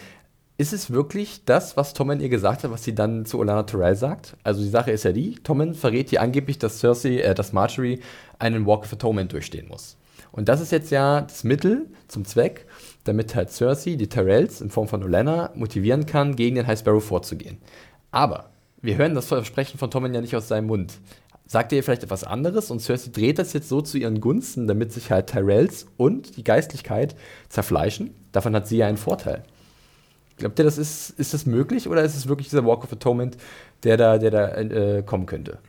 ist 0.60 0.74
es 0.74 0.91
wirklich 0.91 1.45
das, 1.45 1.78
was 1.78 1.93
Tommen 1.93 2.20
ihr 2.20 2.28
gesagt 2.28 2.66
hat, 2.66 2.72
was 2.72 2.84
sie 2.84 2.93
dann 2.93 3.26
zu 3.26 3.39
Olana 3.39 3.64
Tyrell 3.64 3.95
sagt? 3.95 4.36
Also 4.43 4.62
die 4.62 4.68
Sache 4.68 4.91
ist 4.91 5.05
ja 5.05 5.14
die, 5.14 5.36
Tommen 5.36 5.74
verrät 5.74 6.12
ihr 6.12 6.22
angeblich, 6.22 6.60
dass 6.60 6.80
Cersei, 6.80 7.22
äh, 7.22 7.34
dass 7.34 7.53
Marjorie 7.53 8.01
einen 8.39 8.66
Walk 8.66 8.84
of 8.84 8.91
Atonement 8.91 9.32
durchstehen 9.32 9.70
muss. 9.70 9.95
Und 10.34 10.49
das 10.49 10.60
ist 10.60 10.74
jetzt 10.74 10.91
ja 10.91 11.22
das 11.22 11.45
Mittel 11.45 11.88
zum 12.10 12.26
Zweck, 12.26 12.66
damit 13.05 13.36
halt 13.36 13.51
Cersei 13.51 13.95
die 13.95 14.10
Tyrells 14.10 14.60
in 14.60 14.70
Form 14.70 14.89
von 14.89 15.01
Olenna 15.01 15.51
motivieren 15.55 16.05
kann, 16.05 16.36
gegen 16.36 16.57
den 16.57 16.68
High 16.68 16.80
Sparrow 16.80 17.03
vorzugehen. 17.03 17.60
Aber 18.12 18.49
wir 18.82 18.97
hören 18.97 19.16
das 19.16 19.28
Versprechen 19.28 19.80
von 19.80 19.89
Tommen 19.89 20.14
ja 20.14 20.20
nicht 20.20 20.36
aus 20.36 20.49
seinem 20.49 20.68
Mund. 20.68 20.99
Sagt 21.45 21.72
er 21.72 21.78
ihr 21.78 21.84
vielleicht 21.86 22.03
etwas 22.03 22.26
anderes 22.26 22.70
und 22.70 22.82
Cersei 22.82 23.12
dreht 23.14 23.39
das 23.39 23.53
jetzt 23.53 23.70
so 23.70 23.82
zu 23.82 23.97
ihren 23.97 24.20
Gunsten, 24.20 24.68
damit 24.68 24.91
sich 24.91 25.10
halt 25.10 25.28
Tyrells 25.28 25.88
und 25.95 26.36
die 26.36 26.43
Geistlichkeit 26.43 27.16
zerfleischen? 27.47 28.14
Davon 28.34 28.53
hat 28.53 28.68
sie 28.68 28.76
ja 28.76 28.88
einen 28.88 28.97
Vorteil. 28.97 29.45
Glaubt 30.39 30.57
ihr, 30.57 30.65
das 30.65 30.77
ist, 30.77 31.11
ist 31.11 31.33
das 31.33 31.45
möglich 31.45 31.87
oder 31.87 32.01
ist 32.01 32.15
es 32.15 32.27
wirklich 32.27 32.49
dieser 32.49 32.65
Walk 32.65 32.83
of 32.83 32.93
Atonement, 32.93 33.37
der 33.83 33.97
da, 33.97 34.17
der 34.17 34.31
da 34.31 34.47
äh, 34.55 35.03
kommen 35.03 35.25
könnte? 35.25 35.59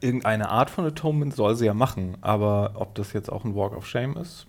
Irgendeine 0.00 0.48
Art 0.48 0.68
von 0.68 0.84
Atonement 0.84 1.34
soll 1.34 1.54
sie 1.54 1.66
ja 1.66 1.74
machen, 1.74 2.16
aber 2.20 2.72
ob 2.74 2.94
das 2.96 3.12
jetzt 3.12 3.30
auch 3.30 3.44
ein 3.44 3.54
Walk 3.54 3.76
of 3.76 3.86
Shame 3.86 4.16
ist? 4.16 4.46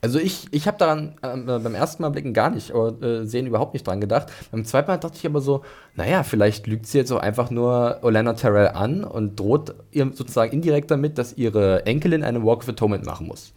Also 0.00 0.18
ich, 0.18 0.46
ich 0.50 0.66
habe 0.66 0.78
daran 0.78 1.16
ähm, 1.22 1.48
äh, 1.48 1.58
beim 1.58 1.74
ersten 1.74 2.02
Mal 2.02 2.08
blicken 2.08 2.32
gar 2.32 2.50
nicht, 2.50 2.72
oder, 2.72 3.20
äh, 3.20 3.24
sehen 3.26 3.46
überhaupt 3.46 3.74
nicht 3.74 3.86
dran 3.86 4.00
gedacht. 4.00 4.32
Beim 4.50 4.64
zweiten 4.64 4.90
Mal 4.90 4.96
dachte 4.96 5.16
ich 5.16 5.26
aber 5.26 5.40
so, 5.40 5.62
naja, 5.94 6.22
vielleicht 6.22 6.66
lügt 6.66 6.86
sie 6.86 6.98
jetzt 6.98 7.12
auch 7.12 7.20
einfach 7.20 7.50
nur 7.50 7.98
Olenna 8.02 8.32
Tyrell 8.34 8.68
an 8.68 9.04
und 9.04 9.38
droht 9.38 9.74
ihr 9.90 10.10
sozusagen 10.12 10.52
indirekt 10.52 10.90
damit, 10.90 11.18
dass 11.18 11.36
ihre 11.36 11.84
Enkelin 11.86 12.24
einen 12.24 12.44
Walk 12.44 12.60
of 12.60 12.68
Atonement 12.68 13.04
machen 13.04 13.26
muss. 13.26 13.52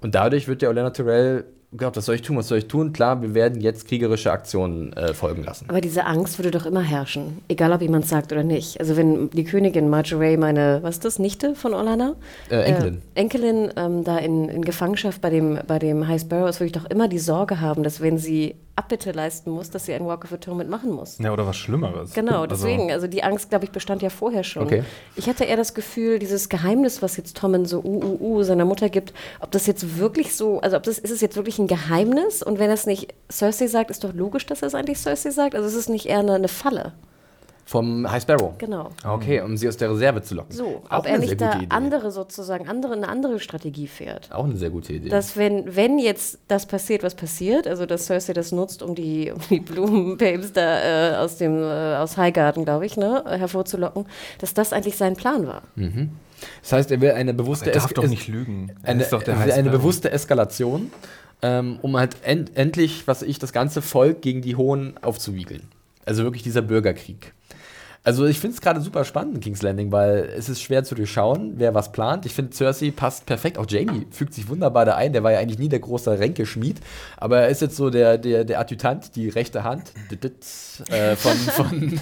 Und 0.00 0.14
dadurch 0.14 0.48
wird 0.48 0.62
der 0.62 0.70
Olenna 0.70 0.90
Tyrell 0.90 1.44
gesagt, 1.72 1.96
was 1.96 2.06
soll 2.06 2.14
ich 2.14 2.22
tun, 2.22 2.36
was 2.36 2.48
soll 2.48 2.58
ich 2.58 2.68
tun? 2.68 2.92
Klar, 2.92 3.20
wir 3.20 3.34
werden 3.34 3.60
jetzt 3.60 3.86
kriegerische 3.86 4.32
Aktionen 4.32 4.92
äh, 4.94 5.12
folgen 5.12 5.44
lassen. 5.44 5.66
Aber 5.68 5.80
diese 5.80 6.06
Angst 6.06 6.38
würde 6.38 6.50
doch 6.50 6.64
immer 6.64 6.80
herrschen, 6.80 7.42
egal 7.48 7.72
ob 7.72 7.82
jemand 7.82 8.06
sagt 8.06 8.32
oder 8.32 8.42
nicht. 8.42 8.80
Also 8.80 8.96
wenn 8.96 9.28
die 9.30 9.44
Königin 9.44 9.90
Marjorie, 9.90 10.36
meine, 10.36 10.78
was 10.82 10.96
ist 10.96 11.04
das, 11.04 11.18
Nichte 11.18 11.54
von 11.54 11.74
Orlana? 11.74 12.14
Äh, 12.50 12.62
Enkelin. 12.62 13.02
Äh, 13.14 13.20
Enkelin 13.20 13.72
ähm, 13.76 14.04
da 14.04 14.18
in, 14.18 14.48
in 14.48 14.64
Gefangenschaft 14.64 15.20
bei 15.20 15.30
dem, 15.30 15.58
bei 15.66 15.78
dem 15.78 16.08
High 16.08 16.22
Sparrow 16.22 16.48
ist, 16.48 16.60
würde 16.60 16.66
ich 16.66 16.72
doch 16.72 16.86
immer 16.86 17.08
die 17.08 17.18
Sorge 17.18 17.60
haben, 17.60 17.82
dass 17.82 18.00
wenn 18.00 18.18
sie 18.18 18.54
Abbitte 18.78 19.10
leisten 19.12 19.50
muss, 19.50 19.70
dass 19.70 19.86
sie 19.86 19.92
einen 19.92 20.06
Walk 20.06 20.24
of 20.24 20.32
Atonement 20.32 20.70
machen 20.70 20.92
muss. 20.92 21.18
Ja, 21.18 21.32
oder 21.32 21.46
was 21.46 21.56
Schlimmeres. 21.56 22.14
Genau, 22.14 22.42
Also- 22.42 22.46
deswegen. 22.46 22.92
Also 22.92 23.08
die 23.08 23.22
Angst, 23.22 23.50
glaube 23.50 23.64
ich, 23.64 23.72
bestand 23.72 24.02
ja 24.02 24.08
vorher 24.08 24.44
schon. 24.44 24.62
Okay. 24.62 24.84
Ich 25.16 25.28
hatte 25.28 25.44
eher 25.44 25.56
das 25.56 25.74
Gefühl, 25.74 26.18
dieses 26.18 26.48
Geheimnis, 26.48 27.02
was 27.02 27.16
jetzt 27.16 27.36
Tommen 27.36 27.66
so 27.66 27.80
uh, 27.80 28.02
uh, 28.04 28.18
uh 28.20 28.42
seiner 28.44 28.64
Mutter 28.64 28.88
gibt, 28.88 29.12
ob 29.40 29.50
das 29.50 29.66
jetzt 29.66 29.98
wirklich 29.98 30.34
so, 30.34 30.60
also 30.60 30.76
ob 30.76 30.84
das, 30.84 30.98
ist 30.98 31.10
es 31.10 31.20
jetzt 31.20 31.36
wirklich 31.36 31.58
ein 31.58 31.66
Geheimnis? 31.66 32.42
Und 32.42 32.58
wenn 32.58 32.68
er 32.68 32.74
es 32.74 32.86
nicht 32.86 33.12
Cersei 33.30 33.66
sagt, 33.66 33.90
ist 33.90 34.04
doch 34.04 34.14
logisch, 34.14 34.46
dass 34.46 34.62
er 34.62 34.68
es 34.68 34.74
eigentlich 34.74 34.98
Cersei 34.98 35.30
sagt. 35.30 35.54
Also 35.54 35.66
ist 35.66 35.74
es 35.74 35.88
nicht 35.88 36.06
eher 36.06 36.20
eine, 36.20 36.34
eine 36.34 36.48
Falle. 36.48 36.92
Vom 37.70 38.10
High 38.10 38.22
Sparrow. 38.22 38.56
Genau. 38.56 38.88
Okay, 39.04 39.42
um 39.42 39.54
sie 39.58 39.68
aus 39.68 39.76
der 39.76 39.90
Reserve 39.90 40.22
zu 40.22 40.34
locken. 40.34 40.56
So, 40.56 40.82
Auch 40.88 41.00
ob 41.00 41.04
er 41.06 41.10
eine 41.12 41.18
nicht 41.18 41.28
sehr 41.28 41.36
da 41.36 41.50
gute 41.52 41.64
Idee. 41.66 41.74
andere 41.74 42.10
sozusagen, 42.10 42.66
andere, 42.66 42.94
eine 42.94 43.06
andere 43.10 43.38
Strategie 43.40 43.86
fährt. 43.86 44.32
Auch 44.32 44.44
eine 44.46 44.56
sehr 44.56 44.70
gute 44.70 44.94
Idee. 44.94 45.10
Dass 45.10 45.36
wenn, 45.36 45.76
wenn 45.76 45.98
jetzt 45.98 46.38
das 46.48 46.64
passiert, 46.64 47.02
was 47.02 47.14
passiert, 47.14 47.66
also 47.66 47.84
dass 47.84 48.06
Cersei 48.06 48.32
das 48.32 48.52
nutzt, 48.52 48.82
um 48.82 48.94
die, 48.94 49.30
um 49.32 49.40
die 49.50 49.60
Blumenbabes 49.60 50.54
da 50.54 51.12
äh, 51.12 51.16
aus 51.16 51.36
dem 51.36 51.58
äh, 51.58 51.96
aus 51.96 52.16
Highgarden, 52.16 52.64
glaube 52.64 52.86
ich, 52.86 52.96
ne, 52.96 53.22
hervorzulocken, 53.28 54.06
dass 54.38 54.54
das 54.54 54.72
eigentlich 54.72 54.96
sein 54.96 55.14
Plan 55.14 55.46
war. 55.46 55.60
das 56.62 56.72
heißt, 56.72 56.90
er 56.90 57.02
will 57.02 57.10
eine 57.10 57.34
bewusste 57.34 57.66
Er 57.66 57.74
darf 57.74 57.84
Es- 57.90 57.94
doch 57.94 58.06
nicht 58.08 58.28
lügen. 58.28 58.72
Er 58.82 58.92
eine, 58.92 59.02
ist 59.02 59.12
doch 59.12 59.22
der 59.22 59.38
eine, 59.38 59.68
bewusste 59.68 60.10
Eskalation, 60.10 60.90
ähm, 61.42 61.78
um 61.82 61.98
halt 61.98 62.16
end, 62.22 62.56
endlich, 62.56 63.06
was 63.06 63.20
ich, 63.20 63.38
das 63.38 63.52
ganze 63.52 63.82
Volk 63.82 64.22
gegen 64.22 64.40
die 64.40 64.56
Hohen 64.56 64.94
aufzuwiegeln. 65.02 65.64
Also 66.06 66.22
wirklich 66.24 66.42
dieser 66.42 66.62
Bürgerkrieg. 66.62 67.34
Also 68.04 68.26
ich 68.26 68.38
finde 68.38 68.54
es 68.54 68.60
gerade 68.60 68.80
super 68.80 69.04
spannend 69.04 69.34
in 69.34 69.40
King's 69.40 69.62
Landing, 69.62 69.92
weil 69.92 70.30
es 70.36 70.48
ist 70.48 70.62
schwer 70.62 70.84
zu 70.84 70.94
durchschauen, 70.94 71.54
wer 71.56 71.74
was 71.74 71.92
plant. 71.92 72.24
Ich 72.26 72.32
finde, 72.32 72.52
Cersei 72.54 72.90
passt 72.90 73.26
perfekt. 73.26 73.58
Auch 73.58 73.66
Jamie 73.68 74.06
fügt 74.10 74.32
sich 74.34 74.48
wunderbar 74.48 74.84
da 74.84 74.94
ein. 74.94 75.12
Der 75.12 75.22
war 75.22 75.32
ja 75.32 75.40
eigentlich 75.40 75.58
nie 75.58 75.68
der 75.68 75.80
große 75.80 76.18
Ränkeschmied, 76.18 76.80
aber 77.16 77.40
er 77.40 77.48
ist 77.48 77.60
jetzt 77.60 77.76
so 77.76 77.90
der, 77.90 78.16
der, 78.16 78.44
der 78.44 78.60
Adjutant, 78.60 79.14
die 79.16 79.28
rechte 79.28 79.64
Hand 79.64 79.92
äh, 80.90 81.16
von, 81.16 81.32
von, 81.36 81.98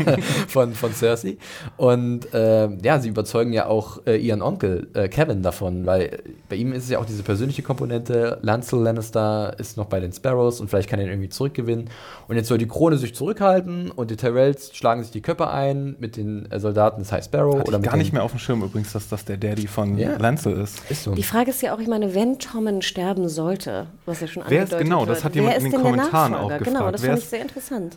von, 0.49 0.75
von 0.75 0.95
Cersei. 0.95 1.39
Und 1.77 2.29
ähm, 2.33 2.79
ja, 2.83 3.01
sie 3.01 3.09
überzeugen 3.09 3.53
ja 3.53 3.67
auch 3.67 4.07
äh, 4.07 4.17
ihren 4.17 4.43
Onkel 4.43 4.89
äh, 4.95 5.09
Kevin 5.09 5.43
davon, 5.43 5.87
weil 5.87 6.23
bei 6.49 6.57
ihm 6.57 6.73
ist 6.73 6.85
es 6.85 6.91
ja 6.91 6.99
auch 6.99 7.07
diese 7.07 7.23
persönliche 7.23 7.63
Komponente. 7.63 8.39
Lancel 8.43 8.81
Lannister 8.81 9.59
ist 9.59 9.77
noch 9.77 9.87
bei 9.87 10.01
den 10.01 10.13
Sparrows 10.13 10.61
und 10.61 10.69
vielleicht 10.69 10.89
kann 10.89 11.01
er 11.01 11.07
ihn 11.07 11.11
irgendwie 11.13 11.31
zurückgewinnen. 11.31 11.91
Und 12.29 12.37
jetzt 12.37 12.49
soll 12.49 12.59
die 12.59 12.69
Krone 12.69 12.99
sich 12.99 13.15
zurückhalten 13.15 13.91
und 13.91 14.11
die 14.11 14.17
Tyrells 14.17 14.77
schlagen 14.77 15.03
sich 15.03 15.11
die 15.11 15.23
Köpfe 15.23 15.51
ein 15.51 15.86
mit 16.01 16.17
den 16.17 16.51
äh, 16.51 16.59
Soldaten 16.59 17.01
des 17.03 17.13
High 17.13 17.25
Sparrow. 17.25 17.59
Hatte 17.59 17.69
oder 17.69 17.79
ich 17.79 17.85
gar 17.85 17.97
nicht 17.97 18.13
mehr 18.13 18.25
auf 18.25 18.33
dem 18.33 18.41
Schirm 18.41 18.63
übrigens, 18.65 18.93
dass 18.93 19.09
das 19.09 19.25
der 19.25 19.37
Daddy 19.37 19.67
von 19.69 19.97
Ja. 19.99 20.17
Lancel 20.17 20.55
ist. 20.61 20.81
Ist 20.91 21.05
so. 21.05 21.15
Die 21.15 21.23
Frage 21.23 21.51
ist 21.51 21.63
ja 21.63 21.75
auch, 21.75 21.79
ich 21.79 21.87
meine, 21.89 22.15
wenn 22.15 22.39
Tommen 22.39 22.83
sterben 22.83 23.29
sollte, 23.29 23.87
was 24.07 24.21
ja 24.21 24.27
schon 24.27 24.43
Wer 24.49 24.65
ist 24.65 24.73
angedeutet 24.75 24.85
genau? 24.85 25.07
Das 25.07 25.17
wird, 25.19 25.25
hat 25.25 25.35
jemand 25.37 25.53
wer 25.55 25.61
in 25.61 25.67
ist 25.67 25.73
den 25.73 25.83
Kommentaren 25.83 26.35
auch 26.35 26.49
Genau, 26.49 26.59
gefragt. 26.65 26.95
das 26.95 27.03
Wer 27.03 27.09
fand 27.11 27.19
ich 27.19 27.25
ist- 27.25 27.31
sehr 27.31 27.43
interessant. 27.43 27.97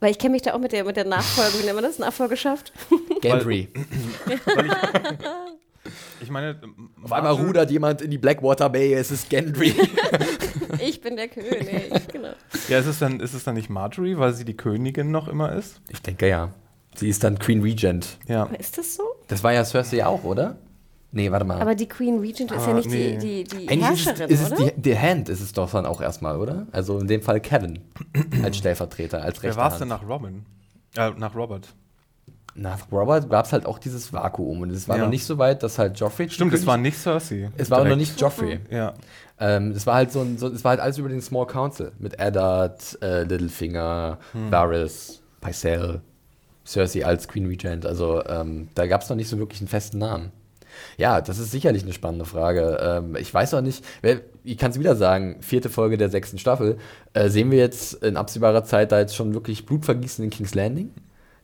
Weil 0.00 0.10
ich 0.10 0.18
kenne 0.18 0.32
mich 0.32 0.42
da 0.42 0.52
auch 0.54 0.58
mit 0.58 0.72
der, 0.72 0.84
mit 0.84 0.96
der 0.96 1.06
Nachfolge, 1.06 1.58
wie 1.60 1.64
nennt 1.64 1.74
man 1.76 1.84
das? 1.84 1.98
Nachfolgeschaft? 1.98 2.72
Gendry. 3.20 3.68
Ich 6.22 6.30
meine, 6.30 6.58
Auf 7.02 7.12
einmal 7.12 7.32
rudert 7.34 7.70
jemand 7.70 8.00
in 8.00 8.10
die 8.10 8.16
Blackwater 8.16 8.70
Bay, 8.70 8.94
es 8.94 9.10
ist 9.10 9.28
Gendry. 9.28 9.74
ich 11.04 11.08
bin 11.08 11.16
der 11.16 11.28
König, 11.28 12.08
genau. 12.12 12.28
Ja, 12.68 12.78
ist 12.78 12.86
es, 12.86 12.98
dann, 12.98 13.20
ist 13.20 13.34
es 13.34 13.44
dann 13.44 13.54
nicht 13.54 13.68
Marjorie, 13.70 14.16
weil 14.18 14.32
sie 14.32 14.44
die 14.44 14.56
Königin 14.56 15.10
noch 15.10 15.28
immer 15.28 15.52
ist? 15.52 15.80
ich 15.88 16.00
denke 16.02 16.28
ja. 16.28 16.50
Sie 16.96 17.08
ist 17.08 17.24
dann 17.24 17.38
Queen 17.38 17.60
Regent. 17.60 18.18
Ja. 18.28 18.42
Aber 18.42 18.58
ist 18.58 18.78
das 18.78 18.94
so? 18.94 19.02
Das 19.28 19.42
war 19.42 19.52
ja 19.52 19.64
Cersei 19.64 20.06
auch, 20.06 20.22
oder? 20.24 20.56
Nee, 21.10 21.30
warte 21.30 21.44
mal. 21.44 21.60
Aber 21.60 21.74
die 21.74 21.88
Queen 21.88 22.18
Regent 22.20 22.50
ist 22.52 22.62
Ah, 22.64 22.68
ja 22.68 22.74
nicht 22.74 22.88
nee. 22.88 23.16
die, 23.18 23.44
die, 23.44 23.56
die 23.56 23.68
Eigentlich 23.68 24.06
Herrscherin, 24.06 24.30
ist 24.30 24.40
es, 24.40 24.46
ist 24.46 24.52
oder? 24.52 24.66
es 24.66 24.74
die, 24.76 24.82
die 24.82 24.98
Hand 24.98 25.28
ist 25.28 25.40
es 25.40 25.52
doch 25.52 25.70
dann 25.70 25.86
auch 25.86 26.00
erstmal, 26.00 26.36
oder? 26.38 26.66
Also 26.72 26.98
in 26.98 27.06
dem 27.08 27.20
Fall 27.22 27.40
Kevin 27.40 27.80
als 28.44 28.56
Stellvertreter, 28.56 29.22
als 29.22 29.42
Wer 29.42 29.54
war 29.56 29.72
es 29.72 29.78
denn 29.78 29.88
nach 29.88 30.08
Robin? 30.08 30.44
Äh, 30.96 31.10
nach 31.18 31.34
Robert. 31.34 31.68
Nach 32.56 32.78
Robert 32.92 33.28
gab 33.28 33.46
es 33.46 33.52
halt 33.52 33.66
auch 33.66 33.80
dieses 33.80 34.12
Vakuum 34.12 34.60
und 34.60 34.70
es 34.70 34.88
war 34.88 34.96
Ja. 34.96 35.02
noch 35.04 35.10
nicht 35.10 35.24
so 35.24 35.38
weit, 35.38 35.64
dass 35.64 35.78
halt 35.78 35.98
Joffrey. 35.98 36.30
Stimmt, 36.30 36.54
es 36.54 36.64
war 36.66 36.76
nicht 36.76 36.96
Cersei. 36.96 37.50
Es 37.56 37.68
war 37.70 37.78
auch 37.78 37.82
noch 37.82 37.90
direkt. 37.96 38.10
nicht 38.10 38.20
Joffrey. 38.20 38.60
Ja. 38.70 38.94
Ähm, 39.40 39.72
es 39.72 39.86
war 39.86 39.96
halt 39.96 40.12
so 40.12 40.20
ein, 40.20 40.38
so, 40.38 40.48
es 40.48 40.64
war 40.64 40.70
halt 40.70 40.80
alles 40.80 40.98
über 40.98 41.08
den 41.08 41.20
Small 41.20 41.46
Council 41.46 41.92
mit 41.98 42.18
Eddard, 42.20 42.98
äh, 43.02 43.24
Littlefinger, 43.24 44.18
Varys, 44.50 45.20
Pycelle, 45.40 46.02
Cersei 46.64 47.04
als 47.04 47.28
Queen 47.28 47.46
Regent. 47.46 47.84
Also 47.84 48.24
ähm, 48.26 48.68
da 48.74 48.86
gab 48.86 49.02
es 49.02 49.08
noch 49.08 49.16
nicht 49.16 49.28
so 49.28 49.38
wirklich 49.38 49.60
einen 49.60 49.68
festen 49.68 49.98
Namen. 49.98 50.32
Ja, 50.96 51.20
das 51.20 51.38
ist 51.38 51.50
sicherlich 51.50 51.82
eine 51.82 51.92
spannende 51.92 52.24
Frage. 52.24 52.78
Ähm, 52.80 53.16
ich 53.16 53.32
weiß 53.32 53.54
auch 53.54 53.60
nicht, 53.60 53.84
wer, 54.02 54.20
ich 54.42 54.58
kann 54.58 54.70
es 54.70 54.78
wieder 54.78 54.96
sagen, 54.96 55.36
vierte 55.40 55.68
Folge 55.68 55.98
der 55.98 56.10
sechsten 56.10 56.38
Staffel. 56.38 56.78
Äh, 57.12 57.28
sehen 57.28 57.50
wir 57.50 57.58
jetzt 57.58 57.94
in 58.02 58.16
absehbarer 58.16 58.64
Zeit 58.64 58.92
da 58.92 59.00
jetzt 59.00 59.14
schon 59.14 59.34
wirklich 59.34 59.66
Blutvergießen 59.66 60.24
in 60.24 60.30
King's 60.30 60.54
Landing? 60.54 60.90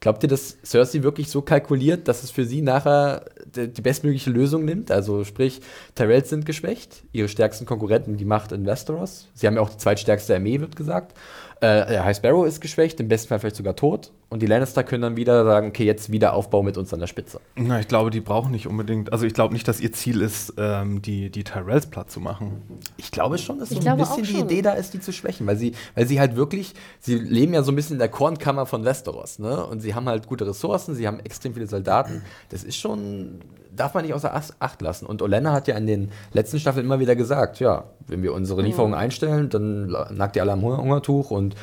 Glaubt 0.01 0.23
ihr, 0.23 0.31
dass 0.31 0.57
Cersei 0.65 1.03
wirklich 1.03 1.29
so 1.29 1.43
kalkuliert, 1.43 2.09
dass 2.09 2.23
es 2.23 2.31
für 2.31 2.47
sie 2.47 2.63
nachher 2.63 3.27
die, 3.55 3.83
bestmögliche 3.83 4.31
Lösung 4.31 4.65
nimmt? 4.65 4.91
Also 4.91 5.25
sprich, 5.25 5.61
Tyrells 5.95 6.31
sind 6.31 6.47
geschwächt, 6.47 7.03
ihre 7.13 7.29
stärksten 7.29 7.67
Konkurrenten, 7.67 8.17
die 8.17 8.25
Macht 8.25 8.53
in 8.53 8.65
Westeros. 8.65 9.29
Sie 9.35 9.47
haben 9.47 9.57
ja 9.57 9.61
auch 9.61 9.69
die 9.69 9.77
zweitstärkste 9.77 10.35
Armee, 10.35 10.61
wird 10.61 10.75
gesagt. 10.75 11.17
Äh, 11.61 11.87
der 11.87 12.05
High 12.05 12.17
Sparrow 12.17 12.47
ist 12.47 12.63
geschwächt, 12.63 12.99
im 12.99 13.09
besten 13.09 13.29
Fall 13.29 13.41
vielleicht 13.41 13.57
sogar 13.57 13.77
tot. 13.77 14.11
Und 14.31 14.43
die 14.43 14.47
Lannister 14.47 14.85
können 14.85 15.03
dann 15.03 15.17
wieder 15.17 15.45
sagen, 15.45 15.67
okay, 15.69 15.85
jetzt 15.85 16.13
wieder 16.13 16.35
Aufbau 16.35 16.63
mit 16.63 16.79
uns 16.79 16.95
an 16.95 17.01
der 17.01 17.09
Spitze. 17.09 17.41
Na, 17.57 17.81
ich 17.81 17.89
glaube, 17.89 18.11
die 18.11 18.21
brauchen 18.21 18.53
nicht 18.53 18.69
unbedingt, 18.69 19.13
also 19.13 19.27
ich 19.27 19.35
glaube 19.35 19.53
nicht, 19.55 19.67
dass 19.67 19.81
ihr 19.81 19.91
Ziel 19.91 20.21
ist, 20.23 20.55
ähm, 20.57 21.03
die, 21.03 21.31
die 21.31 21.43
Tyrells 21.43 21.87
platt 21.87 22.13
zu 22.13 22.21
machen. 22.21 22.63
Ich 22.97 23.11
glaube 23.11 23.39
schon, 23.39 23.59
dass 23.59 23.73
Ich 23.73 23.83
so 23.83 23.89
ein 23.89 23.97
bisschen 23.99 24.23
die. 24.23 24.39
Idee 24.39 24.63
da 24.63 24.73
ist, 24.75 24.95
die 24.95 25.01
zu 25.01 25.13
schwächen, 25.13 25.49
weil 25.49 25.57
sie, 25.57 25.73
weil 25.97 26.07
sie 26.07 26.21
halt 26.21 26.37
wirklich, 26.37 26.75
sie 27.01 27.17
leben 27.17 27.53
ja 27.55 27.65
so 27.65 27.73
ein 27.73 27.77
bisschen 27.77 27.95
in 27.95 27.99
der 27.99 28.09
Kornkammer 28.09 28.67
von 28.67 28.85
Westeros, 28.85 29.41
ne? 29.41 29.67
Und 29.67 29.81
sie 29.81 29.97
haben 29.97 30.09
halt 30.09 30.29
gute 30.29 30.47
Ressourcen, 30.47 30.95
sie 30.95 31.09
haben 31.09 31.19
extrem 31.21 31.53
viele 31.55 31.67
Soldaten. 31.67 32.23
Das 32.51 32.63
ist 32.63 32.77
schon, 32.77 33.41
darf 33.75 33.95
man 33.95 34.05
nicht 34.05 34.15
außer 34.15 34.33
Ach- 34.33 34.51
Acht 34.61 34.81
lassen. 34.81 35.07
Und 35.07 35.23
Olenna 35.23 35.51
hat 35.53 35.67
ja 35.67 35.77
in 35.77 35.89
den 35.89 36.13
letzten 36.33 36.61
Staffeln 36.61 36.87
immer 36.87 37.01
wieder 37.01 37.17
gesagt, 37.17 37.59
ja, 37.59 37.85
wenn 38.07 38.23
wir 38.23 38.33
unsere 38.33 38.63
Lieferungen 38.63 38.95
einstellen, 38.95 39.49
dann 39.49 39.89
nagt 40.11 40.37
ihr 40.37 40.43
alle 40.43 40.53
am 40.53 40.63
Hunger 40.63 40.79
Hungertuch 40.79 41.33
und 41.33 41.57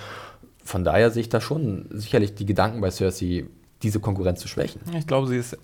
von 0.67 0.83
daher 0.83 1.11
sehe 1.11 1.21
ich 1.21 1.29
da 1.29 1.39
schon 1.39 1.85
sicherlich 1.91 2.35
die 2.35 2.45
Gedanken 2.45 2.81
bei 2.81 2.91
Cersei, 2.91 3.45
diese 3.83 3.99
Konkurrenz 3.99 4.41
zu 4.41 4.47
schwächen. 4.47 4.81
Ich 4.97 5.07
glaube, 5.07 5.27
sie 5.27 5.37
ist, 5.37 5.53
äh, 5.53 5.57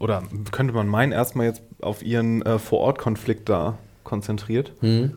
oder 0.00 0.22
könnte 0.50 0.72
man 0.74 0.88
meinen, 0.88 1.12
erstmal 1.12 1.46
jetzt 1.46 1.62
auf 1.80 2.02
ihren 2.02 2.42
äh, 2.42 2.58
Vor-Ort-Konflikt 2.58 3.48
da 3.48 3.78
konzentriert. 4.04 4.72
Hm? 4.80 5.12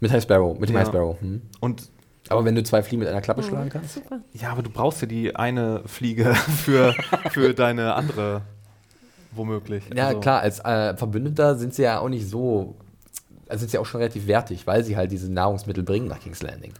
Mit 0.00 0.10
High 0.10 0.22
Sparrow, 0.22 0.58
mit 0.58 0.68
dem 0.70 0.74
Ja. 0.74 0.80
High 0.80 0.88
Sparrow. 0.88 1.20
Hm? 1.20 1.42
Und 1.60 1.90
Aber 2.28 2.44
wenn 2.46 2.54
du 2.54 2.62
zwei 2.62 2.82
Fliegen 2.82 3.00
mit 3.00 3.08
einer 3.08 3.20
Klappe 3.20 3.42
schlagen 3.42 3.68
kannst. 3.68 3.94
Super. 3.94 4.20
ja, 4.32 4.50
aber 4.52 4.62
du 4.62 4.70
brauchst 4.70 5.00
ja 5.02 5.06
die 5.06 5.36
eine 5.36 5.82
Fliege 5.86 6.34
für, 6.64 6.94
für 7.30 7.52
deine 7.52 7.94
andere, 7.94 8.40
womöglich. 9.32 9.84
Ja, 9.94 10.08
Also- 10.08 10.20
klar, 10.20 10.40
als 10.40 10.60
äh, 10.60 10.96
Verbündeter 10.96 11.56
sind 11.56 11.74
sie 11.74 11.82
ja 11.82 11.98
auch 12.00 12.08
nicht 12.08 12.28
so, 12.28 12.74
also 13.48 13.60
sind 13.60 13.70
sie 13.70 13.78
auch 13.78 13.86
schon 13.86 14.00
relativ 14.00 14.26
wertig, 14.26 14.66
weil 14.66 14.82
sie 14.84 14.96
halt 14.96 15.12
diese 15.12 15.30
Nahrungsmittel 15.30 15.82
bringen 15.84 16.08
nach 16.08 16.20
King's 16.20 16.42
Landing. 16.42 16.72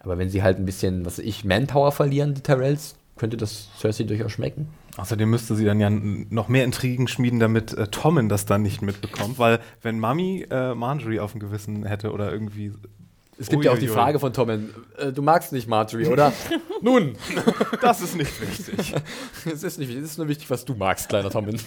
Aber 0.00 0.18
wenn 0.18 0.30
sie 0.30 0.42
halt 0.42 0.58
ein 0.58 0.64
bisschen, 0.64 1.04
was 1.04 1.18
ich, 1.18 1.44
Manpower 1.44 1.92
verlieren, 1.92 2.34
die 2.34 2.42
Tyrells, 2.42 2.96
könnte 3.16 3.36
das 3.36 3.68
Cersei 3.78 4.04
durchaus 4.04 4.32
schmecken. 4.32 4.68
Außerdem 4.96 5.28
müsste 5.28 5.54
sie 5.54 5.64
dann 5.64 5.80
ja 5.80 5.90
noch 5.90 6.48
mehr 6.48 6.64
Intrigen 6.64 7.08
schmieden, 7.08 7.38
damit 7.38 7.72
äh, 7.74 7.88
Tommen 7.88 8.28
das 8.28 8.46
dann 8.46 8.62
nicht 8.62 8.82
mitbekommt. 8.82 9.38
Weil, 9.38 9.60
wenn 9.82 9.98
Mami 9.98 10.46
äh, 10.50 10.74
Marjorie 10.74 11.20
auf 11.20 11.32
dem 11.32 11.40
Gewissen 11.40 11.84
hätte 11.84 12.12
oder 12.12 12.32
irgendwie. 12.32 12.72
Es 13.40 13.48
gibt 13.48 13.64
ja 13.64 13.70
auch 13.72 13.78
die 13.78 13.82
Uiuiui. 13.86 13.94
Frage 13.94 14.18
von 14.18 14.32
Tommen, 14.32 14.74
äh, 14.96 15.12
du 15.12 15.22
magst 15.22 15.52
nicht 15.52 15.68
Marjorie, 15.68 16.06
oder? 16.08 16.32
Nun, 16.82 17.14
Das 17.80 18.00
ist 18.00 18.16
nicht 18.16 18.40
wichtig. 18.40 18.94
es 19.46 19.62
ist 19.62 19.78
nicht 19.78 19.88
wichtig, 19.88 20.04
es 20.04 20.10
ist 20.12 20.18
nur 20.18 20.28
wichtig, 20.28 20.50
was 20.50 20.64
du 20.64 20.74
magst, 20.74 21.08
kleiner 21.08 21.30
Tommen. 21.30 21.58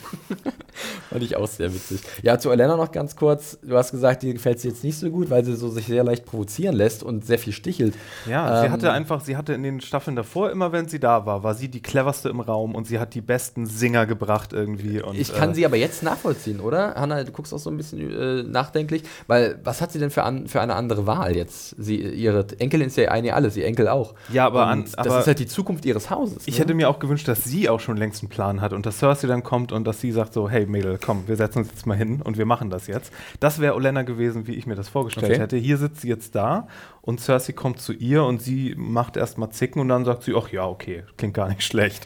Fand 1.10 1.24
ich 1.24 1.36
auch 1.36 1.48
sehr 1.48 1.74
witzig. 1.74 2.02
Ja, 2.24 2.40
zu 2.40 2.50
Elena 2.50 2.76
noch 2.78 2.92
ganz 2.92 3.16
kurz. 3.16 3.58
Du 3.62 3.78
hast 3.78 3.92
gesagt, 3.92 4.24
dir 4.24 4.34
gefällt 4.34 4.60
sie 4.60 4.70
jetzt 4.70 4.84
nicht 4.84 4.98
so 4.98 5.10
gut, 5.10 5.30
weil 5.30 5.44
sie 5.46 5.56
so 5.56 5.70
sich 5.70 5.86
sehr 5.86 6.04
leicht 6.04 6.26
provozieren 6.26 6.76
lässt 6.76 7.04
und 7.04 7.26
sehr 7.26 7.40
viel 7.40 7.54
stichelt. 7.54 7.96
Ja, 8.28 8.62
sie 8.62 8.68
Ähm, 8.68 8.72
hatte 8.74 8.92
einfach, 8.92 9.22
sie 9.22 9.38
hatte 9.38 9.54
in 9.54 9.64
den 9.64 9.82
Staffeln 9.82 10.16
davor, 10.16 10.52
immer 10.52 10.72
wenn 10.72 10.88
sie 10.88 11.00
da 11.00 11.26
war, 11.26 11.44
war 11.44 11.56
sie 11.56 11.68
die 11.70 11.82
cleverste 11.82 12.30
im 12.30 12.40
Raum 12.40 12.76
und 12.76 12.86
sie 12.88 13.00
hat 13.00 13.14
die 13.14 13.22
besten 13.22 13.66
Singer 13.66 14.06
gebracht 14.06 14.54
irgendwie. 14.54 15.02
Und, 15.02 15.18
Ich 15.18 15.34
kann 15.34 15.52
äh, 15.52 15.56
sie 15.56 15.66
aber 15.66 15.78
jetzt 15.78 16.04
nachvollziehen, 16.04 16.60
oder? 16.60 16.96
Hanna, 16.96 17.24
du 17.24 17.32
guckst 17.32 17.54
auch 17.54 17.60
so 17.60 17.70
ein 17.70 17.78
bisschen 17.78 18.12
äh, 18.12 18.44
nachdenklich, 18.44 19.04
weil 19.28 19.60
was 19.64 19.82
hat 19.82 19.92
sie 19.92 20.00
denn 20.00 20.12
für, 20.12 20.24
an, 20.24 20.48
für 20.48 20.62
eine 20.62 20.76
andere 20.76 21.06
Wahl 21.08 21.36
jetzt? 21.36 21.61
Sie, 21.78 21.96
ihre 21.98 22.46
Enkelin 22.60 22.88
ist 22.88 22.98
ja 22.98 23.10
eine 23.12 23.34
alles, 23.34 23.56
ihr 23.56 23.66
Enkel 23.66 23.88
auch. 23.88 24.14
Ja, 24.34 24.46
aber 24.46 24.68
an- 24.68 24.84
das 24.84 24.96
aber- 24.96 25.20
ist 25.20 25.28
halt 25.28 25.40
die 25.40 25.48
Zukunft 25.48 25.86
ihres 25.86 26.10
Hauses. 26.10 26.44
Ich 26.48 26.56
ne? 26.56 26.62
hätte 26.62 26.74
mir 26.74 26.90
auch 26.90 27.00
gewünscht, 27.00 27.28
dass 27.28 27.44
sie 27.44 27.70
auch 27.70 27.80
schon 27.80 27.98
längst 27.98 28.22
einen 28.22 28.30
Plan 28.30 28.62
hat 28.62 28.74
und 28.74 28.86
dass 28.86 29.00
Cersei 29.00 29.28
dann 29.28 29.44
kommt 29.44 29.72
und 29.72 29.86
dass 29.86 30.02
sie 30.02 30.12
sagt 30.12 30.34
so, 30.34 30.50
hey 30.50 30.66
Mädel, 30.66 30.98
komm, 31.04 31.28
wir 31.28 31.36
setzen 31.36 31.60
uns 31.60 31.70
jetzt 31.70 31.86
mal 31.86 31.96
hin 31.98 32.22
und 32.22 32.38
wir 32.38 32.46
machen 32.46 32.70
das 32.70 32.88
jetzt. 32.88 33.12
Das 33.40 33.60
wäre 33.60 33.76
Olenna 33.76 34.02
gewesen, 34.04 34.48
wie 34.48 34.54
ich 34.56 34.66
mir 34.66 34.76
das 34.76 34.90
vorgestellt 34.90 35.32
Okay. 35.32 35.40
hätte. 35.42 35.58
Hier 35.58 35.78
sitzt 35.78 36.02
sie 36.02 36.10
jetzt 36.10 36.36
da 36.36 36.68
und 37.02 37.20
Cersei 37.22 37.54
kommt 37.54 37.80
zu 37.80 37.94
ihr 37.94 38.24
und 38.24 38.42
sie 38.42 38.76
macht 38.78 39.18
erstmal 39.18 39.50
Zicken 39.52 39.80
und 39.82 39.88
dann 39.90 40.06
sagt 40.06 40.24
sie, 40.24 40.34
ach 40.36 40.50
ja, 40.52 40.66
okay, 40.68 41.04
klingt 41.18 41.34
gar 41.34 41.48
nicht 41.50 41.64
schlecht. 41.64 42.06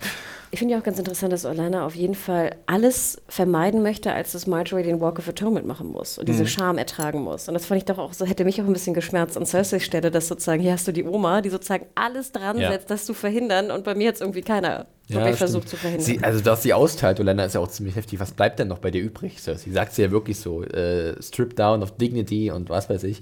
Ich 0.55 0.59
finde 0.59 0.73
ja 0.75 0.79
auch 0.79 0.83
ganz 0.85 0.97
interessant, 0.97 1.33
dass 1.33 1.43
Orlana 1.43 1.85
auf 1.85 1.95
jeden 1.95 2.15
Fall 2.15 2.55
alles 2.65 3.21
vermeiden 3.27 3.83
möchte, 3.83 4.13
als 4.13 4.31
dass 4.31 4.47
Marjorie 4.47 4.83
den 4.83 5.01
Walk 5.01 5.19
of 5.19 5.27
Atonement 5.27 5.67
machen 5.67 5.91
muss 5.91 6.17
und 6.17 6.29
diese 6.29 6.43
Mhm. 6.43 6.47
Scham 6.47 6.77
ertragen 6.77 7.23
muss. 7.23 7.49
Und 7.49 7.55
das 7.55 7.65
fand 7.65 7.79
ich 7.79 7.83
doch 7.83 7.97
auch 7.97 8.13
so, 8.13 8.25
hätte 8.25 8.45
mich 8.45 8.61
auch 8.61 8.65
ein 8.65 8.71
bisschen 8.71 8.93
geschmerzt 8.93 9.35
an 9.35 9.45
Cerseis 9.45 9.83
Stelle, 9.83 10.11
dass 10.11 10.29
sozusagen, 10.29 10.61
hier 10.61 10.71
hast 10.71 10.87
du 10.87 10.93
die 10.93 11.03
Oma, 11.03 11.41
die 11.41 11.49
sozusagen 11.49 11.87
alles 11.95 12.31
dran 12.31 12.57
Ja. 12.57 12.71
setzt, 12.71 12.89
das 12.89 13.03
zu 13.03 13.13
verhindern 13.13 13.69
und 13.69 13.83
bei 13.83 13.95
mir 13.95 14.13
es 14.13 14.21
irgendwie 14.21 14.43
keiner 14.43 14.85
Ja, 15.07 15.15
wirklich 15.17 15.35
stimmt. 15.35 15.37
versucht 15.37 15.69
zu 15.69 15.77
verhindern. 15.77 16.05
Sie, 16.05 16.19
also, 16.23 16.41
dass 16.41 16.63
sie 16.63 16.73
austeilt, 16.73 17.19
Olenda, 17.19 17.43
ist 17.45 17.53
ja 17.53 17.61
auch 17.61 17.67
ziemlich 17.69 17.95
heftig. 17.95 18.19
Was 18.19 18.31
bleibt 18.31 18.57
denn 18.59 18.67
noch 18.67 18.79
bei 18.79 18.89
dir 18.91 19.01
übrig? 19.01 19.41
Sie 19.41 19.71
sagt 19.71 19.93
sie 19.93 20.01
ja 20.01 20.11
wirklich 20.11 20.39
so: 20.39 20.63
äh, 20.63 21.21
Strip 21.21 21.55
down 21.55 21.83
of 21.83 21.95
dignity 21.97 22.49
und 22.51 22.69
was 22.69 22.89
weiß 22.89 23.03
ich. 23.03 23.21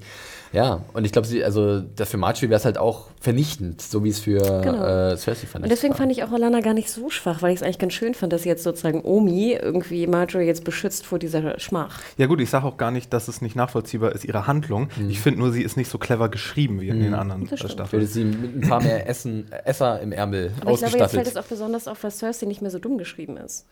Ja, 0.53 0.83
und 0.93 1.03
ich 1.03 1.11
glaube, 1.11 1.27
also, 1.43 1.81
das 1.81 2.09
für 2.09 2.17
Marjorie 2.17 2.49
wäre 2.49 2.59
es 2.59 2.65
halt 2.65 2.77
auch 2.77 3.07
vernichtend, 3.19 3.81
so 3.81 4.03
wie 4.03 4.09
es 4.09 4.19
für 4.19 4.37
Genau. 4.61 4.83
äh, 4.85 5.17
Cersei 5.17 5.47
vernichtet 5.47 5.63
Und 5.63 5.69
deswegen 5.71 5.93
war. 5.93 5.97
fand 5.97 6.11
ich 6.11 6.23
auch 6.23 6.31
Orlana 6.31 6.59
gar 6.61 6.75
nicht 6.75 6.91
so 6.91 7.09
schwach, 7.09 7.41
weil 7.41 7.49
ich 7.53 7.57
es 7.57 7.63
eigentlich 7.63 7.79
ganz 7.79 7.93
schön 7.93 8.13
fand, 8.13 8.31
dass 8.33 8.43
sie 8.43 8.49
jetzt 8.49 8.63
sozusagen 8.63 9.01
Omi 9.03 9.53
irgendwie 9.59 10.05
Marjorie 10.05 10.45
jetzt 10.45 10.63
beschützt 10.63 11.07
vor 11.07 11.17
dieser 11.17 11.59
Schmach. 11.59 11.99
Ja 12.17 12.27
gut, 12.27 12.39
ich 12.39 12.51
sage 12.51 12.65
auch 12.67 12.77
gar 12.77 12.91
nicht, 12.91 13.11
dass 13.13 13.27
es 13.27 13.41
nicht 13.41 13.55
nachvollziehbar 13.55 14.11
ist, 14.13 14.25
ihre 14.25 14.45
Handlung. 14.45 14.89
Ich 15.09 15.19
finde 15.21 15.39
nur, 15.39 15.51
sie 15.51 15.63
ist 15.63 15.75
nicht 15.75 15.89
so 15.89 15.97
clever 15.97 16.29
geschrieben 16.29 16.79
wie 16.81 16.89
in 16.89 16.99
den 16.99 17.15
anderen 17.15 17.41
äh. 17.41 17.45
Ich 17.45 17.51
würde 17.63 17.69
Staffeln. 17.73 18.05
sie 18.07 18.23
mit 18.23 18.55
ein 18.55 18.61
paar 18.69 18.81
mehr 18.83 19.09
Essen, 19.09 19.51
Esser 19.65 19.99
im 20.01 20.11
Ärmel 20.11 20.51
Aber 20.61 20.71
ich 20.71 20.77
glaube, 20.77 20.83
jetzt 20.83 20.91
fällt 20.91 21.01
ausgestattet. 21.03 21.27
es 21.31 21.37
auch 21.37 21.45
besonders 21.49 21.72
auf, 21.87 22.03
weil 22.03 22.11
Cersei 22.11 22.45
nicht 22.45 22.61
mehr 22.61 22.71
so 22.71 22.79
dumm 22.79 22.97
geschrieben 22.97 23.37
ist. 23.37 23.67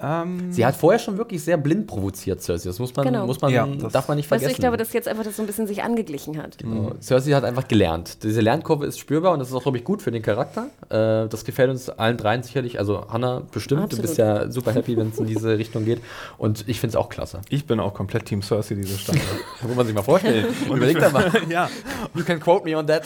Ähm, 0.00 0.50
Sie 0.52 0.66
hat 0.66 0.74
vorher 0.74 0.98
schon 0.98 1.16
wirklich 1.18 1.44
sehr 1.44 1.56
blind 1.56 1.86
provoziert, 1.86 2.42
Cersei. 2.42 2.68
Das 2.68 2.78
muss 2.80 2.94
man, 2.96 3.06
Genau. 3.06 3.26
muss 3.26 3.40
man 3.40 3.52
Ja, 3.52 3.66
das- 3.66 3.92
darf 3.92 4.08
man 4.08 4.16
nicht 4.16 4.24
Weißt 4.30 4.40
vergessen. 4.42 4.48
du, 4.48 4.52
ich 4.52 4.58
glaube, 4.60 4.76
dass 4.76 4.92
jetzt 4.92 5.06
einfach 5.06 5.22
das 5.22 5.36
so 5.36 5.42
ein 5.42 5.46
bisschen 5.46 5.66
sich 5.68 5.82
angeglichen 5.84 6.42
hat. 6.42 6.58
Genau. 6.58 6.92
Cersei 7.00 7.32
hat 7.32 7.44
einfach 7.44 7.68
gelernt. 7.68 8.22
Diese 8.24 8.40
Lernkurve 8.40 8.86
ist 8.86 8.98
spürbar 8.98 9.32
und 9.32 9.38
das 9.38 9.48
ist 9.50 9.54
auch, 9.54 9.62
glaube 9.62 9.78
ich, 9.78 9.84
gut 9.84 10.02
für 10.02 10.10
den 10.10 10.22
Charakter. 10.22 10.68
Äh, 10.88 11.28
das 11.28 11.44
gefällt 11.44 11.70
uns 11.70 11.88
allen 11.88 12.16
dreien 12.16 12.42
sicherlich. 12.42 12.78
Also 12.80 13.06
Hannah 13.10 13.42
bestimmt. 13.52 13.82
Absolut. 13.82 14.02
Du 14.04 14.08
bist 14.08 14.18
ja 14.18 14.50
super 14.50 14.72
happy, 14.72 14.96
wenn 14.96 15.10
es 15.10 15.18
in 15.18 15.26
diese 15.26 15.56
Richtung 15.58 15.84
geht. 15.84 16.00
Und 16.36 16.68
ich 16.68 16.80
finde 16.80 16.92
es 16.92 16.96
auch 16.96 17.08
klasse. 17.08 17.40
ich 17.50 17.66
bin 17.66 17.78
auch 17.78 17.94
komplett 17.94 18.24
Team 18.26 18.42
Cersei 18.42 18.74
diese 18.74 18.98
Staffel. 18.98 19.20
Muss 19.62 19.76
man 19.76 19.86
sich 19.86 19.94
mal 19.94 20.02
vorstellen. 20.02 20.46
Überleg 20.66 20.98
da 20.98 21.10
mal. 21.10 21.30
ja. 21.48 21.68
You 22.14 22.24
can 22.24 22.40
quote 22.40 22.64
me 22.64 22.76
on 22.76 22.86
that. 22.88 23.02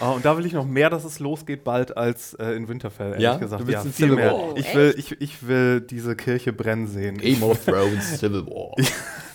Oh, 0.00 0.14
und 0.16 0.24
da 0.24 0.36
will 0.36 0.46
ich 0.46 0.52
noch 0.52 0.66
mehr, 0.66 0.90
dass 0.90 1.04
es 1.04 1.20
losgeht 1.20 1.62
bald 1.64 1.96
als 1.96 2.34
äh, 2.34 2.52
in 2.56 2.66
Winterfell, 2.66 3.08
ehrlich 3.12 3.22
Ja? 3.22 3.36
gesagt. 3.36 3.62
Du 3.62 3.66
willst 3.68 3.84
ja, 3.84 3.90
viel 3.92 4.12
mehr. 4.16 4.34
Oh, 4.34 4.54
Ich 4.56 4.74
will, 4.74 4.94
ich, 5.02 5.20
ich 5.20 5.46
will 5.46 5.80
diese 5.80 6.14
Kirche 6.16 6.52
brennen 6.52 6.86
sehen. 6.86 7.16
Game 7.18 7.42
of 7.42 7.58
Thrones, 7.64 8.18
Civil 8.18 8.46
War. 8.46 8.74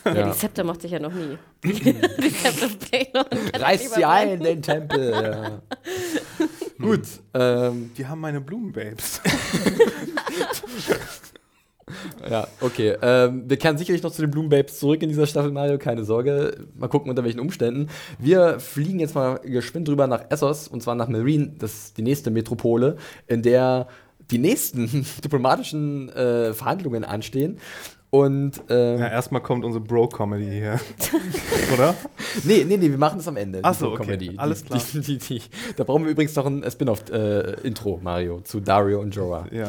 Ja, 0.05 0.13
Ja. 0.15 0.29
die 0.31 0.37
Zepter 0.37 0.63
mochte 0.63 0.87
ich 0.87 0.93
ja 0.93 0.99
noch 0.99 1.13
nie. 1.13 1.37
die 1.63 1.79
Baelor. 1.81 3.25
Reißt 3.53 3.93
sie 3.95 4.05
ein, 4.05 4.39
den 4.39 4.61
Tempel. 4.61 5.11
Ja. 5.11 5.61
Gut. 6.79 7.01
Ähm, 7.33 7.91
Die 7.97 8.05
haben 8.05 8.21
meine 8.21 8.39
Blumenbabes. 8.41 9.21
Ja, 12.29 12.45
okay. 12.59 12.97
Ähm, 13.01 13.43
wir 13.47 13.55
kehren 13.55 13.77
sicherlich 13.77 14.03
noch 14.03 14.11
zu 14.11 14.21
den 14.21 14.29
Blumenbabes 14.29 14.77
zurück 14.77 15.01
in 15.01 15.07
dieser 15.07 15.25
Staffel, 15.25 15.51
Mario, 15.51 15.77
keine 15.77 16.03
Sorge. 16.03 16.67
Mal 16.75 16.89
gucken, 16.89 17.09
unter 17.09 17.23
welchen 17.23 17.39
Umständen. 17.39 17.87
Wir 18.19 18.59
fliegen 18.59 18.99
jetzt 18.99 19.15
mal 19.15 19.39
geschwind 19.39 19.87
rüber 19.87 20.05
nach 20.05 20.25
Essos, 20.29 20.67
und 20.67 20.83
zwar 20.83 20.95
nach 20.95 21.07
Marine, 21.07 21.53
das 21.57 21.73
ist 21.73 21.97
die 21.97 22.01
nächste 22.01 22.29
Metropole, 22.29 22.97
in 23.27 23.41
der 23.41 23.87
die 24.31 24.37
nächsten 24.37 25.05
diplomatischen 25.23 26.09
äh, 26.09 26.53
Verhandlungen 26.53 27.03
anstehen. 27.03 27.59
Und 28.09 28.63
ähm, 28.69 28.99
Ja, 28.99 29.07
erstmal 29.09 29.41
kommt 29.41 29.65
unsere 29.65 29.83
Bro-Comedy 29.83 30.49
hier. 30.49 30.79
Oder? 31.73 31.93
nee, 32.43 32.63
nee, 32.63 32.77
nee, 32.77 32.89
wir 32.89 32.97
machen 32.97 33.19
es 33.19 33.27
am 33.27 33.35
Ende. 33.35 33.59
Ach 33.63 33.73
die 33.73 33.79
so, 33.79 33.91
okay. 33.91 34.03
Comedy. 34.03 34.33
Alles 34.37 34.63
klar. 34.63 34.81
Die, 34.93 35.01
die, 35.01 35.17
die, 35.17 35.41
da 35.75 35.83
brauchen 35.83 36.05
wir 36.05 36.11
übrigens 36.11 36.33
noch 36.35 36.45
ein 36.45 36.63
äh, 36.63 36.71
Spin-off-Intro, 36.71 37.99
Mario, 38.01 38.39
zu 38.41 38.61
Dario 38.61 39.01
und 39.01 39.13
Jorah. 39.13 39.47
Ja. 39.51 39.67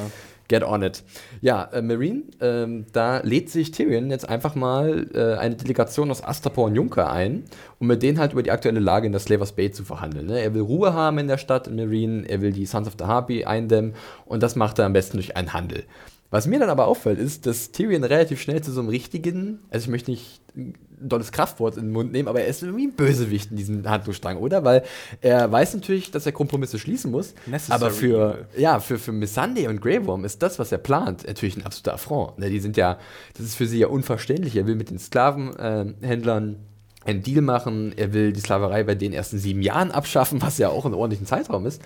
Get 0.48 0.64
on 0.64 0.82
it. 0.82 1.04
Ja, 1.42 1.64
äh, 1.64 1.82
Marine, 1.82 2.22
ähm, 2.40 2.86
da 2.92 3.18
lädt 3.18 3.50
sich 3.50 3.70
Tyrion 3.70 4.10
jetzt 4.10 4.26
einfach 4.26 4.54
mal 4.54 5.06
äh, 5.14 5.38
eine 5.38 5.56
Delegation 5.56 6.10
aus 6.10 6.24
Astapor 6.24 6.66
und 6.66 6.74
Junker 6.74 7.12
ein, 7.12 7.44
um 7.78 7.86
mit 7.86 8.02
denen 8.02 8.18
halt 8.18 8.32
über 8.32 8.42
die 8.42 8.50
aktuelle 8.50 8.80
Lage 8.80 9.06
in 9.06 9.12
der 9.12 9.20
Slavers 9.20 9.52
Bay 9.52 9.70
zu 9.70 9.84
verhandeln. 9.84 10.26
Ne? 10.26 10.40
Er 10.40 10.54
will 10.54 10.62
Ruhe 10.62 10.94
haben 10.94 11.18
in 11.18 11.28
der 11.28 11.36
Stadt, 11.36 11.68
in 11.68 11.76
Marine, 11.76 12.26
er 12.26 12.40
will 12.40 12.52
die 12.52 12.64
Sons 12.64 12.88
of 12.88 12.94
the 12.98 13.04
Harpy 13.04 13.44
eindämmen 13.44 13.94
und 14.24 14.42
das 14.42 14.56
macht 14.56 14.78
er 14.78 14.86
am 14.86 14.94
besten 14.94 15.18
durch 15.18 15.36
einen 15.36 15.52
Handel. 15.52 15.84
Was 16.30 16.46
mir 16.46 16.58
dann 16.58 16.68
aber 16.68 16.86
auffällt, 16.86 17.18
ist, 17.18 17.46
dass 17.46 17.72
Tyrion 17.72 18.04
relativ 18.04 18.40
schnell 18.40 18.62
zu 18.62 18.70
so 18.70 18.80
einem 18.80 18.90
richtigen, 18.90 19.60
also 19.70 19.84
ich 19.84 19.90
möchte 19.90 20.10
nicht 20.10 20.42
ein 20.54 20.74
dolles 21.00 21.32
Kraftwort 21.32 21.76
in 21.76 21.84
den 21.84 21.92
Mund 21.92 22.12
nehmen, 22.12 22.28
aber 22.28 22.42
er 22.42 22.48
ist 22.48 22.62
irgendwie 22.62 22.86
ein 22.86 22.92
Bösewicht 22.92 23.50
in 23.50 23.56
diesem 23.56 23.88
Handlungsstrang, 23.88 24.36
oder? 24.36 24.62
Weil 24.64 24.82
er 25.22 25.50
weiß 25.50 25.74
natürlich, 25.74 26.10
dass 26.10 26.26
er 26.26 26.32
Kompromisse 26.32 26.78
schließen 26.78 27.10
muss, 27.10 27.34
Necessary 27.46 27.80
aber 27.80 27.90
für, 27.90 28.48
ja, 28.58 28.78
für, 28.80 28.98
für 28.98 29.12
Missandei 29.12 29.70
und 29.70 29.80
Grey 29.80 30.04
Worm 30.06 30.24
ist 30.26 30.42
das, 30.42 30.58
was 30.58 30.70
er 30.70 30.78
plant, 30.78 31.26
natürlich 31.26 31.56
ein 31.56 31.64
absoluter 31.64 31.94
Affront. 31.94 32.38
Ne, 32.38 32.50
die 32.50 32.60
sind 32.60 32.76
ja, 32.76 32.98
das 33.34 33.46
ist 33.46 33.54
für 33.54 33.66
sie 33.66 33.78
ja 33.78 33.86
unverständlich. 33.86 34.56
Er 34.56 34.66
will 34.66 34.74
mit 34.74 34.90
den 34.90 34.98
Sklavenhändlern 34.98 36.56
einen 37.04 37.22
Deal 37.22 37.40
machen, 37.40 37.94
er 37.96 38.12
will 38.12 38.32
die 38.32 38.40
Sklaverei 38.40 38.84
bei 38.84 38.94
denen 38.94 39.14
erst 39.14 39.32
in 39.32 39.38
sieben 39.38 39.62
Jahren 39.62 39.90
abschaffen, 39.92 40.42
was 40.42 40.58
ja 40.58 40.68
auch 40.68 40.84
ein 40.84 40.94
ordentlichen 40.94 41.26
Zeitraum 41.26 41.64
ist. 41.64 41.80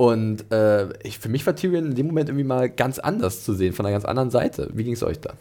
Und 0.00 0.50
äh, 0.50 0.98
ich, 1.06 1.18
für 1.18 1.28
mich 1.28 1.44
war 1.44 1.54
Tyrion 1.54 1.84
in 1.84 1.94
dem 1.94 2.06
Moment 2.06 2.30
irgendwie 2.30 2.46
mal 2.46 2.70
ganz 2.70 2.98
anders 2.98 3.44
zu 3.44 3.52
sehen, 3.52 3.74
von 3.74 3.84
einer 3.84 3.92
ganz 3.92 4.06
anderen 4.06 4.30
Seite. 4.30 4.70
Wie 4.72 4.82
ging 4.82 4.94
es 4.94 5.02
euch 5.02 5.20
da? 5.20 5.34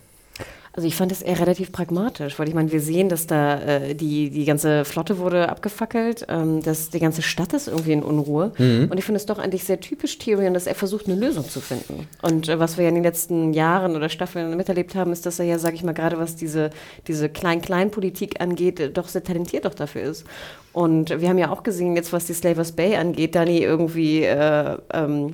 Also 0.74 0.88
ich 0.88 0.95
fand 0.95 1.11
es 1.11 1.22
eher 1.22 1.39
relativ 1.39 1.72
pragmatisch, 1.72 2.38
weil 2.38 2.47
ich 2.47 2.53
meine, 2.53 2.72
wir 2.72 2.80
sehen, 2.80 3.09
dass 3.09 3.26
da 3.26 3.59
äh, 3.59 3.95
die, 3.95 4.30
die 4.30 4.45
ganze 4.45 4.86
Flotte 4.86 5.17
wurde 5.17 5.49
abgefackelt, 5.49 6.26
ähm, 6.30 6.61
dass 6.61 6.89
die 6.89 6.99
ganze 6.99 7.22
Stadt 7.22 7.53
ist 7.53 7.67
irgendwie 7.67 7.93
in 7.93 8.03
Unruhe. 8.03 8.51
Mhm. 8.57 8.88
Und 8.89 8.97
ich 8.97 9.03
finde 9.03 9.17
es 9.17 9.26
doch 9.26 9.39
eigentlich 9.39 9.63
sehr 9.63 9.80
typisch 9.80 10.17
Tyrion, 10.20 10.53
dass 10.53 10.67
er 10.67 10.76
versucht, 10.76 11.07
eine 11.07 11.15
Lösung 11.15 11.47
zu 11.47 11.59
finden. 11.59 12.07
Und 12.22 12.49
äh, 12.49 12.59
was 12.59 12.78
wir 12.78 12.84
ja 12.84 12.89
in 12.89 12.95
den 12.95 13.03
letzten 13.03 13.53
Jahren 13.53 13.95
oder 13.95 14.09
Staffeln 14.09 14.55
miterlebt 14.55 14.93
haben, 14.95 15.11
ist, 15.11 15.26
dass 15.26 15.39
er 15.39 15.45
ja, 15.45 15.57
sage 15.57 15.76
ich 15.76 15.84
mal, 15.84 15.93
gerade 15.93 16.20
was 16.20 16.36
diese, 16.36 16.70
diese 17.07 17.30
Klein-Klein-Politik 17.30 18.39
angeht, 18.39 18.80
äh, 18.80 18.89
doch 18.89 19.07
sehr 19.07 19.24
talentiert 19.24 19.65
doch 19.65 19.74
dafür 19.74 20.03
ist. 20.03 20.26
Und 20.72 21.09
wir 21.20 21.30
haben 21.30 21.39
ja 21.39 21.49
auch 21.49 21.63
gesehen, 21.63 21.95
jetzt 21.95 22.13
was 22.13 22.26
die 22.26 22.34
Slavers 22.34 22.74
Bay 22.74 22.95
angeht, 22.95 23.34
Dani 23.34 23.57
irgendwie 23.57 24.24
äh, 24.24 24.78
ähm, 24.93 25.34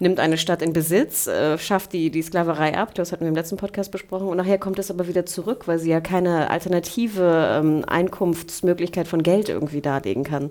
nimmt 0.00 0.18
eine 0.18 0.38
Stadt 0.38 0.62
in 0.62 0.72
Besitz, 0.72 1.26
äh, 1.26 1.56
schafft 1.58 1.92
die, 1.92 2.10
die 2.10 2.22
Sklaverei 2.22 2.76
ab, 2.76 2.94
das 2.94 3.12
hatten 3.12 3.22
wir 3.22 3.28
im 3.28 3.34
letzten 3.34 3.56
Podcast 3.56 3.92
besprochen, 3.92 4.28
und 4.28 4.36
nachher 4.38 4.58
kommt 4.58 4.78
es 4.78 4.90
aber 4.90 5.06
wieder 5.06 5.26
zurück, 5.26 5.68
weil 5.68 5.78
sie 5.78 5.90
ja 5.90 6.00
keine 6.00 6.50
alternative 6.50 7.60
ähm, 7.60 7.84
Einkunftsmöglichkeit 7.86 9.06
von 9.06 9.22
Geld 9.22 9.48
irgendwie 9.48 9.82
darlegen 9.82 10.24
kann. 10.24 10.50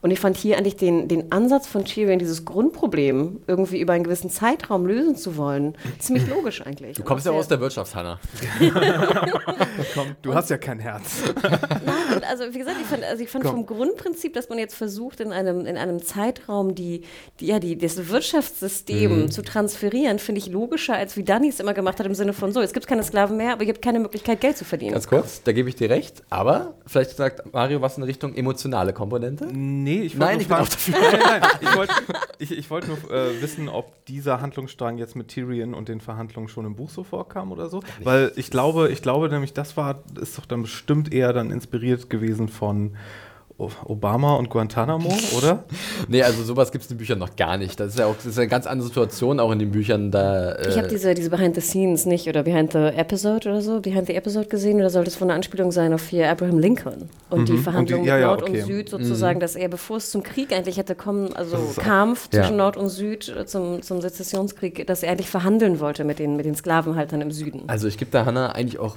Und 0.00 0.12
ich 0.12 0.20
fand 0.20 0.36
hier 0.36 0.58
eigentlich 0.58 0.76
den, 0.76 1.08
den 1.08 1.32
Ansatz 1.32 1.66
von 1.66 1.84
Tyrion, 1.84 2.20
dieses 2.20 2.44
Grundproblem 2.44 3.40
irgendwie 3.48 3.80
über 3.80 3.94
einen 3.94 4.04
gewissen 4.04 4.30
Zeitraum 4.30 4.86
lösen 4.86 5.16
zu 5.16 5.36
wollen, 5.36 5.76
ziemlich 5.98 6.28
logisch 6.28 6.64
eigentlich. 6.64 6.96
Du 6.96 7.02
kommst 7.02 7.26
ja 7.26 7.32
aus 7.32 7.48
der 7.48 7.58
Wirtschaft, 7.58 7.96
Hannah. 7.96 8.20
du 10.22 10.34
hast 10.34 10.50
ja 10.50 10.58
kein 10.58 10.78
Herz. 10.78 11.24
Nein, 11.42 12.22
also 12.30 12.44
wie 12.52 12.58
gesagt, 12.58 12.76
ich 12.80 12.86
fand, 12.86 13.02
also 13.02 13.24
ich 13.24 13.28
fand 13.28 13.44
vom 13.44 13.66
Grundprinzip, 13.66 14.34
dass 14.34 14.48
man 14.48 14.58
jetzt 14.58 14.76
versucht, 14.76 15.18
in 15.18 15.32
einem, 15.32 15.66
in 15.66 15.76
einem 15.76 16.00
Zeitraum 16.00 16.76
die, 16.76 17.02
die, 17.40 17.46
ja, 17.46 17.58
die, 17.58 17.76
das 17.76 18.08
Wirtschaftssystem 18.08 19.22
mhm. 19.22 19.30
zu 19.32 19.42
transferieren, 19.42 20.20
finde 20.20 20.40
ich 20.40 20.46
logischer, 20.46 20.94
als 20.94 21.16
wie 21.16 21.24
Danny 21.24 21.48
es 21.48 21.58
immer 21.58 21.74
gemacht 21.74 21.98
hat, 21.98 22.06
im 22.06 22.14
Sinne 22.14 22.34
von 22.34 22.52
so, 22.52 22.60
jetzt 22.60 22.72
gibt 22.72 22.84
es 22.84 22.88
keine 22.88 23.02
Sklaven 23.02 23.36
mehr, 23.36 23.54
aber 23.54 23.64
ihr 23.64 23.70
habt 23.70 23.82
keine 23.82 23.98
Möglichkeit, 23.98 24.40
Geld 24.40 24.56
zu 24.56 24.64
verdienen. 24.64 24.92
Ganz 24.92 25.08
kurz, 25.08 25.42
da 25.42 25.50
gebe 25.50 25.68
ich 25.68 25.74
dir 25.74 25.90
recht, 25.90 26.22
aber 26.30 26.74
vielleicht 26.86 27.16
sagt 27.16 27.52
Mario 27.52 27.80
was 27.80 27.96
in 27.96 28.04
Richtung 28.04 28.36
emotionale 28.36 28.92
Komponente? 28.92 29.46
Nee 29.46 29.87
Nee, 29.88 30.02
ich 30.02 30.20
wollte 30.20 30.44
dafür. 30.44 30.94
nein, 31.00 31.40
nein, 31.40 31.50
ich 31.60 31.74
wollte 31.74 31.94
ich, 32.38 32.58
ich 32.58 32.70
wollt 32.70 32.88
nur 32.88 32.98
äh, 33.10 33.40
wissen, 33.40 33.68
ob 33.68 34.04
dieser 34.04 34.40
Handlungsstrang 34.40 34.98
jetzt 34.98 35.16
mit 35.16 35.28
Tyrion 35.28 35.72
und 35.72 35.88
den 35.88 36.00
Verhandlungen 36.00 36.48
schon 36.48 36.66
im 36.66 36.76
Buch 36.76 36.90
so 36.90 37.04
vorkam 37.04 37.52
oder 37.52 37.70
so. 37.70 37.82
Weil 38.04 38.32
ich 38.36 38.50
glaube, 38.50 38.90
ich 38.90 39.00
glaube 39.00 39.30
nämlich, 39.30 39.54
das 39.54 39.76
war, 39.76 40.02
ist 40.20 40.36
doch 40.36 40.44
dann 40.44 40.62
bestimmt 40.62 41.12
eher 41.12 41.32
dann 41.32 41.50
inspiriert 41.50 42.10
gewesen 42.10 42.48
von 42.48 42.96
Obama 43.58 44.36
und 44.36 44.50
Guantanamo, 44.50 45.12
oder? 45.36 45.64
nee, 46.08 46.22
also 46.22 46.44
sowas 46.44 46.70
gibt 46.70 46.84
es 46.84 46.90
in 46.90 46.94
den 46.94 46.98
Büchern 46.98 47.18
noch 47.18 47.34
gar 47.34 47.56
nicht. 47.56 47.80
Das 47.80 47.88
ist 47.88 47.98
ja 47.98 48.06
auch 48.06 48.14
das 48.14 48.26
ist 48.26 48.38
eine 48.38 48.46
ganz 48.46 48.68
andere 48.68 48.86
Situation 48.86 49.40
auch 49.40 49.50
in 49.50 49.58
den 49.58 49.72
Büchern. 49.72 50.12
Da, 50.12 50.52
äh 50.52 50.68
ich 50.68 50.78
habe 50.78 50.86
diese, 50.86 51.12
diese 51.14 51.28
Behind 51.28 51.56
the 51.56 51.60
Scenes 51.60 52.06
nicht 52.06 52.28
oder 52.28 52.44
Behind 52.44 52.72
the 52.72 52.78
Episode 52.78 53.48
oder 53.48 53.60
so, 53.60 53.80
Behind 53.80 54.06
the 54.06 54.14
Episode 54.14 54.46
gesehen 54.46 54.76
oder 54.76 54.90
soll 54.90 55.02
das 55.02 55.16
von 55.16 55.28
einer 55.28 55.34
Anspielung 55.34 55.72
sein 55.72 55.92
auf 55.92 56.06
hier 56.06 56.30
Abraham 56.30 56.60
Lincoln 56.60 57.08
und 57.30 57.40
mhm. 57.40 57.46
die 57.46 57.58
Verhandlungen 57.58 58.04
ja, 58.04 58.16
ja, 58.16 58.28
Nord 58.28 58.42
okay. 58.42 58.60
und 58.62 58.66
Süd 58.68 58.90
sozusagen, 58.90 59.38
mhm. 59.38 59.40
dass 59.40 59.56
er, 59.56 59.68
bevor 59.68 59.96
es 59.96 60.12
zum 60.12 60.22
Krieg 60.22 60.52
eigentlich 60.52 60.76
hätte 60.76 60.94
kommen, 60.94 61.32
also 61.34 61.56
Kampf 61.76 62.30
zwischen 62.30 62.52
ja. 62.52 62.56
Nord 62.56 62.76
und 62.76 62.90
Süd 62.90 63.28
äh, 63.28 63.44
zum, 63.44 63.82
zum 63.82 64.00
Sezessionskrieg, 64.00 64.86
dass 64.86 65.02
er 65.02 65.10
eigentlich 65.10 65.30
verhandeln 65.30 65.80
wollte 65.80 66.04
mit 66.04 66.20
den, 66.20 66.36
mit 66.36 66.46
den 66.46 66.54
Sklavenhaltern 66.54 67.20
im 67.20 67.32
Süden. 67.32 67.64
Also 67.66 67.88
ich 67.88 67.98
gebe 67.98 68.12
da 68.12 68.24
Hannah 68.24 68.52
eigentlich 68.52 68.78
auch 68.78 68.96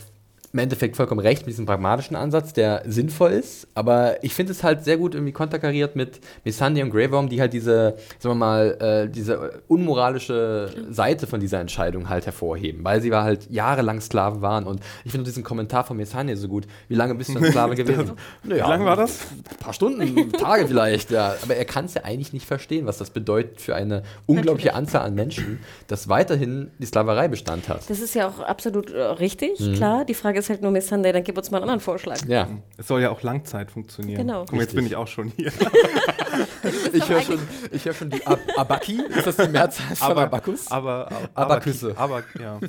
im 0.54 0.60
Endeffekt 0.60 0.98
vollkommen 0.98 1.22
recht 1.22 1.44
mit 1.44 1.54
diesem 1.54 1.66
pragmatischen 1.66 2.16
Ansatz, 2.16 2.54
der 2.54 2.84
sinnvoll 2.86 3.32
ist. 3.32 3.68
Aber 3.74 4.22
ich 4.24 4.34
finde 4.34 4.52
es 4.52 4.64
halt 4.64 4.84
sehr 4.84 4.98
gut 4.98 5.16
irgendwie 5.16 5.32
konterkariert 5.32 5.96
mit 5.96 6.20
Missandei 6.44 6.84
und 6.84 6.90
Grey 6.90 7.10
Worm, 7.12 7.30
die 7.30 7.40
halt 7.40 7.54
diese, 7.54 7.96
sagen 8.20 8.36
wir 8.36 8.36
mal, 8.36 8.78
äh, 8.82 9.10
diese 9.10 9.62
unmoralische 9.68 10.70
Seite 10.90 11.26
von 11.28 11.40
dieser 11.40 11.60
Entscheidung 11.60 12.10
halt 12.10 12.26
hervorheben, 12.26 12.84
weil 12.84 13.02
sie 13.02 13.12
war 13.12 13.24
halt 13.24 13.50
jahrelang 13.50 14.02
Sklaven 14.02 14.42
waren. 14.42 14.66
Und 14.66 14.82
ich 15.06 15.12
finde 15.12 15.26
diesen 15.26 15.44
Kommentar 15.44 15.86
von 15.86 15.96
Missandei 15.96 16.36
so 16.36 16.50
gut. 16.50 16.68
Wie 16.90 16.96
lange 16.96 17.16
bist 17.16 17.34
du 17.34 17.38
ein 17.38 17.46
Sklave 17.46 17.76
gewesen? 17.76 18.12
naja, 18.44 18.66
Wie 18.66 18.70
lange 18.70 18.86
war 18.86 18.98
das? 18.98 19.22
Ein 19.50 19.58
paar 19.58 19.74
Stunden, 19.74 20.32
Tage 20.34 20.68
vielleicht, 20.68 21.12
ja. 21.12 21.36
Aber 21.42 21.56
er 21.56 21.66
kann 21.66 21.86
es 21.86 21.94
ja 21.94 22.04
eigentlich 22.04 22.34
nicht 22.34 22.46
verstehen, 22.46 22.86
was 22.86 22.98
das 22.98 23.10
bedeutet 23.10 23.62
für 23.62 23.76
eine 23.76 24.04
unglaubliche 24.26 24.68
Natürlich. 24.68 24.76
Anzahl 24.76 25.06
an 25.06 25.16
Menschen, 25.16 25.60
dass 25.88 26.10
weiterhin 26.10 26.72
die 26.80 26.86
Sklaverei 26.86 27.30
Bestand 27.30 27.70
hat. 27.70 27.90
Das 27.90 28.00
ist 28.00 28.16
ja 28.16 28.28
auch 28.28 28.40
absolut 28.40 28.92
äh, 28.92 29.02
richtig, 29.02 29.60
mhm. 29.60 29.74
klar. 29.74 30.06
Die 30.06 30.14
Frage 30.14 30.40
ist 30.40 30.41
halt 30.50 30.62
nur 30.62 30.72
Miss 30.72 30.88
Sunday, 30.88 31.12
dann 31.12 31.24
gib 31.24 31.38
uns 31.38 31.52
mal 31.52 31.58
einen 31.58 31.64
anderen 31.64 31.80
Vorschlag. 31.80 32.18
Ja. 32.28 32.48
Es 32.78 32.88
soll 32.88 33.02
ja 33.02 33.10
auch 33.10 33.22
Langzeit 33.22 33.72
funktionieren. 33.72 34.26
Genau. 34.26 34.42
Guck 34.42 34.54
mal, 34.54 34.62
jetzt 34.62 34.76
bin 34.76 34.86
ich 34.86 34.96
auch 34.96 35.08
schon 35.08 35.32
hier. 35.36 35.52
ich 36.94 37.10
höre 37.10 37.22
schon, 37.22 37.40
hör 37.84 37.94
schon 37.94 38.10
die 38.10 38.26
Ab 38.26 38.40
Abaki. 38.58 39.02
Ist 39.02 39.28
das 39.28 39.38
die 39.38 39.48
Mehrzahl 39.48 39.96
von 39.96 40.12
aber, 40.12 40.22
Abakus? 40.24 40.72
Aber, 40.72 41.08
aber 41.12 41.30
Abaküsse. 41.34 41.94
Aber, 41.98 42.24
ja. 42.40 42.60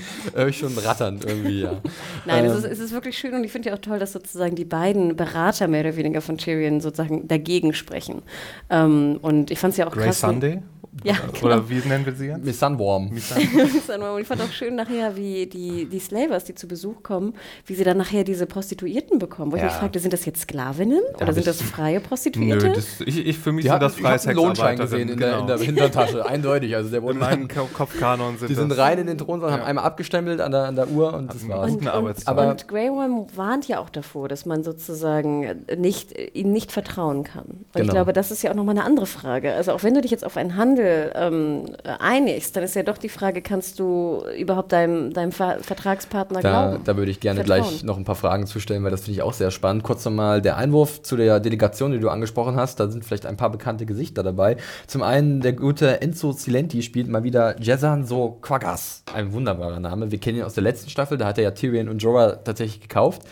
Höre 0.34 0.48
ich 0.48 0.58
schon 0.58 0.76
rattern 0.78 1.20
irgendwie, 1.26 1.62
ja. 1.62 1.80
Nein, 2.26 2.44
ähm. 2.44 2.50
es, 2.50 2.58
ist, 2.58 2.64
es 2.64 2.78
ist 2.78 2.92
wirklich 2.92 3.18
schön 3.18 3.34
und 3.34 3.44
ich 3.44 3.52
finde 3.52 3.70
ja 3.70 3.74
auch 3.74 3.80
toll, 3.80 3.98
dass 3.98 4.12
sozusagen 4.12 4.54
die 4.54 4.64
beiden 4.64 5.16
Berater 5.16 5.68
mehr 5.68 5.80
oder 5.80 5.96
weniger 5.96 6.20
von 6.20 6.38
Tyrion 6.38 6.80
sozusagen 6.80 7.28
dagegen 7.28 7.74
sprechen. 7.74 8.22
Ähm, 8.70 9.18
und 9.22 9.50
ich 9.50 9.58
fand 9.58 9.72
es 9.72 9.78
ja 9.78 9.86
auch 9.86 9.92
Grey 9.92 10.06
krass. 10.06 10.20
Sunday? 10.20 10.60
Ja, 11.04 11.14
genau. 11.32 11.46
Oder 11.46 11.68
wie 11.70 11.76
nennen 11.76 12.04
wir 12.04 12.12
sie 12.12 12.26
jetzt? 12.26 12.44
Miss 12.44 12.60
Sunwarm. 12.60 13.08
Miss 13.08 13.30
Sunwarm. 13.30 14.14
Und 14.16 14.20
ich 14.20 14.26
fand 14.26 14.42
auch 14.42 14.52
schön 14.52 14.74
nachher, 14.74 15.16
wie 15.16 15.46
die, 15.46 15.86
die 15.86 15.98
Slavers, 15.98 16.44
die 16.44 16.54
zu 16.54 16.68
Besuch 16.68 17.02
kommen, 17.02 17.34
wie 17.66 17.74
sie 17.74 17.82
dann 17.82 17.96
nachher 17.96 18.24
diese 18.24 18.44
Prostituierten 18.46 19.18
bekommen. 19.18 19.52
Wo 19.52 19.56
ja. 19.56 19.64
ich 19.64 19.70
mich 19.70 19.78
fragte, 19.78 19.98
sind 19.98 20.12
das 20.12 20.26
jetzt 20.26 20.42
Sklavinnen 20.42 21.00
da 21.18 21.24
oder 21.24 21.32
sind 21.32 21.46
das 21.46 21.62
freie 21.62 21.98
Prostituierte? 22.00 22.68
Nö, 22.68 22.74
das, 22.74 23.00
ich, 23.00 23.26
ich, 23.26 23.38
für 23.38 23.52
mich 23.52 23.64
die 23.64 23.70
sind 23.70 23.82
das 23.82 23.94
freie 23.94 24.18
Sexarbeiter. 24.18 24.46
Lohnschein 24.46 24.78
gesehen 24.78 25.08
in, 25.08 25.16
genau. 25.16 25.30
der, 25.30 25.38
in 25.40 25.46
der 25.46 25.58
Hintertasche, 25.58 26.26
eindeutig. 26.26 26.76
Also 26.76 26.90
der 26.90 27.02
wurde 27.02 27.14
in 27.14 27.20
meinem 27.20 27.48
Kopfkanon 27.48 28.36
sind 28.36 28.48
Die 28.48 28.54
sind 28.54 28.76
rein 28.76 28.98
in 28.98 29.06
den 29.06 29.16
Thronsaal, 29.16 29.50
ja. 29.50 29.56
haben 29.56 29.64
einmal 29.64 29.81
abgestempelt 29.82 30.40
an 30.40 30.52
der, 30.52 30.64
an 30.64 30.76
der 30.76 30.88
Uhr 30.88 31.12
und 31.14 31.34
das 31.34 31.48
war's. 31.48 31.72
Und, 31.72 31.86
und, 31.86 32.28
aber 32.28 32.48
und 32.48 32.68
Grey 32.68 32.88
Worm 32.90 33.26
warnt 33.34 33.68
ja 33.68 33.80
auch 33.80 33.90
davor, 33.90 34.28
dass 34.28 34.46
man 34.46 34.64
sozusagen 34.64 35.64
nicht, 35.76 36.14
ihnen 36.34 36.52
nicht 36.52 36.72
vertrauen 36.72 37.24
kann. 37.24 37.44
Und 37.44 37.66
genau. 37.72 37.84
ich 37.84 37.90
glaube, 37.90 38.12
das 38.12 38.30
ist 38.30 38.42
ja 38.42 38.50
auch 38.50 38.54
nochmal 38.54 38.76
eine 38.76 38.84
andere 38.84 39.06
Frage. 39.06 39.52
Also 39.54 39.72
auch 39.72 39.82
wenn 39.82 39.94
du 39.94 40.00
dich 40.00 40.10
jetzt 40.10 40.24
auf 40.24 40.36
einen 40.36 40.56
Handel 40.56 41.12
ähm, 41.14 41.66
einigst, 41.84 42.56
dann 42.56 42.64
ist 42.64 42.74
ja 42.74 42.82
doch 42.82 42.98
die 42.98 43.08
Frage, 43.08 43.42
kannst 43.42 43.78
du 43.78 44.22
überhaupt 44.38 44.72
deinem, 44.72 45.12
deinem 45.12 45.32
Ver 45.32 45.58
Vertragspartner 45.60 46.40
da, 46.40 46.66
glauben? 46.68 46.84
Da 46.84 46.96
würde 46.96 47.10
ich 47.10 47.20
gerne 47.20 47.44
Vertrauen. 47.44 47.68
gleich 47.68 47.82
noch 47.82 47.96
ein 47.96 48.04
paar 48.04 48.14
Fragen 48.14 48.46
zu 48.46 48.60
stellen, 48.60 48.84
weil 48.84 48.90
das 48.90 49.02
finde 49.02 49.18
ich 49.18 49.22
auch 49.22 49.32
sehr 49.32 49.50
spannend. 49.50 49.82
Kurz 49.82 50.04
nochmal 50.04 50.42
der 50.42 50.56
Einwurf 50.56 51.02
zu 51.02 51.16
der 51.16 51.40
Delegation, 51.40 51.92
die 51.92 51.98
du 52.00 52.08
angesprochen 52.08 52.56
hast. 52.56 52.80
Da 52.80 52.88
sind 52.88 53.04
vielleicht 53.04 53.26
ein 53.26 53.36
paar 53.36 53.50
bekannte 53.50 53.86
Gesichter 53.86 54.22
dabei. 54.22 54.56
Zum 54.86 55.02
einen 55.02 55.40
der 55.40 55.52
gute 55.52 56.00
Enzo 56.00 56.32
Silenti 56.32 56.82
spielt 56.82 57.08
mal 57.08 57.24
wieder 57.24 57.60
Jezan 57.60 58.04
So 58.06 58.38
Quaggas. 58.40 59.02
Ein 59.14 59.32
wunderbarer 59.32 59.71
Name. 59.80 60.10
Wir 60.10 60.18
kennen 60.18 60.38
ihn 60.38 60.44
aus 60.44 60.54
der 60.54 60.62
letzten 60.62 60.90
Staffel, 60.90 61.18
da 61.18 61.26
hat 61.26 61.38
er 61.38 61.44
ja 61.44 61.50
Tyrion 61.52 61.88
und 61.88 62.02
Jorah 62.02 62.36
tatsächlich 62.36 62.80
gekauft. 62.80 63.22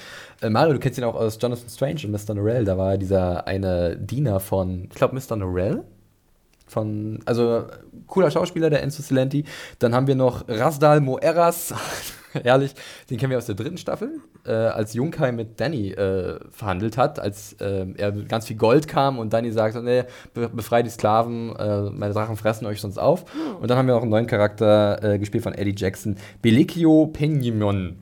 Äh, 0.40 0.50
Mario, 0.50 0.74
du 0.74 0.78
kennst 0.78 0.98
ihn 0.98 1.04
auch 1.04 1.14
aus 1.14 1.38
Jonathan 1.40 1.68
Strange 1.68 2.00
und 2.04 2.12
Mr. 2.12 2.34
Norrell. 2.34 2.64
Da 2.64 2.78
war 2.78 2.98
dieser 2.98 3.46
eine 3.46 3.96
Diener 3.96 4.40
von, 4.40 4.84
ich 4.84 4.96
glaube, 4.96 5.14
Mr. 5.14 5.36
Norrell 5.36 5.84
von, 6.66 7.18
also 7.24 7.64
cooler 8.06 8.30
Schauspieler, 8.30 8.70
der 8.70 8.82
Enzo 8.82 9.02
Silenti. 9.02 9.44
Dann 9.78 9.94
haben 9.94 10.06
wir 10.06 10.14
noch 10.14 10.48
Rasdal 10.48 11.00
Moeras, 11.00 11.74
herrlich, 12.44 12.74
den 13.08 13.18
kennen 13.18 13.30
wir 13.30 13.38
aus 13.38 13.46
der 13.46 13.54
dritten 13.54 13.78
Staffel, 13.78 14.20
äh, 14.46 14.52
als 14.52 14.94
Junkai 14.94 15.32
mit 15.32 15.60
Danny 15.60 15.90
äh, 15.90 16.38
verhandelt 16.50 16.96
hat, 16.96 17.18
als 17.18 17.54
äh, 17.54 17.86
er 17.96 18.12
ganz 18.12 18.46
viel 18.46 18.56
Gold 18.56 18.88
kam 18.88 19.18
und 19.18 19.32
Danny 19.32 19.50
sagt, 19.50 19.82
nee, 19.82 20.04
be 20.34 20.48
befreit 20.48 20.86
die 20.86 20.90
Sklaven, 20.90 21.54
äh, 21.56 21.90
meine 21.90 22.12
Drachen 22.12 22.36
fressen 22.36 22.66
euch 22.66 22.80
sonst 22.80 22.98
auf. 22.98 23.24
Und 23.60 23.70
dann 23.70 23.78
haben 23.78 23.86
wir 23.86 23.94
noch 23.94 24.02
einen 24.02 24.10
neuen 24.10 24.26
Charakter 24.26 25.02
äh, 25.02 25.18
gespielt 25.18 25.44
von 25.44 25.54
Eddie 25.54 25.74
Jackson, 25.76 26.16
Belikio 26.42 27.06
Penimon 27.06 27.96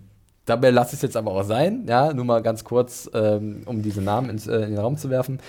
Dabei 0.48 0.70
lasse 0.70 0.90
ich 0.90 0.94
es 0.94 1.02
jetzt 1.02 1.16
aber 1.18 1.32
auch 1.32 1.42
sein, 1.42 1.84
ja, 1.86 2.14
nur 2.14 2.24
mal 2.24 2.40
ganz 2.40 2.64
kurz, 2.64 3.10
ähm, 3.12 3.64
um 3.66 3.82
diese 3.82 4.00
Namen 4.00 4.30
ins, 4.30 4.46
äh, 4.46 4.56
in 4.60 4.70
den 4.70 4.78
Raum 4.78 4.96
zu 4.96 5.10
werfen. 5.10 5.40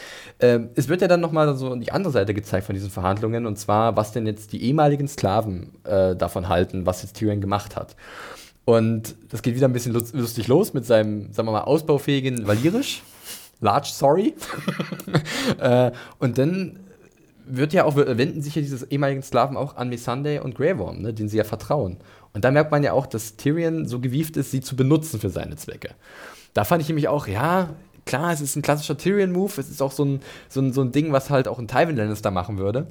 Ähm, 0.41 0.71
es 0.75 0.89
wird 0.89 1.01
ja 1.01 1.07
dann 1.07 1.21
nochmal 1.21 1.55
so 1.55 1.73
die 1.77 1.93
andere 1.93 2.11
Seite 2.11 2.33
gezeigt 2.33 2.65
von 2.65 2.75
diesen 2.75 2.89
Verhandlungen, 2.89 3.45
und 3.45 3.57
zwar, 3.57 3.95
was 3.95 4.11
denn 4.11 4.25
jetzt 4.25 4.51
die 4.51 4.61
ehemaligen 4.61 5.07
Sklaven 5.07 5.71
äh, 5.85 6.17
davon 6.17 6.49
halten, 6.49 6.85
was 6.85 7.01
jetzt 7.01 7.15
Tyrion 7.15 7.39
gemacht 7.39 7.77
hat. 7.77 7.95
Und 8.65 9.15
das 9.29 9.41
geht 9.41 9.55
wieder 9.55 9.67
ein 9.67 9.73
bisschen 9.73 9.93
lustig 9.93 10.47
los 10.47 10.73
mit 10.73 10.85
seinem, 10.85 11.33
sagen 11.33 11.47
wir 11.47 11.53
mal, 11.53 11.61
ausbaufähigen 11.61 12.47
Valirisch. 12.47 13.01
Large 13.61 13.89
Sorry. 13.91 14.35
äh, 15.59 15.91
und 16.19 16.37
dann 16.37 16.79
wird 17.45 17.73
ja 17.73 17.83
auch, 17.83 17.95
wenden 17.95 18.41
sich 18.41 18.55
ja 18.55 18.61
diese 18.61 18.85
ehemaligen 18.89 19.23
Sklaven 19.23 19.57
auch 19.57 19.75
an 19.75 19.89
Missandei 19.89 20.41
und 20.41 20.55
Grey 20.55 20.77
Worm, 20.77 21.01
ne, 21.01 21.13
denen 21.13 21.29
sie 21.29 21.37
ja 21.37 21.43
vertrauen. 21.43 21.97
Und 22.33 22.45
da 22.45 22.51
merkt 22.51 22.71
man 22.71 22.83
ja 22.83 22.93
auch, 22.93 23.07
dass 23.07 23.37
Tyrion 23.37 23.87
so 23.87 23.99
gewieft 23.99 24.37
ist, 24.37 24.51
sie 24.51 24.61
zu 24.61 24.75
benutzen 24.75 25.19
für 25.19 25.29
seine 25.29 25.55
Zwecke. 25.55 25.89
Da 26.53 26.63
fand 26.63 26.81
ich 26.81 26.87
nämlich 26.87 27.07
auch, 27.07 27.27
ja, 27.27 27.69
klar, 28.05 28.31
es 28.31 28.41
ist 28.41 28.55
ein 28.55 28.61
klassischer 28.61 28.97
Tyrion-Move, 28.97 29.53
es 29.57 29.69
ist 29.69 29.81
auch 29.81 29.91
so 29.91 30.05
ein, 30.05 30.21
so, 30.47 30.61
ein, 30.61 30.73
so 30.73 30.81
ein 30.81 30.91
Ding, 30.91 31.11
was 31.11 31.29
halt 31.29 31.47
auch 31.47 31.59
ein 31.59 31.67
Tywin 31.67 31.95
Lannister 31.95 32.31
machen 32.31 32.57
würde. 32.57 32.87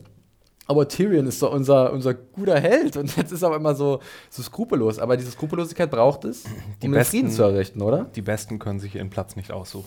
Aber 0.68 0.86
Tyrion 0.86 1.26
ist 1.26 1.42
doch 1.42 1.52
unser, 1.52 1.92
unser 1.92 2.12
guter 2.14 2.60
Held 2.60 2.96
und 2.98 3.16
jetzt 3.16 3.32
ist 3.32 3.42
er 3.42 3.48
aber 3.48 3.56
immer 3.56 3.74
so, 3.74 4.00
so 4.28 4.42
skrupellos. 4.42 4.98
Aber 4.98 5.16
diese 5.16 5.30
Skrupellosigkeit 5.30 5.90
braucht 5.90 6.24
es, 6.26 6.44
um 6.44 6.52
den 6.82 6.90
besten- 6.92 7.10
Frieden 7.10 7.30
zu 7.30 7.42
errichten, 7.42 7.80
oder? 7.80 8.06
Die 8.14 8.20
Besten 8.22 8.58
können 8.58 8.78
sich 8.78 8.94
ihren 8.94 9.08
Platz 9.08 9.34
nicht 9.34 9.50
aussuchen. 9.50 9.86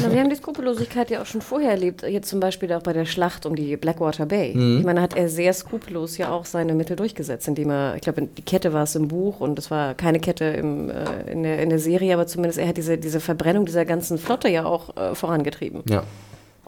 Na, 0.00 0.12
wir 0.12 0.20
haben 0.20 0.30
die 0.30 0.36
Skrupellosigkeit 0.36 1.10
ja 1.10 1.20
auch 1.20 1.26
schon 1.26 1.40
vorher 1.42 1.72
erlebt, 1.72 2.02
jetzt 2.02 2.28
zum 2.28 2.38
Beispiel 2.38 2.72
auch 2.72 2.82
bei 2.82 2.92
der 2.92 3.06
Schlacht 3.06 3.44
um 3.44 3.56
die 3.56 3.76
Blackwater 3.76 4.24
Bay. 4.26 4.50
Ich 4.78 4.84
meine, 4.84 5.00
da 5.00 5.02
hat 5.02 5.16
er 5.16 5.28
sehr 5.28 5.52
skrupellos 5.52 6.16
ja 6.16 6.30
auch 6.30 6.44
seine 6.44 6.74
Mittel 6.74 6.94
durchgesetzt, 6.96 7.48
indem 7.48 7.70
er, 7.70 7.96
ich 7.96 8.02
glaube, 8.02 8.22
die 8.22 8.42
Kette 8.42 8.72
war 8.72 8.84
es 8.84 8.94
im 8.94 9.08
Buch 9.08 9.40
und 9.40 9.58
es 9.58 9.70
war 9.70 9.94
keine 9.94 10.20
Kette 10.20 10.44
im, 10.44 10.90
äh, 10.90 11.30
in, 11.32 11.42
der, 11.42 11.60
in 11.60 11.70
der 11.70 11.80
Serie, 11.80 12.14
aber 12.14 12.28
zumindest 12.28 12.58
er 12.60 12.68
hat 12.68 12.76
diese, 12.76 12.98
diese 12.98 13.18
Verbrennung 13.18 13.66
dieser 13.66 13.84
ganzen 13.84 14.16
Flotte 14.18 14.48
ja 14.48 14.64
auch 14.64 14.96
äh, 14.96 15.14
vorangetrieben. 15.16 15.82
Ja. 15.88 16.04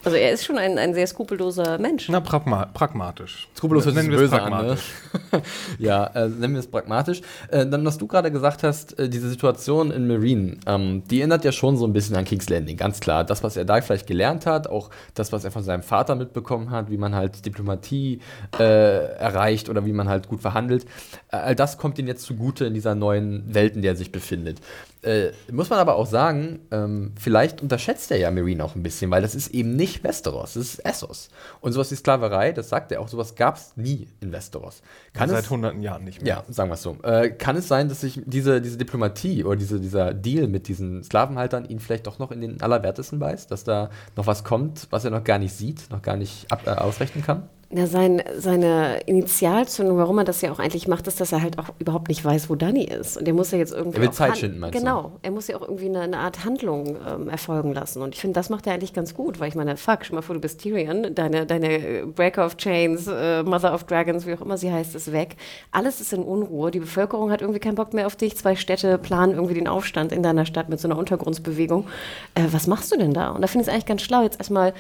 Also 0.07 0.19
er 0.19 0.31
ist 0.31 0.45
schon 0.45 0.57
ein, 0.57 0.79
ein 0.79 0.95
sehr 0.95 1.09
skrupelloser 1.09 1.79
Mensch. 1.79 2.09
Na, 2.09 2.21
pragma 2.21 2.67
pragmatisch. 2.67 3.49
Skrupellos 3.57 3.87
Nennen 3.87 4.09
wir 4.09 4.21
es 4.21 4.33
an, 4.33 4.45
ne? 4.45 4.49
pragmatisch. 4.51 4.85
ja, 5.81 6.07
äh, 6.07 6.29
nennen 6.29 6.55
wir 6.55 6.61
es 6.61 6.69
pragmatisch. 6.69 7.23
Äh, 7.49 7.67
dann, 7.67 7.85
was 7.85 7.99
du 7.99 8.07
gerade 8.07 8.31
gesagt 8.31 8.63
hast, 8.63 8.97
äh, 9.01 9.09
diese 9.09 9.29
Situation 9.29 9.91
in 9.91 10.07
Marine, 10.07 10.59
ähm, 10.65 11.03
die 11.11 11.19
erinnert 11.19 11.45
ja 11.45 11.51
schon 11.51 11.77
so 11.77 11.85
ein 11.89 11.93
bisschen 11.93 12.15
an 12.15 12.25
King's 12.25 12.49
Landing, 12.49 12.77
ganz 12.77 13.01
klar. 13.01 13.25
Das, 13.25 13.43
was 13.43 13.57
er 13.57 13.65
da 13.65 13.81
vielleicht 13.81 14.07
gelernt 14.07 14.47
hat, 14.47 14.69
auch 14.69 14.91
das, 15.15 15.33
was 15.33 15.45
er 15.45 15.51
von 15.51 15.65
seinem 15.65 15.83
Vater 15.83 16.15
mitbekommen 16.15 16.71
hat, 16.71 16.89
wie 16.89 16.99
man 16.99 17.17
halt 17.17 17.45
Diplomatie 17.45 18.21
äh, 18.61 18.63
erreicht 18.63 19.69
oder 19.69 19.87
wie 19.87 19.93
man 19.93 20.09
halt 20.09 20.29
gut 20.29 20.41
verhandelt, 20.41 20.85
äh, 21.33 21.37
all 21.39 21.57
das 21.57 21.79
kommt 21.79 21.99
ihm 21.99 22.07
jetzt 22.07 22.23
zugute 22.23 22.65
in 22.65 22.75
dieser 22.75 22.95
neuen 22.95 23.53
Welt, 23.53 23.75
in 23.75 23.83
der 23.83 23.95
er 23.95 23.97
sich 23.97 24.13
befindet. 24.13 24.61
Äh, 25.07 25.33
muss 25.53 25.71
man 25.71 25.79
aber 25.79 25.95
auch 25.95 26.07
sagen, 26.07 26.59
ähm, 26.73 27.13
vielleicht 27.17 27.63
unterschätzt 27.63 28.11
er 28.11 28.19
ja 28.19 28.31
Marine 28.33 28.65
auch 28.65 28.75
ein 28.75 28.83
bisschen, 28.83 29.09
weil 29.11 29.23
das 29.23 29.37
ist 29.37 29.55
eben 29.55 29.77
nicht 29.77 30.03
Westeros, 30.03 30.55
das 30.55 30.65
ist 30.65 30.85
Essos. 30.85 31.29
Und 31.61 31.73
sowas 31.73 31.93
wie 31.93 31.95
Sklaverei, 31.95 32.51
das 32.51 32.69
sagt 32.69 32.91
er 32.91 33.01
auch, 33.01 33.07
sowas 33.07 33.37
gab 33.37 33.57
es 33.57 33.77
nie 33.77 34.09
in 34.21 34.33
Westeros. 34.33 34.83
Kann 35.13 35.29
Seit 35.29 35.45
es, 35.45 35.51
hunderten 35.51 35.81
Jahren 35.81 36.03
nicht 36.03 36.23
mehr. 36.23 36.43
ja, 36.47 36.53
sagen 36.53 36.71
wir 36.71 36.75
es 36.75 36.83
so. 36.83 36.97
Äh, 37.05 37.31
kann 37.31 37.57
es 37.57 37.69
sein, 37.69 37.89
dass 37.89 38.01
sich 38.01 38.21
diese, 38.27 38.61
diese 38.61 38.79
Diplomatie 38.79 39.45
oder 39.45 39.57
diese, 39.57 39.79
dieser 39.79 40.13
Deal 40.13 40.49
mit 40.49 40.67
diesen 40.67 41.05
Sklavenhaltern 41.05 41.67
ihn 41.67 41.79
vielleicht 41.79 42.09
doch 42.09 42.19
noch 42.19 42.33
in 42.33 42.41
den 42.41 42.61
Allerwertesten 42.61 43.21
beißt, 43.21 43.49
dass 43.51 43.63
da 43.63 43.91
noch 44.17 44.27
was 44.27 44.43
kommt, 44.43 44.89
was 44.91 45.05
er 45.05 45.13
noch 45.13 45.23
gar 45.23 45.39
nicht 45.39 45.55
sieht, 45.55 45.89
noch 45.91 46.03
gar 46.03 46.17
nicht 46.17 46.51
ab, 46.51 46.63
äh, 46.67 46.71
ausrechnen 46.71 47.25
kann? 47.25 47.49
Ja, 47.69 47.89
sein, 47.89 48.23
seine 48.39 49.01
Initialzündung, 49.07 49.99
warum 49.99 50.19
er 50.19 50.25
das 50.25 50.41
ja 50.41 50.53
auch 50.53 50.61
eigentlich 50.61 50.87
macht, 50.87 51.09
ist, 51.09 51.21
dass 51.21 51.33
er 51.33 51.43
halt 51.43 51.59
auch 51.59 51.71
überhaupt 51.81 52.07
nicht 52.07 52.25
weiß, 52.25 52.49
wo 52.49 52.55
Danny 52.55 52.85
ist. 52.85 53.17
Und 53.17 53.27
er 53.27 53.35
muss 53.35 53.51
ja 53.51 53.59
jetzt 53.59 53.73
irgendwie. 53.73 53.97
Er 53.97 54.03
will 54.03 54.11
Zeit 54.13 54.39
schinden, 54.39 54.61
meinst 54.61 54.77
du? 54.77 54.79
Genau. 54.79 55.13
Er 55.23 55.33
muss 55.33 55.49
ja 55.49 55.57
auch 55.57 55.63
irgendwie 55.63 55.87
eine, 55.87 56.03
eine 56.03 56.19
Art 56.19 56.45
Handlung 56.45 56.97
ähm, 57.05 57.29
erfolgen 57.29 57.75
lassen. 57.75 58.03
Und 58.03 58.15
ich 58.15 58.21
finde, 58.21 58.35
das 58.35 58.51
macht 58.51 58.69
er 58.69 58.75
eigentlich 58.75 58.93
ganz 58.93 59.15
gut, 59.15 59.41
weil 59.41 59.49
ich 59.49 59.57
meine, 59.57 59.77
fuck, 59.77 60.05
stell 60.05 60.15
mal 60.15 60.23
vor, 60.23 60.37
du 60.37 60.41
bist 60.41 60.61
Tyrion, 60.61 61.13
deine, 61.13 61.45
deine 61.45 62.07
Breaker 62.07 62.47
of 62.47 62.57
Chains, 62.57 63.09
äh, 63.09 63.43
Mother 63.43 63.75
of 63.75 63.83
Dragons, 63.83 64.27
wie 64.27 64.35
auch 64.35 64.43
immer 64.43 64.57
sie 64.59 64.71
heißt, 64.71 64.95
ist 64.95 65.11
weg. 65.11 65.35
Alles 65.73 66.01
ist 66.01 66.13
in 66.13 66.23
Unruhe. 66.23 66.71
Die 66.71 66.81
Bevölkerung 66.81 67.33
hat 67.33 67.41
irgendwie 67.41 67.61
keinen 67.61 67.75
Bock 67.75 67.95
mehr 67.95 68.07
auf 68.07 68.15
dich. 68.15 68.37
Zwei 68.37 68.55
Städte 68.55 68.97
planen 68.97 69.33
irgendwie 69.33 69.55
den 69.55 69.67
Aufstand 69.67 70.13
in 70.13 70.23
deiner 70.23 70.47
Stadt 70.47 70.69
mit 70.69 70.79
so 70.79 70.87
einer 70.87 70.97
Untergrundsbewegung. 70.97 71.89
Äh, 72.37 72.45
was 72.53 72.69
machst 72.69 72.93
du 72.93 72.97
denn 72.97 73.13
da? 73.13 73.31
Und 73.31 73.43
da 73.43 73.49
finde 73.49 73.63
ich 73.63 73.69
es 73.69 73.75
eigentlich 73.75 73.87
ganz 73.87 74.03
schlau, 74.03 74.23
jetzt 74.23 74.39
erstmal 74.39 74.73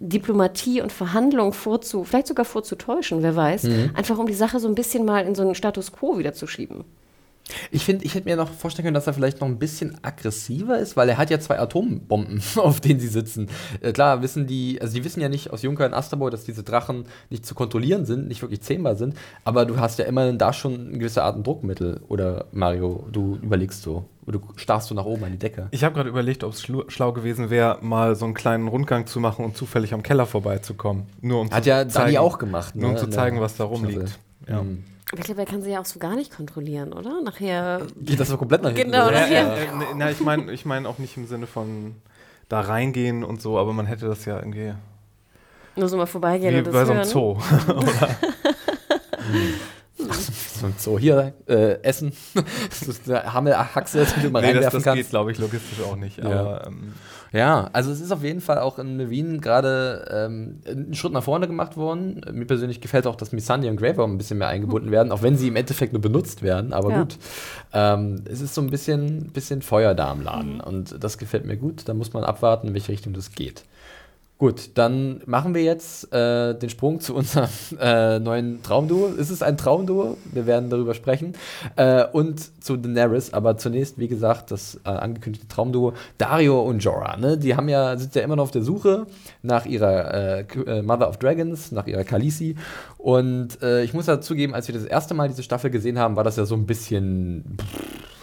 Diplomatie 0.00 0.80
und 0.80 0.92
Verhandlung 0.92 1.52
vorzu, 1.52 2.04
vielleicht 2.04 2.26
sogar 2.26 2.44
vorzutäuschen, 2.44 3.22
wer 3.22 3.36
weiß, 3.36 3.68
einfach 3.94 4.18
um 4.18 4.26
die 4.26 4.34
Sache 4.34 4.58
so 4.58 4.68
ein 4.68 4.74
bisschen 4.74 5.04
mal 5.04 5.26
in 5.26 5.34
so 5.34 5.42
einen 5.42 5.54
Status 5.54 5.92
quo 5.92 6.18
wieder 6.18 6.32
zu 6.32 6.46
schieben. 6.46 6.84
Ich 7.70 7.84
finde, 7.84 8.04
ich 8.04 8.14
hätte 8.14 8.28
mir 8.28 8.36
noch 8.36 8.50
vorstellen 8.50 8.84
können, 8.84 8.94
dass 8.94 9.06
er 9.06 9.12
vielleicht 9.12 9.40
noch 9.40 9.48
ein 9.48 9.58
bisschen 9.58 9.98
aggressiver 10.02 10.78
ist, 10.78 10.96
weil 10.96 11.08
er 11.08 11.18
hat 11.18 11.30
ja 11.30 11.38
zwei 11.38 11.58
Atombomben, 11.58 12.42
auf 12.56 12.80
denen 12.80 13.00
sie 13.00 13.08
sitzen. 13.08 13.48
Äh, 13.80 13.92
klar, 13.92 14.22
wissen 14.22 14.46
die, 14.46 14.80
also 14.80 14.94
die 14.94 15.04
wissen 15.04 15.20
ja 15.20 15.28
nicht 15.28 15.52
aus 15.52 15.62
Junker 15.62 15.86
und 15.86 15.94
Asterboy, 15.94 16.30
dass 16.30 16.44
diese 16.44 16.62
Drachen 16.62 17.04
nicht 17.30 17.44
zu 17.44 17.54
kontrollieren 17.54 18.06
sind, 18.06 18.28
nicht 18.28 18.40
wirklich 18.40 18.62
zähmbar 18.62 18.96
sind, 18.96 19.14
aber 19.44 19.66
du 19.66 19.78
hast 19.78 19.98
ja 19.98 20.06
immerhin 20.06 20.38
da 20.38 20.52
schon 20.52 20.88
eine 20.88 20.98
gewisse 20.98 21.22
Art 21.22 21.36
ein 21.36 21.42
Druckmittel. 21.42 22.00
Oder 22.08 22.46
Mario, 22.52 23.06
du 23.12 23.38
überlegst 23.42 23.82
so. 23.82 24.04
Oder 24.26 24.38
du 24.38 24.46
starrst 24.56 24.88
so 24.88 24.94
nach 24.94 25.04
oben 25.04 25.24
an 25.24 25.32
die 25.32 25.38
Decke. 25.38 25.68
Ich 25.70 25.84
habe 25.84 25.94
gerade 25.94 26.08
überlegt, 26.08 26.44
ob 26.44 26.54
es 26.54 26.62
schlau 26.62 27.12
gewesen 27.12 27.50
wäre, 27.50 27.78
mal 27.82 28.16
so 28.16 28.24
einen 28.24 28.32
kleinen 28.32 28.68
Rundgang 28.68 29.06
zu 29.06 29.20
machen 29.20 29.44
und 29.44 29.54
zufällig 29.56 29.92
am 29.92 30.02
Keller 30.02 30.24
vorbeizukommen. 30.24 31.04
Nur 31.20 31.42
um 31.42 31.50
Hat 31.50 31.64
zu 31.64 31.68
ja 31.68 31.84
Dani 31.84 31.90
zeigen, 31.90 32.16
auch 32.18 32.38
gemacht. 32.38 32.74
Nur 32.74 32.88
um 32.88 32.94
ne, 32.94 32.98
zu 32.98 33.04
in 33.04 33.10
der 33.10 33.18
zeigen, 33.18 33.40
was 33.40 33.56
da 33.56 33.64
rumliegt. 33.64 34.18
Ja. 34.48 34.62
Mhm. 34.62 34.84
Aber 35.14 35.20
ich 35.20 35.26
glaube, 35.26 35.40
er 35.42 35.46
kann 35.46 35.62
sie 35.62 35.70
ja 35.70 35.80
auch 35.80 35.84
so 35.84 35.98
gar 36.00 36.16
nicht 36.16 36.34
kontrollieren, 36.36 36.92
oder? 36.92 37.20
Nachher. 37.22 37.82
Geht 38.00 38.18
das 38.18 38.28
so 38.28 38.36
komplett 38.36 38.62
nach 38.62 38.70
hinten? 38.72 38.90
Genau, 38.92 39.10
das- 39.10 39.30
Ja, 39.30 39.42
Ja. 39.42 39.54
äh, 39.54 39.66
ne- 39.76 39.86
na, 39.96 40.10
ich 40.10 40.20
meine 40.20 40.50
ich 40.52 40.64
mein 40.64 40.86
auch 40.86 40.98
nicht 40.98 41.16
im 41.16 41.26
Sinne 41.26 41.46
von 41.46 41.94
da 42.48 42.60
reingehen 42.60 43.22
und 43.24 43.40
so, 43.40 43.58
aber 43.58 43.72
man 43.72 43.86
hätte 43.86 44.06
das 44.08 44.24
ja 44.24 44.36
irgendwie 44.38 44.74
Nur 45.76 45.88
so 45.88 45.96
mal 45.96 46.06
vorbeigehen 46.06 46.54
wie 46.54 46.58
und 46.58 46.66
das 46.66 46.74
bei 46.74 46.84
so 46.84 46.92
einem 46.92 47.00
hören. 47.02 47.08
Zoo. 47.08 47.38
So, 49.96 50.68
so 50.76 50.98
hier, 50.98 51.34
äh, 51.46 51.80
Essen. 51.82 52.12
das 52.68 52.82
ist 52.82 53.08
eine 53.10 53.32
Hammelhaxe, 53.32 54.06
die 54.16 54.22
du 54.22 54.30
mal 54.30 54.40
nee, 54.40 54.48
das, 54.48 54.54
reinwerfen 54.56 54.78
das 54.78 54.84
kannst. 54.84 54.96
geht, 55.02 55.10
glaube 55.10 55.32
ich, 55.32 55.38
logistisch 55.38 55.80
auch 55.84 55.96
nicht. 55.96 56.18
Ja. 56.18 56.24
Aber 56.40 56.66
ähm, 56.66 56.94
Ja, 57.34 57.68
also 57.72 57.90
es 57.90 58.00
ist 58.00 58.12
auf 58.12 58.22
jeden 58.22 58.40
Fall 58.40 58.58
auch 58.60 58.78
in 58.78 59.10
Wien 59.10 59.40
gerade 59.40 60.06
ähm, 60.08 60.60
ein 60.68 60.94
Schritt 60.94 61.12
nach 61.12 61.24
vorne 61.24 61.48
gemacht 61.48 61.76
worden. 61.76 62.20
Mir 62.32 62.44
persönlich 62.44 62.80
gefällt 62.80 63.08
auch, 63.08 63.16
dass 63.16 63.32
Missandei 63.32 63.68
und 63.70 63.80
Worm 63.80 64.12
ein 64.12 64.18
bisschen 64.18 64.38
mehr 64.38 64.46
eingebunden 64.46 64.92
werden, 64.92 65.10
auch 65.10 65.22
wenn 65.22 65.36
sie 65.36 65.48
im 65.48 65.56
Endeffekt 65.56 65.92
nur 65.92 66.00
benutzt 66.00 66.42
werden. 66.42 66.72
Aber 66.72 66.92
Ja. 66.92 67.00
gut, 67.00 67.18
ähm, 67.72 68.22
es 68.30 68.40
ist 68.40 68.54
so 68.54 68.60
ein 68.60 68.70
bisschen, 68.70 69.32
bisschen 69.32 69.62
Feuer 69.62 69.96
da 69.96 70.12
am 70.12 70.22
Laden 70.22 70.60
und 70.60 71.02
das 71.02 71.18
gefällt 71.18 71.44
mir 71.44 71.56
gut. 71.56 71.88
Da 71.88 71.94
muss 71.94 72.12
man 72.12 72.22
abwarten, 72.22 72.68
in 72.68 72.74
welche 72.74 72.92
Richtung 72.92 73.14
das 73.14 73.32
geht. 73.32 73.64
Gut, 74.44 74.72
dann 74.74 75.22
machen 75.24 75.54
wir 75.54 75.62
jetzt 75.62 76.12
äh, 76.12 76.52
den 76.52 76.68
Sprung 76.68 77.00
zu 77.00 77.14
unserem 77.14 77.48
äh, 77.80 78.18
neuen 78.18 78.62
Traumduo. 78.62 79.08
Es 79.18 79.30
ist 79.30 79.42
ein 79.42 79.56
Traumduo, 79.56 80.18
wir 80.32 80.44
werden 80.44 80.68
darüber 80.68 80.92
sprechen. 80.92 81.32
Äh, 81.76 82.04
und 82.12 82.62
zu 82.62 82.76
Daenerys, 82.76 83.32
aber 83.32 83.56
zunächst, 83.56 83.96
wie 83.96 84.06
gesagt, 84.06 84.50
das 84.50 84.78
äh, 84.84 84.90
angekündigte 84.90 85.48
Traumduo 85.48 85.94
Dario 86.18 86.60
und 86.60 86.84
Jorah. 86.84 87.16
Ne? 87.16 87.38
Die 87.38 87.56
haben 87.56 87.70
ja, 87.70 87.96
sind 87.96 88.14
ja 88.14 88.20
immer 88.20 88.36
noch 88.36 88.42
auf 88.42 88.50
der 88.50 88.62
Suche 88.62 89.06
nach 89.40 89.64
ihrer 89.64 90.12
äh, 90.12 90.40
äh, 90.66 90.82
Mother 90.82 91.08
of 91.08 91.16
Dragons, 91.16 91.72
nach 91.72 91.86
ihrer 91.86 92.04
Khaleesi. 92.04 92.56
Und 92.98 93.62
ich 93.62 93.92
muss 93.94 94.06
ja 94.06 94.20
zugeben, 94.20 94.54
als 94.54 94.68
wir 94.68 94.74
das 94.74 94.84
erste 94.84 95.14
Mal 95.14 95.28
diese 95.28 95.42
Staffel 95.42 95.70
gesehen 95.70 95.98
haben, 95.98 96.16
war 96.16 96.24
das 96.24 96.36
ja 96.36 96.44
so 96.44 96.54
ein 96.54 96.66
bisschen 96.66 97.56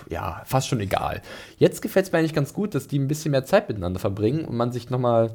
ja, 0.09 0.41
fast 0.45 0.67
schon 0.67 0.79
egal. 0.81 1.21
Jetzt 1.57 1.81
gefällt 1.81 2.05
es 2.05 2.11
mir 2.11 2.19
eigentlich 2.19 2.33
ganz 2.33 2.53
gut, 2.53 2.75
dass 2.75 2.87
die 2.87 2.99
ein 2.99 3.07
bisschen 3.07 3.31
mehr 3.31 3.45
Zeit 3.45 3.69
miteinander 3.69 3.99
verbringen 3.99 4.45
und 4.45 4.55
man 4.55 4.71
sich 4.71 4.89
nochmal 4.89 5.31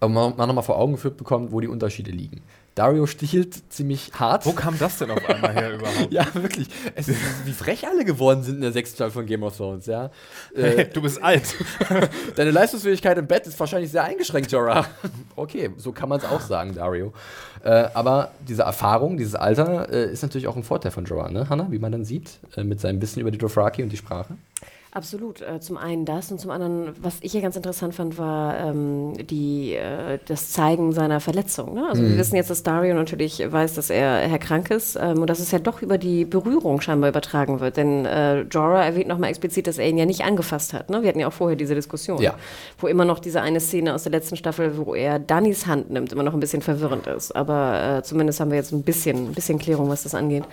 man 0.00 0.36
nochmal 0.36 0.62
vor 0.62 0.78
Augen 0.78 0.92
geführt 0.92 1.16
bekommt, 1.16 1.52
wo 1.52 1.60
die 1.60 1.68
Unterschiede 1.68 2.10
liegen. 2.10 2.42
Dario 2.74 3.06
stichelt 3.06 3.70
ziemlich 3.70 4.12
hart. 4.14 4.46
wo 4.46 4.52
kam 4.52 4.78
das 4.78 4.96
denn 4.98 5.10
auf 5.10 5.28
einmal 5.28 5.52
her 5.52 5.74
überhaupt? 5.74 6.08
ja, 6.10 6.26
wirklich. 6.34 6.68
Es 6.94 7.06
ist, 7.08 7.18
wie 7.44 7.52
frech 7.52 7.86
alle 7.86 8.04
geworden 8.04 8.42
sind 8.42 8.56
in 8.56 8.60
der 8.62 8.72
sechsten 8.72 8.96
Staffel 8.96 9.12
von 9.12 9.26
Game 9.26 9.42
of 9.42 9.54
Thrones, 9.54 9.84
ja. 9.84 10.10
Äh, 10.54 10.86
du 10.86 11.02
bist 11.02 11.22
alt. 11.22 11.54
deine 12.36 12.50
Leistungsfähigkeit 12.50 13.18
im 13.18 13.26
Bett 13.26 13.46
ist 13.46 13.60
wahrscheinlich 13.60 13.90
sehr 13.90 14.04
eingeschränkt, 14.04 14.50
Jorah. 14.50 14.86
okay, 15.36 15.70
so 15.76 15.92
kann 15.92 16.08
man 16.08 16.20
es 16.20 16.24
auch 16.24 16.40
sagen, 16.40 16.74
Dario. 16.74 17.12
Äh, 17.62 17.88
aber 17.92 18.30
diese 18.48 18.62
Erfahrung, 18.62 19.18
dieses 19.18 19.34
Alter 19.34 19.90
äh, 19.92 20.10
ist 20.10 20.22
natürlich 20.22 20.46
auch 20.46 20.56
ein 20.56 20.64
Vorteil 20.64 20.92
von 20.92 21.04
Jorah, 21.04 21.30
ne, 21.30 21.50
Hannah, 21.50 21.66
wie 21.70 21.78
man 21.78 21.92
dann 21.92 22.06
sieht, 22.06 22.38
äh, 22.56 22.64
mit 22.64 22.80
seinem 22.80 23.02
Wissen 23.02 23.20
über 23.20 23.30
die 23.30 23.38
Dothraki 23.38 23.82
und 23.82 23.90
die 23.90 23.98
Sprache. 23.98 24.36
Absolut. 24.94 25.40
Äh, 25.40 25.58
zum 25.60 25.78
einen 25.78 26.04
das 26.04 26.30
und 26.30 26.38
zum 26.38 26.50
anderen, 26.50 26.92
was 27.00 27.16
ich 27.22 27.32
hier 27.32 27.40
ganz 27.40 27.56
interessant 27.56 27.94
fand, 27.94 28.18
war 28.18 28.58
ähm, 28.58 29.14
die, 29.26 29.72
äh, 29.74 30.18
das 30.26 30.52
Zeigen 30.52 30.92
seiner 30.92 31.18
Verletzung. 31.20 31.72
Ne? 31.72 31.86
Also 31.88 32.02
wir 32.02 32.18
wissen 32.18 32.36
jetzt, 32.36 32.50
dass 32.50 32.62
Dario 32.62 32.94
natürlich 32.94 33.42
weiß, 33.50 33.72
dass 33.72 33.88
er, 33.88 34.20
er 34.20 34.38
krank 34.38 34.70
ist 34.70 34.98
ähm, 35.00 35.22
und 35.22 35.30
dass 35.30 35.38
es 35.38 35.50
ja 35.50 35.60
doch 35.60 35.80
über 35.80 35.96
die 35.96 36.26
Berührung 36.26 36.82
scheinbar 36.82 37.08
übertragen 37.08 37.60
wird. 37.60 37.78
Denn 37.78 38.04
äh, 38.04 38.42
Jorah 38.42 38.84
erwähnt 38.84 39.08
nochmal 39.08 39.30
explizit, 39.30 39.66
dass 39.66 39.78
er 39.78 39.88
ihn 39.88 39.96
ja 39.96 40.04
nicht 40.04 40.24
angefasst 40.24 40.74
hat. 40.74 40.90
Ne? 40.90 41.00
Wir 41.00 41.08
hatten 41.08 41.20
ja 41.20 41.28
auch 41.28 41.32
vorher 41.32 41.56
diese 41.56 41.74
Diskussion, 41.74 42.20
Ja. 42.20 42.34
wo 42.78 42.86
immer 42.86 43.06
noch 43.06 43.18
diese 43.18 43.40
eine 43.40 43.60
Szene 43.60 43.94
aus 43.94 44.02
der 44.02 44.12
letzten 44.12 44.36
Staffel, 44.36 44.76
wo 44.76 44.94
er 44.94 45.18
Dannys 45.18 45.66
Hand 45.66 45.88
nimmt, 45.90 46.12
immer 46.12 46.22
noch 46.22 46.34
ein 46.34 46.40
bisschen 46.40 46.60
verwirrend 46.60 47.06
ist. 47.06 47.34
Aber 47.34 47.98
äh, 48.00 48.02
zumindest 48.02 48.40
haben 48.40 48.50
wir 48.50 48.58
jetzt 48.58 48.72
ein 48.72 48.82
bisschen, 48.82 49.28
ein 49.28 49.32
bisschen 49.32 49.58
Klärung, 49.58 49.88
was 49.88 50.02
das 50.02 50.14
angeht. 50.14 50.44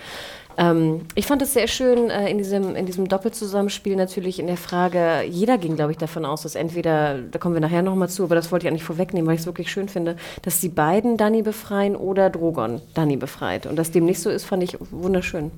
Ähm, 0.60 1.06
ich 1.16 1.26
fand 1.26 1.42
es 1.42 1.54
sehr 1.54 1.68
schön 1.68 2.10
äh, 2.10 2.30
in, 2.30 2.38
diesem, 2.38 2.76
in 2.76 2.86
diesem 2.86 3.08
Doppelzusammenspiel 3.08 3.96
natürlich 3.96 4.40
in 4.40 4.48
der 4.48 4.58
Frage, 4.58 5.24
jeder 5.24 5.58
ging, 5.58 5.78
glaube 5.78 5.94
ich, 5.94 5.98
davon 5.98 6.26
aus, 6.26 6.42
dass 6.42 6.56
entweder, 6.56 7.18
da 7.18 7.40
kommen 7.40 7.56
wir 7.56 7.62
nachher 7.62 7.82
nochmal 7.82 8.10
zu, 8.10 8.26
aber 8.26 8.36
das 8.36 8.52
wollte 8.52 8.66
ich 8.66 8.70
eigentlich 8.70 8.84
vorwegnehmen, 8.84 9.26
weil 9.26 9.36
ich 9.36 9.42
es 9.42 9.46
wirklich 9.46 9.72
schön 9.72 9.88
finde, 9.88 10.18
dass 10.42 10.60
die 10.60 10.68
beiden 10.68 11.16
Danny 11.16 11.44
befreien 11.44 11.96
oder 11.96 12.30
Drogon 12.30 12.82
Danny 12.94 13.16
befreit. 13.16 13.68
Und 13.68 13.78
dass 13.78 13.92
dem 13.92 14.04
nicht 14.04 14.20
so 14.20 14.30
ist, 14.30 14.44
fand 14.44 14.62
ich 14.64 14.78
wunderschön. 14.92 15.52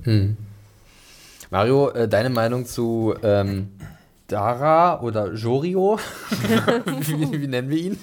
Mario, 1.50 1.90
äh, 1.90 2.06
deine 2.06 2.30
Meinung 2.30 2.64
zu 2.64 3.14
ähm, 3.24 3.70
Dara 4.26 5.00
oder 5.02 5.32
Jorio? 5.32 5.98
wie, 7.00 7.40
wie 7.42 7.46
nennen 7.46 7.68
wir 7.70 7.78
ihn? 7.78 7.98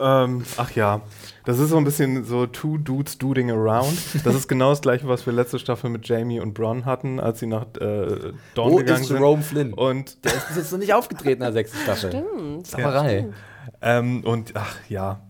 ähm, 0.00 0.44
ach 0.56 0.70
ja, 0.72 1.02
das 1.44 1.58
ist 1.58 1.70
so 1.70 1.76
ein 1.76 1.84
bisschen 1.84 2.24
so 2.24 2.46
Two 2.46 2.78
Dudes 2.78 3.18
Duding 3.18 3.50
Around. 3.50 3.98
Das 4.24 4.34
ist 4.34 4.48
genau 4.48 4.70
das 4.70 4.80
gleiche, 4.80 5.08
was 5.08 5.26
wir 5.26 5.32
letzte 5.32 5.58
Staffel 5.58 5.90
mit 5.90 6.06
Jamie 6.08 6.40
und 6.40 6.54
Bron 6.54 6.84
hatten, 6.84 7.20
als 7.20 7.40
sie 7.40 7.46
nach 7.46 7.66
äh, 7.80 8.32
Dawn 8.54 8.72
Wo 8.72 8.76
gegangen 8.76 9.02
ist 9.02 9.08
sind. 9.08 9.18
Rome 9.22 9.42
Flynn? 9.42 9.72
Und 9.72 10.24
Der 10.24 10.34
ist 10.34 10.48
bis 10.48 10.56
jetzt 10.56 10.72
noch 10.72 10.78
nicht 10.78 10.94
aufgetreten 10.94 11.42
in 11.42 11.46
der 11.46 11.52
sechsten 11.52 11.78
Staffel. 11.78 12.10
Stimmt. 12.10 12.66
Sauerei. 12.66 13.28
Ähm, 13.82 14.24
und 14.24 14.52
ach 14.54 14.76
ja, 14.88 15.20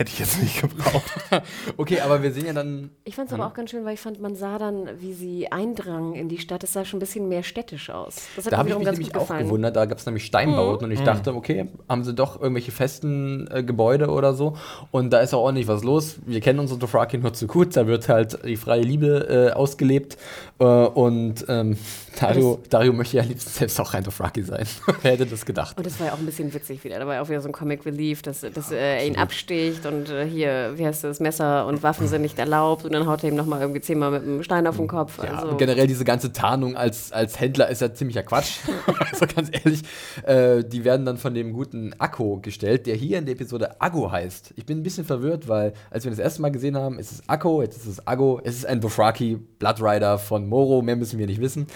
hätte 0.00 0.12
ich 0.12 0.18
jetzt 0.18 0.40
nicht 0.42 0.60
gebraucht. 0.62 1.04
Okay, 1.76 2.00
aber 2.00 2.22
wir 2.22 2.32
sehen 2.32 2.46
ja 2.46 2.52
dann. 2.52 2.90
Ich 3.04 3.14
fand 3.14 3.28
es 3.28 3.34
aber 3.34 3.46
auch 3.46 3.54
ganz 3.54 3.70
schön, 3.70 3.84
weil 3.84 3.94
ich 3.94 4.00
fand, 4.00 4.20
man 4.20 4.34
sah 4.34 4.58
dann, 4.58 4.88
wie 4.98 5.12
sie 5.12 5.52
eindrangen 5.52 6.14
in 6.14 6.28
die 6.28 6.38
Stadt. 6.38 6.64
Es 6.64 6.72
sah 6.72 6.84
schon 6.84 6.98
ein 6.98 7.00
bisschen 7.00 7.28
mehr 7.28 7.42
städtisch 7.42 7.90
aus. 7.90 8.26
Das 8.34 8.46
hat 8.46 8.52
Da 8.52 8.58
habe 8.58 8.68
ich 8.68 8.76
mich 8.76 8.84
ganz 8.84 8.98
nämlich 8.98 9.14
auch 9.14 9.28
gewundert. 9.28 9.76
Da 9.76 9.84
gab 9.84 9.98
es 9.98 10.06
nämlich 10.06 10.24
Steinbauten 10.24 10.86
und 10.86 10.90
ich 10.90 11.00
dachte, 11.00 11.34
okay, 11.34 11.68
haben 11.88 12.04
sie 12.04 12.14
doch 12.14 12.40
irgendwelche 12.40 12.72
festen 12.72 13.48
äh, 13.50 13.62
Gebäude 13.62 14.08
oder 14.08 14.34
so. 14.34 14.56
Und 14.90 15.10
da 15.10 15.20
ist 15.20 15.34
auch 15.34 15.42
ordentlich 15.42 15.68
was 15.68 15.84
los. 15.84 16.16
Wir 16.26 16.40
kennen 16.40 16.58
unsere 16.58 16.78
Dothraki 16.78 17.18
nur 17.18 17.32
zu 17.32 17.46
gut. 17.46 17.76
Da 17.76 17.86
wird 17.86 18.08
halt 18.08 18.44
die 18.44 18.56
freie 18.56 18.82
Liebe 18.82 19.50
äh, 19.50 19.52
ausgelebt. 19.52 20.16
Äh, 20.58 20.64
und 20.64 21.44
ähm, 21.48 21.76
Dario, 22.18 22.60
Dario 22.68 22.92
möchte 22.92 23.16
ja 23.16 23.22
am 23.22 23.28
liebsten 23.28 23.50
selbst 23.50 23.80
auch 23.80 23.94
Dothraki 23.94 24.42
sein. 24.42 24.66
Wer 25.02 25.12
hätte 25.12 25.26
das 25.26 25.44
gedacht? 25.44 25.76
Und 25.76 25.86
das 25.86 25.98
war 26.00 26.08
ja 26.08 26.12
auch 26.12 26.18
ein 26.18 26.26
bisschen 26.26 26.52
witzig 26.52 26.82
wieder. 26.84 26.98
Da 26.98 27.06
war 27.06 27.14
ja 27.14 27.22
auch 27.22 27.28
wieder 27.28 27.40
so 27.40 27.48
ein 27.48 27.52
Comic 27.52 27.84
Relief, 27.86 28.22
dass, 28.22 28.40
dass 28.40 28.70
äh, 28.70 28.98
er 28.98 29.06
ihn 29.06 29.16
absticht 29.16 29.86
und 29.86 30.10
äh, 30.10 30.26
hier, 30.26 30.72
wie 30.76 30.86
heißt 30.86 31.04
das, 31.04 31.20
Messer 31.20 31.66
und 31.66 31.82
Waffen 31.82 32.08
sind 32.08 32.22
nicht 32.22 32.38
erlaubt 32.38 32.84
und 32.84 32.92
dann 32.92 33.06
haut 33.06 33.22
er 33.22 33.30
ihm 33.30 33.36
nochmal 33.36 33.60
irgendwie 33.60 33.80
zehnmal 33.80 34.10
mit 34.10 34.22
einem 34.22 34.42
Stein 34.42 34.66
auf 34.66 34.76
den 34.76 34.88
Kopf. 34.88 35.22
Ja, 35.22 35.34
also, 35.34 35.48
und 35.48 35.58
generell 35.58 35.86
diese 35.86 36.04
ganze 36.04 36.32
Tarnung 36.32 36.76
als, 36.76 37.12
als 37.12 37.38
Händler 37.38 37.68
ist 37.68 37.80
ja 37.80 37.92
ziemlicher 37.92 38.22
Quatsch. 38.22 38.58
also 39.12 39.26
ganz 39.26 39.50
ehrlich, 39.52 39.82
äh, 40.24 40.64
die 40.64 40.84
werden 40.84 41.06
dann 41.06 41.16
von 41.16 41.34
dem 41.34 41.52
guten 41.52 41.94
Akko 41.98 42.38
gestellt, 42.40 42.86
der 42.86 42.96
hier 42.96 43.18
in 43.18 43.26
der 43.26 43.34
Episode 43.34 43.80
Aggo 43.80 44.10
heißt. 44.10 44.54
Ich 44.56 44.66
bin 44.66 44.78
ein 44.78 44.82
bisschen 44.82 45.04
verwirrt, 45.04 45.48
weil 45.48 45.72
als 45.90 46.04
wir 46.04 46.10
das 46.10 46.18
erste 46.18 46.42
Mal 46.42 46.50
gesehen 46.50 46.76
haben, 46.76 46.98
ist 46.98 47.12
es 47.12 47.28
Akko, 47.28 47.62
jetzt 47.62 47.76
ist 47.76 47.86
es 47.86 48.06
Aggo, 48.06 48.40
es 48.44 48.56
ist 48.56 48.66
ein 48.66 48.80
Dothraki, 48.80 49.38
Blood 49.58 49.80
Rider 49.80 50.18
von 50.18 50.48
Moro, 50.48 50.82
mehr 50.82 50.96
müssen 50.96 51.18
wir 51.18 51.26
nicht 51.26 51.40
wissen. 51.40 51.66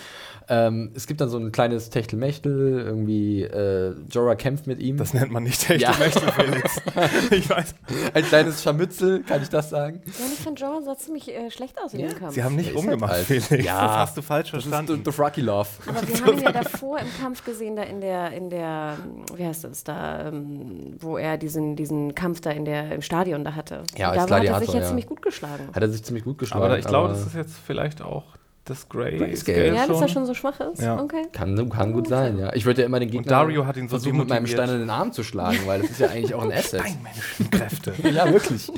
Ähm, 0.48 0.90
es 0.94 1.06
gibt 1.06 1.20
dann 1.20 1.28
so 1.28 1.38
ein 1.38 1.52
kleines 1.52 1.90
Techtelmechtel, 1.90 2.80
irgendwie 2.80 3.42
äh, 3.42 3.94
Jorah 4.10 4.34
kämpft 4.34 4.66
mit 4.66 4.80
ihm. 4.80 4.96
Das 4.96 5.14
nennt 5.14 5.30
man 5.30 5.42
nicht 5.42 5.70
echte 5.70 5.82
Ja. 5.82 5.92
Felix. 5.92 6.80
ich 7.30 7.48
weiß. 7.48 7.74
ein 8.12 8.24
kleines 8.24 8.62
Scharmützel, 8.62 9.22
kann 9.22 9.42
ich 9.42 9.48
das 9.48 9.70
sagen? 9.70 10.02
ja, 10.04 10.12
ich 10.32 10.40
fand 10.40 10.60
Joe 10.60 10.82
sah 10.82 10.96
ziemlich 10.96 11.28
äh, 11.34 11.50
schlecht 11.50 11.76
aus 11.82 11.94
in 11.94 12.00
dem 12.00 12.18
Kampf. 12.18 12.34
Sie 12.34 12.44
haben 12.44 12.56
nicht 12.56 12.70
Der 12.70 12.74
ist 12.76 12.80
umgemacht, 12.84 13.12
halt 13.12 13.30
alt. 13.30 13.42
Felix. 13.42 13.64
Ja. 13.64 13.80
Das 13.86 13.96
hast 13.96 14.16
du 14.16 14.22
falsch 14.22 14.50
Das 14.50 14.64
ist 14.64 14.68
verstanden. 14.68 15.02
Dothraki 15.02 15.40
Love. 15.40 15.68
Aber 15.86 16.06
wir 16.06 16.20
haben 16.20 16.38
ihn 16.38 16.44
ja 16.44 16.52
davor 16.52 16.98
im 16.98 17.08
Kampf 17.20 17.44
gesehen, 17.44 17.76
da 17.76 17.82
in 17.82 18.00
der, 18.00 18.32
in 18.32 18.50
der, 18.50 18.98
wie 19.34 19.46
heißt 19.46 19.64
das 19.64 19.84
da, 19.84 20.28
ähm, 20.28 20.96
wo 20.98 21.16
er 21.16 21.38
diesen, 21.38 21.76
diesen 21.76 22.14
Kampf 22.14 22.40
da 22.40 22.50
in 22.50 22.64
der, 22.64 22.92
im 22.92 23.02
Stadion 23.02 23.44
da 23.44 23.54
hatte. 23.54 23.82
Ja, 23.96 24.12
da 24.14 24.22
hat 24.22 24.44
er 24.44 24.60
sich 24.60 24.68
ja, 24.72 24.80
ja. 24.80 24.86
ziemlich 24.86 25.06
gut 25.06 25.22
geschlagen. 25.22 25.68
Hat 25.72 25.82
er 25.82 25.88
sich 25.88 26.04
ziemlich 26.04 26.24
gut 26.24 26.38
geschlagen. 26.38 26.64
aber 26.64 26.78
ich 26.78 26.86
glaube, 26.86 27.08
das 27.08 27.26
ist 27.26 27.34
jetzt 27.34 27.56
vielleicht 27.66 28.02
auch 28.02 28.24
das 28.64 28.88
Grey 28.88 29.18
Grayscale. 29.18 29.74
Ja, 29.74 29.86
dass 29.86 30.00
er 30.00 30.08
schon 30.08 30.24
so 30.26 30.34
schwach 30.34 30.58
ist? 30.60 30.80
Ja. 30.80 31.00
Okay. 31.00 31.22
Kann, 31.32 31.68
kann 31.70 31.92
gut 31.92 32.08
sein, 32.08 32.38
ja. 32.38 32.52
Ich 32.54 32.64
würde 32.64 32.80
ja 32.82 32.86
immer 32.86 32.98
den 32.98 33.10
Gegner 33.10 33.26
Dario 33.28 33.66
hat 33.66 33.76
ihn 33.76 33.88
so 33.88 33.90
versuchen, 33.98 34.16
mit 34.18 34.28
meinem. 34.28 34.46
Stein 34.46 34.70
in 34.70 34.78
den 34.80 34.90
Arm 34.90 35.12
zu 35.12 35.22
schlagen, 35.22 35.58
weil 35.66 35.82
das 35.82 35.90
ist 35.90 36.00
ja 36.00 36.08
eigentlich 36.08 36.34
auch 36.34 36.42
ein 36.42 36.52
Asset. 36.52 36.80
Steinmännischen 36.80 37.50
Kräfte. 37.50 37.94
ja, 38.10 38.32
wirklich. 38.32 38.72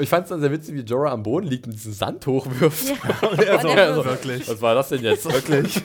Ich 0.00 0.08
fand 0.08 0.24
es 0.24 0.30
dann 0.30 0.40
sehr 0.40 0.50
witzig, 0.50 0.74
wie 0.74 0.80
Jorah 0.80 1.12
am 1.12 1.22
Boden 1.22 1.46
liegt 1.46 1.66
und 1.66 1.72
diesen 1.74 1.92
Sand 1.92 2.26
hochwirft. 2.26 2.88
Ja. 2.88 3.28
er 3.38 3.46
er 3.46 3.58
Also, 3.88 4.02
so- 4.02 4.04
wirklich. 4.08 4.48
Was 4.48 4.60
war 4.60 4.74
das 4.74 4.88
denn 4.88 5.02
jetzt? 5.02 5.24
Wirklich? 5.32 5.80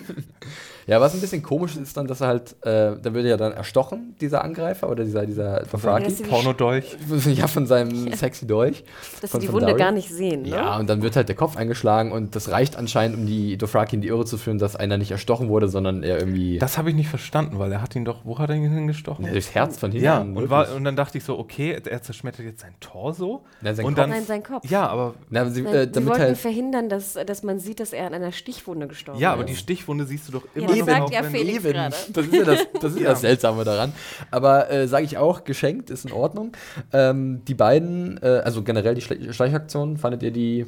Ja, 0.89 0.99
was 0.99 1.13
ein 1.13 1.21
bisschen 1.21 1.43
komisch 1.43 1.77
ist 1.77 1.95
dann, 1.95 2.07
dass 2.07 2.21
er 2.21 2.27
halt, 2.27 2.55
äh, 2.63 2.97
da 3.01 3.13
wird 3.13 3.25
er 3.25 3.29
ja 3.31 3.37
dann 3.37 3.53
erstochen, 3.53 4.15
dieser 4.19 4.43
Angreifer 4.43 4.89
oder 4.89 5.03
dieser, 5.03 5.25
dieser 5.25 5.61
Dothraki. 5.61 6.03
das 6.05 6.13
ist- 6.13 6.29
Pornodolch. 6.29 6.97
Ja, 7.35 7.47
von 7.47 7.65
seinem 7.67 8.11
sexy 8.13 8.47
Dolch. 8.47 8.83
Dass 9.21 9.21
sie 9.21 9.27
Von- 9.29 9.39
die 9.41 9.45
von 9.47 9.55
Wunde 9.55 9.67
Dario. 9.67 9.77
gar 9.85 9.91
nicht 9.91 10.09
sehen, 10.09 10.41
ne? 10.43 10.49
Ja, 10.49 10.77
und 10.77 10.89
dann 10.89 11.01
wird 11.01 11.15
halt 11.15 11.29
der 11.29 11.35
Kopf 11.35 11.55
eingeschlagen 11.57 12.11
und 12.11 12.35
das 12.35 12.49
reicht 12.51 12.75
anscheinend, 12.75 13.17
um 13.17 13.25
die 13.27 13.57
Dothraki 13.57 13.95
in 13.95 14.01
die 14.01 14.07
Irre 14.07 14.25
zu 14.25 14.37
führen, 14.37 14.57
dass 14.57 14.75
einer 14.75 14.97
nicht 14.97 15.11
erstochen 15.11 15.47
wurde, 15.49 15.67
sondern 15.69 16.03
er 16.03 16.17
irgendwie 16.19 16.57
Das 16.57 16.77
habe 16.77 16.89
ich 16.89 16.95
nicht 16.95 17.09
verstanden, 17.09 17.59
weil 17.59 17.71
er 17.71 17.81
hat 17.81 17.95
ihn 17.95 18.03
doch, 18.05 18.21
wo 18.25 18.39
hat 18.39 18.49
er 18.49 18.55
ihn 18.55 18.69
hingestochen? 18.71 19.25
Ja, 19.25 19.31
durchs 19.31 19.53
Herz 19.53 19.77
von 19.77 19.91
hinten. 19.91 20.05
Ja, 20.05 20.19
und, 20.21 20.49
war, 20.49 20.73
und 20.75 20.83
dann 20.83 20.95
dachte 20.95 21.17
ich 21.17 21.23
so, 21.23 21.37
okay, 21.37 21.79
er 21.85 22.01
zerschmettert 22.01 22.45
jetzt 22.45 22.61
sein 22.61 22.73
Torso. 22.79 23.43
Ja, 23.61 23.73
sein 23.75 23.85
und 23.85 23.93
Kopf. 23.93 24.01
dann, 24.01 24.09
Nein, 24.09 24.23
sein 24.25 24.43
Kopf. 24.43 24.69
Ja, 24.69 24.87
aber, 24.87 25.13
Na, 25.29 25.47
sie, 25.49 25.61
Nein, 25.61 25.73
äh, 25.75 25.83
sie 25.85 25.91
damit 25.91 26.09
wollten 26.09 26.21
halt. 26.23 26.37
verhindern, 26.37 26.89
dass, 26.89 27.13
dass 27.13 27.43
man 27.43 27.59
sieht, 27.59 27.79
dass 27.79 27.93
er 27.93 28.07
an 28.07 28.13
einer 28.13 28.31
Stichwunde 28.31 28.87
gestorben 28.87 29.19
ja, 29.19 29.29
ist. 29.31 29.33
aber 29.35 29.43
die 29.43 29.55
Stichwunde 29.55 30.05
siehst 30.05 30.27
du 30.27 30.31
doch 30.33 30.43
immer 30.55 30.67
das 30.67 30.78
noch. 30.79 30.87
sagt 30.87 31.13
ja 31.13 31.23
Felix 31.23 31.63
Eben. 31.63 31.73
gerade. 31.73 31.95
Das 32.13 32.25
ist 32.25 32.33
ja 32.33 32.43
das, 32.43 32.59
das, 32.81 32.91
ist 32.93 32.99
Ja. 32.99 33.09
das 33.09 33.21
Seltsame 33.21 33.63
daran. 33.63 33.93
Aber 34.31 34.69
äh, 34.71 34.87
sage 34.87 35.05
ich 35.05 35.17
auch, 35.17 35.43
geschenkt 35.43 35.89
ist 35.89 36.05
in 36.05 36.11
Ordnung. 36.11 36.51
Ähm, 36.93 37.41
die 37.47 37.53
beiden, 37.55 38.19
äh, 38.21 38.41
also 38.43 38.61
generell 38.63 38.95
die 38.95 39.01
Schle 39.01 39.33
Schleichaktionen, 39.33 39.97
fandet 39.97 40.23
ihr 40.23 40.31
die 40.31 40.65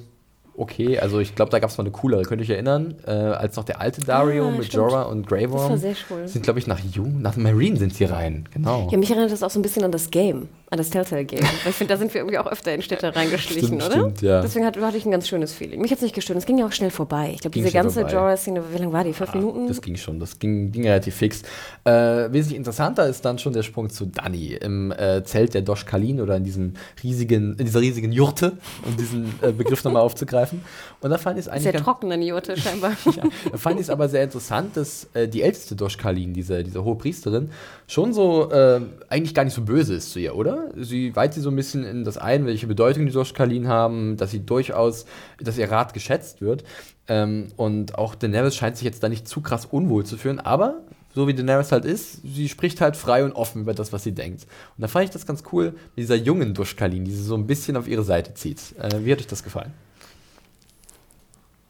okay? 0.58 1.00
Also 1.00 1.20
ich 1.20 1.34
glaube, 1.34 1.50
da 1.50 1.60
gab 1.60 1.70
es 1.70 1.78
mal 1.78 1.84
eine 1.84 1.92
coolere, 1.92 2.24
könnt 2.24 2.42
ihr 2.42 2.46
euch 2.46 2.50
erinnern, 2.52 2.96
äh, 3.08 3.12
als 3.12 3.56
noch 3.56 3.64
der 3.64 3.80
alte 3.82 4.02
Dario 4.02 4.48
Ah, 4.48 4.52
mit 4.52 4.66
stimmt. 4.66 4.74
Jorah 4.92 5.04
und 5.04 5.26
Grey 5.28 5.44
Das 5.44 5.54
war 5.54 5.70
Worm. 5.70 5.78
sehr 5.78 5.96
cool. 6.10 6.28
Sind, 6.28 6.44
glaube 6.44 6.60
ich, 6.60 6.68
nach 6.68 6.80
Jung, 6.80 7.22
nach 7.22 7.36
Marine 7.38 7.78
sind 7.78 7.94
sie 7.96 8.04
rein. 8.06 8.48
Genau. 8.54 8.90
Ja, 8.92 8.98
mich 8.98 9.10
erinnert 9.10 9.32
das 9.32 9.44
auch 9.44 9.50
so 9.50 9.60
ein 9.60 9.62
bisschen 9.62 9.84
an 9.84 9.92
das 9.92 10.12
Game, 10.12 10.50
an 10.72 10.78
das 10.78 10.90
Telltale-Game. 10.90 11.42
Weil 11.42 11.70
ich 11.72 11.76
finde, 11.76 11.94
da 11.94 11.98
sind 11.98 12.14
wir 12.14 12.22
irgendwie 12.22 12.38
auch 12.38 12.48
öfter 12.48 12.74
in 12.74 12.82
Städte 12.82 13.14
reingeschlichen, 13.14 13.82
Stimmt, 13.82 13.84
oder? 13.84 13.92
stimmt, 13.92 14.22
ja. 14.22 14.42
Deswegen 14.42 14.66
hatte, 14.66 14.82
hatte 14.82 14.96
ich 14.96 15.06
ein 15.06 15.12
ganz 15.12 15.28
schönes 15.28 15.52
Feeling. 15.52 15.82
Mich 15.82 15.92
hat 15.92 15.98
es 15.98 16.04
nicht 16.04 16.16
gestört. 16.16 16.40
Es 16.40 16.46
ging 16.46 16.58
ja 16.58 16.66
auch 16.66 16.72
schnell 16.72 16.92
vorbei. 16.92 17.32
Ich 17.34 17.42
glaube, 17.42 17.54
diese 17.54 17.72
ganze. 17.72 18.02
Jorah-Szene, 18.02 18.64
wie 18.72 18.78
lange 18.78 18.94
war 18.94 19.04
die? 19.04 19.12
Fünf 19.12 19.34
Minuten? 19.34 19.68
Das 19.68 19.82
ging 19.82 19.98
schon, 19.98 20.20
das 20.22 20.40
ging, 20.40 20.72
ging 20.72 20.88
relativ 20.88 21.16
fix. 21.16 21.42
Äh, 21.84 21.92
wesentlich 22.32 22.56
interessanter 22.56 23.06
ist 23.08 23.24
dann 23.26 23.38
schon 23.38 23.52
der 23.52 23.64
Sprung 23.64 23.90
zu 23.90 24.06
Danny 24.06 24.54
im 24.54 24.92
äh, 24.92 25.24
Zelt 25.26 25.54
der 25.54 25.62
Dosh 25.62 25.86
Kalin 25.86 26.22
oder 26.22 26.38
in 26.38 26.46
diesem 26.46 26.74
riesigen, 27.04 27.58
in 27.58 27.66
dieser 27.66 27.82
riesigen 27.82 28.14
Jurte, 28.14 28.54
um 28.86 28.96
diesen 28.96 29.34
äh, 29.42 29.52
Begriff 29.52 29.84
nochmal 29.84 30.04
aufzugreifen. 30.04 30.62
Und 31.02 31.10
da 31.10 31.18
fand 31.18 31.38
ich 31.38 31.46
es 31.46 31.50
eigentlich 31.50 31.64
Sehr 31.64 31.74
trocken 31.74 32.10
die 32.10 32.28
Jurte 32.28 32.56
scheinbar. 32.56 32.92
ja, 33.06 33.24
da 33.52 33.58
fand 33.58 33.76
ich 33.76 33.84
es 33.84 33.90
aber 33.90 34.08
sehr 34.08 34.24
interessant, 34.24 34.78
dass 34.78 35.10
äh, 35.14 35.28
die 35.28 35.42
älteste 35.42 35.76
Doshkalin, 35.76 36.34
diese, 36.34 36.64
diese 36.64 36.82
hohe 36.84 36.96
Priesterin, 36.96 37.50
schon 37.92 38.14
so 38.14 38.50
äh, 38.52 38.80
eigentlich 39.10 39.34
gar 39.34 39.44
nicht 39.44 39.54
so 39.54 39.64
böse 39.64 39.96
ist 39.96 40.14
zu 40.14 40.20
ihr, 40.20 40.34
oder? 40.34 40.70
Sie 40.78 41.14
weiht 41.14 41.34
sie 41.34 41.42
so 41.42 41.50
ein 41.50 41.58
bisschen 41.58 41.84
in 41.84 42.06
das 42.06 42.18
ein, 42.18 42.46
welche 42.46 42.66
Bedeutung 42.66 43.06
die 43.06 43.12
Doshkalin 43.12 43.68
haben, 43.68 44.16
dass 44.16 44.32
sie 44.32 44.46
durchaus, 44.46 45.06
dass 45.42 45.58
ihr 45.58 45.70
Rat 45.70 45.94
geschätzt 45.94 46.40
wird. 46.40 46.64
Ähm, 47.10 47.50
und 47.58 47.96
auch 47.96 48.16
Daenerys 48.16 48.56
scheint 48.56 48.78
sich 48.78 48.86
jetzt 48.86 49.04
da 49.04 49.10
nicht 49.10 49.28
zu 49.28 49.42
krass 49.42 49.66
unwohl 49.66 50.06
zu 50.06 50.16
fühlen, 50.16 50.40
aber 50.40 50.84
so 51.14 51.28
wie 51.28 51.34
Daenerys 51.34 51.74
halt 51.74 51.84
ist, 51.84 52.22
sie 52.24 52.48
spricht 52.48 52.80
halt 52.80 52.96
frei 52.96 53.26
und 53.26 53.34
offen 53.34 53.64
über 53.64 53.74
das, 53.74 53.92
was 53.92 54.04
sie 54.04 54.14
denkt. 54.14 54.44
Und 54.78 54.82
da 54.82 54.88
fand 54.88 55.04
ich 55.04 55.12
das 55.12 55.26
ganz 55.26 55.44
cool 55.52 55.72
mit 55.72 55.98
dieser 55.98 56.16
jungen 56.16 56.54
Doshkalin, 56.54 57.04
die 57.04 57.12
sie 57.12 57.24
so 57.24 57.36
ein 57.36 57.46
bisschen 57.46 57.76
auf 57.76 57.90
ihre 57.90 58.04
Seite 58.04 58.34
zieht. 58.36 58.74
Äh, 58.80 59.04
wie 59.04 59.12
hat 59.12 59.20
euch 59.20 59.28
das 59.28 59.44
gefallen? 59.44 59.74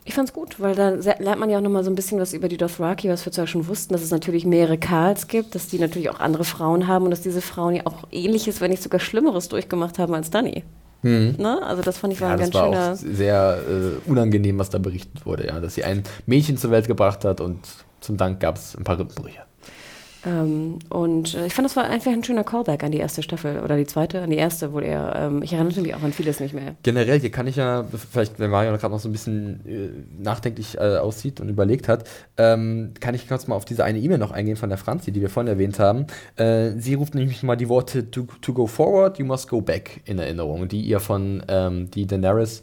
Ich 0.03 0.15
fand's 0.15 0.33
gut, 0.33 0.59
weil 0.59 0.73
da 0.75 0.89
lernt 0.89 1.39
man 1.39 1.49
ja 1.49 1.59
auch 1.59 1.61
nochmal 1.61 1.83
so 1.83 1.91
ein 1.91 1.95
bisschen 1.95 2.19
was 2.19 2.33
über 2.33 2.47
die 2.49 2.57
Dothraki, 2.57 3.07
was 3.09 3.23
wir 3.25 3.31
zwar 3.31 3.45
schon 3.45 3.67
wussten, 3.67 3.93
dass 3.93 4.01
es 4.01 4.09
natürlich 4.09 4.45
mehrere 4.45 4.77
Karls 4.79 5.27
gibt, 5.27 5.53
dass 5.53 5.67
die 5.67 5.77
natürlich 5.77 6.09
auch 6.09 6.19
andere 6.19 6.43
Frauen 6.43 6.87
haben 6.87 7.05
und 7.05 7.11
dass 7.11 7.21
diese 7.21 7.41
Frauen 7.41 7.75
ja 7.75 7.83
auch 7.85 8.07
ähnliches, 8.11 8.61
wenn 8.61 8.71
nicht 8.71 8.81
sogar 8.81 8.99
Schlimmeres 8.99 9.47
durchgemacht 9.49 9.99
haben 9.99 10.13
als 10.15 10.31
Dani. 10.31 10.63
Ne? 11.03 11.59
Also 11.63 11.81
das 11.81 11.97
fand 11.97 12.13
ich 12.13 12.21
war 12.21 12.29
Ja, 12.29 12.33
ein 12.35 12.39
das 12.39 12.51
ganz 12.51 12.55
war 12.55 12.65
schöner. 12.65 12.91
auch 12.93 13.15
sehr 13.15 13.59
äh, 13.67 14.09
unangenehm, 14.09 14.59
was 14.59 14.69
da 14.69 14.77
berichtet 14.77 15.25
wurde, 15.25 15.47
ja, 15.47 15.59
dass 15.59 15.75
sie 15.75 15.83
ein 15.83 16.03
Mädchen 16.27 16.57
zur 16.57 16.69
Welt 16.71 16.87
gebracht 16.87 17.25
hat 17.25 17.41
und 17.41 17.59
zum 18.01 18.17
Dank 18.17 18.39
gab 18.39 18.57
es 18.57 18.75
ein 18.75 18.83
paar 18.83 18.99
Rippenbrüche. 18.99 19.41
Ähm, 20.25 20.79
und 20.89 21.33
äh, 21.33 21.47
ich 21.47 21.53
fand, 21.53 21.65
das 21.65 21.75
war 21.75 21.85
einfach 21.85 22.11
ein 22.11 22.23
schöner 22.23 22.43
Callback 22.43 22.83
an 22.83 22.91
die 22.91 22.99
erste 22.99 23.23
Staffel 23.23 23.59
oder 23.59 23.77
die 23.77 23.85
zweite, 23.85 24.21
an 24.21 24.29
die 24.29 24.37
erste, 24.37 24.71
wo 24.73 24.79
er, 24.79 25.15
ähm, 25.15 25.41
ich 25.41 25.53
erinnerte 25.53 25.81
mich 25.81 25.95
auch 25.95 26.03
an 26.03 26.13
vieles 26.13 26.39
nicht 26.39 26.53
mehr. 26.53 26.75
Generell, 26.83 27.19
hier 27.19 27.31
kann 27.31 27.47
ich 27.47 27.55
ja, 27.55 27.85
vielleicht, 28.11 28.39
wenn 28.39 28.51
Mario 28.51 28.71
gerade 28.77 28.93
noch 28.93 28.99
so 28.99 29.09
ein 29.09 29.11
bisschen 29.11 29.61
äh, 29.65 30.23
nachdenklich 30.23 30.77
äh, 30.77 30.97
aussieht 30.97 31.41
und 31.41 31.49
überlegt 31.49 31.87
hat, 31.87 32.07
ähm, 32.37 32.93
kann 32.99 33.15
ich 33.15 33.27
kurz 33.27 33.47
mal 33.47 33.55
auf 33.55 33.65
diese 33.65 33.83
eine 33.83 33.99
E-Mail 33.99 34.19
noch 34.19 34.31
eingehen 34.31 34.57
von 34.57 34.69
der 34.69 34.77
Franzi, 34.77 35.11
die 35.11 35.21
wir 35.21 35.29
vorhin 35.29 35.47
erwähnt 35.47 35.79
haben. 35.79 36.05
Äh, 36.35 36.71
sie 36.77 36.93
ruft 36.93 37.15
nämlich 37.15 37.41
mal 37.43 37.55
die 37.55 37.69
Worte 37.69 38.11
to, 38.11 38.27
to 38.41 38.53
go 38.53 38.67
forward, 38.67 39.17
you 39.17 39.25
must 39.25 39.49
go 39.49 39.61
back 39.61 40.01
in 40.05 40.19
Erinnerung, 40.19 40.67
die 40.67 40.81
ihr 40.81 40.99
von 40.99 41.43
ähm, 41.47 41.89
die 41.91 42.05
Daenerys 42.05 42.61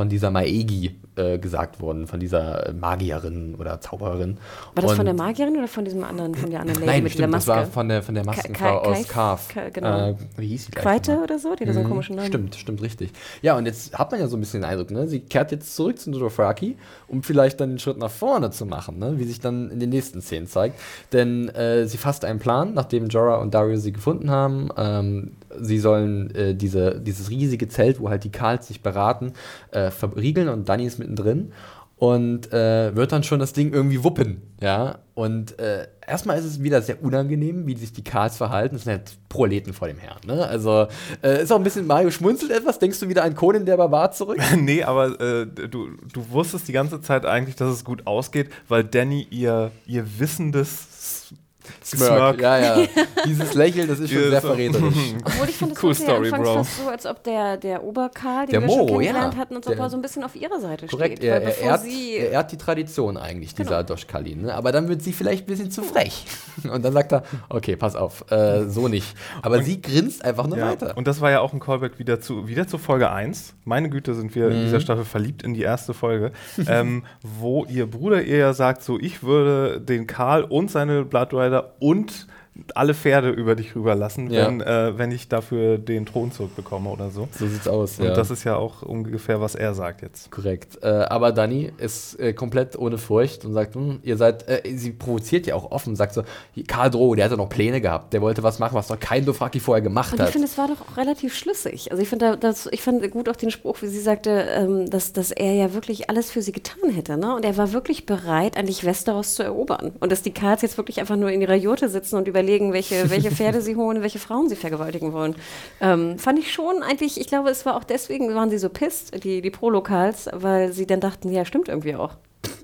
von 0.00 0.08
dieser 0.08 0.30
Maegi 0.30 0.98
äh, 1.16 1.38
gesagt 1.38 1.78
wurden, 1.82 2.06
von 2.06 2.20
dieser 2.20 2.68
äh, 2.68 2.72
Magierin 2.72 3.54
oder 3.56 3.82
Zaubererin. 3.82 4.38
War 4.74 4.80
das 4.82 4.92
Und- 4.92 4.96
von 4.96 5.04
der 5.04 5.12
Magierin 5.14 5.58
oder 5.58 5.68
von 5.68 5.84
diesem 5.84 6.02
anderen, 6.04 6.34
von 6.34 6.48
der 6.50 6.60
anderen 6.60 6.80
Lady 6.80 6.90
Nein, 6.90 7.02
mit 7.02 7.12
stimmt, 7.12 7.34
das 7.34 7.46
Maske? 7.46 7.60
war 7.60 7.66
von 7.70 7.88
der, 7.90 8.02
von 8.02 8.14
der 8.14 8.24
Maskenfrau 8.24 8.78
aus 8.78 9.06
Carf. 9.08 9.54
Genau. 9.74 10.08
Äh, 10.12 10.14
wie 10.38 10.46
hieß 10.46 10.64
sie 10.64 10.70
gleich 10.70 10.82
Quaite 11.02 11.20
oder 11.22 11.38
so? 11.38 11.54
Die 11.54 11.66
hat 11.66 11.74
so 11.74 11.80
einen 11.80 11.88
Mhm, 11.88 11.92
komischen 11.92 12.16
Namen. 12.16 12.28
Stimmt, 12.28 12.54
stimmt, 12.54 12.80
richtig. 12.80 13.10
Ja, 13.42 13.58
und 13.58 13.66
jetzt 13.66 13.98
hat 13.98 14.10
man 14.10 14.20
ja 14.20 14.26
so 14.28 14.38
ein 14.38 14.40
bisschen 14.40 14.62
den 14.62 14.70
Eindruck, 14.70 14.90
ne? 14.90 15.06
sie 15.06 15.20
kehrt 15.20 15.52
jetzt 15.52 15.76
zurück 15.76 15.98
zu 15.98 16.10
Dothraki, 16.12 16.78
um 17.08 17.22
vielleicht 17.22 17.60
dann 17.60 17.68
den 17.68 17.78
Schritt 17.78 17.98
nach 17.98 18.10
vorne 18.10 18.50
zu 18.52 18.64
machen, 18.64 18.98
ne? 18.98 19.18
wie 19.18 19.24
sich 19.24 19.38
dann 19.40 19.70
in 19.70 19.80
den 19.80 19.90
nächsten 19.90 20.22
Szenen 20.22 20.46
zeigt. 20.46 20.80
Denn 21.12 21.50
äh, 21.50 21.86
sie 21.86 21.98
fasst 21.98 22.24
einen 22.24 22.38
Plan, 22.38 22.72
nachdem 22.72 23.08
Jorah 23.08 23.36
und 23.36 23.52
Dario 23.52 23.76
sie 23.76 23.92
gefunden 23.92 24.30
haben. 24.30 24.70
Ähm, 24.78 25.32
sie 25.58 25.78
sollen 25.78 26.34
äh, 26.34 26.54
diese, 26.54 27.00
dieses 27.00 27.30
riesige 27.30 27.68
Zelt, 27.68 28.00
wo 28.00 28.08
halt 28.08 28.24
die 28.24 28.32
Karls 28.32 28.68
sich 28.68 28.82
beraten, 28.82 29.32
äh, 29.70 29.90
verriegeln 29.90 30.48
und 30.48 30.68
Dani 30.68 30.86
ist 30.86 30.98
mittendrin 30.98 31.52
und 32.00 32.50
äh, 32.50 32.96
wird 32.96 33.12
dann 33.12 33.22
schon 33.22 33.40
das 33.40 33.52
Ding 33.52 33.74
irgendwie 33.74 34.02
wuppen, 34.02 34.40
ja. 34.62 35.00
Und 35.12 35.58
äh, 35.58 35.86
erstmal 36.06 36.38
ist 36.38 36.46
es 36.46 36.62
wieder 36.62 36.80
sehr 36.80 37.04
unangenehm, 37.04 37.66
wie 37.66 37.76
sich 37.76 37.92
die 37.92 38.02
Karls 38.02 38.38
verhalten. 38.38 38.76
Das 38.76 38.84
sind 38.84 38.92
halt 38.92 39.18
Proleten 39.28 39.74
vor 39.74 39.86
dem 39.86 39.98
Herrn, 39.98 40.20
ne? 40.26 40.46
Also 40.46 40.88
äh, 41.22 41.42
ist 41.42 41.52
auch 41.52 41.56
ein 41.56 41.62
bisschen 41.62 41.86
Mario 41.86 42.10
schmunzelt 42.10 42.52
etwas. 42.52 42.78
Denkst 42.78 43.00
du 43.00 43.08
wieder 43.10 43.22
an 43.22 43.34
Conan 43.34 43.66
der 43.66 43.76
Barbar 43.76 44.12
zurück? 44.12 44.38
nee, 44.56 44.82
aber 44.82 45.20
äh, 45.20 45.46
du, 45.46 45.90
du 46.10 46.30
wusstest 46.30 46.68
die 46.68 46.72
ganze 46.72 47.02
Zeit 47.02 47.26
eigentlich, 47.26 47.56
dass 47.56 47.70
es 47.70 47.84
gut 47.84 48.06
ausgeht, 48.06 48.48
weil 48.66 48.82
Danny 48.82 49.26
ihr, 49.30 49.70
ihr 49.84 50.18
wissendes 50.18 51.34
Smirk. 51.84 52.40
Ja, 52.40 52.58
ja. 52.58 52.86
Dieses 53.26 53.54
Lächeln, 53.54 53.88
das 53.88 53.98
ist 54.00 54.12
schon 54.12 54.30
sehr 54.30 54.40
verräterisch. 54.40 54.94
Obwohl 55.24 55.48
ich 55.48 55.56
fand, 55.56 55.72
es 55.72 55.82
Cool 55.82 55.94
Story, 55.94 56.28
ja 56.28 56.34
anfangs 56.34 56.48
Bro. 56.48 56.54
fast 56.64 56.76
so, 56.78 56.88
als 56.88 57.06
ob 57.06 57.24
der, 57.24 57.56
der 57.56 57.82
Oberkarl, 57.84 58.46
den 58.46 58.52
Der 58.52 58.62
wir 58.62 58.68
schon 58.68 58.78
Mo, 58.78 58.86
kennengelernt 58.86 59.34
ja. 59.34 59.40
hatten, 59.40 59.56
uns 59.56 59.66
Der- 59.66 59.78
er 59.78 59.90
so 59.90 59.96
ein 59.96 60.02
bisschen 60.02 60.24
auf 60.24 60.34
ihrer 60.36 60.60
Seite 60.60 60.86
Korrekt, 60.86 61.18
steht. 61.18 61.30
er, 61.30 61.42
Weil 61.42 61.54
er, 61.62 61.78
sie 61.78 62.16
er 62.16 62.30
ehrt 62.32 62.52
die 62.52 62.56
Tradition 62.58 63.16
eigentlich, 63.16 63.54
dieser 63.54 63.70
Genau. 63.78 63.82
Doschkalin. 63.94 64.42
Ne? 64.42 64.54
Aber 64.54 64.72
dann 64.72 64.88
wird 64.88 65.02
sie 65.02 65.12
vielleicht 65.12 65.44
ein 65.44 65.46
bisschen 65.46 65.70
zu 65.70 65.82
frech. 65.82 66.24
Und 66.70 66.84
dann 66.84 66.92
sagt 66.92 67.12
er, 67.12 67.22
okay, 67.48 67.76
pass 67.76 67.96
auf, 67.96 68.24
äh, 68.30 68.68
so 68.68 68.88
nicht. 68.88 69.14
Aber 69.42 69.62
sie 69.62 69.80
grinst 69.80 70.24
einfach 70.24 70.46
nur 70.46 70.58
Ja, 70.58 70.70
weiter. 70.70 70.96
und 70.96 71.06
das 71.06 71.20
war 71.20 71.30
ja 71.30 71.40
auch 71.40 71.52
ein 71.52 71.60
Callback 71.60 71.98
wieder 71.98 72.20
zu, 72.20 72.46
wieder 72.48 72.66
zu 72.66 72.76
Folge 72.78 73.10
1. 73.10 73.54
Meine 73.64 73.88
Güte, 73.88 74.14
sind 74.14 74.34
wir 74.34 74.46
Mhm. 74.46 74.52
in 74.52 74.64
dieser 74.64 74.80
Staffel 74.80 75.04
verliebt 75.04 75.42
in 75.42 75.54
die 75.54 75.62
erste 75.62 75.94
Folge, 75.94 76.32
ähm, 76.66 77.04
wo 77.22 77.64
ihr 77.66 77.88
Bruder 77.90 78.22
ihr 78.22 78.36
ja 78.38 78.52
sagt, 78.52 78.82
so 78.82 78.98
ich 78.98 79.22
würde 79.22 79.80
den 79.80 80.06
Karl 80.06 80.44
und 80.44 80.70
seine 80.70 81.04
Blood 81.04 81.32
Rider 81.32 81.59
und 81.78 82.26
alle 82.74 82.94
Pferde 82.94 83.30
über 83.30 83.54
dich 83.54 83.74
rüberlassen, 83.76 84.28
Ja. 84.30 84.46
wenn, 84.46 84.60
äh, 84.60 84.98
wenn 84.98 85.12
ich 85.12 85.28
dafür 85.28 85.78
den 85.78 86.04
Thron 86.04 86.32
zurückbekomme 86.32 86.90
oder 86.90 87.10
so. 87.10 87.28
so 87.30 87.46
sieht's 87.46 87.68
aus. 87.68 87.98
Und 87.98 88.06
ja. 88.06 88.14
das 88.14 88.30
ist 88.30 88.44
ja 88.44 88.56
auch 88.56 88.82
ungefähr, 88.82 89.40
was 89.40 89.54
er 89.54 89.72
sagt 89.72 90.02
jetzt. 90.02 90.30
Korrekt. 90.30 90.78
Äh, 90.82 90.88
aber 90.88 91.32
Dani 91.32 91.72
ist 91.78 92.18
äh, 92.18 92.32
komplett 92.32 92.76
ohne 92.76 92.98
Furcht 92.98 93.44
und 93.44 93.54
sagt, 93.54 93.76
hm, 93.76 94.00
ihr 94.02 94.16
seid, 94.16 94.48
äh, 94.48 94.62
sie 94.76 94.90
provoziert 94.90 95.46
ja 95.46 95.54
auch 95.54 95.70
offen, 95.70 95.94
sagt 95.96 96.12
so, 96.14 96.22
Karl 96.66 96.90
Droh, 96.90 97.14
der 97.14 97.26
hatte 97.26 97.36
noch 97.36 97.48
Pläne 97.48 97.80
gehabt, 97.80 98.12
der 98.12 98.20
wollte 98.20 98.42
was 98.42 98.58
machen, 98.58 98.74
was 98.74 98.88
noch 98.88 98.98
kein 99.00 99.24
Dothraki 99.24 99.60
vorher 99.60 99.80
gemacht 99.82 100.12
Und 100.12 100.18
ich 100.18 100.26
hat. 100.26 100.30
finde, 100.32 100.46
es 100.48 100.58
war 100.58 100.68
doch 100.68 100.80
auch 100.82 100.96
relativ 100.96 101.34
schlüssig. 101.34 101.90
Also 101.92 102.02
ich 102.02 102.08
finde, 102.08 102.26
da- 102.32 102.36
das, 102.36 102.68
ich 102.72 102.82
fand 102.82 103.08
gut 103.10 103.28
auch 103.28 103.36
den 103.36 103.50
Spruch, 103.52 103.80
wie 103.80 103.86
sie 103.86 104.00
sagte, 104.00 104.30
ähm, 104.30 104.90
dass, 104.90 105.12
dass 105.12 105.30
er 105.30 105.52
ja 105.54 105.72
wirklich 105.72 106.10
alles 106.10 106.30
für 106.30 106.42
sie 106.42 106.52
getan 106.52 106.90
hätte. 106.90 107.16
Ne? 107.16 107.34
Und 107.34 107.44
er 107.44 107.56
war 107.56 107.72
wirklich 107.72 108.06
bereit, 108.06 108.56
eigentlich 108.56 108.84
Westeros 108.84 109.36
zu 109.36 109.42
erobern. 109.44 109.92
Und 110.00 110.10
dass 110.12 110.22
die 110.22 110.32
Karls 110.32 110.62
jetzt 110.62 110.76
wirklich 110.76 110.98
einfach 111.00 111.16
nur 111.16 111.30
in 111.30 111.40
ihrer 111.40 111.54
Jurte 111.54 111.88
sitzen 111.88 112.16
und 112.16 112.26
überlegen, 112.40 112.72
welche, 112.72 113.10
welche 113.10 113.30
Pferde 113.30 113.60
sie 113.60 113.76
holen, 113.76 114.02
welche 114.02 114.18
Frauen 114.18 114.48
sie 114.48 114.56
vergewaltigen 114.56 115.12
wollen. 115.12 115.34
Ähm, 115.80 116.18
fand 116.18 116.38
ich 116.38 116.52
schon 116.52 116.82
eigentlich, 116.82 117.20
ich 117.20 117.26
glaube, 117.28 117.50
es 117.50 117.64
war 117.66 117.76
auch 117.76 117.84
deswegen, 117.84 118.34
waren 118.34 118.50
sie 118.50 118.58
so 118.58 118.68
pisst, 118.68 119.22
die, 119.24 119.40
die 119.42 119.50
Pro-Lokals, 119.50 120.28
weil 120.32 120.72
sie 120.72 120.86
dann 120.86 121.00
dachten, 121.00 121.30
ja, 121.32 121.44
stimmt 121.44 121.68
irgendwie 121.68 121.94
auch. 121.96 122.14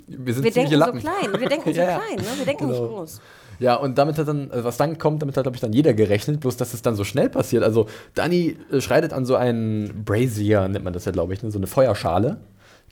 wir 0.07 0.33
sind 0.35 0.45
Wir 0.45 0.51
denken 0.51 0.71
ziemliche 0.71 0.75
so 0.75 0.79
Lappen. 0.79 1.01
klein, 1.01 1.41
wir 1.41 1.49
denken 1.49 1.71
so 1.75 1.81
Ja, 1.81 1.99
klein, 1.99 2.17
ne? 2.17 2.25
wir 2.39 2.45
denken 2.47 2.69
Genau. 2.69 2.81
nicht 2.83 2.91
groß. 2.95 3.21
Ja, 3.59 3.75
und 3.77 3.97
damit 3.97 4.19
hat 4.19 4.29
dann, 4.29 4.51
äh, 4.51 4.65
was 4.65 4.77
dann 4.77 4.99
kommt, 4.99 5.23
damit 5.23 5.35
hat, 5.39 5.45
glaube 5.45 5.57
ich, 5.57 5.63
dann 5.63 5.73
jeder 5.73 5.95
gerechnet, 5.95 6.41
bloß 6.41 6.59
dass 6.59 6.75
es 6.75 6.83
dann 6.83 6.95
so 6.95 7.05
schnell 7.05 7.31
passiert. 7.31 7.63
Also, 7.63 7.87
Dani 8.15 8.55
äh, 8.71 8.83
schreitet 8.83 9.15
an 9.15 9.25
so 9.25 9.35
einen 9.35 10.05
Brazier, 10.05 10.69
nennt 10.69 10.85
man 10.85 10.93
das 10.93 11.07
ja, 11.07 11.13
glaube 11.13 11.33
ich, 11.33 11.43
ne? 11.43 11.51
so 11.51 11.59
eine 11.59 11.67
Feuerschale, 11.67 12.37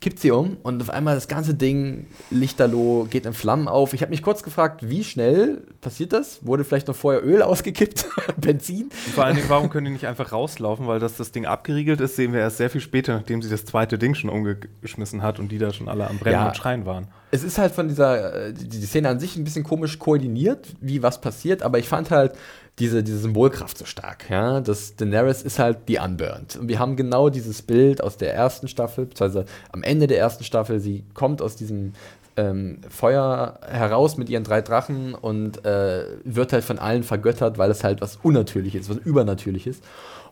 kippt 0.00 0.18
sie 0.18 0.30
um 0.32 0.58
und 0.62 0.82
auf 0.82 0.90
einmal 0.90 1.14
das 1.14 1.28
ganze 1.28 1.54
Ding, 1.54 2.06
lichterloh, 2.30 3.04
geht 3.08 3.24
in 3.24 3.32
Flammen 3.32 3.68
auf. 3.68 3.94
Ich 3.94 4.02
habe 4.02 4.10
mich 4.10 4.22
kurz 4.22 4.42
gefragt, 4.42 4.88
wie 4.88 5.02
schnell 5.02 5.62
passiert 5.80 6.12
das? 6.12 6.44
Wurde 6.44 6.64
vielleicht 6.64 6.88
noch 6.88 6.96
vorher 6.96 7.24
Öl 7.24 7.40
ausgekippt? 7.42 8.06
Benzin? 8.36 8.90
Vor 8.90 9.24
allen 9.24 9.36
Dingen, 9.36 9.48
warum 9.48 9.70
können 9.70 9.86
die 9.86 9.92
nicht 9.92 10.06
einfach 10.06 10.32
rauslaufen? 10.32 10.86
Weil 10.86 11.00
dass 11.00 11.16
das 11.16 11.32
Ding 11.32 11.46
abgeriegelt 11.46 12.00
ist, 12.02 12.16
sehen 12.16 12.32
wir 12.34 12.40
erst 12.40 12.58
sehr 12.58 12.68
viel 12.68 12.82
später, 12.82 13.14
nachdem 13.14 13.40
sie 13.40 13.48
das 13.48 13.64
zweite 13.64 13.96
Ding 13.96 14.14
schon 14.14 14.28
umgeschmissen 14.28 15.22
hat 15.22 15.38
und 15.38 15.50
die 15.50 15.58
da 15.58 15.72
schon 15.72 15.88
alle 15.88 16.06
am 16.08 16.18
Brennen 16.18 16.34
Ja. 16.34 16.48
und 16.48 16.56
Schreien 16.56 16.84
waren. 16.84 17.06
Es 17.30 17.42
ist 17.42 17.56
halt 17.58 17.72
von 17.72 17.88
dieser, 17.88 18.48
äh, 18.48 18.52
die 18.52 18.84
Szene 18.86 19.08
an 19.08 19.18
sich 19.20 19.36
ein 19.36 19.44
bisschen 19.44 19.64
komisch 19.64 19.98
koordiniert, 19.98 20.68
wie 20.80 21.02
was 21.02 21.20
passiert, 21.20 21.62
aber 21.62 21.78
ich 21.78 21.88
fand 21.88 22.10
halt 22.10 22.32
diese, 22.78 23.02
diese 23.04 23.18
Symbolkraft 23.18 23.78
so 23.78 23.84
stark, 23.84 24.28
ja. 24.30 24.60
Das 24.60 24.96
Daenerys 24.96 25.42
ist 25.42 25.58
halt 25.58 25.88
die 25.88 25.98
Unburned. 25.98 26.56
Und 26.56 26.68
wir 26.68 26.78
haben 26.78 26.96
genau 26.96 27.28
dieses 27.28 27.62
Bild 27.62 28.02
aus 28.02 28.16
der 28.16 28.34
ersten 28.34 28.68
Staffel, 28.68 29.06
beziehungsweise 29.06 29.46
am 29.72 29.82
Ende 29.82 30.06
der 30.06 30.18
ersten 30.18 30.44
Staffel, 30.44 30.80
sie 30.80 31.04
kommt 31.14 31.40
aus 31.40 31.54
diesem 31.54 31.92
ähm, 32.36 32.78
Feuer 32.88 33.60
heraus 33.66 34.16
mit 34.16 34.28
ihren 34.28 34.42
drei 34.42 34.60
Drachen 34.60 35.14
und 35.14 35.64
äh, 35.64 36.04
wird 36.24 36.52
halt 36.52 36.64
von 36.64 36.80
allen 36.80 37.04
vergöttert, 37.04 37.58
weil 37.58 37.70
es 37.70 37.84
halt 37.84 38.00
was 38.00 38.18
Unnatürliches, 38.22 38.88
was 38.88 38.96
Übernatürliches. 38.96 39.80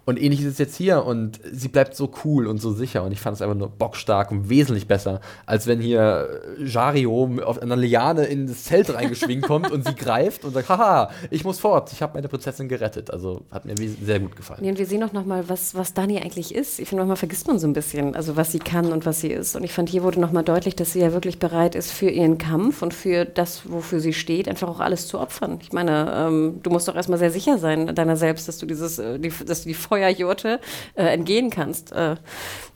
Und 0.04 0.20
ähnlich 0.20 0.40
ist 0.40 0.52
es 0.52 0.58
jetzt 0.58 0.76
hier 0.76 1.04
und 1.04 1.38
sie 1.50 1.68
bleibt 1.68 1.94
so 1.94 2.10
cool 2.24 2.48
und 2.48 2.60
so 2.60 2.72
sicher 2.72 3.04
und 3.04 3.12
ich 3.12 3.20
fand 3.20 3.36
es 3.36 3.42
einfach 3.42 3.56
nur 3.56 3.68
bockstark 3.68 4.32
und 4.32 4.48
wesentlich 4.48 4.88
besser, 4.88 5.20
als 5.46 5.68
wenn 5.68 5.80
hier 5.80 6.28
äh, 6.58 6.64
Jario 6.64 7.30
auf 7.44 7.62
einer 7.62 7.76
Liane 7.76 8.24
in 8.24 8.48
das 8.48 8.64
Zelt 8.64 8.92
reingeschwingt 8.92 9.44
kommt 9.46 9.70
und 9.70 9.86
sie 9.86 9.94
greift 9.94 10.44
und 10.44 10.54
sagt, 10.54 10.68
haha, 10.68 11.10
ich 11.30 11.44
muss 11.44 11.60
fort, 11.60 11.92
ich 11.92 12.02
habe 12.02 12.14
meine 12.14 12.28
Prinzessin 12.28 12.68
gerettet. 12.68 13.10
Also 13.10 13.42
hat 13.50 13.64
mir 13.64 13.74
sehr 13.76 14.18
gut 14.18 14.34
gefallen. 14.34 14.64
Ja, 14.64 14.70
und 14.70 14.78
wir 14.78 14.86
sehen 14.86 15.02
auch 15.04 15.12
nochmal, 15.12 15.48
was, 15.48 15.74
was 15.74 15.94
Dani 15.94 16.18
eigentlich 16.18 16.54
ist. 16.54 16.80
Ich 16.80 16.88
finde, 16.88 17.02
manchmal 17.02 17.16
vergisst 17.16 17.46
man 17.46 17.58
so 17.58 17.66
ein 17.66 17.72
bisschen, 17.72 18.16
also 18.16 18.36
was 18.36 18.50
sie 18.50 18.58
kann 18.58 18.92
und 18.92 19.06
was 19.06 19.20
sie 19.20 19.30
ist. 19.30 19.54
Und 19.54 19.62
ich 19.62 19.72
fand, 19.72 19.88
hier 19.88 20.02
wurde 20.02 20.20
nochmal 20.20 20.42
deutlich, 20.42 20.74
dass 20.74 20.92
sie 20.92 21.00
ja 21.00 21.12
wirklich 21.12 21.38
bereit 21.38 21.74
ist 21.74 21.92
für 21.92 22.10
ihren 22.10 22.38
Kampf 22.38 22.82
und 22.82 22.92
für 22.92 23.24
das, 23.24 23.70
wofür 23.70 24.00
sie 24.00 24.12
steht, 24.12 24.48
einfach 24.48 24.68
auch 24.68 24.80
alles 24.80 25.06
zu 25.06 25.20
opfern. 25.20 25.58
Ich 25.62 25.72
meine, 25.72 26.12
ähm, 26.14 26.60
du 26.62 26.70
musst 26.70 26.88
doch 26.88 26.96
erstmal 26.96 27.18
sehr 27.18 27.30
sicher 27.30 27.58
sein 27.58 27.94
deiner 27.94 28.16
selbst, 28.16 28.48
dass 28.48 28.58
du 28.58 28.66
dieses, 28.66 28.98
äh, 28.98 29.18
die, 29.18 29.32
dass 29.46 29.62
du 29.62 29.68
die 29.68 29.74
Feuerjurte 29.92 30.58
äh, 30.94 31.02
entgehen 31.02 31.50
kannst. 31.50 31.92
Äh, 31.92 32.16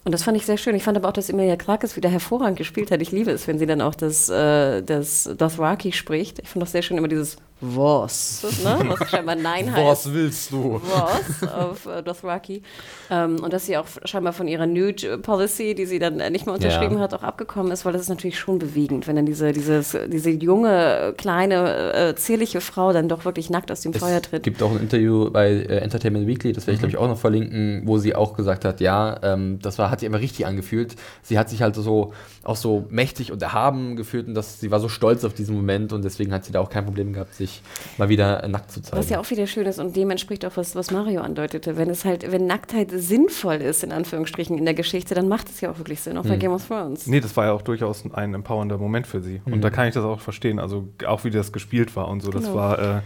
und 0.06 0.12
das 0.12 0.22
fand 0.22 0.36
ich 0.38 0.46
sehr 0.46 0.56
schön. 0.56 0.74
Ich 0.76 0.84
fand 0.84 0.96
aber 0.96 1.08
auch, 1.08 1.12
dass 1.12 1.28
Emilia 1.28 1.56
Clarke 1.56 1.86
wieder 1.96 2.08
hervorragend 2.08 2.56
gespielt 2.56 2.90
hat. 2.90 3.02
Ich 3.02 3.10
liebe 3.12 3.30
es, 3.32 3.46
wenn 3.46 3.58
sie 3.58 3.66
dann 3.66 3.80
auch 3.82 3.94
das, 3.94 4.28
äh, 4.30 4.82
das 4.82 5.28
Dothraki 5.36 5.92
spricht. 5.92 6.38
Ich 6.38 6.48
finde 6.48 6.64
auch 6.64 6.70
sehr 6.70 6.82
schön 6.82 6.96
immer 6.96 7.08
dieses 7.08 7.36
Was, 7.60 8.44
ne? 8.64 8.78
was 8.98 9.10
scheinbar 9.10 9.34
Nein 9.34 9.72
heißt. 9.74 10.12
willst 10.14 10.52
du? 10.52 10.80
Was 10.84 11.48
auf 11.52 11.86
äh, 11.86 12.02
Dothraki. 12.02 12.62
Ähm, 13.10 13.42
und 13.42 13.52
dass 13.52 13.66
sie 13.66 13.76
auch 13.76 13.86
scheinbar 14.04 14.32
von 14.32 14.46
ihrer 14.46 14.66
Nude 14.66 15.18
Policy, 15.18 15.74
die 15.74 15.86
sie 15.86 15.98
dann 15.98 16.20
äh, 16.20 16.30
nicht 16.30 16.46
mehr 16.46 16.54
unterschrieben 16.54 16.96
Ja. 16.96 17.00
hat, 17.00 17.14
auch 17.14 17.22
abgekommen 17.22 17.72
ist, 17.72 17.84
weil 17.84 17.92
das 17.92 18.02
ist 18.02 18.08
natürlich 18.08 18.38
schon 18.38 18.58
bewegend, 18.58 19.06
wenn 19.08 19.16
dann 19.16 19.26
diese, 19.26 19.52
dieses, 19.52 19.96
diese 20.08 20.30
junge, 20.30 21.14
kleine, 21.16 21.92
äh, 21.94 22.14
zierliche 22.14 22.60
Frau 22.60 22.92
dann 22.92 23.08
doch 23.08 23.24
wirklich 23.24 23.50
nackt 23.50 23.72
aus 23.72 23.80
dem 23.80 23.92
Feuer 23.94 24.16
Es 24.22 24.22
tritt. 24.30 24.42
gibt 24.44 24.62
auch 24.62 24.70
ein 24.70 24.78
Interview 24.80 25.30
bei 25.30 25.48
äh, 25.50 25.78
Entertainment 25.78 26.26
Weekly, 26.28 26.52
das 26.52 26.66
werde 26.66 26.74
ich 26.74 26.80
glaube 26.80 26.90
ich 26.90 26.96
auch 26.98 27.08
noch 27.08 27.18
verlinken, 27.18 27.82
wo 27.86 27.98
sie 27.98 28.14
auch 28.14 28.34
gesagt 28.34 28.64
hat, 28.64 28.80
ja, 28.80 29.18
ähm, 29.22 29.58
das 29.62 29.78
war, 29.78 29.90
hat 29.96 30.00
sich 30.00 30.06
immer 30.06 30.20
richtig 30.20 30.46
angefühlt. 30.46 30.94
Sie 31.22 31.38
hat 31.38 31.48
sich 31.50 31.62
halt 31.62 31.74
so 31.74 32.12
auch 32.44 32.56
so 32.56 32.86
mächtig 32.90 33.32
und 33.32 33.42
erhaben 33.42 33.96
gefühlt 33.96 34.28
und 34.28 34.34
das, 34.34 34.60
sie 34.60 34.70
war 34.70 34.78
so 34.80 34.88
stolz 34.88 35.24
auf 35.24 35.34
diesen 35.34 35.56
Moment 35.56 35.92
und 35.92 36.04
deswegen 36.04 36.32
hat 36.32 36.44
sie 36.44 36.52
da 36.52 36.60
auch 36.60 36.70
kein 36.70 36.84
Problem 36.84 37.12
gehabt, 37.12 37.34
sich 37.34 37.62
mal 37.98 38.08
wieder 38.08 38.44
äh, 38.44 38.48
nackt 38.48 38.70
zu 38.70 38.80
zeigen. 38.80 38.96
Was 38.98 39.10
ja 39.10 39.18
auch 39.18 39.30
wieder 39.30 39.46
schön 39.46 39.66
ist 39.66 39.78
und 39.78 39.96
dem 39.96 40.10
entspricht 40.10 40.44
auch, 40.46 40.56
was, 40.56 40.76
was 40.76 40.90
Mario 40.90 41.20
andeutete. 41.22 41.76
Wenn 41.76 41.90
es 41.90 42.04
halt, 42.04 42.30
wenn 42.30 42.46
Nacktheit 42.46 42.90
sinnvoll 42.92 43.56
ist, 43.56 43.82
in 43.82 43.90
Anführungsstrichen, 43.92 44.56
in 44.56 44.64
der 44.64 44.74
Geschichte, 44.74 45.14
dann 45.14 45.28
macht 45.28 45.48
es 45.48 45.60
ja 45.60 45.70
auch 45.70 45.78
wirklich 45.78 46.00
Sinn, 46.00 46.16
auch 46.18 46.22
Hm. 46.24 46.30
bei 46.30 46.36
Game 46.36 46.52
of 46.52 46.66
Thrones. 46.66 47.06
Nee, 47.06 47.20
das 47.20 47.36
war 47.36 47.46
ja 47.46 47.52
auch 47.52 47.62
durchaus 47.62 48.04
ein 48.12 48.34
empowernder 48.34 48.78
Moment 48.78 49.06
für 49.06 49.20
sie. 49.20 49.40
Und 49.44 49.62
da 49.62 49.70
kann 49.70 49.88
ich 49.88 49.94
das 49.94 50.04
auch 50.04 50.20
verstehen. 50.20 50.58
Also 50.58 50.88
auch 51.06 51.24
wie 51.24 51.30
das 51.30 51.52
gespielt 51.52 51.94
war 51.96 52.08
und 52.08 52.20
so. 52.22 52.30
Das 52.30 52.42
Genau. 52.44 52.54
war. 52.56 52.78
Äh, 52.78 53.00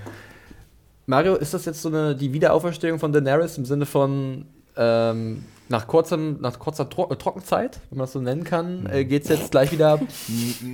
Mario, 1.07 1.35
ist 1.37 1.55
das 1.55 1.65
jetzt 1.65 1.83
so 1.83 1.89
eine 1.89 2.15
die 2.15 2.33
Wiederauferstehung 2.33 2.99
von 2.99 3.13
Daenerys 3.13 3.59
im 3.59 3.65
Sinne 3.65 3.87
von 3.87 4.47
ähm, 4.77 5.45
nach, 5.71 5.87
kurzem, 5.87 6.39
nach 6.41 6.59
kurzer 6.59 6.89
Tro 6.91 7.11
äh, 7.11 7.17
Trockenzeit, 7.17 7.81
wenn 7.91 7.99
man 7.99 8.05
das 8.05 8.13
so 8.13 8.21
nennen 8.21 8.45
kann, 8.45 8.87
äh, 8.93 9.05
geht 9.05 9.23
es 9.23 9.29
jetzt 9.31 9.51
gleich 9.53 9.73
wieder. 9.73 9.99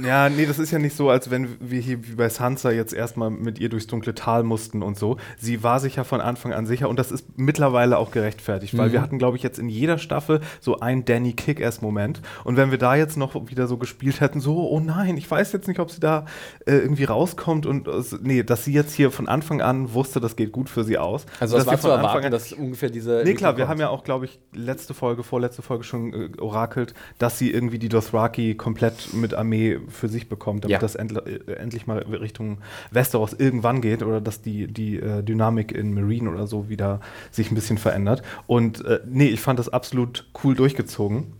Ja, 0.02 0.28
nee, 0.28 0.46
das 0.46 0.58
ist 0.58 0.70
ja 0.70 0.78
nicht 0.78 0.96
so, 0.96 1.10
als 1.10 1.30
wenn 1.30 1.56
wir 1.60 1.80
hier 1.80 2.06
wie 2.06 2.14
bei 2.14 2.28
Sansa 2.28 2.70
jetzt 2.70 2.92
erstmal 2.92 3.30
mit 3.30 3.58
ihr 3.58 3.68
durchs 3.68 3.86
dunkle 3.86 4.14
Tal 4.14 4.42
mussten 4.42 4.82
und 4.82 4.98
so. 4.98 5.16
Sie 5.38 5.62
war 5.62 5.80
sich 5.80 5.96
ja 5.96 6.04
von 6.04 6.20
Anfang 6.20 6.52
an 6.52 6.66
sicher 6.66 6.88
und 6.88 6.98
das 6.98 7.12
ist 7.12 7.26
mittlerweile 7.38 7.98
auch 7.98 8.10
gerechtfertigt, 8.10 8.76
weil 8.76 8.88
Mhm. 8.88 8.92
wir 8.92 9.02
hatten, 9.02 9.18
glaube 9.18 9.36
ich, 9.36 9.42
jetzt 9.42 9.58
in 9.58 9.68
jeder 9.68 9.98
Staffel 9.98 10.40
so 10.60 10.80
einen 10.80 11.04
Danny 11.04 11.32
Kick-Ass-Moment. 11.34 12.22
Und 12.44 12.56
wenn 12.56 12.70
wir 12.70 12.78
da 12.78 12.94
jetzt 12.96 13.16
noch 13.16 13.34
wieder 13.48 13.66
so 13.66 13.76
gespielt 13.76 14.20
hätten, 14.20 14.40
so, 14.40 14.68
oh 14.70 14.80
nein, 14.80 15.16
ich 15.16 15.30
weiß 15.30 15.52
jetzt 15.52 15.68
nicht, 15.68 15.80
ob 15.80 15.90
sie 15.90 16.00
da 16.00 16.24
äh, 16.66 16.72
irgendwie 16.76 17.04
rauskommt 17.04 17.66
und 17.66 17.86
äh, 17.88 17.92
nee, 18.22 18.42
dass 18.42 18.64
sie 18.64 18.72
jetzt 18.72 18.92
hier 18.94 19.10
von 19.10 19.28
Anfang 19.28 19.60
an 19.60 19.92
wusste, 19.94 20.20
das 20.20 20.36
geht 20.36 20.52
gut 20.52 20.68
für 20.70 20.84
sie 20.84 20.98
aus. 20.98 21.26
Also, 21.40 21.56
das 21.56 21.66
war 21.66 21.74
zu 21.76 21.82
von 21.82 21.90
Anfang 21.92 22.06
erwarten, 22.08 22.26
an- 22.26 22.32
dass 22.32 22.52
ungefähr 22.52 22.90
diese. 22.90 23.22
Nee, 23.24 23.34
klar, 23.34 23.56
wir 23.56 23.68
haben 23.68 23.80
ja 23.80 23.88
auch, 23.88 24.04
glaube 24.04 24.24
ich, 24.26 24.38
letzte 24.86 24.94
Folge, 24.94 25.24
vorletzte 25.24 25.62
Folge 25.62 25.82
schon 25.82 26.12
äh, 26.14 26.28
orakelt, 26.40 26.94
dass 27.18 27.40
sie 27.40 27.50
irgendwie 27.50 27.80
die 27.80 27.88
Dothraki 27.88 28.54
komplett 28.54 29.12
mit 29.12 29.34
Armee 29.34 29.80
für 29.88 30.06
sich 30.08 30.28
bekommt, 30.28 30.62
damit 30.62 30.74
Ja. 30.74 30.78
das 30.78 30.94
endl 30.94 31.18
äh, 31.48 31.52
endlich 31.54 31.88
mal 31.88 31.98
Richtung 31.98 32.58
Westeros 32.92 33.32
irgendwann 33.32 33.80
geht 33.80 34.04
oder 34.04 34.20
dass 34.20 34.42
die, 34.42 34.68
die 34.68 34.98
äh, 35.00 35.24
Dynamik 35.24 35.72
in 35.72 35.92
Marine 35.92 36.30
oder 36.30 36.46
so 36.46 36.68
wieder 36.68 37.00
sich 37.32 37.50
ein 37.50 37.56
bisschen 37.56 37.78
verändert. 37.78 38.22
Und 38.46 38.84
äh, 38.84 39.00
nee, 39.06 39.26
ich 39.26 39.40
fand 39.40 39.58
das 39.58 39.68
absolut 39.68 40.28
cool 40.44 40.54
durchgezogen. 40.54 41.32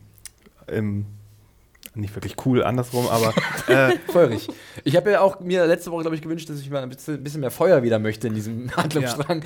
Ähm, 0.66 1.06
nicht 1.96 2.14
wirklich 2.14 2.34
cool, 2.44 2.62
andersrum, 2.62 3.06
aber 3.08 3.32
äh, 3.68 3.96
Feurig. 4.12 4.48
Ich 4.84 4.96
habe 4.96 5.10
ja 5.10 5.20
auch 5.20 5.40
mir 5.40 5.66
letzte 5.66 5.90
Woche, 5.90 6.02
glaube 6.02 6.16
ich, 6.16 6.22
gewünscht, 6.22 6.48
dass 6.48 6.60
ich 6.60 6.70
mal 6.70 6.82
ein 6.82 6.88
bisschen, 6.88 7.14
ein 7.14 7.24
bisschen 7.24 7.40
mehr 7.40 7.50
Feuer 7.50 7.82
wieder 7.82 7.98
möchte 7.98 8.28
in 8.28 8.34
diesem 8.34 8.70
Handlungsstrang. 8.76 9.42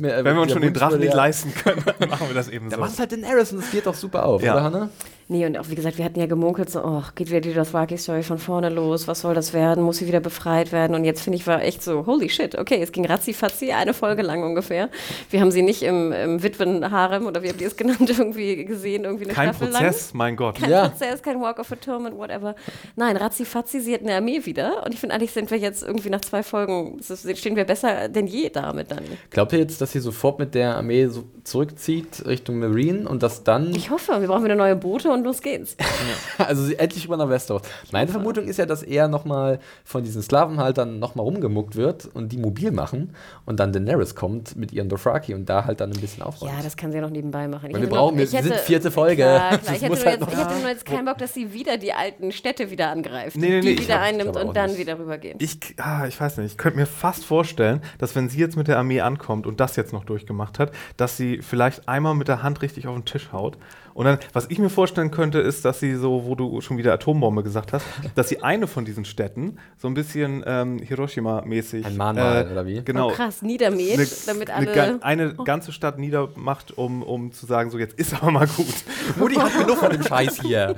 Mir, 0.00 0.14
äh, 0.16 0.24
wenn 0.24 0.34
wir 0.34 0.42
uns 0.42 0.52
schon 0.52 0.62
den 0.62 0.74
Drachen 0.74 0.98
nicht 0.98 1.10
ja. 1.10 1.16
leisten 1.16 1.54
können, 1.54 1.84
dann 1.98 2.08
machen 2.08 2.28
wir 2.28 2.34
das 2.34 2.48
eben 2.48 2.68
Da 2.70 2.76
so. 2.76 2.80
macht 2.80 2.92
es 2.92 2.98
halt 2.98 3.12
den 3.12 3.24
Harris 3.26 3.52
und 3.52 3.62
das 3.62 3.70
geht 3.70 3.86
doch 3.86 3.94
super 3.94 4.24
auf, 4.26 4.42
Ja. 4.42 4.54
oder 4.54 4.62
Hanne? 4.64 4.90
Nee, 5.30 5.46
und 5.46 5.56
auch 5.56 5.68
wie 5.68 5.76
gesagt, 5.76 5.96
wir 5.96 6.04
hatten 6.04 6.18
ja 6.18 6.26
gemunkelt, 6.26 6.68
so, 6.70 6.82
oh, 6.84 7.02
geht 7.14 7.28
wieder 7.30 7.40
die 7.40 7.54
Dothraki-Story 7.54 8.24
von 8.24 8.38
vorne 8.38 8.68
los, 8.68 9.06
was 9.06 9.20
soll 9.20 9.32
das 9.32 9.52
werden, 9.52 9.84
muss 9.84 9.98
sie 9.98 10.08
wieder 10.08 10.18
befreit 10.18 10.72
werden? 10.72 10.96
Und 10.96 11.04
jetzt 11.04 11.22
finde 11.22 11.36
ich, 11.38 11.46
war 11.46 11.62
echt 11.62 11.84
so, 11.84 12.04
holy 12.04 12.28
shit, 12.28 12.58
okay, 12.58 12.82
es 12.82 12.90
ging 12.90 13.06
ratzi-fatzi, 13.06 13.70
eine 13.70 13.94
Folge 13.94 14.22
lang 14.22 14.42
ungefähr. 14.42 14.90
Wir 15.30 15.40
haben 15.40 15.52
sie 15.52 15.62
nicht 15.62 15.82
im, 15.84 16.10
im 16.10 16.42
Witwenharem 16.42 17.26
oder 17.26 17.44
wie 17.44 17.48
habt 17.48 17.60
ihr 17.60 17.68
es 17.68 17.76
genannt, 17.76 18.10
irgendwie 18.18 18.64
gesehen, 18.64 19.04
irgendwie 19.04 19.26
eine 19.26 19.34
Kein 19.34 19.48
Staffel 19.50 19.68
Prozess, 19.68 20.08
lang. 20.10 20.18
mein 20.18 20.36
Gott. 20.36 20.56
Kein 20.56 20.70
Ja. 20.70 20.88
Prozess, 20.88 21.22
kein 21.22 21.40
Walk 21.40 21.60
of 21.60 21.70
Atonement, 21.70 22.16
whatever. 22.18 22.56
Nein, 22.96 23.16
ratzi-fatzi, 23.16 23.80
sie 23.80 23.94
hat 23.94 24.00
eine 24.00 24.16
Armee 24.16 24.44
wieder. 24.44 24.84
Und 24.84 24.92
ich 24.92 24.98
finde, 24.98 25.14
eigentlich 25.14 25.30
sind 25.30 25.50
wir 25.52 25.58
jetzt 25.58 25.84
irgendwie 25.84 26.10
nach 26.10 26.22
zwei 26.22 26.42
Folgen, 26.42 26.98
stehen 27.34 27.54
wir 27.54 27.64
besser 27.64 28.08
denn 28.08 28.26
je 28.26 28.48
damit 28.50 28.90
dann. 28.90 29.04
Glaubt 29.30 29.52
ihr 29.52 29.60
jetzt, 29.60 29.80
dass 29.80 29.92
sie 29.92 30.00
sofort 30.00 30.40
mit 30.40 30.54
der 30.56 30.76
Armee 30.76 31.06
so 31.06 31.22
zurückzieht 31.44 32.26
Richtung 32.26 32.58
Marine 32.58 33.08
und 33.08 33.22
dass 33.22 33.44
dann, 33.44 33.74
Ich 33.74 33.90
hoffe, 33.90 34.20
wir 34.20 34.28
brauchen 34.28 34.44
wieder 34.44 34.56
neue 34.56 34.76
Boote 34.76 35.10
und 35.10 35.19
los 35.24 35.40
geht's. 35.42 35.76
also 36.38 36.64
sie 36.64 36.76
endlich 36.78 37.04
rüber 37.04 37.16
nach 37.16 37.28
Westeros. 37.28 37.62
Meine 37.92 38.10
Vermutung 38.10 38.46
ist 38.46 38.56
ja, 38.58 38.66
dass 38.66 38.82
er 38.82 39.08
nochmal 39.08 39.58
von 39.84 40.02
diesen 40.02 40.22
Sklavenhaltern 40.22 40.98
nochmal 40.98 41.24
rumgemuckt 41.24 41.76
wird 41.76 42.06
und 42.14 42.30
die 42.32 42.38
mobil 42.38 42.70
machen 42.72 43.14
und 43.46 43.60
dann 43.60 43.72
Daenerys 43.72 44.14
kommt 44.14 44.56
mit 44.56 44.72
ihren 44.72 44.88
Dothraki 44.88 45.34
und 45.34 45.46
da 45.48 45.64
halt 45.64 45.80
dann 45.80 45.92
ein 45.92 46.00
bisschen 46.00 46.22
aufräumt. 46.22 46.52
Ja, 46.52 46.62
das 46.62 46.76
kann 46.76 46.90
sie 46.92 46.98
ja 46.98 47.02
noch 47.02 47.10
nebenbei 47.10 47.48
machen. 47.48 47.68
Wir 47.74 47.88
brauchen- 47.88 48.14
noch, 48.14 48.16
wir 48.18 48.24
ich 48.24 48.30
sind 48.30 48.44
hätte- 48.44 48.58
vierte 48.58 48.90
Folge. 48.90 49.22
Klar, 49.22 49.58
klar. 49.58 49.74
Ich, 49.76 49.82
hätte 49.82 49.94
halt 49.96 50.04
jetzt, 50.06 50.20
noch- 50.20 50.32
ich 50.32 50.38
hätte 50.38 50.60
nur 50.60 50.68
jetzt 50.68 50.84
keinen 50.86 51.04
Bock, 51.04 51.18
dass 51.18 51.34
sie 51.34 51.52
wieder 51.52 51.76
die 51.76 51.92
alten 51.92 52.32
Städte 52.32 52.70
wieder 52.70 52.90
angreift. 52.90 53.36
Nee, 53.36 53.48
nee, 53.48 53.60
die 53.60 53.74
nee, 53.74 53.78
wieder 53.80 53.94
hab- 54.00 54.02
ich 54.02 54.14
einnimmt 54.14 54.36
und 54.36 54.56
dann 54.56 54.70
nicht. 54.70 54.78
wieder 54.80 54.98
rübergeht. 54.98 55.36
Ich, 55.42 55.58
ah, 55.78 56.06
ich 56.06 56.20
weiß 56.20 56.38
nicht, 56.38 56.52
ich 56.52 56.58
könnte 56.58 56.78
mir 56.78 56.86
fast 56.86 57.24
vorstellen, 57.24 57.80
dass 57.98 58.14
wenn 58.16 58.28
sie 58.28 58.38
jetzt 58.38 58.56
mit 58.56 58.68
der 58.68 58.78
Armee 58.78 59.00
ankommt 59.00 59.46
und 59.46 59.60
das 59.60 59.76
jetzt 59.76 59.92
noch 59.92 60.04
durchgemacht 60.04 60.58
hat, 60.58 60.72
dass 60.96 61.16
sie 61.16 61.38
vielleicht 61.42 61.88
einmal 61.88 62.14
mit 62.14 62.28
der 62.28 62.42
Hand 62.42 62.62
richtig 62.62 62.86
auf 62.86 62.94
den 62.94 63.04
Tisch 63.04 63.32
haut. 63.32 63.56
Und 63.94 64.04
dann, 64.06 64.18
was 64.32 64.46
ich 64.50 64.58
mir 64.58 64.70
vorstellen 64.70 65.10
könnte, 65.10 65.38
ist, 65.40 65.64
dass 65.64 65.80
sie 65.80 65.94
so, 65.96 66.24
wo 66.24 66.34
du 66.34 66.60
schon 66.60 66.78
wieder 66.78 66.92
Atombombe 66.94 67.42
gesagt 67.42 67.72
hast, 67.72 67.84
dass 68.14 68.28
sie 68.28 68.42
eine 68.42 68.66
von 68.66 68.84
diesen 68.84 69.04
Städten 69.04 69.58
so 69.76 69.88
ein 69.88 69.94
bisschen 69.94 70.42
ähm, 70.46 70.78
Hiroshima-mäßig. 70.78 71.84
Ein 71.84 71.96
Mahnmal, 71.96 72.48
oder 72.50 72.66
wie? 72.66 72.82
Genau. 72.84 73.08
Oh, 73.08 73.12
krass, 73.12 73.42
niedermäht, 73.42 73.98
Eine, 73.98 74.06
damit 74.26 74.50
eine, 74.50 74.68
alle. 74.70 74.74
ga- 74.98 75.04
eine 75.04 75.34
ganze 75.34 75.72
Stadt 75.72 75.98
niedermacht, 75.98 76.76
um, 76.78 77.02
um 77.02 77.32
zu 77.32 77.46
sagen, 77.46 77.70
so 77.70 77.78
jetzt 77.78 77.98
ist 77.98 78.14
aber 78.14 78.30
mal 78.30 78.46
gut. 78.46 78.66
Mutti 79.18 79.34
hat 79.36 79.52
genug 79.58 79.76
von 79.78 79.90
dem 79.90 80.02
Scheiß 80.02 80.40
hier. 80.42 80.74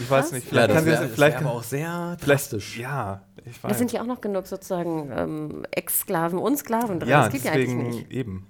Ich 0.00 0.10
weiß 0.10 0.32
nicht, 0.32 0.44
Ja, 0.44 0.48
vielleicht 0.50 0.68
das 0.70 0.74
kann 0.76 0.84
sie 0.84 0.90
wäre 0.90 1.02
das, 1.02 1.12
vielleicht 1.14 1.36
aber 1.38 1.50
auch 1.52 1.62
sehr 1.62 2.16
drastisch. 2.24 2.78
ja, 2.78 3.22
ich 3.44 3.60
Da 3.60 3.68
weiß. 3.70 3.78
sind 3.78 3.92
ja 3.92 4.02
auch 4.02 4.06
noch 4.06 4.20
genug 4.20 4.46
sozusagen 4.46 5.10
ähm, 5.14 5.66
Ex-Sklaven 5.70 6.38
und 6.38 6.56
Sklaven 6.58 7.00
drin. 7.00 7.08
Ja, 7.08 7.24
das 7.24 7.32
geht 7.32 7.44
ja 7.44 7.52
eigentlich 7.52 7.66
deswegen 7.68 7.88
nicht. 7.90 8.10
eben. 8.12 8.46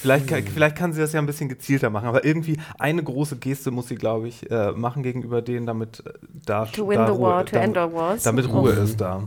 Vielleicht, 0.00 0.28
kann- 0.28 0.42
vielleicht 0.44 0.76
kann 0.76 0.92
sie 0.92 1.00
das 1.00 1.12
ja 1.12 1.20
ein 1.20 1.26
bisschen 1.26 1.48
gezielter 1.48 1.90
machen, 1.90 2.06
aber 2.08 2.24
irgendwie 2.24 2.56
eine 2.78 3.02
große 3.02 3.36
Geste 3.36 3.70
muss 3.70 3.88
sie, 3.88 3.96
glaube 3.96 4.28
ich, 4.28 4.50
äh, 4.50 4.72
machen 4.72 5.02
gegenüber 5.02 5.42
denen, 5.42 5.66
damit 5.66 6.02
äh, 6.06 6.10
da 6.46 6.64
To 6.66 6.88
win 6.88 6.96
da 6.98 7.06
the 7.06 7.12
Ruhe, 7.12 7.20
war, 7.22 7.44
to 7.44 7.52
damit, 7.52 7.68
end 7.68 7.76
all 7.78 7.92
wars. 7.92 8.22
damit 8.22 8.48
Ruhe 8.48 8.76
Oh, 8.78 8.82
ist 8.82 9.00
da. 9.00 9.22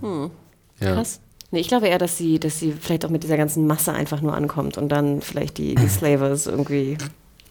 Ja. 0.80 0.94
Krass. 0.96 1.20
Nee, 1.52 1.60
ich 1.60 1.68
glaube 1.68 1.88
eher, 1.88 2.00
dass 2.00 2.18
sie, 2.18 2.40
dass 2.40 2.60
sie 2.60 2.72
vielleicht 2.72 3.06
auch 3.06 3.10
mit 3.12 3.22
dieser 3.24 3.38
ganzen 3.38 3.68
Masse 3.68 3.94
einfach 3.94 4.22
nur 4.22 4.34
ankommt 4.34 4.78
und 4.80 4.90
dann 4.90 5.22
vielleicht 5.22 5.60
die, 5.60 5.76
die 5.76 5.88
Slavers 5.88 6.48
irgendwie 6.48 6.98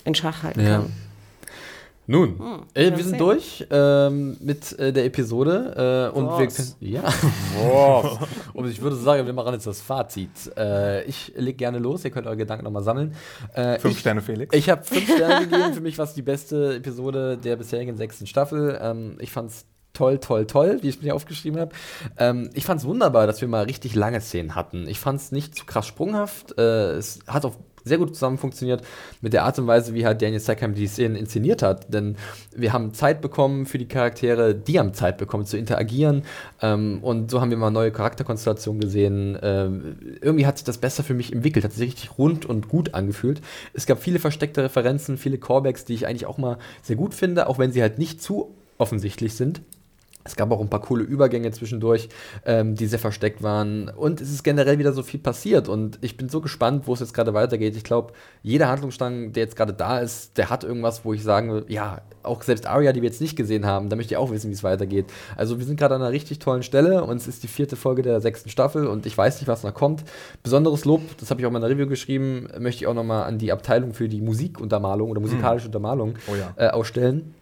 in 0.05 0.15
Schach 0.17 0.43
halten 0.43 0.61
Ja. 0.61 0.79
kann. 0.79 0.93
Nun, 2.07 2.65
äh, 2.75 2.91
mal 2.91 2.97
wir 2.97 3.05
sind 3.05 3.11
sehen. 3.11 3.19
durch 3.19 3.67
ähm, 3.71 4.37
mit 4.41 4.77
äh, 4.79 4.93
der 4.93 5.05
Episode 5.05 6.11
äh, 6.13 6.17
und 6.17 6.27
wir 6.27 6.47
Was? 6.47 6.57
können, 6.57 6.75
ja, 6.81 7.05
und 8.55 8.69
ich 8.69 8.81
würde 8.83 8.97
sagen, 8.97 9.25
wir 9.25 9.33
machen 9.33 9.53
jetzt 9.55 9.67
das 9.69 9.81
Fazit. 9.81 10.31
Äh, 10.57 11.05
ich 11.05 11.33
leg 11.37 11.57
gerne 11.57 11.79
los, 11.79 12.05
ihr 12.05 12.11
könnt 12.11 12.27
eure 12.27 12.37
Gedanken 12.37 12.65
nochmal 12.65 12.83
sammeln. 12.83 13.15
Äh, 13.55 13.79
Fünf 13.79 13.95
ich, 13.95 14.01
Sterne, 14.01 14.21
Felix. 14.21 14.55
Ich 14.55 14.69
habe 14.69 14.83
fünf 14.83 15.05
Sterne 15.15 15.47
gegeben. 15.47 15.75
Für 15.75 15.81
mich 15.81 15.97
war 15.97 16.05
es 16.05 16.15
die 16.15 16.23
beste 16.23 16.77
Episode 16.77 17.37
der 17.39 17.57
bisherigen 17.57 17.97
sechsten 17.97 18.27
Staffel. 18.27 18.79
Ähm, 18.83 19.17
ich 19.21 19.31
fand 19.31 19.51
es 19.51 19.67
toll, 19.93 20.19
toll, 20.19 20.47
toll, 20.47 20.79
wie 20.83 20.89
ich 20.89 20.97
es 20.97 21.03
mir 21.03 21.15
aufgeschrieben 21.15 21.61
habe. 21.61 21.73
Ähm, 22.19 22.51
ich 22.55 22.65
fand 22.65 22.81
es 22.81 22.87
wunderbar, 22.87 23.29
dass 23.29 23.41
wir 23.41 23.49
mal 23.49 23.65
richtig 23.65 23.95
lange 23.95 24.21
Szenen 24.21 24.57
hatten. 24.57 24.89
Ich 24.89 24.99
fand 24.99 25.21
es 25.21 25.31
nicht 25.31 25.55
zu 25.55 25.67
krass 25.67 25.87
sprunghaft. 25.87 26.59
Äh, 26.59 26.93
es 26.93 27.21
hat 27.29 27.45
auch 27.45 27.55
sehr 27.85 27.99
gut 27.99 28.15
zusammen 28.15 28.39
funktioniert 28.39 28.83
mit 29.21 29.33
der 29.33 29.45
Art 29.45 29.59
und 29.59 29.67
Weise, 29.67 29.95
wie 29.95 30.07
halt 30.07 30.23
Daniel 30.23 30.41
Stackham 30.41 30.75
die 30.75 30.87
Szenen 30.87 31.17
inszeniert 31.17 31.63
hat. 31.63 31.93
Denn 31.93 32.17
wir 32.55 32.73
haben 32.73 32.95
Zeit 32.95 33.21
bekommen 33.21 33.67
für 33.67 33.79
die 33.79 33.89
Charaktere, 33.89 34.55
die 34.55 34.79
haben 34.79 34.95
Zeit 34.95 35.19
bekommen 35.19 35.45
zu 35.45 35.57
interagieren. 35.57 36.23
Ähm, 36.61 36.99
und 37.03 37.31
so 37.31 37.41
haben 37.41 37.51
wir 37.51 37.57
mal 37.57 37.71
neue 37.71 37.93
Charakterkonstellationen 37.93 38.81
gesehen. 38.81 39.39
Ähm, 39.43 40.19
irgendwie 40.21 40.47
hat 40.47 40.59
sich 40.59 40.65
das 40.65 40.79
besser 40.79 41.03
für 41.03 41.15
mich 41.15 41.33
entwickelt, 41.33 41.65
hat 41.65 41.73
sich 41.73 41.89
richtig 41.89 42.19
rund 42.19 42.47
und 42.47 42.69
gut 42.69 42.95
angefühlt. 42.95 43.41
Es 43.75 43.87
gab 43.87 44.03
viele 44.03 44.19
versteckte 44.19 44.63
Referenzen, 44.63 45.19
viele 45.19 45.39
Callbacks, 45.39 45.85
die 45.85 45.95
ich 45.95 46.07
eigentlich 46.07 46.27
auch 46.27 46.39
mal 46.39 46.59
sehr 46.83 46.97
gut 46.97 47.15
finde, 47.15 47.47
auch 47.47 47.59
wenn 47.59 47.73
sie 47.73 47.83
halt 47.83 47.99
nicht 47.99 48.23
zu 48.23 48.55
offensichtlich 48.79 49.35
sind. 49.35 49.63
Es 50.25 50.37
gab 50.37 50.51
auch 50.53 50.61
ein 50.61 50.71
paar 50.71 50.81
coole 50.81 51.05
Übergänge 51.05 51.51
zwischendurch, 51.51 52.09
ähm, 52.45 52.75
die 52.75 52.87
sehr 52.87 52.99
versteckt 52.99 53.43
waren. 53.43 53.89
Und 53.89 54.21
es 54.21 54.31
ist 54.31 54.43
generell 54.43 54.79
wieder 54.79 54.93
so 54.93 55.03
viel 55.03 55.21
passiert. 55.21 55.69
Und 55.69 55.99
ich 56.01 56.17
bin 56.17 56.29
so 56.29 56.41
gespannt, 56.41 56.87
wo 56.87 56.95
es 56.95 57.01
jetzt 57.01 57.15
gerade 57.15 57.35
weitergeht. 57.35 57.77
Ich 57.77 57.85
glaube, 57.85 58.13
jeder 58.43 58.69
Handlungsstrang, 58.69 59.33
der 59.33 59.45
jetzt 59.45 59.57
gerade 59.57 59.73
da 59.73 59.99
ist, 59.99 60.39
der 60.39 60.51
hat 60.51 60.65
irgendwas, 60.65 61.05
wo 61.05 61.13
ich 61.13 61.23
sagen 61.23 61.53
will, 61.53 61.65
ja, 61.69 62.01
auch 62.23 62.43
selbst 62.43 62.67
Arya, 62.67 62.93
die 62.93 63.03
wir 63.03 63.09
jetzt 63.09 63.21
nicht 63.21 63.37
gesehen 63.37 63.67
haben, 63.67 63.89
da 63.89 63.97
möchte 63.97 64.15
ich 64.15 64.17
auch 64.17 64.31
wissen, 64.31 64.51
wie 64.51 64.55
es 64.55 64.63
weitergeht. 64.63 65.07
Also 65.37 65.59
wir 65.59 65.67
sind 65.67 65.77
gerade 65.79 65.97
an 65.97 66.03
einer 66.03 66.13
richtig 66.13 66.39
tollen 66.39 66.63
Stelle 66.63 67.03
und 67.05 67.17
es 67.17 67.27
ist 67.27 67.43
die 67.43 67.49
vierte 67.49 67.75
Folge 67.75 68.03
der 68.03 68.21
sechsten 68.21 68.49
Staffel 68.49 68.87
und 68.87 69.07
ich 69.07 69.19
weiß 69.19 69.41
nicht, 69.41 69.49
was 69.49 69.65
noch 69.65 69.75
kommt. 69.75 70.05
Besonderes 70.43 70.85
Lob, 70.85 71.01
das 71.19 71.31
habe 71.31 71.41
ich 71.41 71.47
auch 71.47 71.51
in 71.51 71.55
meiner 71.55 71.69
Review 71.69 71.89
geschrieben, 71.89 72.47
möchte 72.59 72.85
ich 72.85 72.87
auch 72.87 72.95
nochmal 72.95 73.25
an 73.25 73.39
die 73.39 73.51
Abteilung 73.51 73.93
für 73.93 74.09
die 74.09 74.21
Musikuntermalung 74.21 75.11
oder 75.11 75.21
musikalische 75.21 75.67
Untermalung 75.67 76.15
Oh 76.31 76.37
ja. 76.37 76.53
äh, 76.57 76.71
ausstellen. 76.71 77.35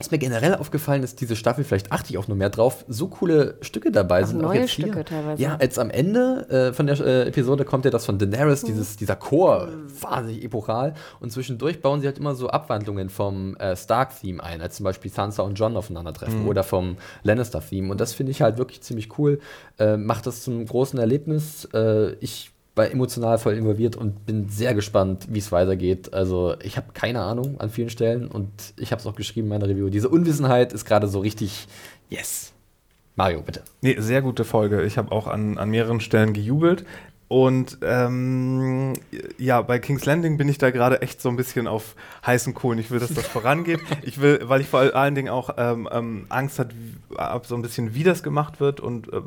Ist 0.00 0.12
mir 0.12 0.18
generell 0.18 0.54
aufgefallen, 0.54 1.02
dass 1.02 1.16
diese 1.16 1.34
Staffel, 1.34 1.64
vielleicht 1.64 1.90
achte 1.90 2.10
ich 2.10 2.18
auch 2.18 2.28
nur 2.28 2.36
mehr 2.36 2.50
drauf, 2.50 2.84
so 2.86 3.08
coole 3.08 3.56
Stücke 3.62 3.90
dabei 3.90 4.22
Auch 4.22 4.28
sind. 4.28 4.40
neue 4.40 4.60
jetzt 4.60 4.70
hier. 4.70 4.86
Stücke 4.86 5.04
teilweise. 5.04 5.42
Ja, 5.42 5.58
jetzt 5.60 5.78
am 5.78 5.90
Ende 5.90 6.48
äh, 6.50 6.72
von 6.72 6.86
der 6.86 7.00
äh, 7.00 7.28
Episode 7.28 7.64
kommt 7.64 7.84
ja 7.84 7.90
das 7.90 8.06
von 8.06 8.18
Daenerys, 8.18 8.62
dieses, 8.62 8.96
dieser 8.96 9.16
Chor, 9.16 9.68
wahnsinnig 10.00 10.44
epochal. 10.44 10.94
Und 11.18 11.32
zwischendurch 11.32 11.80
bauen 11.80 12.00
sie 12.00 12.06
halt 12.06 12.18
immer 12.18 12.34
so 12.36 12.48
Abwandlungen 12.48 13.10
vom 13.10 13.56
äh, 13.56 13.76
Stark-Theme 13.76 14.42
ein, 14.42 14.60
als 14.62 14.76
zum 14.76 14.84
Beispiel 14.84 15.10
Sansa 15.10 15.42
und 15.42 15.58
Jon 15.58 15.76
aufeinandertreffen 15.76 16.46
oder 16.46 16.62
vom 16.62 16.96
Lannister-Theme. 17.24 17.90
Und 17.90 18.00
das 18.00 18.12
finde 18.12 18.30
ich 18.30 18.40
halt 18.40 18.56
wirklich 18.58 18.82
ziemlich 18.82 19.18
cool. 19.18 19.40
Äh, 19.78 19.96
macht 19.96 20.26
das 20.26 20.42
zum 20.42 20.64
großen 20.64 20.98
Erlebnis. 20.98 21.68
Äh, 21.74 22.12
ich 22.20 22.52
war 22.78 22.90
emotional 22.90 23.36
voll 23.36 23.54
involviert 23.54 23.96
und 23.96 24.24
bin 24.24 24.48
sehr 24.48 24.72
gespannt, 24.72 25.26
wie 25.28 25.38
es 25.38 25.52
weitergeht. 25.52 26.14
Also 26.14 26.54
ich 26.62 26.78
habe 26.78 26.92
keine 26.94 27.20
Ahnung 27.20 27.60
an 27.60 27.68
vielen 27.68 27.90
Stellen 27.90 28.28
und 28.28 28.48
ich 28.76 28.92
habe 28.92 29.00
es 29.00 29.06
auch 29.06 29.14
geschrieben 29.14 29.48
in 29.48 29.50
meiner 29.50 29.68
Review. 29.68 29.90
Diese 29.90 30.08
Unwissenheit 30.08 30.72
ist 30.72 30.86
gerade 30.86 31.08
so 31.08 31.18
richtig, 31.18 31.68
yes. 32.08 32.54
Mario, 33.16 33.42
bitte. 33.42 33.62
Nee, 33.82 33.96
sehr 33.98 34.22
gute 34.22 34.44
Folge. 34.44 34.84
Ich 34.84 34.96
habe 34.96 35.12
auch 35.12 35.26
an, 35.26 35.58
an 35.58 35.68
mehreren 35.68 36.00
Stellen 36.00 36.32
gejubelt. 36.32 36.86
Und 37.28 37.78
ähm, 37.82 38.94
ja, 39.36 39.60
bei 39.60 39.78
King's 39.78 40.06
Landing 40.06 40.38
bin 40.38 40.48
ich 40.48 40.56
da 40.56 40.70
gerade 40.70 41.02
echt 41.02 41.20
so 41.20 41.28
ein 41.28 41.36
bisschen 41.36 41.66
auf 41.66 41.94
heißen 42.26 42.54
Kohlen. 42.54 42.78
Ich 42.78 42.90
will, 42.90 43.00
dass 43.00 43.12
das 43.12 43.26
vorangeht. 43.28 43.80
Ich 44.02 44.20
will, 44.20 44.40
weil 44.44 44.62
ich 44.62 44.68
vor 44.68 44.80
allen 44.80 45.14
Dingen 45.14 45.28
auch 45.28 45.50
ähm, 45.58 45.86
ähm, 45.92 46.24
Angst 46.30 46.58
hat, 46.58 46.70
ab 47.16 47.44
so 47.44 47.54
ein 47.54 47.60
bisschen, 47.60 47.94
wie 47.94 48.02
das 48.02 48.22
gemacht 48.22 48.60
wird 48.60 48.80
und 48.80 49.12
äh, 49.12 49.20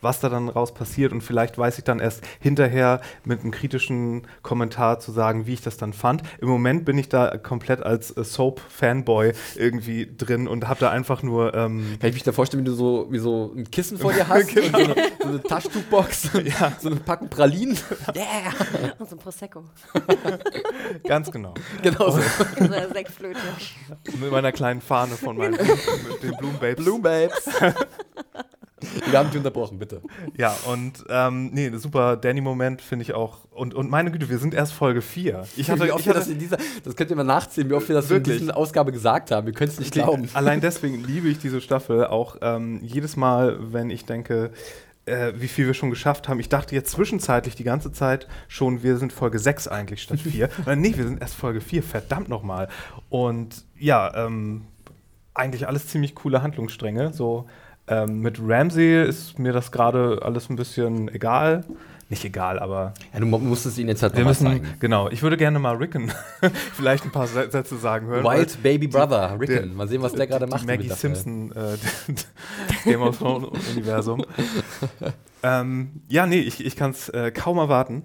was 0.00 0.20
da 0.20 0.28
dann 0.28 0.48
raus 0.48 0.72
passiert. 0.72 1.12
Und 1.12 1.22
vielleicht 1.22 1.58
weiß 1.58 1.78
ich 1.78 1.84
dann 1.84 1.98
erst 1.98 2.22
hinterher 2.38 3.00
mit 3.24 3.40
einem 3.40 3.50
kritischen 3.50 4.22
Kommentar 4.42 5.00
zu 5.00 5.10
sagen, 5.10 5.48
wie 5.48 5.54
ich 5.54 5.62
das 5.62 5.76
dann 5.76 5.92
fand. 5.92 6.22
Im 6.40 6.48
Moment 6.48 6.84
bin 6.84 6.96
ich 6.96 7.08
da 7.08 7.38
komplett 7.38 7.82
als 7.82 8.16
äh, 8.16 8.22
Soap-Fanboy 8.22 9.32
irgendwie 9.56 10.08
drin 10.16 10.46
und 10.46 10.68
habe 10.68 10.78
da 10.78 10.90
einfach 10.90 11.24
nur 11.24 11.54
ähm, 11.54 11.96
Kann 11.98 12.10
ich 12.10 12.14
mich 12.14 12.22
da 12.22 12.30
vorstellen, 12.30 12.62
wie 12.62 12.68
du 12.68 12.74
so, 12.74 13.08
wie 13.10 13.18
so 13.18 13.52
ein 13.56 13.68
Kissen 13.68 13.98
vor 13.98 14.12
dir 14.12 14.28
hast 14.28 14.56
und 14.56 14.70
so 14.70 14.76
eine, 14.76 14.94
so 15.20 15.28
eine 15.28 15.42
Taschentuchbox, 15.42 16.30
so 16.80 16.88
eine 16.88 16.96
Pralinen. 17.28 17.47
Yeah. 18.14 18.52
Und 18.98 19.08
so 19.08 19.16
ein 19.16 19.18
Prosecco. 19.18 19.64
ganz 21.04 21.30
genau. 21.30 21.54
Genau 21.82 22.10
so. 22.10 22.18
In 22.56 22.68
so 22.68 22.74
einer 22.74 22.88
Sektflöte. 22.88 23.40
Mit 24.18 24.30
meiner 24.30 24.52
kleinen 24.52 24.80
Fahne 24.80 25.14
von 25.14 25.36
meinen 25.36 25.52
mit 25.52 26.22
den 26.22 26.36
Blumenbabes. 26.36 26.84
Bloom 26.84 27.02
Babes. 27.02 27.48
Wir 29.10 29.18
haben 29.18 29.28
dich 29.28 29.38
unterbrochen, 29.38 29.78
bitte. 29.78 30.02
Ja, 30.36 30.56
und 30.70 31.04
ähm, 31.08 31.50
nee, 31.52 31.66
ein 31.66 31.78
super 31.78 32.16
Danny-Moment 32.16 32.80
finde 32.80 33.02
ich 33.02 33.14
auch. 33.14 33.38
Und, 33.50 33.74
und 33.74 33.90
meine 33.90 34.10
Güte, 34.10 34.28
wir 34.28 34.38
sind 34.38 34.54
erst 34.54 34.72
Folge 34.72 35.02
4. 35.02 35.46
Ich 35.56 35.70
hatte, 35.70 35.84
wie 35.84 35.90
oft 35.90 36.00
ich 36.00 36.06
wir 36.06 36.14
hatte 36.14 36.20
das 36.20 36.28
in 36.28 36.38
dieser, 36.38 36.58
das 36.84 36.94
könnt 36.94 37.10
ihr 37.10 37.16
mal 37.16 37.24
nachzählen, 37.24 37.68
wie 37.68 37.74
oft 37.74 37.88
wir 37.88 37.96
das 37.96 38.08
Wirklich? 38.08 38.36
in 38.36 38.42
dieser 38.42 38.56
Ausgabe 38.56 38.92
gesagt 38.92 39.30
haben. 39.30 39.46
Wir 39.46 39.54
können 39.54 39.70
es 39.70 39.78
nicht 39.78 39.94
die, 39.94 40.00
glauben. 40.00 40.28
allein 40.34 40.60
deswegen 40.60 41.02
liebe 41.02 41.28
ich 41.28 41.38
diese 41.38 41.60
Staffel 41.60 42.06
auch 42.06 42.36
ähm, 42.40 42.80
jedes 42.82 43.16
Mal, 43.16 43.58
wenn 43.72 43.90
ich 43.90 44.04
denke, 44.04 44.52
äh, 45.08 45.32
wie 45.40 45.48
viel 45.48 45.66
wir 45.66 45.74
schon 45.74 45.90
geschafft 45.90 46.28
haben. 46.28 46.40
Ich 46.40 46.48
dachte 46.48 46.74
jetzt 46.74 46.92
zwischenzeitlich 46.92 47.54
die 47.54 47.64
ganze 47.64 47.92
Zeit 47.92 48.28
schon, 48.46 48.82
wir 48.82 48.96
sind 48.98 49.12
Folge 49.12 49.38
6 49.38 49.68
eigentlich 49.68 50.02
statt 50.02 50.20
4. 50.20 50.48
Oder 50.62 50.76
nee, 50.76 50.96
wir 50.96 51.04
sind 51.04 51.20
erst 51.20 51.34
Folge 51.34 51.60
4, 51.60 51.82
verdammt 51.82 52.28
nochmal. 52.28 52.68
Und 53.08 53.64
ja, 53.76 54.12
ähm, 54.14 54.66
eigentlich 55.34 55.66
alles 55.66 55.86
ziemlich 55.86 56.14
coole 56.14 56.42
Handlungsstränge. 56.42 57.12
So 57.12 57.46
ähm, 57.86 58.20
mit 58.20 58.38
Ramsey 58.40 59.04
ist 59.04 59.38
mir 59.38 59.52
das 59.52 59.72
gerade 59.72 60.20
alles 60.22 60.50
ein 60.50 60.56
bisschen 60.56 61.08
egal. 61.08 61.64
Nicht 62.10 62.24
egal, 62.24 62.58
aber. 62.58 62.94
Ja, 63.12 63.20
du 63.20 63.26
mu- 63.26 63.38
musstest 63.38 63.76
ihn 63.78 63.88
jetzt 63.88 64.02
halt 64.02 64.16
Wir 64.16 64.24
müssen, 64.24 64.46
zeigen. 64.46 64.66
genau, 64.80 65.08
ich 65.10 65.22
würde 65.22 65.36
gerne 65.36 65.58
mal 65.58 65.76
Rickon 65.76 66.10
vielleicht 66.74 67.04
ein 67.04 67.10
paar 67.12 67.26
Sä- 67.26 67.50
Sätze 67.50 67.76
sagen 67.76 68.06
hören. 68.06 68.24
Wild 68.24 68.62
Baby 68.62 68.86
Brother, 68.88 69.36
der- 69.36 69.40
Rickon. 69.40 69.74
Mal 69.74 69.88
sehen, 69.88 70.00
was 70.02 70.12
der 70.14 70.26
gerade 70.26 70.46
macht. 70.46 70.62
Die 70.62 70.66
Maggie. 70.66 70.88
Simpson 70.88 71.52
äh, 71.52 71.76
Game 72.84 73.02
of 73.02 73.18
Thrones 73.18 73.48
Universum. 73.74 74.24
ähm, 75.42 75.90
ja, 76.08 76.26
nee, 76.26 76.40
ich, 76.40 76.64
ich 76.64 76.76
kann 76.76 76.92
es 76.92 77.08
äh, 77.10 77.30
kaum 77.30 77.58
erwarten. 77.58 78.02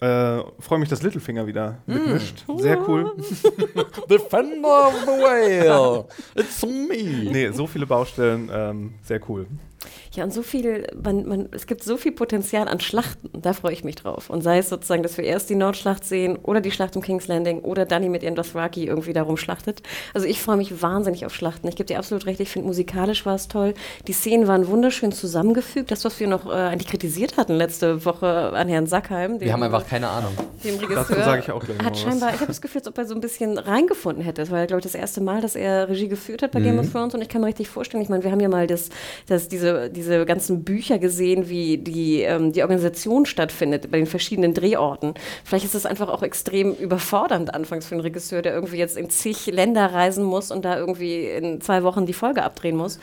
Äh, 0.00 0.40
Freue 0.60 0.78
mich, 0.78 0.88
dass 0.88 1.02
Littlefinger 1.02 1.46
wieder 1.46 1.78
Hm. 1.86 1.94
mitmischt. 1.94 2.44
Sehr 2.58 2.88
cool. 2.88 3.12
Defender 4.08 4.86
of 4.88 4.94
the 5.02 5.10
Whale. 5.22 6.04
It's 6.34 6.64
me. 6.64 7.30
Nee, 7.30 7.50
so 7.52 7.66
viele 7.66 7.86
Baustellen, 7.86 8.50
ähm, 8.52 8.94
sehr 9.02 9.20
cool. 9.28 9.46
Ja, 10.12 10.24
und 10.24 10.32
so 10.32 10.42
viel, 10.42 10.86
man, 11.00 11.26
man, 11.26 11.48
es 11.52 11.68
gibt 11.68 11.84
so 11.84 11.96
viel 11.96 12.10
Potenzial 12.10 12.66
an 12.66 12.80
Schlachten, 12.80 13.30
da 13.32 13.52
freue 13.52 13.72
ich 13.72 13.84
mich 13.84 13.94
drauf. 13.94 14.28
Und 14.28 14.42
sei 14.42 14.58
es 14.58 14.68
sozusagen, 14.68 15.04
dass 15.04 15.16
wir 15.16 15.24
erst 15.24 15.50
die 15.50 15.54
Nordschlacht 15.54 16.04
sehen 16.04 16.36
oder 16.42 16.60
die 16.60 16.72
Schlacht 16.72 16.96
um 16.96 17.02
King's 17.02 17.28
Landing 17.28 17.60
oder 17.60 17.86
Dani 17.86 18.08
mit 18.08 18.24
ihren 18.24 18.34
Dothraki 18.34 18.86
irgendwie 18.86 19.12
darum 19.12 19.36
schlachtet. 19.36 19.82
Also 20.12 20.26
ich 20.26 20.42
freue 20.42 20.56
mich 20.56 20.82
wahnsinnig 20.82 21.26
auf 21.26 21.34
Schlachten. 21.34 21.68
Ich 21.68 21.76
gebe 21.76 21.86
dir 21.86 21.98
absolut 21.98 22.26
recht, 22.26 22.40
ich 22.40 22.48
finde 22.48 22.66
musikalisch 22.66 23.24
war 23.24 23.36
es 23.36 23.46
toll. 23.46 23.74
Die 24.08 24.12
Szenen 24.12 24.48
waren 24.48 24.66
wunderschön 24.66 25.12
zusammengefügt. 25.12 25.92
Das, 25.92 26.04
was 26.04 26.18
wir 26.18 26.26
noch 26.26 26.46
äh, 26.46 26.54
eigentlich 26.54 26.88
kritisiert 26.88 27.36
hatten 27.36 27.54
letzte 27.54 28.04
Woche 28.04 28.52
an 28.52 28.68
Herrn 28.68 28.86
Sackheim, 28.86 29.38
dem, 29.38 29.46
Wir 29.46 29.52
haben 29.52 29.62
einfach 29.62 29.86
keine 29.86 30.08
Ahnung. 30.08 30.32
dem 30.64 30.74
Dazu 30.74 30.86
Regisseur, 30.86 31.24
sage 31.24 31.42
ich 31.42 31.52
auch 31.52 31.64
gleich 31.64 31.78
hat 31.78 31.92
was. 31.92 32.00
scheinbar, 32.00 32.30
ich 32.30 32.40
habe 32.40 32.46
das 32.46 32.60
Gefühl, 32.60 32.80
als 32.80 32.88
ob 32.88 32.98
er 32.98 33.06
so 33.06 33.14
ein 33.14 33.20
bisschen 33.20 33.58
reingefunden 33.58 34.24
hätte. 34.24 34.42
Das 34.42 34.50
war 34.50 34.66
glaube 34.66 34.80
ich, 34.80 34.84
das 34.84 34.96
erste 34.96 35.20
Mal, 35.20 35.40
dass 35.40 35.54
er 35.54 35.88
Regie 35.88 36.08
geführt 36.08 36.42
hat 36.42 36.50
bei 36.50 36.60
Game 36.60 36.78
of 36.80 36.90
Thrones 36.90 37.14
und 37.14 37.22
ich 37.22 37.28
kann 37.28 37.40
mir 37.42 37.46
richtig 37.46 37.68
vorstellen, 37.68 38.02
ich 38.02 38.08
meine, 38.08 38.24
wir 38.24 38.32
haben 38.32 38.40
ja 38.40 38.48
mal 38.48 38.66
das, 38.66 38.88
das, 39.28 39.46
diese, 39.48 39.88
diese 40.00 40.24
ganzen 40.26 40.64
Bücher 40.64 40.98
gesehen, 40.98 41.48
wie 41.48 41.78
die, 41.78 42.22
ähm, 42.22 42.52
die 42.52 42.62
Organisation 42.62 43.26
stattfindet 43.26 43.90
bei 43.90 43.98
den 43.98 44.06
verschiedenen 44.06 44.54
Drehorten. 44.54 45.14
Vielleicht 45.44 45.64
ist 45.64 45.74
das 45.74 45.86
einfach 45.86 46.08
auch 46.08 46.22
extrem 46.22 46.72
überfordernd 46.74 47.54
anfangs 47.54 47.86
für 47.86 47.94
einen 47.94 48.02
Regisseur, 48.02 48.42
der 48.42 48.54
irgendwie 48.54 48.76
jetzt 48.76 48.96
in 48.96 49.10
zig 49.10 49.46
Länder 49.46 49.86
reisen 49.86 50.24
muss 50.24 50.50
und 50.50 50.64
da 50.64 50.78
irgendwie 50.78 51.26
in 51.26 51.60
zwei 51.60 51.82
Wochen 51.82 52.06
die 52.06 52.12
Folge 52.12 52.42
abdrehen 52.42 52.76
muss. 52.76 52.98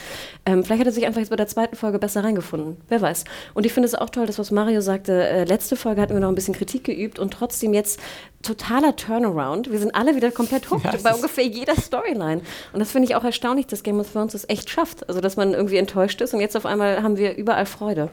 Ähm, 0.45 0.63
vielleicht 0.63 0.81
hat 0.81 0.87
er 0.87 0.93
sich 0.93 1.05
einfach 1.05 1.19
jetzt 1.19 1.29
bei 1.29 1.35
der 1.35 1.47
zweiten 1.47 1.75
Folge 1.75 1.99
besser 1.99 2.23
reingefunden. 2.23 2.77
Wer 2.87 3.01
weiß. 3.01 3.23
Und 3.53 3.65
ich 3.65 3.73
finde 3.73 3.87
es 3.87 3.95
auch 3.95 4.09
toll, 4.09 4.25
das, 4.25 4.39
was 4.39 4.51
Mario 4.51 4.81
sagte, 4.81 5.27
äh, 5.27 5.43
letzte 5.43 5.75
Folge 5.75 6.01
hatten 6.01 6.13
wir 6.13 6.19
noch 6.19 6.29
ein 6.29 6.35
bisschen 6.35 6.55
Kritik 6.55 6.83
geübt 6.83 7.19
und 7.19 7.31
trotzdem 7.31 7.73
jetzt 7.73 7.99
totaler 8.41 8.95
Turnaround. 8.95 9.71
Wir 9.71 9.79
sind 9.79 9.95
alle 9.95 10.15
wieder 10.15 10.31
komplett 10.31 10.69
hooked 10.69 10.85
Ja, 10.85 10.93
es 10.93 11.03
bei 11.03 11.13
ungefähr 11.13 11.45
jeder 11.45 11.75
Storyline. 11.75 12.41
Und 12.73 12.79
das 12.79 12.91
finde 12.91 13.07
ich 13.07 13.15
auch 13.15 13.23
erstaunlich, 13.23 13.67
dass 13.67 13.83
Game 13.83 13.99
of 13.99 14.11
Thrones 14.11 14.33
das 14.33 14.47
echt 14.49 14.69
schafft. 14.69 15.07
Also, 15.07 15.21
dass 15.21 15.35
man 15.37 15.53
irgendwie 15.53 15.77
enttäuscht 15.77 16.21
ist 16.21 16.33
und 16.33 16.39
jetzt 16.39 16.55
auf 16.55 16.65
einmal 16.65 17.03
haben 17.03 17.17
wir 17.17 17.35
überall 17.35 17.65
Freude. 17.65 18.09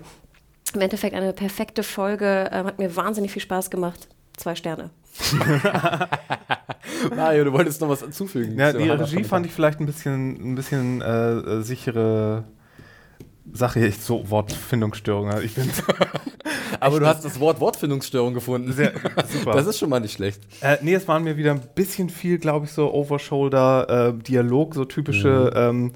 Im 0.74 0.80
Endeffekt 0.80 1.14
eine 1.14 1.32
perfekte 1.32 1.82
Folge, 1.82 2.50
ähm, 2.52 2.66
hat 2.66 2.78
mir 2.78 2.94
wahnsinnig 2.96 3.32
viel 3.32 3.42
Spaß 3.42 3.70
gemacht. 3.70 4.08
Zwei 4.36 4.56
Sterne. 4.56 4.90
Mario, 7.14 7.44
du 7.44 7.52
wolltest 7.52 7.80
noch 7.80 7.88
was 7.88 8.10
zufügen. 8.10 8.58
Ja, 8.58 8.72
die 8.72 8.88
Regie 8.88 9.22
fand 9.22 9.46
ich 9.46 9.52
vielleicht 9.52 9.78
ein 9.78 9.86
bisschen, 9.86 10.52
ein 10.52 10.54
bisschen 10.56 11.00
äh, 11.02 11.32
äh, 11.34 11.62
sichere 11.62 12.44
Sache. 13.52 13.86
Ich 13.86 13.98
so 13.98 14.28
Wortfindungsstörung. 14.30 15.28
also 15.30 15.42
Ich 15.42 15.54
bin 15.54 15.70
Aber 16.80 17.00
du 17.00 17.06
hast 17.06 17.24
das 17.24 17.40
Wort 17.40 17.60
Wortfindungsstörung 17.60 18.34
gefunden. 18.34 18.72
sehr 18.72 18.92
super. 19.32 19.52
Das 19.52 19.66
ist 19.66 19.78
schon 19.78 19.90
mal 19.90 20.00
nicht 20.00 20.14
schlecht. 20.14 20.40
Äh, 20.60 20.78
nee, 20.82 20.94
es 20.94 21.06
waren 21.08 21.24
mir 21.24 21.36
wieder 21.36 21.52
ein 21.52 21.62
bisschen 21.74 22.10
viel, 22.10 22.38
glaube 22.38 22.66
ich, 22.66 22.72
so 22.72 22.92
Overshoulder-Dialog, 22.92 24.74
so 24.74 24.84
typische 24.84 25.52
ähm, 25.54 25.92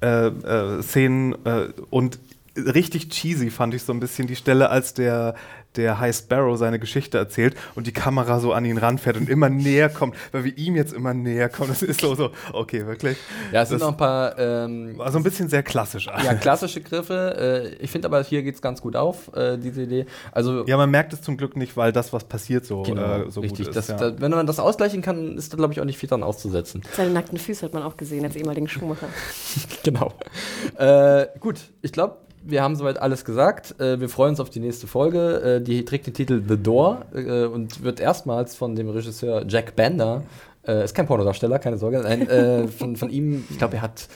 äh, 0.00 0.26
äh, 0.26 0.82
Szenen 0.82 1.34
äh, 1.44 1.68
und 1.90 2.18
richtig 2.56 3.08
cheesy 3.10 3.50
fand 3.50 3.74
ich 3.74 3.82
so 3.82 3.92
ein 3.92 4.00
bisschen 4.00 4.26
die 4.26 4.36
Stelle, 4.36 4.70
als 4.70 4.94
der, 4.94 5.34
der 5.76 6.00
High 6.00 6.14
Sparrow 6.16 6.56
seine 6.58 6.78
Geschichte 6.78 7.18
erzählt 7.18 7.54
und 7.74 7.86
die 7.86 7.92
Kamera 7.92 8.40
so 8.40 8.52
an 8.52 8.64
ihn 8.64 8.78
ranfährt 8.78 9.16
und 9.16 9.28
immer 9.28 9.48
näher 9.48 9.88
kommt, 9.88 10.16
weil 10.32 10.44
wir 10.44 10.56
ihm 10.58 10.74
jetzt 10.76 10.92
immer 10.92 11.14
näher 11.14 11.48
kommen. 11.48 11.68
Das 11.68 11.82
ist 11.82 12.00
so, 12.00 12.14
so 12.14 12.30
okay, 12.52 12.86
wirklich. 12.86 13.16
Ja, 13.52 13.62
es 13.62 13.68
sind 13.68 13.80
Das- 13.80 13.86
noch 13.86 13.94
ein 13.94 13.98
paar 13.98 14.38
ähm, 14.38 14.96
Also 15.00 15.18
ein 15.18 15.22
bisschen 15.24 15.48
sehr 15.48 15.62
klassisch. 15.62 16.06
ja, 16.06 16.34
klassische 16.34 16.80
Griffe. 16.80 17.74
Äh, 17.78 17.82
ich 17.84 17.90
finde 17.90 18.08
aber, 18.08 18.22
hier 18.24 18.42
geht 18.42 18.54
es 18.56 18.62
ganz 18.62 18.80
gut 18.80 18.96
auf, 18.96 19.32
äh, 19.36 19.56
diese 19.58 19.82
Idee. 19.82 20.06
Also, 20.32 20.66
Ja, 20.66 20.76
man 20.76 20.90
merkt 20.90 21.12
es 21.12 21.22
zum 21.22 21.36
Glück 21.36 21.56
nicht, 21.56 21.76
weil 21.76 21.92
das, 21.92 22.12
was 22.12 22.24
passiert, 22.24 22.64
so, 22.66 22.82
genau, 22.82 23.22
äh, 23.26 23.30
so 23.30 23.40
richtig. 23.40 23.66
gut 23.66 23.68
ist. 23.68 23.76
das, 23.76 23.88
ja. 23.88 24.10
da, 24.10 24.20
wenn 24.20 24.30
man 24.32 24.46
das 24.46 24.58
ausgleichen 24.58 25.02
kann, 25.02 25.36
ist 25.36 25.52
da, 25.52 25.56
glaube 25.56 25.72
ich, 25.74 25.80
auch 25.80 25.84
nicht 25.84 25.98
viel 25.98 26.08
dran 26.08 26.22
auszusetzen. 26.22 26.82
Seine 26.96 27.10
nackten 27.10 27.38
Füße 27.38 27.64
hat 27.64 27.74
man 27.74 27.82
auch 27.82 27.96
gesehen 27.96 28.24
als 28.24 28.34
ehemaligen 28.36 28.68
Schuhmacher. 28.68 29.06
Genau. 29.84 30.12
Äh, 30.76 31.26
gut, 31.40 31.60
ich 31.82 31.92
glaube, 31.92 32.16
wir 32.50 32.62
haben 32.62 32.76
soweit 32.76 33.00
alles 33.00 33.24
gesagt. 33.24 33.80
Äh, 33.80 34.00
wir 34.00 34.08
freuen 34.08 34.30
uns 34.30 34.40
auf 34.40 34.50
die 34.50 34.60
nächste 34.60 34.86
Folge. 34.86 35.58
Äh, 35.58 35.60
die 35.60 35.84
trägt 35.84 36.06
den 36.06 36.14
Titel 36.14 36.42
The 36.48 36.56
Door 36.56 37.06
äh, 37.14 37.44
und 37.44 37.82
wird 37.82 38.00
erstmals 38.00 38.54
von 38.56 38.74
dem 38.74 38.88
Regisseur 38.90 39.44
Jack 39.46 39.76
Bender, 39.76 40.22
äh, 40.66 40.84
ist 40.84 40.94
kein 40.94 41.06
Pornodarsteller, 41.06 41.58
keine 41.58 41.78
Sorge, 41.78 42.00
nein, 42.00 42.28
äh, 42.28 42.66
von, 42.68 42.96
von 42.96 43.10
ihm, 43.10 43.44
ich 43.50 43.58
glaube, 43.58 43.76
er 43.76 43.82
hat 43.82 44.08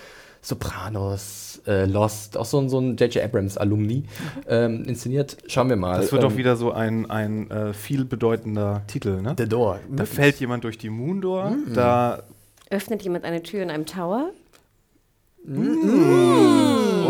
Sopranos, 0.45 1.61
äh, 1.69 1.85
Lost, 1.87 2.37
auch 2.37 2.45
so, 2.45 2.59
ein- 2.59 2.69
so 2.69 2.79
ein 2.81 2.97
J.J. 2.97 3.23
Abrams-Alumni 3.23 4.05
ähm, 4.49 4.83
inszeniert. 4.85 5.37
Schauen 5.47 5.69
wir 5.69 5.77
mal. 5.77 6.01
das 6.01 6.11
wird 6.11 6.23
Ähm, 6.25 6.29
doch 6.31 6.37
wieder 6.37 6.57
so 6.57 6.73
ein, 6.73 7.09
ein 7.09 7.49
äh, 7.51 7.73
vielbedeutender 7.73 8.83
Titel, 8.89 9.23
ne? 9.23 9.35
The 9.39 9.49
Door. 9.49 9.79
Da 9.91 10.05
fällt 10.05 10.41
jemand 10.41 10.65
durch 10.65 10.79
die 10.79 10.91
Moondor, 10.91 11.51
Mhm. 11.51 11.75
da 11.75 12.23
Öffnet 12.71 13.03
jemand 13.03 13.25
eine 13.25 13.43
Tür 13.43 13.63
in 13.63 13.71
einem 13.71 13.87
Tower? 13.87 14.31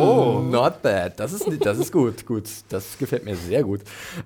Oh, 0.02 0.40
not 0.40 0.82
bad. 0.82 1.18
Das 1.18 1.32
ist, 1.32 1.46
das 1.64 1.78
ist 1.78 1.92
gut, 1.92 2.26
gut. 2.26 2.48
Das 2.68 2.98
gefällt 2.98 3.24
mir 3.24 3.36
sehr 3.36 3.62
gut. 3.62 3.80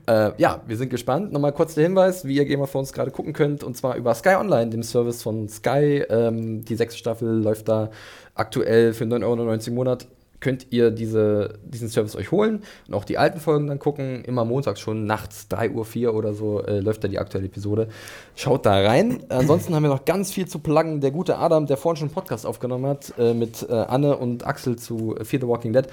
Äh, 0.07 0.31
ja, 0.39 0.63
wir 0.67 0.77
sind 0.77 0.91
gespannt. 0.91 1.33
Nochmal 1.33 1.53
kurz 1.53 1.75
der 1.75 1.85
Hinweis, 1.85 2.25
wie 2.25 2.37
ihr 2.37 2.45
Game 2.45 2.61
of 2.61 2.73
Thrones 2.73 2.93
gerade 2.93 3.11
gucken 3.11 3.33
könnt, 3.33 3.63
und 3.63 3.77
zwar 3.77 3.97
über 3.97 4.15
Sky 4.15 4.37
Online, 4.37 4.71
dem 4.71 4.83
Service 4.83 5.23
von 5.23 5.49
Sky. 5.49 6.05
Ähm, 6.09 6.65
die 6.65 6.77
sechste 6.77 6.99
Staffel 6.99 7.29
läuft 7.29 7.69
da 7.69 7.91
aktuell 8.35 8.93
für 8.93 9.05
9,99 9.05 9.25
Euro 9.25 9.55
im 9.67 9.75
Monat. 9.75 10.07
Könnt 10.41 10.67
ihr 10.71 10.91
diese, 10.91 11.59
diesen 11.65 11.89
Service 11.89 12.17
euch 12.17 12.31
holen 12.31 12.63
und 12.89 12.95
auch 12.95 13.05
die 13.05 13.19
alten 13.19 13.41
Folgen 13.41 13.67
dann 13.67 13.79
gucken. 13.79 14.25
Immer 14.25 14.45
montags 14.45 14.81
schon 14.81 15.07
nachts, 15.07 15.47
3.04 15.51 16.07
Uhr 16.07 16.15
oder 16.15 16.35
so, 16.35 16.63
äh, 16.63 16.81
läuft 16.81 17.05
da 17.05 17.09
die 17.09 17.19
aktuelle 17.19 17.47
Episode. 17.47 17.89
Schaut 18.35 18.67
da 18.67 18.75
rein. 18.75 19.25
Ansonsten 19.29 19.75
haben 19.75 19.83
wir 19.83 19.91
noch 19.91 20.05
ganz 20.05 20.33
viel 20.33 20.47
zu 20.47 20.59
pluggen. 20.59 21.01
Der 21.01 21.11
gute 21.11 21.39
Adam, 21.39 21.67
der 21.67 21.77
vorhin 21.77 21.97
schon 21.97 22.09
einen 22.09 22.15
Podcast 22.15 22.47
aufgenommen 22.47 22.87
hat, 22.87 23.15
äh, 23.19 23.35
mit 23.35 23.67
äh, 23.69 23.73
Anne 23.73 24.17
und 24.17 24.47
Axel 24.47 24.77
zu 24.77 25.17
Fear 25.23 25.41
the 25.41 25.49
Walking 25.49 25.73
Dead, 25.73 25.87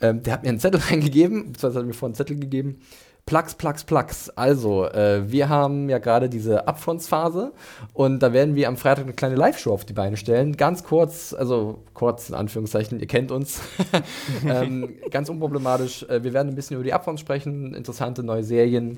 ähm, 0.00 0.22
der 0.22 0.34
hat 0.34 0.42
mir 0.42 0.50
einen 0.50 0.60
Zettel 0.60 0.80
reingegeben, 0.90 1.52
beziehungsweise 1.52 1.78
hat 1.80 1.86
mir 1.86 1.94
vorhin 1.94 2.12
einen 2.12 2.16
Zettel 2.16 2.38
gegeben. 2.38 2.80
Plugs, 3.28 3.54
Plugs, 3.56 3.84
Plugs. 3.84 4.30
Also, 4.30 4.86
äh, 4.86 5.30
wir 5.30 5.50
haben 5.50 5.90
ja 5.90 5.98
gerade 5.98 6.30
diese 6.30 6.66
Upfronts-Phase 6.66 7.52
und 7.92 8.20
da 8.20 8.32
werden 8.32 8.54
wir 8.54 8.68
am 8.68 8.78
Freitag 8.78 9.04
eine 9.04 9.12
kleine 9.12 9.34
Live-Show 9.34 9.70
auf 9.70 9.84
die 9.84 9.92
Beine 9.92 10.16
stellen. 10.16 10.56
Ganz 10.56 10.82
kurz, 10.82 11.34
also 11.34 11.80
kurz 11.92 12.30
in 12.30 12.34
Anführungszeichen, 12.34 12.98
ihr 12.98 13.06
kennt 13.06 13.30
uns. 13.30 13.60
ähm, 14.48 14.94
ganz 15.10 15.28
unproblematisch. 15.28 16.04
Äh, 16.04 16.24
wir 16.24 16.32
werden 16.32 16.48
ein 16.48 16.54
bisschen 16.54 16.76
über 16.76 16.84
die 16.84 16.94
Upfronts 16.94 17.20
sprechen, 17.20 17.74
interessante 17.74 18.22
neue 18.22 18.44
Serien, 18.44 18.96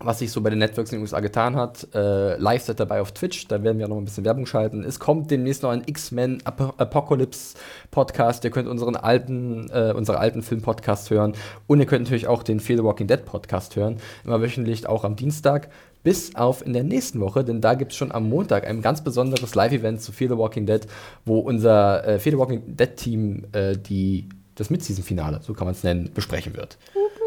was 0.00 0.18
sich 0.18 0.32
so 0.32 0.40
bei 0.40 0.50
den 0.50 0.58
Networks 0.58 0.90
in 0.90 0.98
den 0.98 1.02
USA 1.02 1.20
getan 1.20 1.54
hat. 1.54 1.86
Äh, 1.94 2.36
Live-Set 2.36 2.80
dabei 2.80 3.00
auf 3.00 3.12
Twitch, 3.12 3.46
da 3.46 3.62
werden 3.62 3.78
wir 3.78 3.86
noch 3.86 3.96
ein 3.96 4.04
bisschen 4.04 4.24
Werbung 4.24 4.44
schalten. 4.44 4.82
Es 4.82 4.98
kommt 4.98 5.30
demnächst 5.30 5.62
noch 5.62 5.70
ein 5.70 5.82
X-Men 5.86 6.40
Ap 6.44 6.74
Apocalypse 6.78 7.56
Podcast. 7.92 8.44
Ihr 8.44 8.50
könnt 8.50 8.68
unseren 8.68 8.96
alten, 8.96 9.70
äh, 9.70 9.92
unsere 9.96 10.18
alten 10.18 10.42
Film-Podcast 10.42 11.10
hören. 11.10 11.34
Und 11.68 11.78
ihr 11.78 11.86
könnt 11.86 12.04
natürlich 12.04 12.26
auch 12.26 12.42
den 12.42 12.58
Fear 12.58 12.78
the 12.78 12.84
Walking 12.84 13.06
Dead 13.06 13.24
Podcast 13.24 13.76
hören. 13.76 13.98
Immer 14.24 14.40
wöchentlich, 14.40 14.88
auch 14.88 15.04
am 15.04 15.14
Dienstag. 15.14 15.68
Bis 16.02 16.34
auf 16.34 16.66
in 16.66 16.74
der 16.74 16.84
nächsten 16.84 17.20
Woche, 17.20 17.44
denn 17.44 17.62
da 17.62 17.74
gibt 17.74 17.92
es 17.92 17.96
schon 17.96 18.12
am 18.12 18.28
Montag 18.28 18.66
ein 18.66 18.82
ganz 18.82 19.02
besonderes 19.02 19.54
Live-Event 19.54 20.02
zu 20.02 20.12
Fear 20.12 20.30
the 20.32 20.36
Walking 20.36 20.66
Dead, 20.66 20.86
wo 21.24 21.38
unser 21.38 22.06
äh, 22.06 22.18
Fear 22.18 22.32
the 22.32 22.38
Walking 22.38 22.76
Dead-Team 22.76 23.44
äh, 23.52 23.78
die, 23.78 24.28
das 24.56 24.70
Mid-Season-Finale, 24.70 25.40
so 25.42 25.52
kann 25.54 25.66
man 25.66 25.74
es 25.74 25.82
nennen, 25.82 26.10
besprechen 26.14 26.56
wird. 26.56 26.78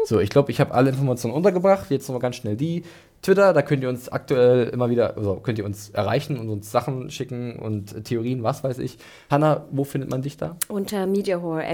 So, 0.06 0.20
ich 0.20 0.30
glaube, 0.30 0.50
ich 0.50 0.60
habe 0.60 0.72
alle 0.72 0.90
Informationen 0.90 1.34
untergebracht. 1.34 1.90
Jetzt 1.90 2.08
nochmal 2.08 2.20
ganz 2.22 2.36
schnell 2.36 2.56
die. 2.56 2.84
Twitter, 3.20 3.52
da 3.52 3.62
könnt 3.62 3.82
ihr 3.82 3.88
uns 3.88 4.08
aktuell 4.08 4.68
immer 4.68 4.90
wieder, 4.90 5.16
also 5.16 5.34
könnt 5.42 5.58
ihr 5.58 5.64
uns 5.64 5.90
erreichen 5.90 6.38
und 6.38 6.48
uns 6.50 6.70
Sachen 6.70 7.10
schicken 7.10 7.56
und 7.56 8.04
Theorien, 8.04 8.44
was 8.44 8.62
weiß 8.62 8.78
ich. 8.78 8.96
Hanna, 9.28 9.64
wo 9.72 9.82
findet 9.82 10.08
man 10.08 10.22
dich 10.22 10.36
da? 10.36 10.56
Unter 10.68 11.04
Mediahore, 11.06 11.64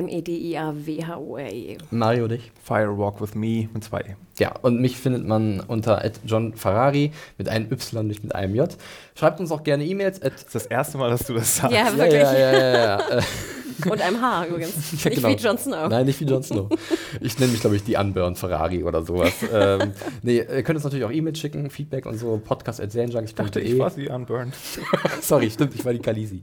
M-E-D-I-A-W-H-O-R-E. 0.64 1.78
Mario 1.90 2.28
dich? 2.28 2.50
Firewalk 2.62 3.20
with 3.20 3.34
Me 3.34 3.68
mit 3.72 3.84
zwei 3.84 4.00
E. 4.00 4.14
Ja, 4.38 4.54
und 4.62 4.80
mich 4.80 4.96
findet 4.96 5.26
man 5.26 5.60
unter 5.60 6.02
John 6.24 6.54
Ferrari 6.54 7.12
mit 7.38 7.48
einem 7.48 7.70
Y, 7.70 8.06
nicht 8.06 8.24
mit 8.24 8.34
einem 8.34 8.54
J. 8.54 8.74
Schreibt 9.14 9.38
uns 9.40 9.52
auch 9.52 9.62
gerne 9.62 9.84
E-Mails. 9.84 10.20
Das 10.20 10.32
ist 10.34 10.54
das 10.54 10.66
erste 10.66 10.98
Mal, 10.98 11.10
dass 11.10 11.26
du 11.26 11.34
das 11.34 11.56
sagst. 11.56 11.72
Ja, 11.76 11.88
Ja, 11.88 11.96
wirklich. 11.96 12.22
ja, 12.22 12.32
ja, 12.32 12.52
ja, 12.52 12.72
ja. 12.72 13.00
Äh, 13.18 13.22
Und 13.90 14.00
einem 14.00 14.20
Haar 14.20 14.46
übrigens. 14.46 14.72
Ja, 15.04 15.10
Nicht 15.10 15.22
genau. 15.22 15.28
wie 15.28 15.42
Jon 15.42 15.58
Snow. 15.58 15.88
Nein, 15.88 16.06
nicht 16.06 16.20
wie 16.20 16.24
Jon 16.24 16.42
Snow. 16.42 16.68
Ich 17.20 17.38
nenne 17.38 17.52
mich, 17.52 17.60
glaube 17.60 17.76
ich, 17.76 17.84
die 17.84 17.96
Unburn 17.96 18.36
Ferrari 18.36 18.82
oder 18.84 19.02
sowas. 19.02 19.32
ähm, 19.52 19.92
nee, 20.22 20.38
ihr 20.38 20.62
könnt 20.62 20.76
uns 20.76 20.84
natürlich 20.84 21.04
auch 21.04 21.10
E-Mails 21.10 21.38
schicken, 21.38 21.68
Feedback 21.70 22.06
und 22.06 22.18
so, 22.18 22.40
podcast.serienjunkies.de. 22.44 23.24
Ich 23.24 23.34
dachte, 23.34 23.60
ich 23.60 23.78
war 23.78 23.90
sie 23.90 24.08
unburned. 24.08 24.54
Sorry, 25.20 25.50
stimmt, 25.50 25.74
ich 25.74 25.84
war 25.84 25.92
die 25.92 25.98
Kalisi. 25.98 26.42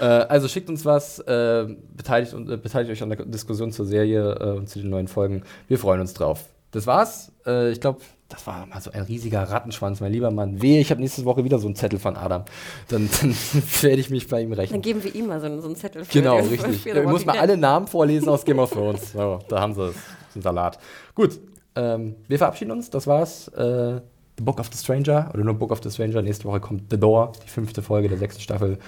Äh, 0.00 0.04
also 0.04 0.48
schickt 0.48 0.68
uns 0.68 0.84
was, 0.84 1.18
äh, 1.20 1.66
beteiligt, 1.96 2.34
und, 2.34 2.50
äh, 2.50 2.56
beteiligt 2.56 2.92
euch 2.92 3.02
an 3.02 3.10
der 3.10 3.24
Diskussion 3.24 3.72
zur 3.72 3.86
Serie 3.86 4.32
äh, 4.34 4.56
und 4.58 4.68
zu 4.68 4.78
den 4.80 4.90
neuen 4.90 5.08
Folgen. 5.08 5.42
Wir 5.68 5.78
freuen 5.78 6.00
uns 6.00 6.14
drauf. 6.14 6.44
das 6.70 6.86
war's. 6.86 7.32
Äh, 7.46 7.72
ich 7.72 7.80
glaube, 7.80 8.00
das 8.32 8.46
war 8.46 8.66
mal 8.66 8.80
so 8.80 8.90
ein 8.90 9.02
riesiger 9.02 9.42
Rattenschwanz, 9.42 10.00
mein 10.00 10.12
lieber 10.12 10.30
Mann. 10.30 10.60
Wehe, 10.62 10.80
ich 10.80 10.90
habe 10.90 11.00
nächste 11.00 11.24
Woche 11.24 11.44
wieder 11.44 11.58
so 11.58 11.66
einen 11.66 11.76
Zettel 11.76 11.98
von 11.98 12.16
Adam. 12.16 12.44
Dann, 12.88 13.08
dann 13.20 13.34
werde 13.82 14.00
ich 14.00 14.10
mich 14.10 14.26
bei 14.28 14.40
ihm 14.42 14.52
rechnen. 14.52 14.80
Dann 14.80 14.82
geben 14.82 15.04
wir 15.04 15.14
ihm 15.14 15.26
mal 15.26 15.40
so, 15.40 15.46
einen- 15.46 15.60
so 15.60 15.66
einen 15.66 15.76
Zettel. 15.76 16.04
Für 16.04 16.12
Genau, 16.12 16.38
richtig. 16.38 16.86
ich 16.86 17.02
muss 17.04 17.24
mal 17.26 17.38
alle 17.38 17.56
Namen 17.56 17.86
vorlesen 17.86 18.28
aus 18.28 18.44
Game 18.44 18.58
of 18.58 18.70
Thrones. 18.70 19.12
So, 19.12 19.38
da 19.48 19.60
haben 19.60 19.74
sie 19.74 19.88
es. 19.88 19.96
Den 20.34 20.42
Salat. 20.42 20.78
Gut, 21.14 21.38
ähm, 21.76 22.14
wir 22.28 22.38
verabschieden 22.38 22.70
uns. 22.70 22.88
Das 22.90 23.06
war's. 23.06 23.48
Äh, 23.48 24.00
the 24.38 24.42
Book 24.44 24.58
of 24.58 24.68
the 24.72 24.78
Stranger 24.78 25.30
oder 25.34 25.44
nur 25.44 25.54
Book 25.54 25.70
of 25.72 25.80
the 25.82 25.90
Stranger. 25.90 26.22
Nächste 26.22 26.44
Woche 26.46 26.60
kommt 26.60 26.84
The 26.90 26.98
Door, 26.98 27.32
die 27.44 27.50
fünfte 27.50 27.82
Folge 27.82 28.08
der 28.08 28.16
sechsten 28.18 28.40
Staffel. 28.40 28.78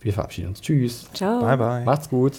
Wir 0.00 0.12
verabschieden 0.12 0.48
uns. 0.50 0.60
Tschüss. 0.60 1.06
Ciao. 1.12 1.40
Bye, 1.40 1.56
bye. 1.58 1.84
Macht's 1.84 2.08
gut. 2.08 2.38